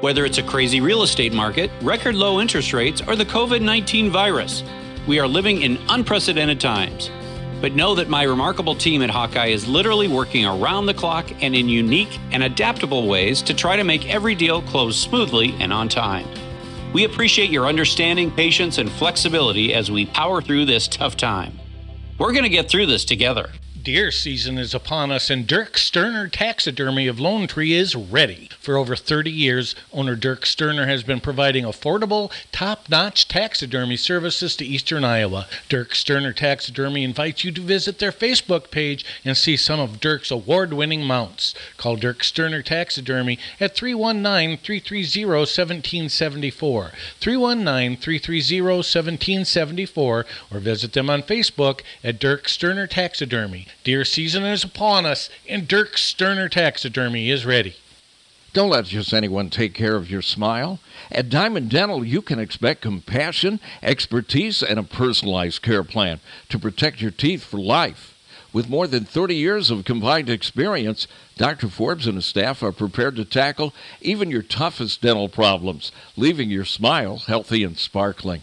Whether 0.00 0.24
it's 0.24 0.38
a 0.38 0.42
crazy 0.42 0.80
real 0.80 1.02
estate 1.02 1.34
market, 1.34 1.70
record 1.82 2.14
low 2.14 2.40
interest 2.40 2.72
rates, 2.72 3.02
or 3.06 3.14
the 3.14 3.26
COVID 3.26 3.60
19 3.60 4.10
virus, 4.10 4.64
we 5.06 5.18
are 5.18 5.28
living 5.28 5.60
in 5.60 5.78
unprecedented 5.90 6.62
times. 6.62 7.10
But 7.60 7.74
know 7.74 7.94
that 7.96 8.08
my 8.08 8.22
remarkable 8.22 8.74
team 8.74 9.02
at 9.02 9.10
Hawkeye 9.10 9.48
is 9.48 9.68
literally 9.68 10.08
working 10.08 10.46
around 10.46 10.86
the 10.86 10.94
clock 10.94 11.30
and 11.42 11.54
in 11.54 11.68
unique 11.68 12.18
and 12.30 12.42
adaptable 12.42 13.06
ways 13.06 13.42
to 13.42 13.52
try 13.52 13.76
to 13.76 13.84
make 13.84 14.08
every 14.08 14.34
deal 14.34 14.62
close 14.62 14.98
smoothly 14.98 15.54
and 15.60 15.74
on 15.74 15.90
time. 15.90 16.26
We 16.94 17.04
appreciate 17.04 17.50
your 17.50 17.66
understanding, 17.66 18.30
patience, 18.30 18.78
and 18.78 18.90
flexibility 18.90 19.74
as 19.74 19.90
we 19.90 20.06
power 20.06 20.40
through 20.40 20.64
this 20.64 20.88
tough 20.88 21.18
time. 21.18 21.60
We're 22.18 22.32
going 22.32 22.44
to 22.44 22.48
get 22.48 22.70
through 22.70 22.86
this 22.86 23.04
together. 23.04 23.50
Deer 23.82 24.10
season 24.10 24.58
is 24.58 24.74
upon 24.74 25.10
us, 25.10 25.30
and 25.30 25.46
Dirk 25.46 25.78
Sterner 25.78 26.28
Taxidermy 26.28 27.06
of 27.06 27.18
Lone 27.18 27.46
Tree 27.46 27.72
is 27.72 27.96
ready. 27.96 28.50
For 28.58 28.76
over 28.76 28.94
30 28.94 29.30
years, 29.30 29.74
owner 29.90 30.16
Dirk 30.16 30.44
Sterner 30.44 30.86
has 30.86 31.02
been 31.02 31.20
providing 31.20 31.64
affordable, 31.64 32.30
top 32.52 32.90
notch 32.90 33.26
taxidermy 33.26 33.96
services 33.96 34.54
to 34.56 34.66
eastern 34.66 35.02
Iowa. 35.02 35.46
Dirk 35.70 35.94
Sterner 35.94 36.34
Taxidermy 36.34 37.04
invites 37.04 37.42
you 37.42 37.52
to 37.52 37.60
visit 37.62 38.00
their 38.00 38.12
Facebook 38.12 38.70
page 38.70 39.04
and 39.24 39.36
see 39.36 39.56
some 39.56 39.80
of 39.80 39.98
Dirk's 39.98 40.30
award 40.30 40.74
winning 40.74 41.04
mounts. 41.04 41.54
Call 41.78 41.96
Dirk 41.96 42.22
Sterner 42.22 42.62
Taxidermy 42.62 43.38
at 43.60 43.74
319 43.74 44.58
330 44.58 45.24
1774. 45.24 46.92
319 47.18 47.96
330 47.96 48.60
1774 48.60 50.26
or 50.52 50.58
visit 50.58 50.92
them 50.92 51.08
on 51.08 51.22
Facebook 51.22 51.80
at 52.04 52.18
Dirk 52.18 52.46
Sterner 52.46 52.86
Taxidermy. 52.86 53.68
Deer 53.84 54.04
season 54.04 54.44
is 54.44 54.64
upon 54.64 55.06
us, 55.06 55.30
and 55.48 55.66
Dirk 55.66 55.96
Sterner 55.96 56.48
Taxidermy 56.48 57.30
is 57.30 57.46
ready. 57.46 57.76
Don't 58.52 58.70
let 58.70 58.86
just 58.86 59.14
anyone 59.14 59.48
take 59.48 59.74
care 59.74 59.94
of 59.94 60.10
your 60.10 60.22
smile. 60.22 60.80
At 61.12 61.30
Diamond 61.30 61.70
Dental, 61.70 62.04
you 62.04 62.20
can 62.20 62.40
expect 62.40 62.80
compassion, 62.80 63.60
expertise, 63.80 64.62
and 64.62 64.78
a 64.78 64.82
personalized 64.82 65.62
care 65.62 65.84
plan 65.84 66.18
to 66.48 66.58
protect 66.58 67.00
your 67.00 67.12
teeth 67.12 67.44
for 67.44 67.60
life. 67.60 68.16
With 68.52 68.68
more 68.68 68.88
than 68.88 69.04
30 69.04 69.36
years 69.36 69.70
of 69.70 69.84
combined 69.84 70.28
experience, 70.28 71.06
Dr. 71.36 71.68
Forbes 71.68 72.08
and 72.08 72.16
his 72.16 72.26
staff 72.26 72.64
are 72.64 72.72
prepared 72.72 73.14
to 73.16 73.24
tackle 73.24 73.72
even 74.00 74.30
your 74.30 74.42
toughest 74.42 75.00
dental 75.00 75.28
problems, 75.28 75.92
leaving 76.16 76.50
your 76.50 76.64
smile 76.64 77.18
healthy 77.18 77.62
and 77.62 77.78
sparkling. 77.78 78.42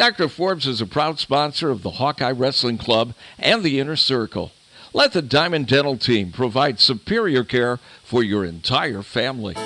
Dr. 0.00 0.28
Forbes 0.28 0.66
is 0.66 0.80
a 0.80 0.86
proud 0.86 1.18
sponsor 1.18 1.68
of 1.68 1.82
the 1.82 1.90
Hawkeye 1.90 2.30
Wrestling 2.30 2.78
Club 2.78 3.12
and 3.38 3.62
the 3.62 3.78
Inner 3.78 3.96
Circle. 3.96 4.50
Let 4.94 5.12
the 5.12 5.20
Diamond 5.20 5.66
Dental 5.66 5.98
team 5.98 6.32
provide 6.32 6.80
superior 6.80 7.44
care 7.44 7.78
for 8.02 8.22
your 8.22 8.46
entire 8.46 9.02
family. 9.02 9.56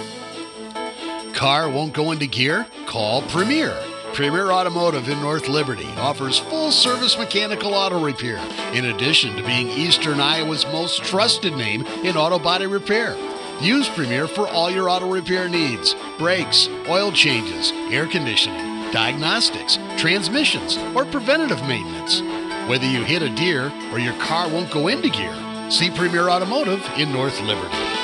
Car 1.35 1.71
won't 1.71 1.95
go 1.95 2.11
into 2.11 2.27
gear? 2.27 2.67
Call 2.85 3.23
Premier. 3.23 3.81
Premier 4.13 4.51
Automotive 4.51 5.09
in 5.09 5.21
North 5.21 5.47
Liberty 5.47 5.87
offers 5.99 6.41
full 6.41 6.73
service 6.73 7.17
mechanical 7.17 7.73
auto 7.73 8.05
repair, 8.05 8.39
in 8.73 8.87
addition 8.87 9.37
to 9.37 9.47
being 9.47 9.69
Eastern 9.69 10.19
Iowa's 10.19 10.67
most 10.67 11.05
trusted 11.05 11.53
name 11.53 11.87
in 12.03 12.17
auto 12.17 12.41
body 12.41 12.67
repair. 12.67 13.17
Use 13.61 13.89
Premier 13.91 14.27
for 14.27 14.49
all 14.49 14.69
your 14.69 14.91
auto 14.91 15.09
repair 15.09 15.49
needs 15.49 15.95
brakes, 16.19 16.69
oil 16.89 17.13
changes, 17.13 17.71
air 17.93 18.09
conditioning, 18.09 18.74
diagnostics, 18.95 19.77
transmissions, 19.97 20.79
or 20.95 21.05
preventative 21.05 21.61
maintenance. 21.67 22.21
Whether 22.69 22.87
you 22.87 23.03
hit 23.03 23.23
a 23.23 23.29
deer 23.29 23.73
or 23.91 23.99
your 23.99 24.15
car 24.21 24.49
won't 24.49 24.71
go 24.71 24.87
into 24.87 25.11
gear, 25.11 25.35
see 25.69 25.91
Premier 25.91 26.29
Automotive 26.29 26.81
in 26.97 27.13
North 27.13 27.41
Liberty. 27.41 28.04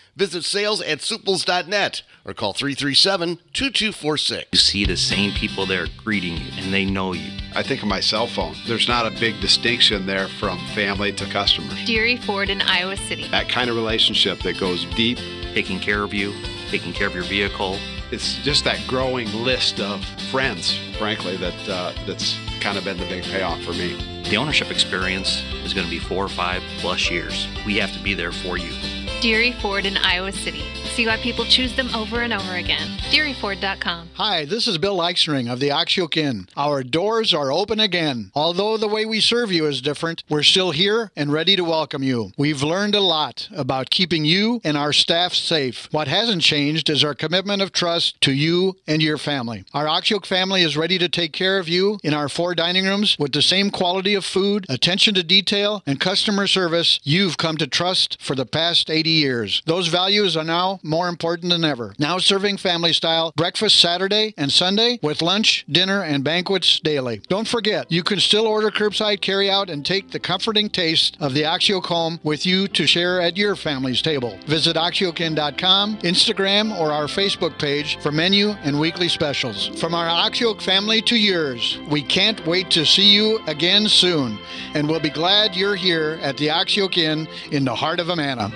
Visit 0.21 0.43
sales 0.45 0.83
at 0.83 0.99
suples.net 0.99 2.03
or 2.25 2.35
call 2.35 2.53
337 2.53 3.39
2246. 3.53 4.49
You 4.51 4.59
see 4.59 4.85
the 4.85 4.95
same 4.95 5.31
people 5.31 5.65
there 5.65 5.87
greeting 6.03 6.37
you, 6.37 6.51
and 6.59 6.71
they 6.71 6.85
know 6.85 7.13
you. 7.13 7.31
I 7.55 7.63
think 7.63 7.81
of 7.81 7.87
my 7.87 8.01
cell 8.01 8.27
phone. 8.27 8.53
There's 8.67 8.87
not 8.87 9.07
a 9.07 9.19
big 9.19 9.41
distinction 9.41 10.05
there 10.05 10.27
from 10.27 10.59
family 10.75 11.11
to 11.13 11.25
customers. 11.25 11.73
Deery 11.87 12.17
Ford 12.17 12.51
in 12.51 12.61
Iowa 12.61 12.97
City. 12.97 13.29
That 13.29 13.49
kind 13.49 13.67
of 13.71 13.75
relationship 13.75 14.37
that 14.43 14.59
goes 14.59 14.85
deep. 14.93 15.17
Taking 15.55 15.79
care 15.79 16.03
of 16.03 16.13
you, 16.13 16.35
taking 16.69 16.93
care 16.93 17.07
of 17.07 17.15
your 17.15 17.23
vehicle. 17.23 17.79
It's 18.11 18.35
just 18.43 18.63
that 18.65 18.79
growing 18.87 19.33
list 19.33 19.79
of 19.79 20.05
friends, 20.29 20.77
frankly, 20.99 21.35
that 21.37 21.67
uh, 21.67 21.93
that's 22.05 22.37
kind 22.59 22.77
of 22.77 22.83
been 22.83 22.97
the 22.97 23.07
big 23.07 23.23
payoff 23.23 23.59
for 23.63 23.73
me. 23.73 23.97
The 24.29 24.37
ownership 24.37 24.69
experience 24.69 25.41
is 25.65 25.73
going 25.73 25.87
to 25.87 25.91
be 25.91 25.97
four 25.97 26.23
or 26.23 26.29
five 26.29 26.61
plus 26.77 27.09
years. 27.09 27.47
We 27.65 27.77
have 27.77 27.91
to 27.93 27.99
be 28.03 28.13
there 28.13 28.31
for 28.31 28.59
you. 28.59 29.00
Deery 29.21 29.51
Ford 29.61 29.85
in 29.85 29.97
Iowa 29.97 30.31
City. 30.31 30.63
See 30.95 31.05
why 31.05 31.15
people 31.17 31.45
choose 31.45 31.75
them 31.75 31.93
over 31.93 32.21
and 32.21 32.33
over 32.33 32.55
again. 32.55 32.87
DeeryFord.com. 33.11 34.09
Hi, 34.15 34.45
this 34.45 34.67
is 34.67 34.79
Bill 34.79 34.97
Eichstring 34.97 35.49
of 35.49 35.59
the 35.59 35.69
Oxyoke 35.69 36.17
Inn. 36.17 36.47
Our 36.57 36.81
doors 36.83 37.31
are 37.31 37.51
open 37.51 37.79
again. 37.79 38.31
Although 38.33 38.77
the 38.77 38.87
way 38.87 39.05
we 39.05 39.21
serve 39.21 39.51
you 39.51 39.67
is 39.67 39.79
different, 39.79 40.23
we're 40.27 40.41
still 40.41 40.71
here 40.71 41.11
and 41.15 41.31
ready 41.31 41.55
to 41.55 41.63
welcome 41.63 42.01
you. 42.01 42.31
We've 42.35 42.63
learned 42.63 42.95
a 42.95 42.99
lot 42.99 43.47
about 43.55 43.91
keeping 43.91 44.25
you 44.25 44.59
and 44.63 44.75
our 44.75 44.91
staff 44.91 45.33
safe. 45.33 45.87
What 45.91 46.07
hasn't 46.07 46.41
changed 46.41 46.89
is 46.89 47.03
our 47.03 47.13
commitment 47.13 47.61
of 47.61 47.71
trust 47.71 48.19
to 48.21 48.33
you 48.33 48.75
and 48.87 49.03
your 49.03 49.19
family. 49.19 49.65
Our 49.71 49.85
Oxyoke 49.85 50.25
family 50.25 50.63
is 50.63 50.75
ready 50.75 50.97
to 50.97 51.07
take 51.07 51.31
care 51.31 51.59
of 51.59 51.69
you 51.69 51.99
in 52.03 52.15
our 52.15 52.27
four 52.27 52.55
dining 52.55 52.85
rooms 52.85 53.15
with 53.19 53.33
the 53.33 53.43
same 53.43 53.69
quality 53.69 54.15
of 54.15 54.25
food, 54.25 54.65
attention 54.67 55.13
to 55.13 55.23
detail, 55.23 55.83
and 55.85 55.99
customer 55.99 56.47
service 56.47 56.99
you've 57.03 57.37
come 57.37 57.57
to 57.57 57.67
trust 57.67 58.17
for 58.19 58.35
the 58.35 58.47
past 58.47 58.89
80 58.89 59.10
years. 59.11 59.61
Those 59.65 59.87
values 59.87 60.35
are 60.37 60.43
now 60.43 60.79
more 60.83 61.07
important 61.07 61.51
than 61.51 61.63
ever. 61.63 61.93
Now 61.99 62.17
serving 62.17 62.57
family 62.57 62.93
style 62.93 63.33
breakfast 63.35 63.79
Saturday 63.79 64.33
and 64.37 64.51
Sunday 64.51 64.99
with 65.01 65.21
lunch, 65.21 65.65
dinner, 65.69 66.01
and 66.01 66.23
banquets 66.23 66.79
daily. 66.79 67.21
Don't 67.27 67.47
forget, 67.47 67.91
you 67.91 68.03
can 68.03 68.19
still 68.19 68.47
order 68.47 68.69
curbside 68.69 69.21
carry 69.21 69.49
out 69.49 69.69
and 69.69 69.85
take 69.85 70.11
the 70.11 70.19
comforting 70.19 70.69
taste 70.69 71.17
of 71.19 71.33
the 71.33 71.43
home 71.83 72.19
with 72.23 72.45
you 72.45 72.67
to 72.67 72.87
share 72.87 73.21
at 73.21 73.37
your 73.37 73.55
family's 73.55 74.01
table. 74.01 74.37
Visit 74.45 74.75
oxyokin.com, 74.75 75.97
Instagram, 75.99 76.77
or 76.79 76.91
our 76.91 77.05
Facebook 77.05 77.57
page 77.59 77.97
for 77.99 78.11
menu 78.11 78.49
and 78.63 78.79
weekly 78.79 79.07
specials. 79.07 79.67
From 79.79 79.93
our 79.93 80.07
Oxyoke 80.07 80.61
family 80.61 81.01
to 81.03 81.15
yours, 81.15 81.79
we 81.89 82.01
can't 82.01 82.45
wait 82.45 82.69
to 82.71 82.85
see 82.85 83.13
you 83.13 83.39
again 83.47 83.87
soon, 83.87 84.37
and 84.73 84.87
we'll 84.87 84.99
be 84.99 85.09
glad 85.09 85.55
you're 85.55 85.75
here 85.75 86.19
at 86.21 86.37
the 86.37 86.47
Oxyoke 86.47 86.97
Inn 86.97 87.27
in 87.51 87.65
the 87.65 87.75
heart 87.75 87.99
of 87.99 88.09
Amana. 88.09 88.51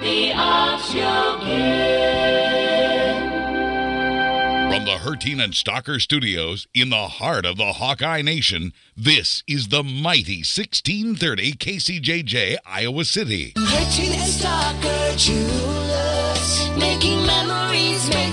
From 4.76 4.86
the 4.86 4.98
Herteen 5.00 5.42
and 5.44 5.54
Stocker 5.54 6.00
Studios 6.02 6.68
in 6.74 6.90
the 6.90 7.08
heart 7.08 7.46
of 7.46 7.58
the 7.58 7.74
Hawkeye 7.74 8.22
Nation, 8.22 8.74
this 8.96 9.44
is 9.48 9.70
the 9.70 9.84
mighty 9.84 10.40
1630 10.44 11.54
KCJJ 11.54 12.58
Iowa 12.66 13.06
City. 13.06 13.54
And 13.56 15.18
Jewelers, 15.18 16.70
making 16.78 17.26
memories. 17.26 18.25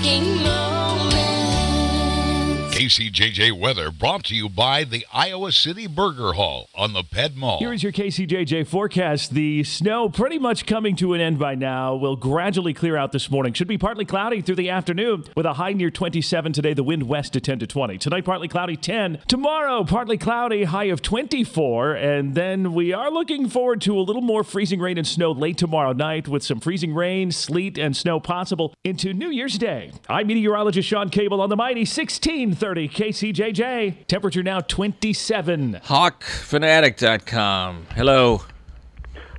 KCJJ 2.83 3.57
weather 3.57 3.91
brought 3.91 4.25
to 4.25 4.35
you 4.35 4.49
by 4.49 4.83
the 4.83 5.05
Iowa 5.13 5.53
City 5.53 5.87
Burger 5.87 6.33
Hall 6.33 6.67
on 6.75 6.91
the 6.91 7.01
Ped 7.01 7.33
Mall. 7.33 7.59
Here 7.59 7.71
is 7.71 7.81
your 7.81 7.93
KCJJ 7.93 8.67
forecast. 8.67 9.33
The 9.33 9.63
snow 9.63 10.09
pretty 10.09 10.37
much 10.37 10.65
coming 10.65 10.97
to 10.97 11.13
an 11.13 11.21
end 11.21 11.39
by 11.39 11.55
now. 11.55 11.95
Will 11.95 12.17
gradually 12.17 12.73
clear 12.73 12.97
out 12.97 13.13
this 13.13 13.31
morning. 13.31 13.53
Should 13.53 13.69
be 13.69 13.77
partly 13.77 14.03
cloudy 14.03 14.41
through 14.41 14.57
the 14.57 14.69
afternoon 14.69 15.23
with 15.33 15.45
a 15.45 15.53
high 15.53 15.71
near 15.71 15.89
27 15.89 16.51
today. 16.51 16.73
The 16.73 16.83
wind 16.83 17.03
west 17.03 17.31
to 17.33 17.39
10 17.39 17.59
to 17.59 17.67
20. 17.67 17.97
Tonight, 17.99 18.25
partly 18.25 18.49
cloudy 18.49 18.75
10. 18.75 19.19
Tomorrow, 19.29 19.85
partly 19.85 20.17
cloudy, 20.17 20.65
high 20.65 20.85
of 20.85 21.01
24. 21.01 21.93
And 21.93 22.35
then 22.35 22.73
we 22.73 22.91
are 22.91 23.09
looking 23.09 23.47
forward 23.47 23.79
to 23.83 23.97
a 23.97 24.01
little 24.01 24.21
more 24.21 24.43
freezing 24.43 24.81
rain 24.81 24.97
and 24.97 25.07
snow 25.07 25.31
late 25.31 25.57
tomorrow 25.57 25.93
night 25.93 26.27
with 26.27 26.43
some 26.43 26.59
freezing 26.59 26.93
rain, 26.93 27.31
sleet, 27.31 27.77
and 27.77 27.95
snow 27.95 28.19
possible 28.19 28.73
into 28.83 29.13
New 29.13 29.29
Year's 29.29 29.57
Day. 29.57 29.93
I'm 30.09 30.27
meteorologist 30.27 30.89
Sean 30.89 31.07
Cable 31.07 31.39
on 31.39 31.47
the 31.47 31.55
mighty 31.55 31.81
1630 31.81 32.72
KCJJ. 32.75 34.07
Temperature 34.07 34.43
now 34.43 34.59
27. 34.61 35.79
HawkFanatic.com. 35.83 37.87
Hello. 37.95 38.43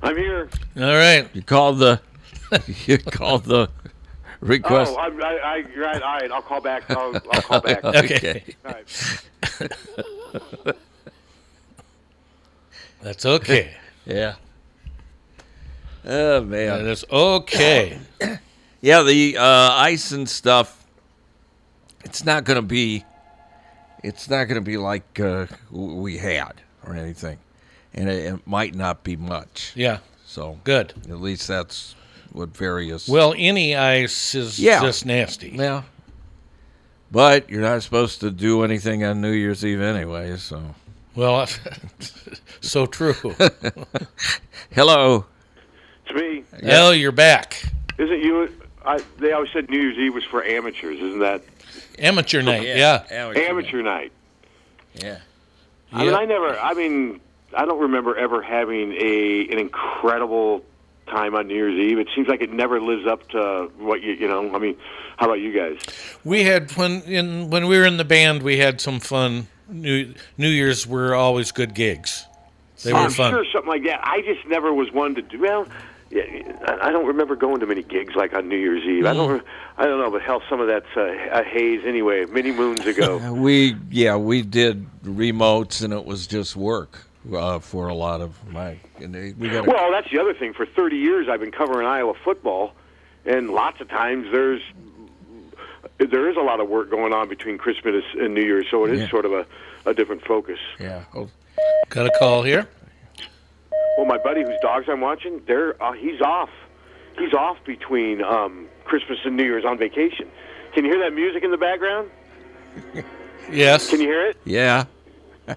I'm 0.01 0.17
here. 0.17 0.49
All 0.77 0.83
right. 0.83 1.27
You 1.33 1.41
called 1.41 1.79
the. 1.79 2.01
you 2.85 2.97
called 2.97 3.45
the 3.45 3.69
request. 4.39 4.93
Oh, 4.95 4.99
I, 4.99 5.07
I, 5.07 5.11
I, 5.11 5.63
right, 5.77 6.01
all 6.01 6.17
right. 6.19 6.31
I'll 6.31 6.41
call 6.41 6.61
back. 6.61 6.89
I'll, 6.91 7.13
I'll 7.31 7.41
call 7.41 7.61
back. 7.61 7.83
Okay. 7.83 8.43
All 8.65 8.71
right. 8.71 8.87
That's 13.01 13.25
okay. 13.25 13.73
yeah. 14.05 14.35
Oh 16.07 16.41
man, 16.41 16.83
That 16.83 16.91
is 16.91 17.03
okay. 17.11 17.99
yeah, 18.81 19.01
the 19.03 19.37
uh, 19.37 19.71
ice 19.73 20.11
and 20.11 20.27
stuff. 20.29 20.85
It's 22.03 22.23
not 22.25 22.43
going 22.43 22.57
to 22.57 22.61
be. 22.61 23.03
It's 24.05 24.29
not 24.29 24.45
going 24.45 24.55
to 24.55 24.61
be 24.61 24.77
like 24.77 25.19
uh, 25.19 25.47
we 25.71 26.17
had 26.17 26.61
or 26.85 26.95
anything, 26.95 27.39
and 27.93 28.07
it, 28.09 28.33
it 28.33 28.47
might 28.47 28.75
not 28.75 29.03
be 29.03 29.15
much. 29.15 29.71
Yeah. 29.75 29.99
So 30.25 30.59
Good. 30.63 30.93
At 31.09 31.21
least 31.21 31.47
that's 31.47 31.95
what 32.31 32.49
various. 32.55 33.07
Well, 33.07 33.33
any 33.37 33.75
ice 33.75 34.35
is 34.35 34.59
Yeah. 34.59 34.81
just 34.81 35.05
nasty. 35.05 35.49
Yeah. 35.55 35.83
But 37.11 37.49
you're 37.49 37.61
not 37.61 37.81
supposed 37.81 38.19
to 38.21 38.29
do 38.31 38.63
anything 38.63 39.03
on 39.03 39.21
New 39.21 39.31
Year's 39.31 39.63
Eve 39.65 39.81
anyway, 39.81 40.35
so. 40.37 40.75
Well, 41.15 41.47
so 42.61 42.85
true. 42.85 43.13
Hello. 44.71 45.25
It's 46.05 46.13
me. 46.19 46.43
Hell, 46.69 46.93
you're 46.93 47.11
back. 47.11 47.63
Isn't 47.97 48.19
you? 48.21 48.49
I, 48.85 48.99
they 49.17 49.31
always 49.31 49.51
said 49.51 49.69
New 49.69 49.79
Year's 49.79 49.97
Eve 49.97 50.13
was 50.13 50.23
for 50.25 50.43
amateurs. 50.43 50.99
Isn't 50.99 51.19
that 51.19 51.41
Oh, 51.97 52.03
amateur 52.03 52.41
night. 52.41 52.63
Yeah. 52.63 53.03
amateur, 53.09 53.81
night? 53.81 54.11
Yeah. 54.93 55.19
I 55.91 56.05
mean, 56.05 56.13
I 56.13 56.25
never. 56.25 56.59
I 56.59 56.73
mean, 56.73 57.21
I 57.55 57.65
don't 57.65 57.79
remember 57.79 58.17
ever 58.17 58.41
having 58.41 58.93
a 58.93 59.47
an 59.51 59.59
incredible 59.59 60.63
time 61.07 61.35
on 61.35 61.47
New 61.47 61.55
Year's 61.55 61.75
Eve. 61.75 61.99
It 61.99 62.07
seems 62.15 62.27
like 62.27 62.41
it 62.41 62.51
never 62.51 62.81
lives 62.81 63.07
up 63.07 63.27
to 63.29 63.71
what 63.77 64.01
you 64.01 64.13
you 64.13 64.27
know. 64.27 64.53
I 64.53 64.59
mean, 64.59 64.75
how 65.17 65.27
about 65.27 65.39
you 65.39 65.51
guys? 65.53 65.79
We 66.23 66.43
had 66.43 66.71
when 66.71 67.01
in 67.03 67.49
when 67.49 67.67
we 67.67 67.77
were 67.77 67.85
in 67.85 67.97
the 67.97 68.05
band, 68.05 68.43
we 68.43 68.57
had 68.57 68.81
some 68.81 68.99
fun. 68.99 69.47
New 69.69 70.13
New 70.37 70.49
Year's 70.49 70.85
were 70.85 71.15
always 71.15 71.51
good 71.51 71.73
gigs. 71.73 72.25
They 72.83 72.93
were 72.93 72.99
I'm 72.99 73.11
fun. 73.11 73.31
sure 73.31 73.45
something 73.51 73.69
like 73.69 73.83
that. 73.85 74.01
I 74.03 74.21
just 74.21 74.45
never 74.47 74.73
was 74.73 74.91
one 74.91 75.15
to 75.15 75.21
do. 75.21 75.39
Well, 75.39 75.65
yeah, 75.65 75.73
I 76.15 76.77
I 76.83 76.91
don't 76.91 77.05
remember 77.07 77.35
going 77.35 77.59
to 77.59 77.65
many 77.65 77.83
gigs 77.83 78.15
like 78.15 78.33
on 78.33 78.47
New 78.47 78.57
Year's 78.57 78.83
Eve. 78.83 79.05
I 79.05 79.13
don't. 79.13 79.39
Mm. 79.41 79.45
I 79.77 79.85
don't 79.85 79.99
know, 79.99 80.09
but 80.11 80.21
hell, 80.21 80.41
some 80.49 80.61
of 80.61 80.67
that's 80.67 80.85
uh, 80.95 81.01
a 81.31 81.43
haze 81.43 81.81
anyway. 81.85 82.25
Many 82.25 82.51
moons 82.51 82.85
ago. 82.85 83.17
We 83.33 83.75
yeah 83.91 84.15
we 84.15 84.41
did 84.41 84.85
remotes 85.03 85.83
and 85.83 85.93
it 85.93 86.05
was 86.05 86.27
just 86.27 86.55
work 86.55 87.05
uh, 87.33 87.59
for 87.59 87.87
a 87.89 87.93
lot 87.93 88.21
of 88.21 88.31
my 88.51 88.77
and 89.01 89.13
they, 89.13 89.33
we 89.33 89.49
got 89.49 89.67
Well, 89.67 89.91
that's 89.91 90.09
the 90.11 90.19
other 90.19 90.33
thing. 90.33 90.53
For 90.53 90.65
30 90.65 90.95
years, 90.97 91.27
I've 91.29 91.39
been 91.41 91.51
covering 91.51 91.85
Iowa 91.87 92.13
football, 92.23 92.73
and 93.25 93.49
lots 93.49 93.81
of 93.81 93.89
times 93.89 94.27
there's 94.31 94.61
there 95.97 96.29
is 96.29 96.35
a 96.37 96.41
lot 96.41 96.59
of 96.59 96.67
work 96.69 96.89
going 96.89 97.13
on 97.13 97.29
between 97.29 97.57
Christmas 97.57 98.03
and 98.19 98.33
New 98.33 98.43
Year's, 98.43 98.67
so 98.69 98.85
it 98.85 98.91
is 98.91 99.01
Yeah. 99.01 99.09
sort 99.09 99.25
of 99.25 99.33
a, 99.33 99.45
a 99.85 99.93
different 99.93 100.23
focus. 100.25 100.59
Yeah. 100.79 101.03
Got 101.89 102.07
a 102.07 102.11
call 102.19 102.43
here. 102.43 102.67
Well, 103.97 104.05
my 104.05 104.17
buddy 104.17 104.43
whose 104.43 104.59
dogs 104.61 104.85
I'm 104.89 105.01
watching, 105.01 105.41
they're 105.47 105.81
uh, 105.81 105.93
he's 105.93 106.21
off. 106.21 106.49
He's 107.17 107.33
off 107.33 107.57
between 107.65 108.21
um, 108.23 108.67
Christmas 108.83 109.19
and 109.23 109.37
New 109.37 109.43
Year's 109.45 109.63
on 109.65 109.77
vacation. 109.77 110.29
Can 110.73 110.83
you 110.85 110.91
hear 110.91 110.99
that 111.01 111.15
music 111.15 111.43
in 111.43 111.51
the 111.51 111.57
background? 111.57 112.09
Yes. 113.51 113.91
Can 113.91 114.01
you 114.01 114.07
hear 114.07 114.25
it? 114.25 114.37
Yeah. 114.43 114.85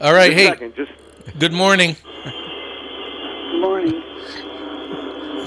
All 0.00 0.12
right. 0.12 0.32
Just 0.32 0.42
Hey. 0.42 0.46
second, 0.48 0.74
just 0.74 0.90
Good 1.38 1.52
morning. 1.52 1.96
Good 2.24 3.60
morning. 3.60 4.02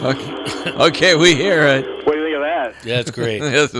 Okay, 0.03 0.71
okay, 0.71 1.15
we 1.15 1.33
hear 1.35 1.65
it. 1.65 1.85
What 2.05 2.13
do 2.13 2.19
you 2.19 2.25
think 2.25 2.35
of 2.35 2.41
that? 2.41 2.75
Yeah, 2.85 2.99
it's 2.99 3.11
great. 3.11 3.41
Yes, 3.41 3.73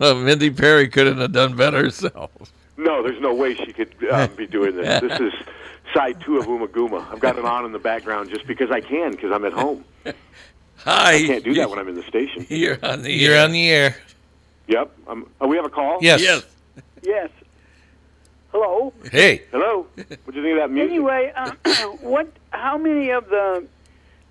well, 0.00 0.14
Mindy 0.16 0.50
Perry 0.50 0.88
couldn't 0.88 1.18
have 1.18 1.30
done 1.30 1.54
better 1.56 1.84
herself. 1.84 2.30
No, 2.76 3.00
there's 3.02 3.20
no 3.20 3.32
way 3.32 3.54
she 3.54 3.72
could 3.72 3.94
uh, 4.10 4.26
be 4.28 4.46
doing 4.48 4.74
this. 4.76 5.00
This 5.00 5.20
is 5.20 5.32
side 5.94 6.20
two 6.20 6.38
of 6.38 6.46
Ummagumma. 6.46 7.10
I've 7.12 7.20
got 7.20 7.38
it 7.38 7.44
on 7.44 7.64
in 7.64 7.72
the 7.72 7.78
background 7.78 8.30
just 8.30 8.46
because 8.46 8.70
I 8.70 8.80
can, 8.80 9.12
because 9.12 9.32
I'm 9.32 9.44
at 9.44 9.52
home. 9.52 9.84
Hi. 10.78 11.14
I 11.14 11.26
can't 11.26 11.44
do 11.44 11.54
that 11.54 11.70
when 11.70 11.78
I'm 11.78 11.88
in 11.88 11.94
the 11.94 12.02
station. 12.02 12.46
You're 12.48 12.78
on 12.84 13.02
the 13.02 13.12
You're 13.12 13.34
air. 13.36 13.44
on 13.44 13.52
the 13.52 13.68
air. 13.70 13.96
Yep. 14.68 14.90
Um, 15.06 15.28
oh, 15.40 15.46
we 15.48 15.56
have 15.56 15.64
a 15.64 15.70
call? 15.70 15.98
Yes. 16.00 16.20
Yes. 16.22 16.44
Yes. 17.02 17.30
Hello. 18.50 18.92
Hey. 19.10 19.42
Hello. 19.50 19.86
What 19.94 20.08
do 20.08 20.40
you 20.40 20.42
think 20.42 20.52
of 20.52 20.58
that 20.58 20.70
music? 20.70 20.90
Anyway, 20.90 21.32
uh, 21.34 21.50
what? 22.00 22.28
How 22.50 22.76
many 22.78 23.10
of 23.10 23.28
the 23.28 23.66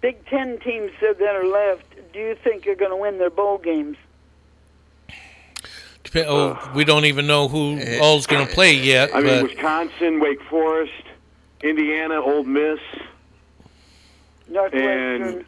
Big 0.02 0.26
Ten 0.28 0.60
teams 0.60 0.92
that 1.02 1.22
are 1.22 1.46
left 1.46 1.86
do 2.14 2.20
you 2.20 2.36
think 2.44 2.68
are 2.68 2.76
going 2.76 2.92
to 2.92 2.98
win 2.98 3.18
their 3.18 3.30
bowl 3.30 3.58
games? 3.58 3.98
Dep- 6.04 6.26
Oh, 6.28 6.72
we 6.76 6.84
don't 6.84 7.06
even 7.06 7.28
know 7.28 7.48
who 7.48 7.80
all's 8.02 8.28
going 8.28 8.46
to 8.46 8.54
play 8.54 8.74
yet. 8.74 9.12
I 9.16 9.22
mean, 9.22 9.42
but 9.42 9.52
Wisconsin, 9.52 10.20
Wake 10.20 10.42
Forest, 10.44 10.92
Indiana, 11.64 12.16
Ole 12.22 12.44
Miss, 12.44 12.80
Northwestern. 14.48 15.24
and 15.24 15.46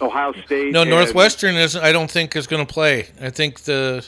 Ohio 0.00 0.32
State. 0.44 0.72
no, 0.72 0.84
Northwestern 0.84 1.56
is. 1.56 1.76
I 1.76 1.92
don't 1.92 2.10
think 2.10 2.36
is 2.36 2.46
going 2.46 2.64
to 2.64 2.72
play. 2.72 3.08
I 3.20 3.30
think 3.30 3.60
the. 3.60 4.06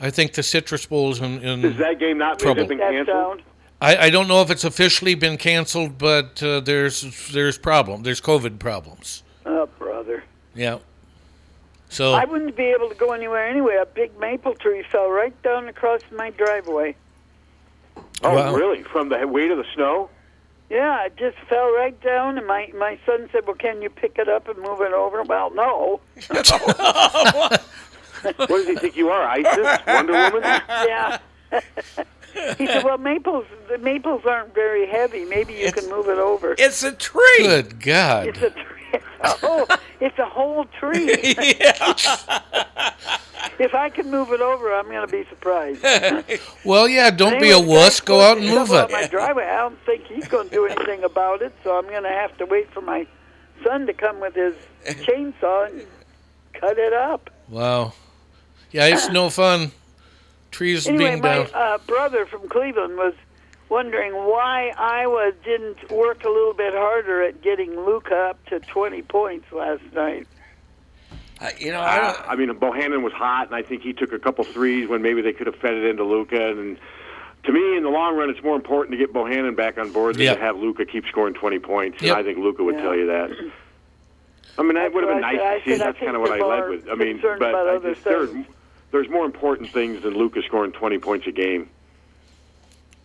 I 0.00 0.10
think 0.10 0.32
the 0.34 0.42
Citrus 0.42 0.84
Bowl 0.86 1.12
is 1.12 1.20
in, 1.20 1.40
in 1.42 1.64
Is 1.64 1.76
that 1.78 1.98
game 1.98 2.18
not 2.18 2.38
trouble. 2.38 2.62
it 2.62 2.68
been 2.68 2.78
canceled? 2.78 3.42
I, 3.80 3.96
I 3.96 4.10
don't 4.10 4.28
know 4.28 4.42
if 4.42 4.50
it's 4.50 4.64
officially 4.64 5.14
been 5.14 5.36
canceled, 5.36 5.98
but 5.98 6.42
uh, 6.42 6.60
there's 6.60 7.30
there's 7.32 7.58
problem. 7.58 8.02
There's 8.02 8.20
COVID 8.20 8.58
problems. 8.58 9.22
Oh, 9.46 9.66
brother. 9.78 10.24
Yeah. 10.54 10.78
So 11.88 12.14
I 12.14 12.24
wouldn't 12.24 12.56
be 12.56 12.64
able 12.64 12.88
to 12.88 12.94
go 12.94 13.12
anywhere 13.12 13.46
anyway. 13.46 13.76
A 13.76 13.86
big 13.86 14.18
maple 14.18 14.54
tree 14.54 14.82
fell 14.90 15.10
right 15.10 15.40
down 15.42 15.68
across 15.68 16.00
my 16.10 16.30
driveway. 16.30 16.96
Oh, 18.22 18.34
Wow. 18.34 18.54
really? 18.54 18.82
From 18.84 19.08
the 19.08 19.26
weight 19.26 19.50
of 19.50 19.58
the 19.58 19.64
snow? 19.74 20.08
Yeah, 20.70 21.04
it 21.04 21.16
just 21.16 21.36
fell 21.48 21.70
right 21.74 21.98
down, 22.02 22.38
and 22.38 22.46
my 22.46 22.70
my 22.78 22.98
son 23.04 23.28
said, 23.32 23.46
"Well, 23.46 23.54
can 23.54 23.82
you 23.82 23.90
pick 23.90 24.18
it 24.18 24.28
up 24.28 24.48
and 24.48 24.56
move 24.58 24.80
it 24.80 24.92
over?" 24.94 25.22
Well, 25.22 25.50
no. 25.50 26.00
what 26.28 27.60
does 28.48 28.66
he 28.66 28.74
think 28.76 28.96
you 28.96 29.10
are, 29.10 29.22
ISIS, 29.24 29.78
Wonder 29.86 30.12
Woman? 30.32 30.42
yeah. 30.68 31.18
he 32.58 32.66
said, 32.66 32.82
"Well, 32.82 32.98
maples 32.98 33.44
the 33.68 33.78
maples 33.78 34.22
aren't 34.26 34.54
very 34.54 34.86
heavy. 34.88 35.24
Maybe 35.24 35.52
you 35.54 35.70
can 35.70 35.88
move 35.90 36.08
it 36.08 36.18
over." 36.18 36.54
It's 36.58 36.82
a 36.82 36.92
tree. 36.92 37.20
Good 37.38 37.80
God. 37.82 38.26
It's 38.28 38.42
a 38.42 38.50
tree. 38.50 38.73
Oh, 39.42 39.66
it's 40.00 40.18
a 40.18 40.26
whole 40.26 40.64
tree. 40.78 41.06
if 43.58 43.74
I 43.74 43.88
can 43.90 44.10
move 44.10 44.32
it 44.32 44.40
over, 44.40 44.72
I'm 44.74 44.86
going 44.86 45.06
to 45.06 45.12
be 45.12 45.24
surprised. 45.28 45.82
well, 46.64 46.88
yeah, 46.88 47.10
don't 47.10 47.40
be 47.40 47.50
a 47.50 47.58
wuss. 47.60 48.00
Go 48.00 48.20
out 48.20 48.38
and 48.38 48.46
move 48.46 48.70
it. 48.70 48.90
my 48.90 49.06
driveway. 49.06 49.44
I 49.44 49.56
don't 49.58 49.78
think 49.86 50.04
he's 50.06 50.28
going 50.28 50.48
to 50.48 50.54
do 50.54 50.66
anything 50.66 51.04
about 51.04 51.42
it, 51.42 51.52
so 51.62 51.78
I'm 51.78 51.88
going 51.88 52.02
to 52.02 52.08
have 52.08 52.36
to 52.38 52.46
wait 52.46 52.70
for 52.72 52.80
my 52.80 53.06
son 53.62 53.86
to 53.86 53.92
come 53.92 54.20
with 54.20 54.34
his 54.34 54.54
chainsaw 54.84 55.70
and 55.70 55.84
cut 56.52 56.78
it 56.78 56.92
up. 56.92 57.30
Wow. 57.48 57.92
Yeah, 58.72 58.86
it's 58.86 59.08
no 59.10 59.30
fun. 59.30 59.70
Trees 60.50 60.86
Anyway, 60.86 61.10
being 61.10 61.20
my 61.22 61.34
down. 61.44 61.48
uh, 61.54 61.78
brother 61.86 62.26
from 62.26 62.48
Cleveland 62.48 62.96
was 62.96 63.14
wondering 63.68 64.12
why 64.12 64.72
Iowa 64.76 65.32
didn't 65.44 65.90
work 65.90 66.24
a 66.24 66.28
little 66.28 66.54
bit 66.54 66.74
harder 66.74 67.22
at 67.22 67.42
getting 67.42 67.70
Luka 67.84 68.14
up 68.30 68.44
to 68.46 68.60
20 68.60 69.02
points 69.02 69.46
last 69.52 69.82
night. 69.92 70.26
Uh, 71.40 71.48
you 71.58 71.72
know, 71.72 71.80
I, 71.80 71.98
uh, 71.98 72.22
I 72.28 72.36
mean, 72.36 72.48
Bohannon 72.50 73.02
was 73.02 73.12
hot, 73.12 73.46
and 73.46 73.56
I 73.56 73.62
think 73.62 73.82
he 73.82 73.92
took 73.92 74.12
a 74.12 74.18
couple 74.18 74.44
threes 74.44 74.88
when 74.88 75.02
maybe 75.02 75.20
they 75.20 75.32
could 75.32 75.46
have 75.48 75.56
fed 75.56 75.74
it 75.74 75.84
into 75.84 76.04
Luka. 76.04 76.50
And 76.50 76.78
to 77.44 77.52
me, 77.52 77.76
in 77.76 77.82
the 77.82 77.88
long 77.90 78.16
run, 78.16 78.30
it's 78.30 78.42
more 78.42 78.54
important 78.56 78.92
to 78.92 78.96
get 78.98 79.12
Bohannon 79.12 79.56
back 79.56 79.76
on 79.76 79.90
board 79.92 80.14
than 80.14 80.22
Yeah. 80.22 80.34
to 80.34 80.40
have 80.40 80.56
Luka 80.56 80.84
keep 80.84 81.06
scoring 81.06 81.34
20 81.34 81.58
points. 81.58 82.00
Yep. 82.00 82.16
And 82.16 82.18
I 82.18 82.22
think 82.22 82.38
Luka 82.42 82.62
would 82.62 82.76
Yeah. 82.76 82.82
tell 82.82 82.96
you 82.96 83.06
that. 83.08 83.30
I 84.56 84.62
mean, 84.62 84.74
that 84.74 84.94
would 84.94 85.02
have 85.02 85.12
been 85.12 85.20
nice 85.20 85.38
said. 85.38 85.46
I 85.46 85.58
to 85.58 85.64
see. 85.64 85.76
That's 85.78 85.98
kind 85.98 86.14
of 86.14 86.22
what 86.22 86.30
I 86.30 86.38
led 86.46 86.68
with. 86.68 86.88
I 86.88 86.94
mean, 86.94 87.20
but 87.20 87.54
I 87.54 87.78
just, 87.78 88.04
there's, 88.04 88.30
there's 88.92 89.08
more 89.08 89.24
important 89.26 89.70
things 89.70 90.02
than 90.02 90.14
Luka 90.16 90.40
scoring 90.46 90.70
20 90.70 90.98
points 90.98 91.26
a 91.26 91.32
game. 91.32 91.68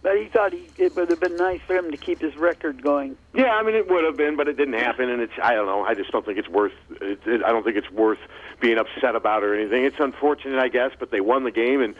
But 0.01 0.17
he 0.17 0.27
thought 0.27 0.53
he, 0.53 0.69
it 0.77 0.95
would 0.95 1.09
have 1.09 1.19
been 1.19 1.35
nice 1.35 1.59
for 1.67 1.75
him 1.75 1.91
to 1.91 1.97
keep 1.97 2.21
his 2.21 2.35
record 2.37 2.81
going. 2.81 3.17
Yeah, 3.33 3.53
I 3.53 3.63
mean 3.63 3.75
it 3.75 3.89
would 3.89 4.05
have 4.05 4.15
been, 4.15 4.37
but 4.37 4.47
it 4.47 4.55
didn't 4.55 4.75
happen, 4.75 5.09
and 5.09 5.21
it's 5.21 5.33
I 5.43 5.55
don't 5.55 5.65
know. 5.65 5.83
I 5.83 5.93
just 5.93 6.11
don't 6.11 6.25
think 6.25 6.37
it's 6.37 6.47
worth. 6.47 6.71
It, 7.01 7.19
it, 7.25 7.43
I 7.43 7.49
don't 7.49 7.63
think 7.63 7.75
it's 7.75 7.91
worth 7.91 8.19
being 8.61 8.77
upset 8.77 9.15
about 9.15 9.43
or 9.43 9.53
anything. 9.53 9.83
It's 9.83 9.99
unfortunate, 9.99 10.57
I 10.57 10.69
guess, 10.69 10.91
but 10.97 11.11
they 11.11 11.19
won 11.19 11.43
the 11.43 11.51
game, 11.51 11.81
and 11.81 11.95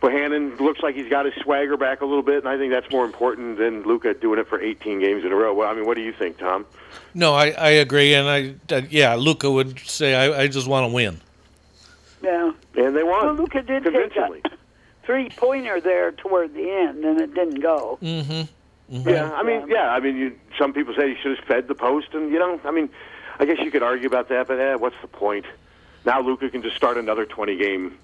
Bohannon 0.00 0.58
looks 0.60 0.82
like 0.82 0.94
he's 0.94 1.08
got 1.08 1.26
his 1.26 1.34
swagger 1.42 1.76
back 1.76 2.00
a 2.00 2.04
little 2.04 2.22
bit, 2.22 2.38
and 2.38 2.48
I 2.48 2.56
think 2.58 2.72
that's 2.72 2.90
more 2.92 3.04
important 3.04 3.58
than 3.58 3.82
Luka 3.82 4.14
doing 4.14 4.38
it 4.38 4.48
for 4.48 4.60
18 4.60 5.00
games 5.00 5.24
in 5.24 5.32
a 5.32 5.36
row. 5.36 5.52
Well, 5.52 5.68
I 5.68 5.74
mean, 5.74 5.86
what 5.86 5.96
do 5.96 6.02
you 6.02 6.12
think, 6.12 6.38
Tom? 6.38 6.64
No, 7.14 7.34
I, 7.34 7.50
I 7.50 7.68
agree, 7.70 8.14
and 8.14 8.28
I 8.28 8.74
uh, 8.74 8.82
yeah, 8.88 9.14
Luka 9.14 9.50
would 9.50 9.80
say 9.80 10.14
I, 10.14 10.42
I 10.42 10.46
just 10.48 10.68
want 10.68 10.88
to 10.88 10.94
win. 10.94 11.20
Yeah. 12.22 12.52
And 12.76 12.96
they 12.96 13.02
won. 13.02 13.26
Well, 13.26 13.34
Luka 13.34 13.62
did 13.62 13.84
take 13.84 13.92
convincingly. 13.92 14.42
A 15.02 15.06
three-pointer 15.06 15.80
there 15.80 16.12
toward 16.12 16.54
the 16.54 16.70
end, 16.70 17.04
and 17.04 17.20
it 17.20 17.34
didn't 17.34 17.60
go. 17.60 17.98
Mm-hmm. 18.02 19.08
Yeah, 19.08 19.32
I 19.32 19.42
mean, 19.42 19.68
yeah, 19.68 19.90
I 19.90 20.00
mean, 20.00 20.16
you, 20.16 20.38
some 20.58 20.72
people 20.72 20.94
say 20.94 21.14
he 21.14 21.20
should 21.22 21.38
have 21.38 21.46
fed 21.46 21.68
the 21.68 21.74
post, 21.74 22.08
and 22.12 22.30
you 22.30 22.38
know, 22.38 22.60
I 22.64 22.70
mean, 22.70 22.90
I 23.38 23.46
guess 23.46 23.58
you 23.60 23.70
could 23.70 23.82
argue 23.82 24.06
about 24.06 24.28
that, 24.28 24.48
but 24.48 24.60
eh, 24.60 24.74
what's 24.74 24.96
the 25.00 25.08
point? 25.08 25.46
Now 26.04 26.20
Luka 26.20 26.50
can 26.50 26.62
just 26.62 26.76
start 26.76 26.98
another 26.98 27.24
20 27.24 27.56
game 27.56 27.96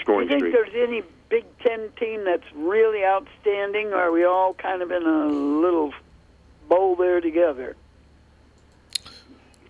scoring. 0.00 0.28
Do 0.28 0.34
you 0.34 0.40
think 0.40 0.54
streak. 0.54 0.72
there's 0.72 0.88
any 0.88 1.02
Big 1.28 1.44
Ten 1.60 1.90
team 1.98 2.24
that's 2.24 2.50
really 2.54 3.04
outstanding, 3.04 3.88
or 3.92 3.96
are 3.96 4.12
we 4.12 4.24
all 4.24 4.54
kind 4.54 4.82
of 4.82 4.90
in 4.90 5.02
a 5.02 5.26
little 5.26 5.94
bowl 6.68 6.96
there 6.96 7.20
together? 7.20 7.76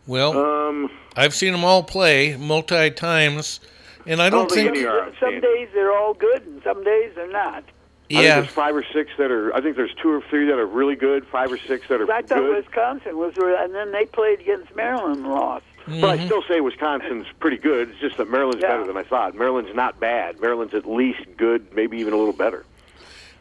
Well, 0.07 0.37
um, 0.37 0.91
I've 1.17 1.35
seen 1.35 1.53
them 1.53 1.65
all 1.65 1.83
play 1.83 2.37
multi 2.37 2.91
times, 2.91 3.61
and 4.07 4.20
I 4.23 4.31
don't 4.31 4.51
think. 4.51 4.77
some, 4.77 5.12
some 5.20 5.41
days 5.41 5.69
they're 5.74 5.93
all 5.97 6.15
good, 6.15 6.47
and 6.47 6.62
some 6.62 6.83
days 6.85 7.12
they're 7.15 7.31
not. 7.31 7.65
I 8.11 8.15
think 8.15 8.24
Yeah, 8.24 8.41
there's 8.41 8.53
five 8.53 8.74
or 8.77 8.85
six 8.93 9.11
that 9.19 9.31
are. 9.31 9.55
I 9.55 9.61
think 9.61 9.77
there's 9.77 9.95
two 9.95 10.11
or 10.11 10.20
three 10.29 10.47
that 10.47 10.59
are 10.59 10.66
really 10.66 10.97
good. 10.97 11.27
Five 11.27 11.51
or 11.53 11.59
six 11.59 11.89
that 11.89 12.01
are 12.01 12.11
I 12.12 12.23
thought 12.23 12.39
good. 12.39 12.57
Wisconsin 12.65 13.16
was, 13.16 13.35
and 13.39 13.74
then 13.74 13.93
they 13.93 14.05
played 14.07 14.41
against 14.41 14.74
Maryland 14.77 15.19
and 15.19 15.29
lost. 15.29 15.65
But 15.87 16.20
I 16.20 16.27
still 16.27 16.43
say 16.49 16.61
Wisconsin's 16.61 17.27
pretty 17.41 17.57
good. 17.57 17.91
It's 17.91 17.99
just 18.01 18.16
that 18.19 18.31
Maryland's 18.31 18.62
Yeah. 18.62 18.69
better 18.69 18.87
than 18.87 18.97
I 18.97 19.03
thought. 19.03 19.35
Maryland's 19.35 19.74
not 19.74 19.99
bad. 19.99 20.41
Maryland's 20.41 20.74
at 20.74 20.87
least 20.87 21.20
good, 21.37 21.74
maybe 21.74 21.99
even 21.99 22.12
a 22.12 22.16
little 22.16 22.33
better. 22.33 22.65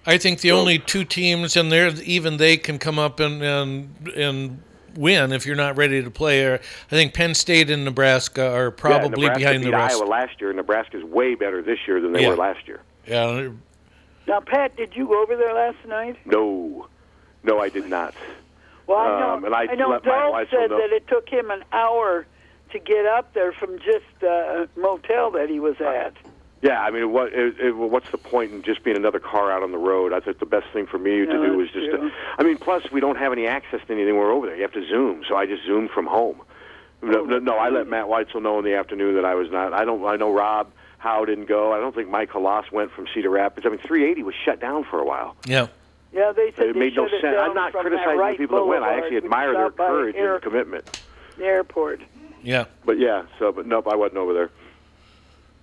I 0.07 0.17
think 0.17 0.41
the 0.41 0.51
only 0.51 0.79
two 0.79 1.03
teams, 1.03 1.55
and 1.55 1.71
there 1.71 1.89
even 2.03 2.38
they 2.38 2.57
can 2.57 2.79
come 2.79 2.97
up 2.97 3.19
and 3.19 3.43
and 3.43 4.07
and 4.15 4.63
win 4.95 5.31
if 5.31 5.45
you're 5.45 5.55
not 5.55 5.77
ready 5.77 6.03
to 6.03 6.11
play. 6.11 6.45
Are 6.45 6.55
I 6.55 6.89
think 6.89 7.13
Penn 7.13 7.34
State 7.34 7.69
and 7.69 7.85
Nebraska 7.85 8.51
are 8.51 8.65
yeah, 8.65 8.69
probably 8.76 9.09
Nebraska 9.27 9.39
behind 9.39 9.63
beat 9.63 9.72
the 9.72 9.77
rest. 9.77 9.95
Iowa 10.01 10.05
last 10.07 10.39
year, 10.41 10.49
and 10.49 10.57
Nebraska's 10.57 11.03
way 11.03 11.35
better 11.35 11.61
this 11.61 11.80
year 11.88 11.99
than 12.01 12.11
they 12.13 12.22
Yeah. 12.23 12.30
were 12.30 12.35
last 12.35 12.68
year. 12.68 12.81
Yeah, 13.07 13.49
Now, 14.27 14.39
Pat, 14.39 14.76
did 14.76 14.95
you 14.95 15.07
go 15.07 15.22
over 15.22 15.35
there 15.35 15.53
last 15.53 15.77
night? 15.88 16.15
No, 16.26 16.88
no, 17.43 17.59
I 17.59 17.69
did 17.69 17.89
not. 17.89 18.13
Well, 18.88 18.97
I 18.99 19.19
know, 19.19 19.30
Um, 19.31 19.45
and 19.45 19.55
I 19.55 19.65
know 19.76 19.89
let 19.89 20.05
my 20.05 20.11
Dolph 20.11 20.47
said 20.51 20.69
know- 20.69 20.77
that 20.77 20.91
it 20.91 21.07
took 21.07 21.27
him 21.30 21.49
an 21.49 21.63
hour 21.72 22.26
to 22.72 22.80
get 22.80 23.05
up 23.05 23.34
there 23.34 23.51
from 23.51 23.80
just 23.80 24.05
uh, 24.23 24.27
a 24.65 24.68
motel 24.80 25.31
that 25.31 25.49
he 25.49 25.59
was 25.59 25.76
at. 25.81 26.13
Yeah, 26.61 26.79
I 26.79 26.91
mean, 26.91 27.11
what? 27.11 27.33
It, 27.33 27.59
it, 27.59 27.71
what's 27.75 28.09
the 28.11 28.19
point 28.19 28.51
in 28.51 28.61
just 28.61 28.83
being 28.83 28.95
another 28.95 29.19
car 29.19 29.51
out 29.51 29.63
on 29.63 29.71
the 29.71 29.79
road? 29.79 30.13
I 30.13 30.19
think 30.19 30.38
the 30.39 30.45
best 30.45 30.67
thing 30.71 30.85
for 30.85 30.99
me 30.99 31.17
to 31.17 31.25
do 31.25 31.57
was 31.57 31.69
that's 31.73 31.85
just. 31.88 31.97
To, 31.97 32.11
I 32.38 32.43
mean, 32.43 32.57
plus 32.57 32.91
we 32.91 32.99
don't 32.99 33.17
have 33.17 33.31
any 33.31 33.47
access 33.47 33.79
to 33.88 33.93
anything. 33.93 34.15
We're 34.15 34.31
over 34.31 34.45
there. 34.45 34.55
You 34.55 34.61
have 34.61 34.73
to 34.73 34.88
Zoom, 34.88 35.23
so 35.27 35.35
I 35.35 35.47
just 35.47 35.65
zoomed 35.65 35.89
from 35.89 36.05
home. 36.05 36.39
No, 37.01 37.21
oh, 37.21 37.25
no, 37.25 37.39
no, 37.39 37.55
I 37.57 37.69
let 37.69 37.88
Matt 37.88 38.05
Weitzel 38.05 38.43
know 38.43 38.59
in 38.59 38.65
the 38.65 38.75
afternoon 38.75 39.15
that 39.15 39.25
I 39.25 39.33
was 39.33 39.49
not. 39.49 39.73
I 39.73 39.85
don't. 39.85 40.05
I 40.05 40.17
know 40.17 40.31
Rob 40.31 40.71
Howe 40.99 41.25
didn't 41.25 41.47
go. 41.47 41.73
I 41.73 41.79
don't 41.79 41.95
think 41.95 42.09
Mike 42.09 42.29
Hlas 42.29 42.71
went 42.71 42.91
from 42.91 43.07
Cedar 43.11 43.31
Rapids. 43.31 43.65
I 43.65 43.69
mean, 43.69 43.79
380 43.79 44.21
was 44.21 44.35
shut 44.45 44.59
down 44.59 44.83
for 44.83 44.99
a 44.99 45.05
while. 45.05 45.35
yeah. 45.45 45.67
Yeah, 46.13 46.33
they 46.35 46.51
said 46.57 46.65
It 46.67 46.73
they 46.73 46.79
made 46.79 46.95
no 46.97 47.07
shut 47.07 47.13
it 47.19 47.21
sense. 47.21 47.38
I'm 47.39 47.53
not 47.53 47.71
criticizing 47.71 48.17
right 48.17 48.38
the 48.38 48.43
people 48.43 48.57
that 48.57 48.65
went. 48.65 48.83
I 48.83 48.97
actually 48.97 49.15
admire 49.15 49.53
their 49.53 49.71
courage 49.71 50.15
air- 50.17 50.33
and 50.35 50.43
commitment. 50.43 51.01
the 51.38 51.45
airport. 51.45 52.01
Yeah. 52.43 52.65
But 52.85 52.99
yeah, 52.99 53.23
so 53.39 53.53
but 53.53 53.65
nope, 53.65 53.88
I 53.88 53.95
wasn't 53.95 54.17
over 54.17 54.33
there. 54.33 54.49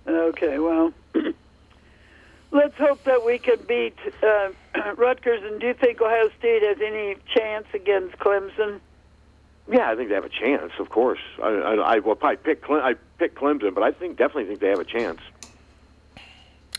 Okay, 0.07 0.59
well, 0.59 0.93
let's 2.51 2.75
hope 2.75 3.03
that 3.03 3.25
we 3.25 3.37
can 3.37 3.57
beat 3.67 3.97
uh, 4.23 4.49
Rutgers. 4.97 5.41
And 5.43 5.59
do 5.59 5.67
you 5.67 5.73
think 5.73 6.01
Ohio 6.01 6.29
State 6.37 6.63
has 6.63 6.77
any 6.81 7.15
chance 7.35 7.67
against 7.73 8.17
Clemson? 8.17 8.79
Yeah, 9.71 9.91
I 9.91 9.95
think 9.95 10.09
they 10.09 10.15
have 10.15 10.25
a 10.25 10.29
chance. 10.29 10.71
Of 10.79 10.89
course, 10.89 11.19
I, 11.43 11.47
I, 11.47 11.73
I 11.75 11.99
will 11.99 12.15
probably 12.15 12.37
pick 12.37 12.63
Cle- 12.63 12.81
I 12.81 12.95
pick 13.19 13.35
Clemson, 13.35 13.73
but 13.75 13.83
I 13.83 13.91
think 13.91 14.17
definitely 14.17 14.45
think 14.45 14.61
they 14.61 14.69
have 14.69 14.79
a 14.79 14.83
chance. 14.85 15.19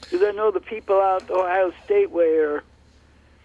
Because 0.00 0.22
I 0.26 0.32
know 0.32 0.50
the 0.50 0.60
people 0.60 1.00
out 1.00 1.30
Ohio 1.30 1.72
State 1.84 2.10
way 2.10 2.36
are 2.38 2.64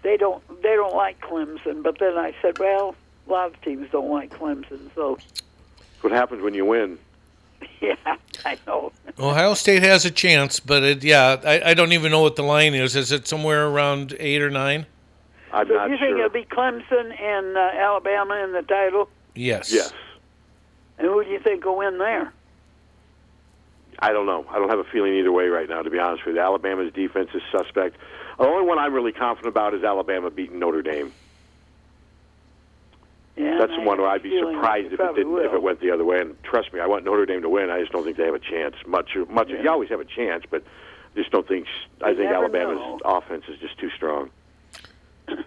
they 0.01 0.17
don't 0.17 0.41
they 0.63 0.73
don't 0.75 0.95
like 0.95 1.19
Clemson. 1.21 1.83
But 1.83 1.99
then 1.99 2.17
I 2.17 2.33
said, 2.41 2.57
well, 2.57 2.95
a 3.27 3.31
lot 3.31 3.53
of 3.53 3.61
teams 3.61 3.87
don't 3.91 4.09
like 4.09 4.31
Clemson. 4.31 4.89
So 4.95 5.19
What 6.01 6.11
happens 6.11 6.41
when 6.41 6.55
you 6.55 6.65
win? 6.65 6.97
yeah, 7.81 7.95
I 8.43 8.57
know. 8.67 8.91
Ohio 9.19 9.53
State 9.53 9.83
has 9.83 10.05
a 10.05 10.11
chance, 10.11 10.59
but 10.59 10.83
it, 10.83 11.03
yeah, 11.03 11.39
I, 11.43 11.71
I 11.71 11.73
don't 11.73 11.93
even 11.93 12.11
know 12.11 12.21
what 12.21 12.35
the 12.35 12.43
line 12.43 12.73
is. 12.73 12.95
Is 12.95 13.11
it 13.11 13.27
somewhere 13.27 13.67
around 13.67 14.15
eight 14.19 14.41
or 14.41 14.49
nine? 14.49 14.85
I'm 15.53 15.67
so 15.67 15.73
not 15.73 15.89
you 15.89 15.97
think 15.97 16.17
it'll 16.17 16.29
be 16.29 16.43
Clemson 16.43 17.19
and 17.19 17.55
uh, 17.55 17.71
Alabama 17.73 18.35
in 18.43 18.51
the 18.51 18.61
title? 18.61 19.09
Yes. 19.35 19.71
Yes. 19.71 19.93
And 20.97 21.07
who 21.07 21.23
do 21.23 21.29
you 21.29 21.39
think 21.39 21.63
will 21.65 21.77
win 21.77 21.97
there? 21.97 22.33
I 23.99 24.11
don't 24.11 24.25
know. 24.25 24.45
I 24.49 24.59
don't 24.59 24.69
have 24.69 24.79
a 24.79 24.83
feeling 24.83 25.13
either 25.15 25.31
way 25.31 25.47
right 25.47 25.69
now, 25.69 25.81
to 25.81 25.89
be 25.89 25.99
honest 25.99 26.25
with 26.25 26.35
you. 26.35 26.41
Alabama's 26.41 26.91
defense 26.93 27.29
is 27.33 27.41
suspect. 27.51 27.97
The 28.37 28.45
only 28.45 28.67
one 28.67 28.77
I'm 28.77 28.93
really 28.93 29.13
confident 29.13 29.47
about 29.47 29.73
is 29.73 29.83
Alabama 29.83 30.29
beating 30.29 30.59
Notre 30.59 30.81
Dame. 30.81 31.13
Yeah, 33.37 33.57
That's 33.59 33.71
the 33.73 33.81
one 33.81 33.97
where 33.99 34.07
I'd 34.07 34.23
be 34.23 34.37
surprised 34.39 34.93
if 34.93 34.99
it 34.99 35.15
didn't 35.15 35.37
if 35.39 35.51
it 35.53 35.61
went 35.61 35.81
the 35.81 35.91
other 35.91 36.05
way. 36.05 36.21
And 36.21 36.41
trust 36.43 36.71
me, 36.73 36.79
I 36.79 36.87
want 36.87 37.03
Notre 37.03 37.25
Dame 37.25 37.41
to 37.41 37.49
win. 37.49 37.69
I 37.69 37.79
just 37.81 37.91
don't 37.91 38.03
think 38.05 38.15
they 38.17 38.23
have 38.25 38.33
a 38.35 38.39
chance. 38.39 38.75
Much, 38.87 39.11
much. 39.29 39.49
You 39.49 39.69
always 39.69 39.89
have 39.89 39.99
a 39.99 40.05
chance, 40.05 40.45
but 40.49 40.63
I 41.15 41.19
just 41.19 41.31
don't 41.31 41.45
think. 41.47 41.67
I 42.01 42.11
You 42.11 42.15
think 42.17 42.31
Alabama's 42.31 42.77
know. 42.77 42.99
offense 43.03 43.43
is 43.49 43.59
just 43.59 43.77
too 43.77 43.89
strong. 43.95 44.29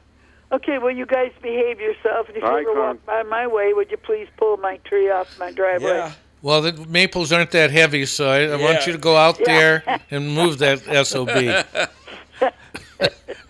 Okay, 0.51 0.78
well, 0.78 0.90
you 0.90 1.05
guys 1.05 1.31
behave 1.43 1.78
yourself. 1.78 2.27
And 2.28 2.39
if 2.39 2.43
All 2.43 2.48
you 2.52 2.56
right, 2.56 2.62
ever 2.66 2.73
Carm. 2.74 2.97
walk 2.97 3.05
by 3.05 3.23
my 3.24 3.47
way, 3.47 3.74
would 3.74 3.90
you 3.90 3.98
please 3.98 4.28
pull 4.39 4.56
my 4.56 4.78
tree 4.78 5.10
off 5.10 5.39
my 5.39 5.52
driveway? 5.52 5.90
Yeah. 5.90 6.12
Well, 6.40 6.62
the 6.62 6.73
maples 6.86 7.32
aren't 7.32 7.51
that 7.51 7.70
heavy, 7.70 8.06
so 8.06 8.31
I, 8.31 8.44
I 8.44 8.56
want 8.56 8.86
you 8.86 8.93
to 8.93 8.98
go 8.98 9.15
out 9.15 9.39
Yeah. 9.40 9.44
there 9.44 10.01
and 10.10 10.35
move 10.35 10.56
that 10.60 10.81
sob. 11.06 11.28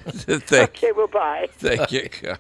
Thank, 0.09 0.71
Okay, 0.71 0.91
well, 0.91 1.07
bye. 1.07 1.49
thank 1.59 1.93
you, 1.93 2.09
Guy. 2.21 2.37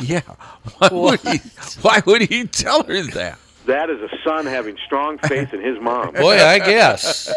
Yeah. 0.00 0.20
Why 0.78 0.88
would, 0.92 1.20
he, 1.20 1.38
why 1.82 2.02
would 2.06 2.22
he 2.22 2.44
tell 2.46 2.82
her 2.84 3.02
that? 3.02 3.38
That 3.66 3.90
is 3.90 4.00
a 4.00 4.08
son 4.24 4.46
having 4.46 4.76
strong 4.86 5.18
faith 5.18 5.52
in 5.52 5.60
his 5.62 5.78
mom. 5.80 6.14
Boy, 6.14 6.42
I 6.42 6.58
guess. 6.58 7.32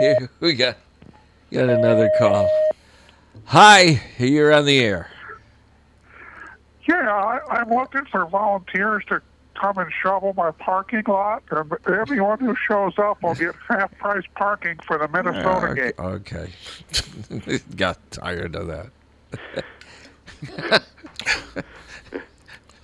Here 0.00 0.28
we 0.40 0.54
got 0.54 0.76
got 1.52 1.68
another 1.68 2.10
call. 2.18 2.48
Hi, 3.44 4.02
you're 4.18 4.52
on 4.52 4.64
the 4.64 4.80
air. 4.80 5.10
Yeah, 6.88 6.94
I, 7.12 7.40
I'm 7.48 7.70
looking 7.70 8.04
for 8.06 8.26
volunteers 8.26 9.04
to 9.08 9.22
come 9.60 9.78
and 9.78 9.90
shovel 10.02 10.32
my 10.36 10.50
parking 10.52 11.02
lot. 11.06 11.42
And 11.50 11.72
anyone 12.10 12.40
who 12.40 12.56
shows 12.66 12.94
up 12.98 13.22
will 13.22 13.34
get 13.34 13.54
half 13.68 13.96
price 13.98 14.24
parking 14.34 14.78
for 14.86 14.98
the 14.98 15.06
Minnesota 15.08 15.68
Uh, 15.68 15.74
game. 15.74 15.92
okay. 15.98 17.60
got 17.76 17.98
tired 18.10 18.54
of 18.56 18.66
that. 18.68 18.90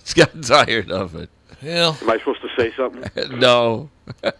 It's 0.07 0.13
got 0.13 0.41
tired 0.41 0.89
of 0.89 1.15
it. 1.15 1.29
Well, 1.61 1.97
Am 2.01 2.09
I 2.09 2.17
supposed 2.19 2.39
to 2.41 2.47
say 2.55 2.71
something? 2.77 3.39
no. 3.39 3.89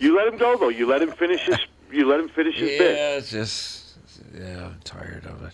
You 0.00 0.16
let 0.16 0.28
him 0.28 0.38
go 0.38 0.56
though. 0.56 0.68
You 0.68 0.86
let 0.86 1.02
him 1.02 1.10
finish 1.10 1.40
his. 1.40 1.56
You 1.90 2.06
let 2.08 2.20
him 2.20 2.28
finish 2.28 2.54
his 2.54 2.70
Yeah, 2.70 2.78
bit. 2.78 2.98
it's 3.18 3.30
just 3.32 3.96
yeah, 4.32 4.66
I'm 4.66 4.78
tired 4.84 5.26
of 5.26 5.42
it. 5.42 5.52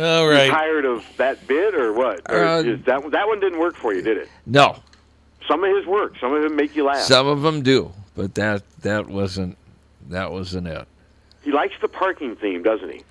All 0.00 0.28
right. 0.28 0.44
You 0.46 0.52
tired 0.52 0.84
of 0.84 1.04
that 1.16 1.44
bit 1.48 1.74
or 1.74 1.92
what? 1.92 2.20
Or 2.30 2.36
Uh, 2.44 2.62
that 2.84 3.02
one- 3.02 3.10
that 3.10 3.26
one 3.26 3.40
didn't 3.40 3.58
work 3.58 3.74
for 3.74 3.92
you, 3.92 4.00
did 4.00 4.16
it? 4.16 4.28
No, 4.46 4.80
Some 5.48 5.64
of 5.64 5.74
his 5.76 5.86
work. 5.86 6.12
Some 6.20 6.32
of 6.34 6.42
them 6.44 6.54
make 6.54 6.76
you 6.76 6.84
laugh. 6.84 6.98
some 7.00 7.26
of 7.26 7.42
them 7.42 7.62
do, 7.62 7.90
but 8.14 8.36
that 8.36 8.62
that 8.82 9.08
wasn't 9.08 9.58
that 10.08 10.30
wasn't 10.30 10.68
it. 10.68 10.86
He 11.42 11.50
likes 11.50 11.74
the 11.80 11.88
parking 11.88 12.36
theme, 12.36 12.62
doesn't 12.62 12.90
he? 12.92 13.02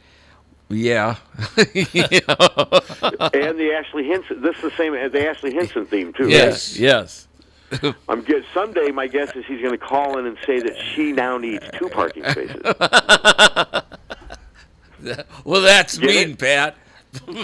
Yeah. 0.70 1.16
and 1.58 1.66
the 3.58 3.74
Ashley 3.78 4.06
Hinson. 4.06 4.42
This 4.42 4.56
is 4.58 4.62
the 4.64 4.74
same 4.78 4.94
as 4.94 5.12
the 5.12 5.28
Ashley 5.28 5.54
Hinson 5.54 5.86
theme 5.86 6.14
too. 6.14 6.30
yes, 6.30 6.78
yes. 6.78 7.28
I'm 8.10 8.22
good. 8.22 8.46
Someday, 8.54 8.92
my 8.92 9.08
guess 9.08 9.36
is 9.36 9.46
he's 9.46 9.62
going 9.62 9.72
to 9.72 9.78
call 9.78 10.18
in 10.18 10.26
and 10.26 10.38
say 10.46 10.60
that 10.60 10.78
she 10.78 11.12
now 11.12 11.38
needs 11.38 11.66
two 11.74 11.90
parking 11.90 12.24
spaces. 12.24 12.62
well, 15.44 15.62
that's 15.62 15.98
Get 15.98 16.08
mean, 16.08 16.30
it? 16.32 16.40
Pat. 16.40 16.76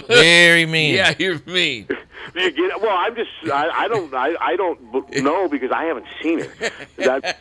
Very 0.08 0.66
mean. 0.66 0.94
Yeah, 0.94 1.14
you're 1.18 1.40
mean. 1.46 1.88
You 2.34 2.50
get 2.50 2.70
it? 2.70 2.80
Well, 2.80 2.96
I'm 2.96 3.14
just. 3.14 3.30
I, 3.44 3.68
I 3.70 3.88
don't. 3.88 4.12
I, 4.14 4.34
I 4.40 4.56
don't 4.56 4.80
know 5.22 5.48
because 5.48 5.70
I 5.72 5.84
haven't 5.84 6.06
seen 6.22 6.40
it. 6.40 6.50
That, 6.96 7.38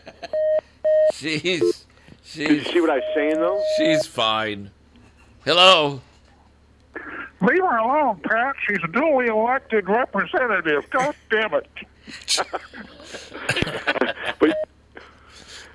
She's 1.14 1.42
did 1.42 2.50
you 2.50 2.60
she's 2.60 2.74
see 2.74 2.82
what 2.82 2.90
I 2.90 2.96
was 2.96 3.04
saying 3.14 3.36
though? 3.36 3.62
she's 3.78 4.06
fine. 4.06 4.72
Hello. 5.46 6.02
Leave 7.42 7.60
her 7.62 7.78
alone, 7.78 8.22
Pat. 8.24 8.56
She's 8.66 8.80
a 8.84 8.88
duly 8.88 9.28
elected 9.28 9.90
representative. 9.90 10.90
God 10.90 11.14
damn 11.30 11.54
it. 11.54 11.68
But 14.40 14.56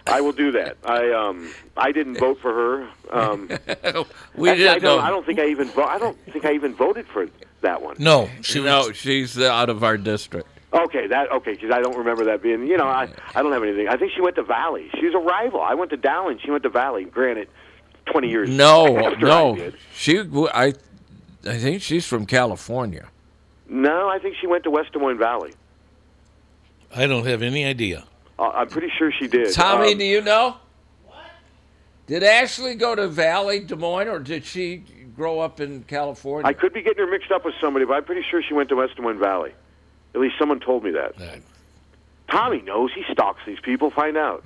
I 0.06 0.20
will 0.22 0.32
do 0.32 0.52
that. 0.52 0.78
I 0.84 1.10
um. 1.12 1.52
I 1.76 1.92
didn't 1.92 2.18
vote 2.18 2.40
for 2.40 2.52
her. 2.52 2.88
Um, 3.10 3.48
we 4.34 4.48
actually, 4.48 4.68
I 4.68 4.74
didn't 4.74 4.82
know. 4.82 4.96
don't. 4.96 5.04
I 5.04 5.10
don't 5.10 5.26
think 5.26 5.38
I 5.38 5.46
even. 5.48 5.68
Vo- 5.68 5.84
I 5.84 5.98
don't 5.98 6.16
think 6.32 6.44
I 6.46 6.52
even 6.54 6.74
voted 6.74 7.06
for 7.06 7.28
that 7.60 7.82
one. 7.82 7.96
No, 7.98 8.30
she 8.40 8.62
no, 8.62 8.90
she's 8.92 9.38
out 9.38 9.68
of 9.68 9.84
our 9.84 9.98
district. 9.98 10.48
Okay, 10.72 11.06
that 11.06 11.30
okay 11.32 11.52
because 11.52 11.70
I 11.70 11.80
don't 11.80 11.96
remember 11.96 12.24
that 12.24 12.42
being. 12.42 12.66
You 12.66 12.78
know, 12.78 12.86
I 12.88 13.10
I 13.34 13.42
don't 13.42 13.52
have 13.52 13.62
anything. 13.62 13.88
I 13.88 13.96
think 13.96 14.12
she 14.12 14.22
went 14.22 14.36
to 14.36 14.42
Valley. 14.42 14.90
She's 14.98 15.14
a 15.14 15.18
rival. 15.18 15.60
I 15.60 15.74
went 15.74 15.90
to 15.90 15.96
Dowling. 15.98 16.38
She 16.42 16.50
went 16.50 16.62
to 16.62 16.68
Valley. 16.70 17.04
Granted, 17.04 17.48
twenty 18.10 18.28
years. 18.28 18.48
No, 18.48 18.96
after 18.98 19.26
I 19.26 19.28
no. 19.28 19.56
did. 19.56 19.76
She 19.94 20.18
I 20.20 20.72
I 21.46 21.58
think 21.58 21.82
she's 21.82 22.06
from 22.06 22.26
California. 22.26 23.08
No, 23.68 24.08
I 24.08 24.18
think 24.18 24.36
she 24.40 24.46
went 24.46 24.64
to 24.64 24.70
West 24.70 24.92
Des 24.92 24.98
Moines 24.98 25.18
Valley. 25.18 25.52
I 26.94 27.06
don't 27.06 27.26
have 27.26 27.42
any 27.42 27.64
idea. 27.64 28.04
Uh, 28.38 28.48
I'm 28.48 28.68
pretty 28.68 28.90
sure 28.96 29.12
she 29.12 29.28
did. 29.28 29.52
Tommy, 29.52 29.92
Um, 29.92 29.98
do 29.98 30.04
you 30.04 30.20
know? 30.22 30.56
What? 31.06 31.16
Did 32.06 32.22
Ashley 32.22 32.74
go 32.76 32.94
to 32.94 33.08
Valley, 33.08 33.60
Des 33.60 33.76
Moines, 33.76 34.08
or 34.08 34.18
did 34.20 34.44
she 34.44 34.84
grow 35.14 35.40
up 35.40 35.60
in 35.60 35.82
California? 35.82 36.46
I 36.48 36.54
could 36.54 36.72
be 36.72 36.80
getting 36.80 37.04
her 37.04 37.10
mixed 37.10 37.30
up 37.30 37.44
with 37.44 37.54
somebody, 37.60 37.84
but 37.84 37.94
I'm 37.94 38.04
pretty 38.04 38.22
sure 38.30 38.42
she 38.42 38.54
went 38.54 38.68
to 38.70 38.76
West 38.76 38.96
Des 38.96 39.02
Moines 39.02 39.18
Valley. 39.18 39.52
At 40.14 40.20
least 40.20 40.36
someone 40.38 40.60
told 40.60 40.82
me 40.84 40.92
that. 40.92 41.14
Tommy 42.30 42.62
knows. 42.62 42.90
He 42.94 43.04
stalks 43.12 43.40
these 43.46 43.60
people. 43.60 43.90
Find 43.90 44.16
out. 44.16 44.44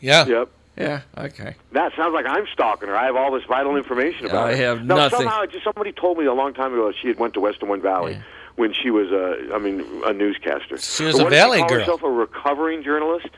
Yeah. 0.00 0.26
Yep. 0.26 0.48
Yeah. 0.76 1.02
Okay. 1.18 1.54
That 1.72 1.92
sounds 1.96 2.14
like 2.14 2.24
I'm 2.26 2.46
stalking 2.52 2.88
her. 2.88 2.96
I 2.96 3.04
have 3.06 3.16
all 3.16 3.30
this 3.30 3.44
vital 3.44 3.76
information 3.76 4.26
about 4.26 4.48
I 4.48 4.56
her. 4.56 4.64
have 4.64 4.84
no, 4.84 4.96
nothing. 4.96 5.18
Somehow, 5.20 5.44
just 5.46 5.64
somebody 5.64 5.92
told 5.92 6.16
me 6.18 6.24
a 6.24 6.32
long 6.32 6.54
time 6.54 6.72
ago 6.72 6.86
that 6.86 6.96
she 7.00 7.08
had 7.08 7.18
went 7.18 7.34
to 7.34 7.40
West 7.40 7.60
Des 7.60 7.66
Moines 7.66 7.82
Valley 7.82 8.22
when 8.56 8.72
she 8.72 8.90
was 8.90 9.10
a, 9.10 9.54
I 9.54 9.58
mean, 9.58 9.84
a 10.06 10.12
newscaster. 10.12 10.78
She 10.78 11.04
was 11.04 11.18
a 11.18 11.26
Valley 11.26 11.58
she 11.58 11.60
call 11.60 11.68
girl. 11.68 11.78
herself 11.80 12.02
a 12.02 12.10
recovering 12.10 12.82
journalist? 12.82 13.28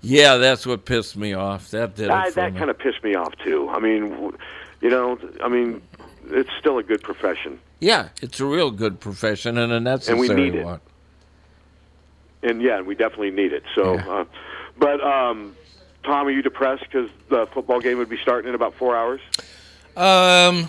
Yeah, 0.00 0.36
that's 0.38 0.66
what 0.66 0.84
pissed 0.84 1.16
me 1.16 1.32
off. 1.34 1.70
That 1.70 1.94
did 1.94 2.06
it 2.06 2.10
Ah, 2.10 2.28
that 2.34 2.52
me. 2.54 2.58
kind 2.58 2.70
of 2.70 2.78
pissed 2.78 3.04
me 3.04 3.14
off 3.14 3.32
too. 3.44 3.68
I 3.70 3.78
mean, 3.78 4.32
you 4.80 4.90
know, 4.90 5.16
I 5.42 5.48
mean, 5.48 5.80
it's 6.30 6.50
still 6.58 6.78
a 6.78 6.82
good 6.82 7.02
profession, 7.02 7.60
Yeah, 7.78 8.08
it's 8.20 8.40
a 8.40 8.44
real 8.44 8.72
good 8.72 8.98
profession 8.98 9.56
and 9.58 9.70
a 9.72 9.76
and 9.76 9.84
necessary 9.84 10.18
we 10.18 10.28
need 10.34 10.54
it. 10.56 10.64
one. 10.64 10.80
And 12.42 12.60
yeah, 12.60 12.80
we 12.80 12.96
definitely 12.96 13.30
need 13.30 13.52
it. 13.52 13.62
So, 13.76 13.94
uh, 13.98 14.24
but 14.76 15.00
um, 15.00 15.54
Tom, 16.04 16.26
are 16.26 16.30
you 16.30 16.42
depressed 16.42 16.82
because 16.84 17.10
the 17.28 17.46
football 17.54 17.80
game 17.80 17.98
would 17.98 18.08
be 18.08 18.18
starting 18.18 18.48
in 18.48 18.54
about 18.54 18.74
four 18.74 18.96
hours? 18.96 19.20
Um, 19.96 20.68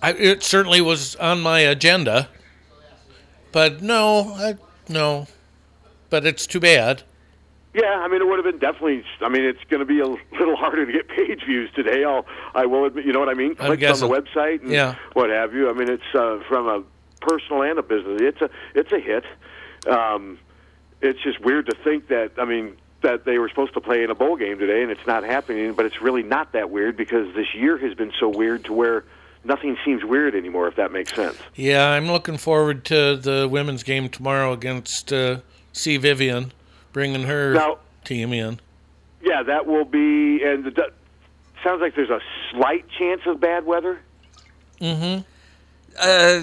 I, 0.00 0.12
it 0.18 0.42
certainly 0.42 0.80
was 0.80 1.16
on 1.16 1.40
my 1.40 1.60
agenda, 1.60 2.28
but 3.52 3.82
no, 3.82 4.32
I, 4.34 4.56
no, 4.88 5.26
but 6.10 6.24
it's 6.24 6.46
too 6.46 6.60
bad. 6.60 7.02
Yeah, 7.74 7.82
I 8.04 8.06
mean, 8.06 8.22
it 8.22 8.26
would 8.28 8.36
have 8.38 8.44
been 8.44 8.60
definitely. 8.60 9.04
I 9.20 9.28
mean, 9.28 9.42
it's 9.44 9.62
going 9.68 9.80
to 9.80 9.84
be 9.84 9.98
a 9.98 10.06
little 10.06 10.54
harder 10.56 10.86
to 10.86 10.92
get 10.92 11.08
page 11.08 11.42
views 11.44 11.70
today. 11.74 12.04
I'll, 12.04 12.24
I 12.54 12.66
will 12.66 12.84
admit. 12.84 13.04
You 13.04 13.12
know 13.12 13.18
what 13.18 13.28
I 13.28 13.34
mean? 13.34 13.56
Clicks 13.56 14.00
on 14.02 14.08
the 14.08 14.14
website 14.14 14.62
and 14.62 14.70
Yeah. 14.70 14.94
what 15.14 15.30
have 15.30 15.52
you. 15.54 15.68
I 15.68 15.72
mean, 15.72 15.90
it's 15.90 16.14
uh, 16.14 16.38
from 16.48 16.68
a 16.68 16.82
personal 17.20 17.62
and 17.62 17.76
a 17.78 17.82
business. 17.82 18.20
It's 18.22 18.40
a, 18.40 18.50
it's 18.76 18.92
a 18.92 19.00
hit. 19.00 19.24
Um, 19.88 20.38
it's 21.00 21.20
just 21.20 21.40
weird 21.40 21.66
to 21.66 21.74
think 21.82 22.06
that. 22.08 22.32
I 22.38 22.44
mean, 22.44 22.76
that 23.04 23.24
they 23.24 23.38
were 23.38 23.48
supposed 23.48 23.72
to 23.74 23.80
play 23.80 24.02
in 24.02 24.10
a 24.10 24.14
bowl 24.14 24.36
game 24.36 24.58
today, 24.58 24.82
and 24.82 24.90
it's 24.90 25.06
not 25.06 25.24
happening. 25.24 25.72
But 25.74 25.86
it's 25.86 26.02
really 26.02 26.22
not 26.22 26.52
that 26.52 26.70
weird 26.70 26.96
because 26.96 27.32
this 27.34 27.54
year 27.54 27.78
has 27.78 27.94
been 27.94 28.12
so 28.18 28.28
weird 28.28 28.64
to 28.64 28.72
where 28.72 29.04
nothing 29.44 29.76
seems 29.84 30.04
weird 30.04 30.34
anymore. 30.34 30.66
If 30.68 30.76
that 30.76 30.90
makes 30.92 31.14
sense. 31.14 31.38
Yeah, 31.54 31.88
I'm 31.90 32.06
looking 32.06 32.36
forward 32.36 32.84
to 32.86 33.16
the 33.16 33.48
women's 33.50 33.82
game 33.82 34.08
tomorrow 34.08 34.52
against 34.52 35.12
uh, 35.12 35.38
C. 35.72 35.96
Vivian, 35.96 36.52
bringing 36.92 37.22
her 37.22 37.54
Now- 37.54 37.78
team 38.04 38.32
in. 38.32 38.60
Yeah, 39.22 39.42
that 39.44 39.66
will 39.66 39.86
be. 39.86 40.42
And 40.42 40.64
the, 40.66 40.92
sounds 41.62 41.80
like 41.80 41.94
there's 41.94 42.10
a 42.10 42.20
slight 42.50 42.84
chance 42.98 43.22
of 43.26 43.40
bad 43.40 43.64
weather. 43.64 43.98
Mm-hmm. 44.80 45.22
Uh, 45.98 46.40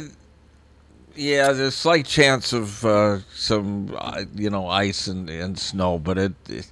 yeah, 1.15 1.47
there's 1.47 1.59
a 1.59 1.71
slight 1.71 2.05
chance 2.05 2.53
of 2.53 2.85
uh, 2.85 3.19
some, 3.33 3.95
uh, 3.97 4.23
you 4.35 4.49
know, 4.49 4.67
ice 4.67 5.07
and, 5.07 5.29
and 5.29 5.57
snow, 5.57 5.99
but 5.99 6.17
it, 6.17 6.33
it 6.49 6.69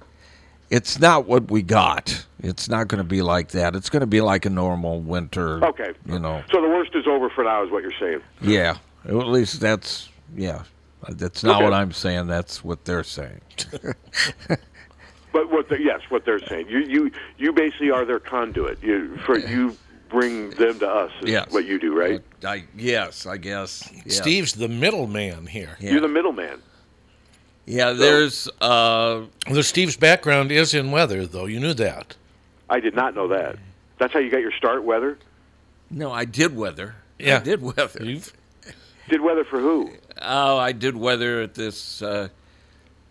it's 0.70 1.00
not 1.00 1.26
what 1.26 1.50
we 1.50 1.62
got. 1.62 2.26
It's 2.40 2.68
not 2.68 2.88
going 2.88 2.98
to 2.98 3.08
be 3.08 3.22
like 3.22 3.48
that. 3.50 3.74
It's 3.74 3.90
going 3.90 4.00
to 4.00 4.06
be 4.06 4.20
like 4.20 4.46
a 4.46 4.50
normal 4.50 5.00
winter. 5.00 5.64
Okay. 5.64 5.92
You 6.06 6.18
know. 6.18 6.44
So 6.52 6.62
the 6.62 6.68
worst 6.68 6.94
is 6.94 7.06
over 7.06 7.28
for 7.28 7.44
now, 7.44 7.64
is 7.64 7.70
what 7.70 7.82
you're 7.82 7.92
saying. 7.98 8.20
Yeah. 8.40 8.78
At 9.04 9.14
least 9.14 9.60
that's 9.60 10.08
yeah. 10.36 10.62
That's 11.08 11.42
not 11.42 11.56
Okay. 11.56 11.64
what 11.64 11.72
I'm 11.72 11.92
saying. 11.92 12.26
That's 12.28 12.62
what 12.62 12.84
they're 12.84 13.04
saying. 13.04 13.40
But 15.32 15.50
what? 15.50 15.68
The, 15.68 15.80
yes, 15.80 16.00
what 16.08 16.24
they're 16.24 16.44
saying. 16.44 16.68
You 16.68 16.78
you 16.80 17.10
you 17.38 17.52
basically 17.52 17.90
are 17.90 18.04
their 18.04 18.18
conduit. 18.18 18.82
You 18.82 19.16
for 19.18 19.38
you 19.38 19.76
bring 20.10 20.50
them 20.50 20.78
to 20.80 20.88
us. 20.88 21.12
Is 21.22 21.30
Yes. 21.30 21.50
What 21.50 21.64
you 21.64 21.78
do, 21.78 21.98
right? 21.98 22.20
I 22.44 22.64
yes, 22.76 23.26
I 23.26 23.36
guess. 23.36 23.88
yes. 24.04 24.16
Steve's 24.16 24.52
the 24.52 24.68
middleman 24.68 25.46
here. 25.46 25.76
You're 25.80 26.00
the 26.00 26.08
middleman. 26.08 26.60
Yeah, 27.66 27.92
there's 27.92 28.48
uh 28.60 29.26
the 29.50 29.62
Steve's 29.62 29.96
background 29.96 30.50
is 30.52 30.74
in 30.74 30.90
weather, 30.90 31.26
though. 31.26 31.46
You 31.46 31.60
knew 31.60 31.74
that. 31.74 32.16
I 32.68 32.80
did 32.80 32.94
not 32.94 33.14
know 33.14 33.28
that. 33.28 33.56
That's 33.98 34.12
how 34.12 34.18
you 34.18 34.30
got 34.30 34.40
your 34.40 34.52
start. 34.52 34.84
Weather. 34.84 35.18
No, 35.90 36.12
I 36.12 36.24
did 36.24 36.56
weather. 36.56 36.96
Yeah. 37.18 37.36
I 37.36 37.40
did 37.40 37.62
weather. 37.62 38.04
You've... 38.04 38.32
Did 39.08 39.20
weather 39.20 39.44
for 39.44 39.58
who? 39.58 39.90
Oh, 40.22 40.56
I 40.56 40.72
did 40.72 40.96
weather 40.96 41.42
at 41.42 41.54
this 41.54 42.00
uh, 42.00 42.28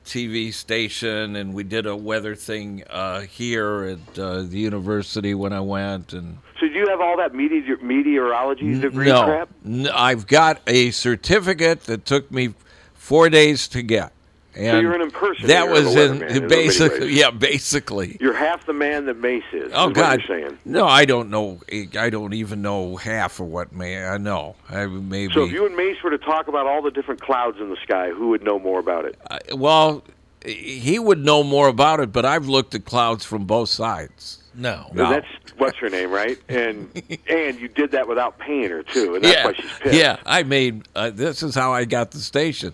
TV 0.10 0.52
station, 0.52 1.36
and 1.36 1.54
we 1.54 1.64
did 1.64 1.86
a 1.86 1.96
weather 1.96 2.36
thing 2.36 2.84
uh, 2.90 3.22
here 3.22 3.84
at 3.84 4.20
uh, 4.20 4.42
the 4.42 4.58
university 4.58 5.36
when 5.36 5.54
I 5.54 5.60
went. 5.60 6.14
And 6.14 6.40
So 6.60 6.68
do 6.68 6.74
you 6.74 6.88
have 6.90 7.00
all 7.00 7.16
that 7.18 7.36
meteor, 7.36 7.78
meteorology 7.78 8.80
degree 8.80 9.08
no, 9.08 9.24
crap? 9.26 9.50
n- 9.64 9.88
I've 9.94 10.26
got 10.26 10.62
a 10.66 10.90
certificate 10.92 11.82
that 11.84 12.06
took 12.06 12.32
me 12.32 12.56
four 12.96 13.30
days 13.30 13.68
to 13.70 13.84
get. 13.84 14.12
And 14.56 14.82
you're 14.82 14.96
an 14.96 15.02
impersonator 15.02 15.48
That 15.48 15.70
was 15.70 15.96
a 15.96 16.06
in 16.12 16.24
in 16.24 16.48
basically, 16.50 17.14
yeah, 17.14 17.30
basically. 17.32 18.18
You're 18.20 18.34
half 18.34 18.66
the 18.66 18.74
man 18.74 19.06
that 19.06 19.18
Mace 19.18 19.44
is. 19.54 19.72
Oh 19.74 19.90
is 19.90 19.94
God! 19.96 20.20
What 20.20 20.28
you're 20.28 20.40
saying. 20.48 20.58
No, 20.66 20.88
I 20.88 21.06
don't 21.06 21.30
know. 21.30 21.60
I 21.98 22.10
don't 22.10 22.34
even 22.34 22.62
know 22.62 22.96
half 22.96 23.40
of 23.40 23.48
what 23.48 23.72
may 23.74 24.04
I 24.04 24.18
know. 24.18 24.56
I 24.68 24.86
maybe. 24.88 25.34
So 25.34 25.44
if 25.44 25.52
you 25.52 25.66
and 25.66 25.76
Mace 25.76 26.02
were 26.04 26.10
to 26.10 26.18
talk 26.18 26.48
about 26.48 26.66
all 26.66 26.82
the 26.82 26.92
different 26.92 27.22
clouds 27.22 27.60
in 27.60 27.70
the 27.70 27.78
sky, 27.78 28.10
who 28.10 28.30
would 28.30 28.44
know 28.44 28.60
more 28.60 28.80
about 28.80 29.06
it? 29.06 29.18
well, 29.56 30.04
he 30.46 30.98
would 31.00 31.20
know 31.20 31.44
more 31.44 31.68
about 31.68 32.00
it, 32.00 32.12
but 32.12 32.26
I've 32.26 32.48
looked 32.48 32.74
at 32.74 32.86
clouds 32.86 33.26
from 33.26 33.46
both 33.46 33.70
sides. 33.70 34.38
No, 34.56 34.90
Well, 34.94 35.10
That's 35.12 35.28
what's 35.58 35.78
her 35.78 35.90
name, 35.90 36.12
right? 36.12 36.38
And 36.50 36.90
and 37.30 37.60
you 37.60 37.68
did 37.70 37.92
that 37.92 38.08
without 38.08 38.40
paying 38.40 38.70
her 38.72 38.84
too, 38.84 39.16
and 39.16 39.24
that's 39.24 39.36
yeah, 39.36 39.46
why 39.46 39.54
she's 39.54 39.72
pissed. 39.80 39.96
yeah. 39.96 40.18
I 40.26 40.44
made. 40.44 40.88
Uh, 40.96 41.12
this 41.12 41.44
is 41.44 41.56
how 41.56 41.72
I 41.72 41.86
got 41.86 42.12
the 42.12 42.18
station. 42.20 42.74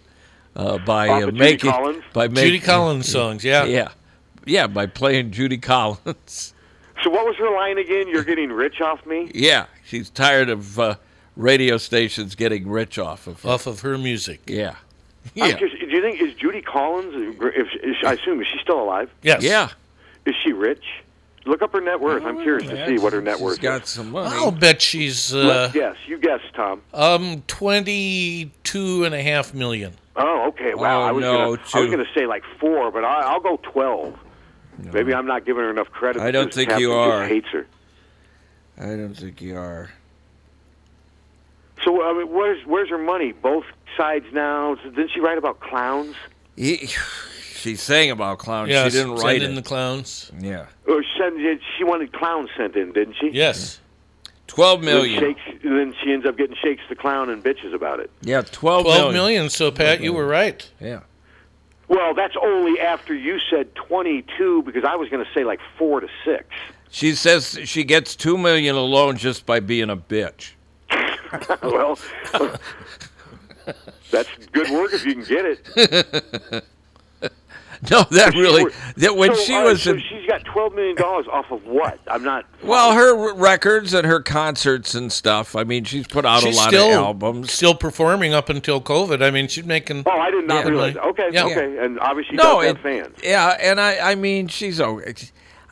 Uh, 0.56 0.78
by 0.80 1.10
uh, 1.10 1.18
of 1.20 1.26
Judy 1.26 1.40
making 1.40 1.72
Collins? 1.72 2.04
by 2.14 2.28
Judy 2.30 2.60
Collins 2.60 3.10
songs, 3.12 3.44
yeah. 3.44 3.66
yeah, 3.66 3.90
yeah. 4.46 4.68
By 4.68 4.86
playing 4.86 5.32
Judy 5.32 5.58
Collins. 5.58 6.54
So 7.04 7.10
what 7.10 7.26
was 7.26 7.36
her 7.38 7.52
line 7.54 7.78
again? 7.78 8.08
You're 8.08 8.24
getting 8.24 8.52
rich 8.52 8.80
off 8.80 9.06
me. 9.06 9.30
Yeah, 9.36 9.66
she's 9.86 10.10
tired 10.10 10.50
of 10.50 10.80
uh, 10.80 10.96
radio 11.36 11.78
stations 11.78 12.36
getting 12.36 12.68
rich 12.70 12.98
off 12.98 13.28
of 13.28 13.42
her. 13.44 13.50
Off 13.50 13.68
of 13.68 13.82
her 13.82 13.98
music. 13.98 14.42
Yeah. 14.48 14.76
I'm 15.36 15.50
Yeah. 15.50 15.58
just- 15.58 15.78
do 15.80 15.88
you 15.88 16.02
think 16.02 16.22
is 16.22 16.34
Judy 16.36 16.62
Collins? 16.62 17.38
If, 17.42 17.68
is, 17.84 17.96
I 18.06 18.14
assume 18.14 18.40
is 18.42 18.48
she 18.48 18.60
still 18.62 18.82
alive? 18.82 19.10
Yes. 19.24 19.44
Yeah. 19.44 19.70
Is 20.26 20.36
she 20.42 20.54
rich? 20.54 20.84
Look 21.46 21.62
up 21.62 21.74
her 21.74 21.82
net 21.82 22.00
worth. 22.00 22.24
I'm 22.24 22.42
curious 22.42 22.70
to 22.70 22.86
see 22.88 22.98
what 22.98 23.12
her 23.14 23.22
net 23.22 23.40
worth 23.40 23.56
She's 23.58 23.62
got 23.64 23.84
is. 23.84 23.90
some 23.90 24.12
money. 24.12 24.34
I'll 24.36 24.52
bet 24.52 24.82
she's 24.82 25.34
uh, 25.36 25.46
Let's 25.46 25.74
guess. 25.74 25.96
You 26.08 26.18
guess, 26.18 26.40
Tom. 26.56 26.82
um 26.94 27.44
twenty-two 27.48 29.04
and 29.04 29.14
a 29.14 29.22
half 29.22 29.54
million. 29.54 29.94
Oh, 30.18 30.48
okay. 30.50 30.74
Wow. 30.74 31.02
Oh, 31.02 31.06
I 31.06 31.12
was 31.12 31.22
no, 31.22 31.34
gonna, 31.34 31.62
I 31.74 31.80
was 31.80 31.90
going 31.92 32.06
to 32.06 32.14
say 32.14 32.26
like 32.26 32.44
four, 32.60 32.92
but 32.92 33.04
I, 33.04 33.22
I'll 33.22 33.42
go 33.42 33.58
twelve. 33.58 34.18
Maybe 34.78 35.14
I'm 35.14 35.26
not 35.26 35.46
giving 35.46 35.64
her 35.64 35.70
enough 35.70 35.90
credit. 35.90 36.22
I 36.22 36.32
don't 36.32 36.54
think 36.54 36.78
you 36.80 36.92
are. 36.94 37.26
Hates 37.26 37.48
her. 37.50 37.66
I 38.78 38.88
don't 38.88 39.14
think 39.14 39.42
you 39.42 39.58
are. 39.58 39.90
So 41.84 42.02
I 42.04 42.14
mean, 42.14 42.34
where's 42.34 42.66
where's 42.66 42.90
her 42.90 42.98
money? 42.98 43.32
Both 43.32 43.66
sides 43.96 44.26
now. 44.32 44.76
Didn't 44.76 45.12
she 45.12 45.20
write 45.20 45.38
about 45.38 45.60
clowns? 45.60 46.16
He, 46.56 46.88
she 47.42 47.76
sang 47.76 48.12
about 48.12 48.40
clowns. 48.40 48.70
Yes, 48.70 48.92
she 48.92 49.00
didn't 49.00 49.18
send 49.18 49.24
write 49.24 49.42
in 49.42 49.52
it. 49.52 49.56
the 49.56 49.62
clowns. 49.62 50.32
yeah. 50.40 50.66
Oh, 50.88 50.96
or 50.96 51.04
she, 51.04 51.58
she 51.78 51.84
wanted 51.84 52.14
clowns 52.14 52.50
sent 52.58 52.76
in, 52.76 52.92
didn't 52.92 53.16
she? 53.20 53.30
Yes. 53.32 53.80
Twelve 54.48 54.80
And 54.80 54.88
then. 54.88 55.20
Shakes, 55.20 55.42
and 55.64 55.78
then 55.78 55.96
she 56.04 56.14
ends 56.14 56.26
up 56.26 56.38
getting 56.38 56.56
Shakes 56.62 56.84
the 56.90 56.96
clown 56.96 57.30
and 57.30 57.44
bitches 57.44 57.74
about 57.74 58.00
it. 58.00 58.12
Yeah, 58.22 58.42
twelve 58.42 58.84
Twelve 58.86 59.14
million. 59.14 59.14
million. 59.14 59.50
So 59.50 59.72
Pat, 59.72 60.02
you 60.02 60.14
were 60.14 60.28
right. 60.28 60.70
Yeah. 60.80 61.02
Well, 61.88 62.14
that's 62.16 62.36
only 62.42 62.80
after 62.80 63.14
you 63.14 63.38
said 63.50 63.76
22 63.76 64.64
because 64.64 64.84
I 64.84 64.96
was 64.96 65.08
going 65.10 65.24
to 65.24 65.32
say 65.34 65.44
like 65.44 65.60
4 65.78 66.00
to 66.00 66.08
6. 66.26 66.44
She 66.90 67.14
says 67.14 67.60
she 67.66 67.84
gets 67.84 68.16
two 68.16 68.38
million 68.40 68.76
alone 68.76 69.18
just 69.18 69.46
by 69.46 69.60
being 69.60 69.92
a 69.92 69.98
bitch. 69.98 70.54
well, 71.62 72.00
that's 74.12 74.30
good 74.52 74.70
work 74.72 74.94
if 74.94 75.06
you 75.06 75.14
can 75.14 75.24
get 75.26 75.46
it. 75.46 76.64
No, 77.92 78.04
that 78.12 78.34
She 78.34 78.40
really. 78.42 78.64
wor- 78.64 78.72
That 78.98 79.16
when 79.16 79.36
So, 79.36 79.42
she 79.44 79.54
all 79.54 79.62
right, 79.64 79.72
was 79.72 79.84
so 79.84 79.92
in, 79.94 80.00
she's 80.00 80.26
got 80.28 80.44
12 80.46 80.74
million 80.74 80.96
dollars 80.96 81.26
off 81.32 81.52
of 81.52 81.66
what? 81.66 82.00
I'm 82.08 82.24
not 82.24 82.46
well, 82.64 82.94
her 82.94 83.34
records 83.34 83.94
and 83.94 84.06
her 84.08 84.22
concerts 84.22 84.96
and 84.96 85.12
stuff. 85.12 85.56
I 85.56 85.64
mean, 85.64 85.84
she's 85.84 86.08
put 86.08 86.26
out 86.26 86.42
She's 86.42 86.56
a 86.56 86.60
lot 86.60 86.68
still 86.70 86.88
of 86.88 86.94
albums. 86.94 87.52
still 87.52 87.76
performing 87.76 88.34
up 88.34 88.50
until 88.50 88.82
COVID. 88.82 89.22
I 89.24 89.30
mean, 89.32 89.48
she's 89.48 89.66
making. 89.66 90.04
Oh, 90.06 90.12
I 90.12 90.32
did 90.32 90.48
not 90.48 90.66
Yeah. 90.66 90.72
realize. 90.72 90.96
Okay, 90.98 91.30
Yeah. 91.32 91.46
okay. 91.46 91.78
And 91.80 92.00
obviously 92.00 92.38
No, 92.38 92.62
does 92.62 92.66
have 92.68 92.76
it- 92.78 92.82
fans. 92.82 93.16
Yeah, 93.24 93.58
and 93.62 93.80
I, 93.80 94.12
I 94.12 94.16
mean, 94.16 94.48
she's. 94.48 94.80
oh, 94.82 95.02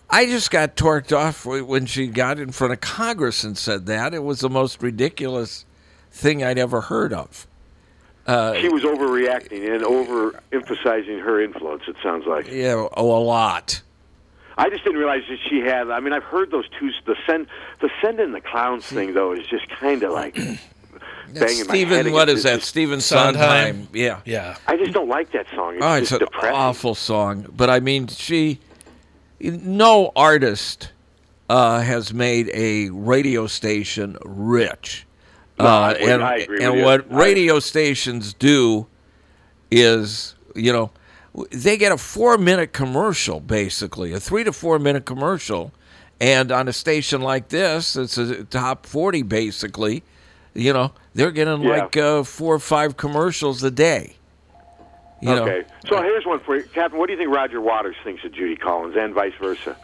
I 0.10 0.26
just 0.28 0.52
got 0.52 0.76
torqued 0.76 1.16
off 1.18 1.46
when 1.46 1.86
she 1.88 2.08
got 2.08 2.38
in 2.38 2.52
front 2.52 2.74
of 2.74 2.82
Congress 2.82 3.44
and 3.44 3.58
said 3.58 3.88
that. 3.88 4.14
It 4.14 4.24
was 4.24 4.42
the 4.42 4.50
most 4.50 4.84
ridiculous 4.84 5.66
thing 6.12 6.44
I'd 6.44 6.60
ever 6.60 6.82
heard 6.82 7.12
of. 7.14 7.48
Uh, 8.26 8.54
She 8.56 8.70
was 8.70 8.84
overreacting 8.84 9.74
and 9.74 9.84
overemphasizing 9.84 11.22
her 11.22 11.42
influence, 11.42 11.84
it 11.88 11.96
sounds 12.02 12.26
like. 12.26 12.48
yeah, 12.50 12.88
oh, 12.96 13.18
a 13.18 13.20
lot. 13.24 13.82
I 14.58 14.70
just 14.70 14.84
didn't 14.84 15.00
realize 15.00 15.24
that 15.30 15.40
she 15.50 15.60
had. 15.62 15.90
I 15.90 16.00
mean, 16.00 16.14
I've 16.14 16.24
heard 16.24 16.52
those 16.52 16.66
two. 16.80 16.92
The 17.06 17.16
send, 17.26 17.48
the 17.82 17.90
send 18.02 18.20
in 18.20 18.34
the 18.34 18.40
clowns 18.42 18.86
thing 18.86 19.14
though 19.16 19.32
is 19.34 19.46
just 19.48 19.68
kind 19.70 20.04
of 20.04 20.12
like 20.12 20.36
banging 20.36 20.58
my 21.34 21.42
head. 21.42 21.64
Stephen, 21.64 22.12
what 22.14 22.30
against 22.30 22.40
is 22.40 22.46
it. 22.46 22.50
that? 22.50 22.56
Just- 22.60 22.68
Stephen 22.70 23.02
Sondheim. 23.02 23.76
Sondheim. 23.76 23.88
Yeah. 23.94 24.20
Yeah. 24.26 24.58
I 24.68 24.78
just 24.78 24.92
don't 24.94 25.10
like 25.10 25.32
that 25.32 25.48
song. 25.56 25.76
It's 25.78 25.84
oh, 25.84 25.94
it's 25.96 26.10
just 26.12 26.22
an 26.22 26.28
depressing. 26.28 26.56
awful 26.56 26.94
song. 26.96 27.48
But 27.56 27.72
I 27.72 27.80
mean, 27.80 28.08
she, 28.08 28.60
no 29.40 30.12
artist 30.16 30.92
uh, 31.50 31.80
has 31.82 32.14
made 32.14 32.52
a 32.54 32.90
radio 32.92 33.48
station 33.48 34.18
rich. 34.24 35.08
No, 35.64 35.70
uh, 35.70 35.96
and 36.00 36.24
I 36.24 36.38
agree 36.38 36.64
and 36.64 36.72
with 36.74 36.80
you. 36.80 36.86
what 36.86 37.12
radio 37.14 37.60
stations 37.60 38.34
do 38.34 38.88
is, 39.72 40.36
you 40.56 40.72
know, 40.72 40.92
they 41.52 41.78
get 41.78 41.92
a 41.92 41.98
four 41.98 42.38
minute 42.38 42.74
commercial, 42.74 43.40
basically, 43.40 44.14
a 44.14 44.20
three 44.20 44.44
to 44.44 44.54
four 44.54 44.80
minute 44.80 45.06
commercial. 45.06 45.72
And 46.22 46.52
on 46.52 46.68
a 46.68 46.74
station 46.74 47.22
like 47.22 47.50
this, 47.50 47.96
it's 47.98 48.18
a 48.18 48.44
top 48.46 48.86
40, 48.86 49.24
basically, 49.24 50.04
you 50.54 50.72
know, 50.72 50.94
they're 51.16 51.32
getting 51.32 51.62
Yeah. 51.64 51.70
like 51.84 51.98
uh, 51.98 52.24
four 52.24 52.56
or 52.56 52.60
five 52.60 52.96
commercials 52.96 53.62
a 53.64 53.72
day. 53.72 54.16
You 55.22 55.30
know, 55.30 55.44
okay, 55.44 55.64
so 55.88 56.02
here's 56.02 56.26
one 56.26 56.40
for 56.42 56.58
you, 56.58 56.64
Captain. 56.74 57.00
What 57.00 57.08
do 57.08 57.14
you 57.14 57.18
think 57.18 57.34
Roger 57.34 57.62
Waters 57.62 57.96
thinks 58.04 58.24
of 58.26 58.34
Judy 58.34 58.56
Collins, 58.58 58.96
and 58.98 59.14
vice 59.14 59.34
versa? 59.40 59.76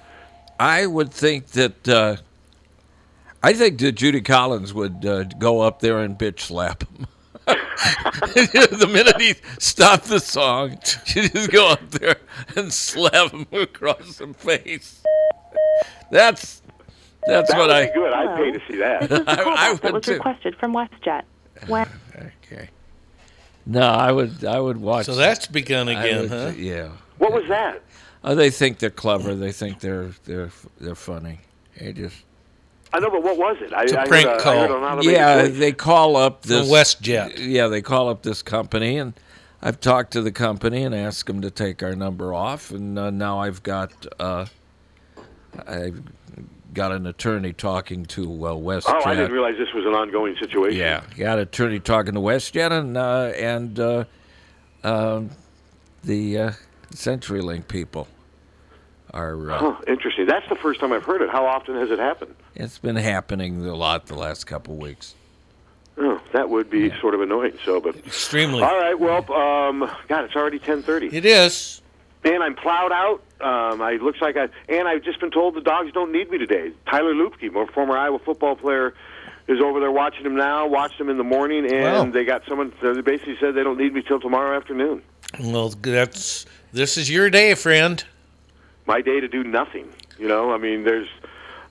I 0.59 0.85
would 0.85 1.11
think 1.13 1.47
that 1.51 1.87
uh, 1.87 2.17
I 3.41 3.53
think 3.53 3.79
that 3.79 3.93
Judy 3.93 4.21
Collins 4.21 4.73
would 4.73 5.05
uh, 5.05 5.23
go 5.23 5.61
up 5.61 5.79
there 5.79 5.99
and 5.99 6.17
bitch 6.17 6.41
slap 6.41 6.83
him. 6.87 7.07
the 7.47 8.89
minute 8.91 9.19
he 9.19 9.33
stopped 9.59 10.05
the 10.05 10.19
song, 10.19 10.77
she'd 11.05 11.31
just 11.33 11.49
go 11.51 11.69
up 11.69 11.89
there 11.91 12.17
and 12.55 12.71
slap 12.71 13.31
him 13.31 13.47
across 13.51 14.17
the 14.17 14.33
face. 14.33 15.01
That's 16.11 16.61
that's 17.25 17.49
that 17.51 17.57
what 17.57 17.67
would 17.67 17.75
I. 17.75 17.87
be 17.87 17.93
good. 17.93 18.13
I'd 18.13 18.35
pay 18.37 18.51
to 18.51 18.61
see 18.69 18.77
that. 18.77 19.09
This 19.09 19.19
is 19.19 19.25
the 19.25 19.31
I- 19.31 19.69
I 19.69 19.73
that 19.75 19.93
was 19.93 20.03
too. 20.03 20.13
requested 20.13 20.55
from 20.57 20.73
WestJet. 20.73 21.23
When 21.67 21.87
Okay. 22.51 22.69
No, 23.65 23.81
I 23.81 24.11
would. 24.11 24.43
I 24.45 24.59
would 24.59 24.77
watch. 24.77 25.05
So 25.05 25.15
that's 25.15 25.47
begun 25.47 25.87
again, 25.87 26.21
would- 26.21 26.29
huh? 26.29 26.51
Yeah. 26.57 26.89
What 27.17 27.33
was 27.33 27.47
that? 27.47 27.81
Oh, 28.23 28.35
they 28.35 28.49
think 28.49 28.79
they're 28.79 28.89
clever. 28.89 29.33
They 29.35 29.51
think 29.51 29.79
they're 29.79 30.11
they're 30.25 30.51
they're 30.79 30.95
funny. 30.95 31.39
They 31.79 31.93
just. 31.93 32.15
I 32.91 32.99
know, 32.99 33.09
but 33.11 33.23
what 33.23 33.37
was 33.37 33.57
it? 33.61 33.73
I, 33.73 33.83
It's 33.83 33.93
a 33.93 33.99
I 34.01 34.05
prank 34.07 34.27
heard, 34.27 34.39
call. 34.41 34.53
I 34.53 34.67
heard 34.67 34.71
an 34.71 35.03
Yeah, 35.03 35.43
voice. 35.43 35.57
they 35.57 35.71
call 35.71 36.15
up 36.15 36.43
From 36.43 36.49
this 36.49 36.69
WestJet. 36.71 37.37
Yeah, 37.37 37.67
they 37.67 37.81
call 37.81 38.09
up 38.09 38.23
this 38.23 38.41
company, 38.41 38.97
and 38.97 39.13
I've 39.61 39.79
talked 39.79 40.11
to 40.13 40.21
the 40.21 40.31
company 40.31 40.83
and 40.83 40.95
asked 40.95 41.27
them 41.27 41.41
to 41.41 41.51
take 41.51 41.83
our 41.83 41.95
number 41.95 42.33
off, 42.33 42.71
and 42.71 42.97
uh, 42.97 43.09
now 43.11 43.39
I've 43.39 43.61
got 43.61 43.91
uh, 44.19 44.45
I've 45.67 46.01
got 46.73 46.91
an 46.91 47.05
attorney 47.05 47.53
talking 47.53 48.05
to 48.05 48.23
uh, 48.45 48.51
WestJet. 48.53 48.83
Oh, 48.87 49.03
I 49.05 49.15
didn't 49.15 49.31
realize 49.31 49.55
this 49.57 49.73
was 49.73 49.85
an 49.85 49.93
ongoing 49.93 50.35
situation. 50.39 50.79
Yeah, 50.79 51.03
got 51.17 51.37
an 51.37 51.43
attorney 51.43 51.79
talking 51.79 52.13
to 52.15 52.19
WestJet 52.19 52.71
and 52.71 52.97
uh, 52.97 53.31
and 53.35 53.79
uh, 53.79 54.05
um, 54.83 55.29
the 56.03 56.37
uh, 56.37 56.51
CenturyLink 56.93 57.67
people 57.67 58.07
are. 59.13 59.51
Uh, 59.51 59.57
Huh, 59.59 59.75
interesting. 59.87 60.25
That's 60.25 60.47
the 60.49 60.55
first 60.55 60.79
time 60.79 60.91
I've 60.93 61.03
heard 61.05 61.21
it. 61.21 61.29
How 61.29 61.45
often 61.45 61.75
has 61.75 61.89
it 61.91 61.99
happened? 61.99 62.35
It's 62.55 62.77
been 62.77 62.95
happening 62.95 63.65
a 63.65 63.75
lot 63.75 64.05
the 64.07 64.15
last 64.15 64.45
couple 64.45 64.73
of 64.75 64.79
weeks. 64.79 65.15
Oh, 65.97 66.21
that 66.31 66.49
would 66.49 66.69
be 66.69 66.91
sort 67.01 67.13
of 67.13 67.21
annoying. 67.21 67.57
So, 67.65 67.81
but 67.81 67.95
Extremely. 67.97 68.63
all 68.63 68.77
right. 68.79 68.97
Well, 68.97 69.31
um, 69.33 69.79
God, 70.07 70.23
it's 70.25 70.35
already 70.35 70.59
ten 70.59 70.81
thirty. 70.81 71.07
It 71.07 71.25
is. 71.25 71.81
And 72.23 72.41
I'm 72.43 72.55
plowed 72.55 72.91
out. 72.91 73.21
Um, 73.41 73.81
I 73.81 73.93
looks 74.01 74.21
like 74.21 74.35
I 74.37 74.47
and 74.69 74.87
I've 74.87 75.03
just 75.03 75.19
been 75.19 75.31
told 75.31 75.55
the 75.55 75.61
dogs 75.61 75.91
don't 75.93 76.11
need 76.11 76.29
me 76.29 76.37
today. 76.37 76.71
Tyler 76.89 77.13
Lupke, 77.13 77.51
more 77.51 77.67
former 77.67 77.97
Iowa 77.97 78.19
football 78.19 78.55
player, 78.55 78.93
is 79.47 79.59
over 79.61 79.79
there 79.81 79.91
watching 79.91 80.25
him 80.25 80.35
now. 80.35 80.67
Watched 80.67 80.99
him 80.99 81.09
in 81.09 81.17
the 81.17 81.23
morning, 81.23 81.65
and 81.69 81.83
Wow. 81.83 82.05
they 82.13 82.23
got 82.25 82.43
someone. 82.47 82.71
They 82.81 83.01
basically 83.01 83.37
said 83.39 83.55
they 83.55 83.63
don't 83.63 83.77
need 83.77 83.93
me 83.93 84.01
till 84.01 84.19
tomorrow 84.21 84.55
afternoon. 84.55 85.01
Well, 85.39 85.69
that's 85.69 86.45
this 86.71 86.97
is 86.97 87.09
your 87.09 87.29
day, 87.29 87.55
friend. 87.55 88.03
My 88.89 89.01
day 89.01 89.19
to 89.19 89.27
do 89.27 89.43
nothing. 89.43 89.87
You 90.17 90.27
know, 90.27 90.51
I 90.51 90.57
mean, 90.57 90.83
there's, 90.83 91.07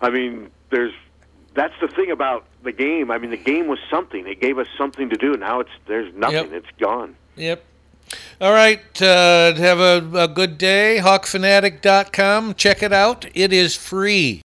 I 0.01 0.09
mean, 0.09 0.51
there's. 0.71 0.95
That's 1.55 1.75
the 1.81 1.89
thing 1.89 2.13
about 2.13 2.45
the 2.63 2.71
game. 2.71 3.11
I 3.11 3.19
mean, 3.19 3.31
the 3.31 3.37
game 3.37 3.67
was 3.67 3.81
something. 3.91 4.25
It 4.29 4.41
gave 4.41 4.57
us 4.59 4.69
something 4.79 5.11
to 5.11 5.17
do. 5.17 5.37
Now 5.37 5.59
it's 5.59 5.71
there's 5.89 6.15
nothing. 6.15 6.53
Yep. 6.53 6.63
It's 6.63 6.79
gone. 6.79 7.17
Yep. 7.35 7.65
All 8.41 8.53
right. 8.53 9.03
Uh, 9.03 9.55
have 9.57 9.81
a, 9.81 10.09
a 10.15 10.29
good 10.29 10.59
day. 10.59 11.01
HawkFanatic.com. 11.03 12.55
Check 12.55 12.85
it 12.85 12.93
out. 12.93 13.27
It 13.35 13.53
is 13.53 13.75
free. 13.75 14.43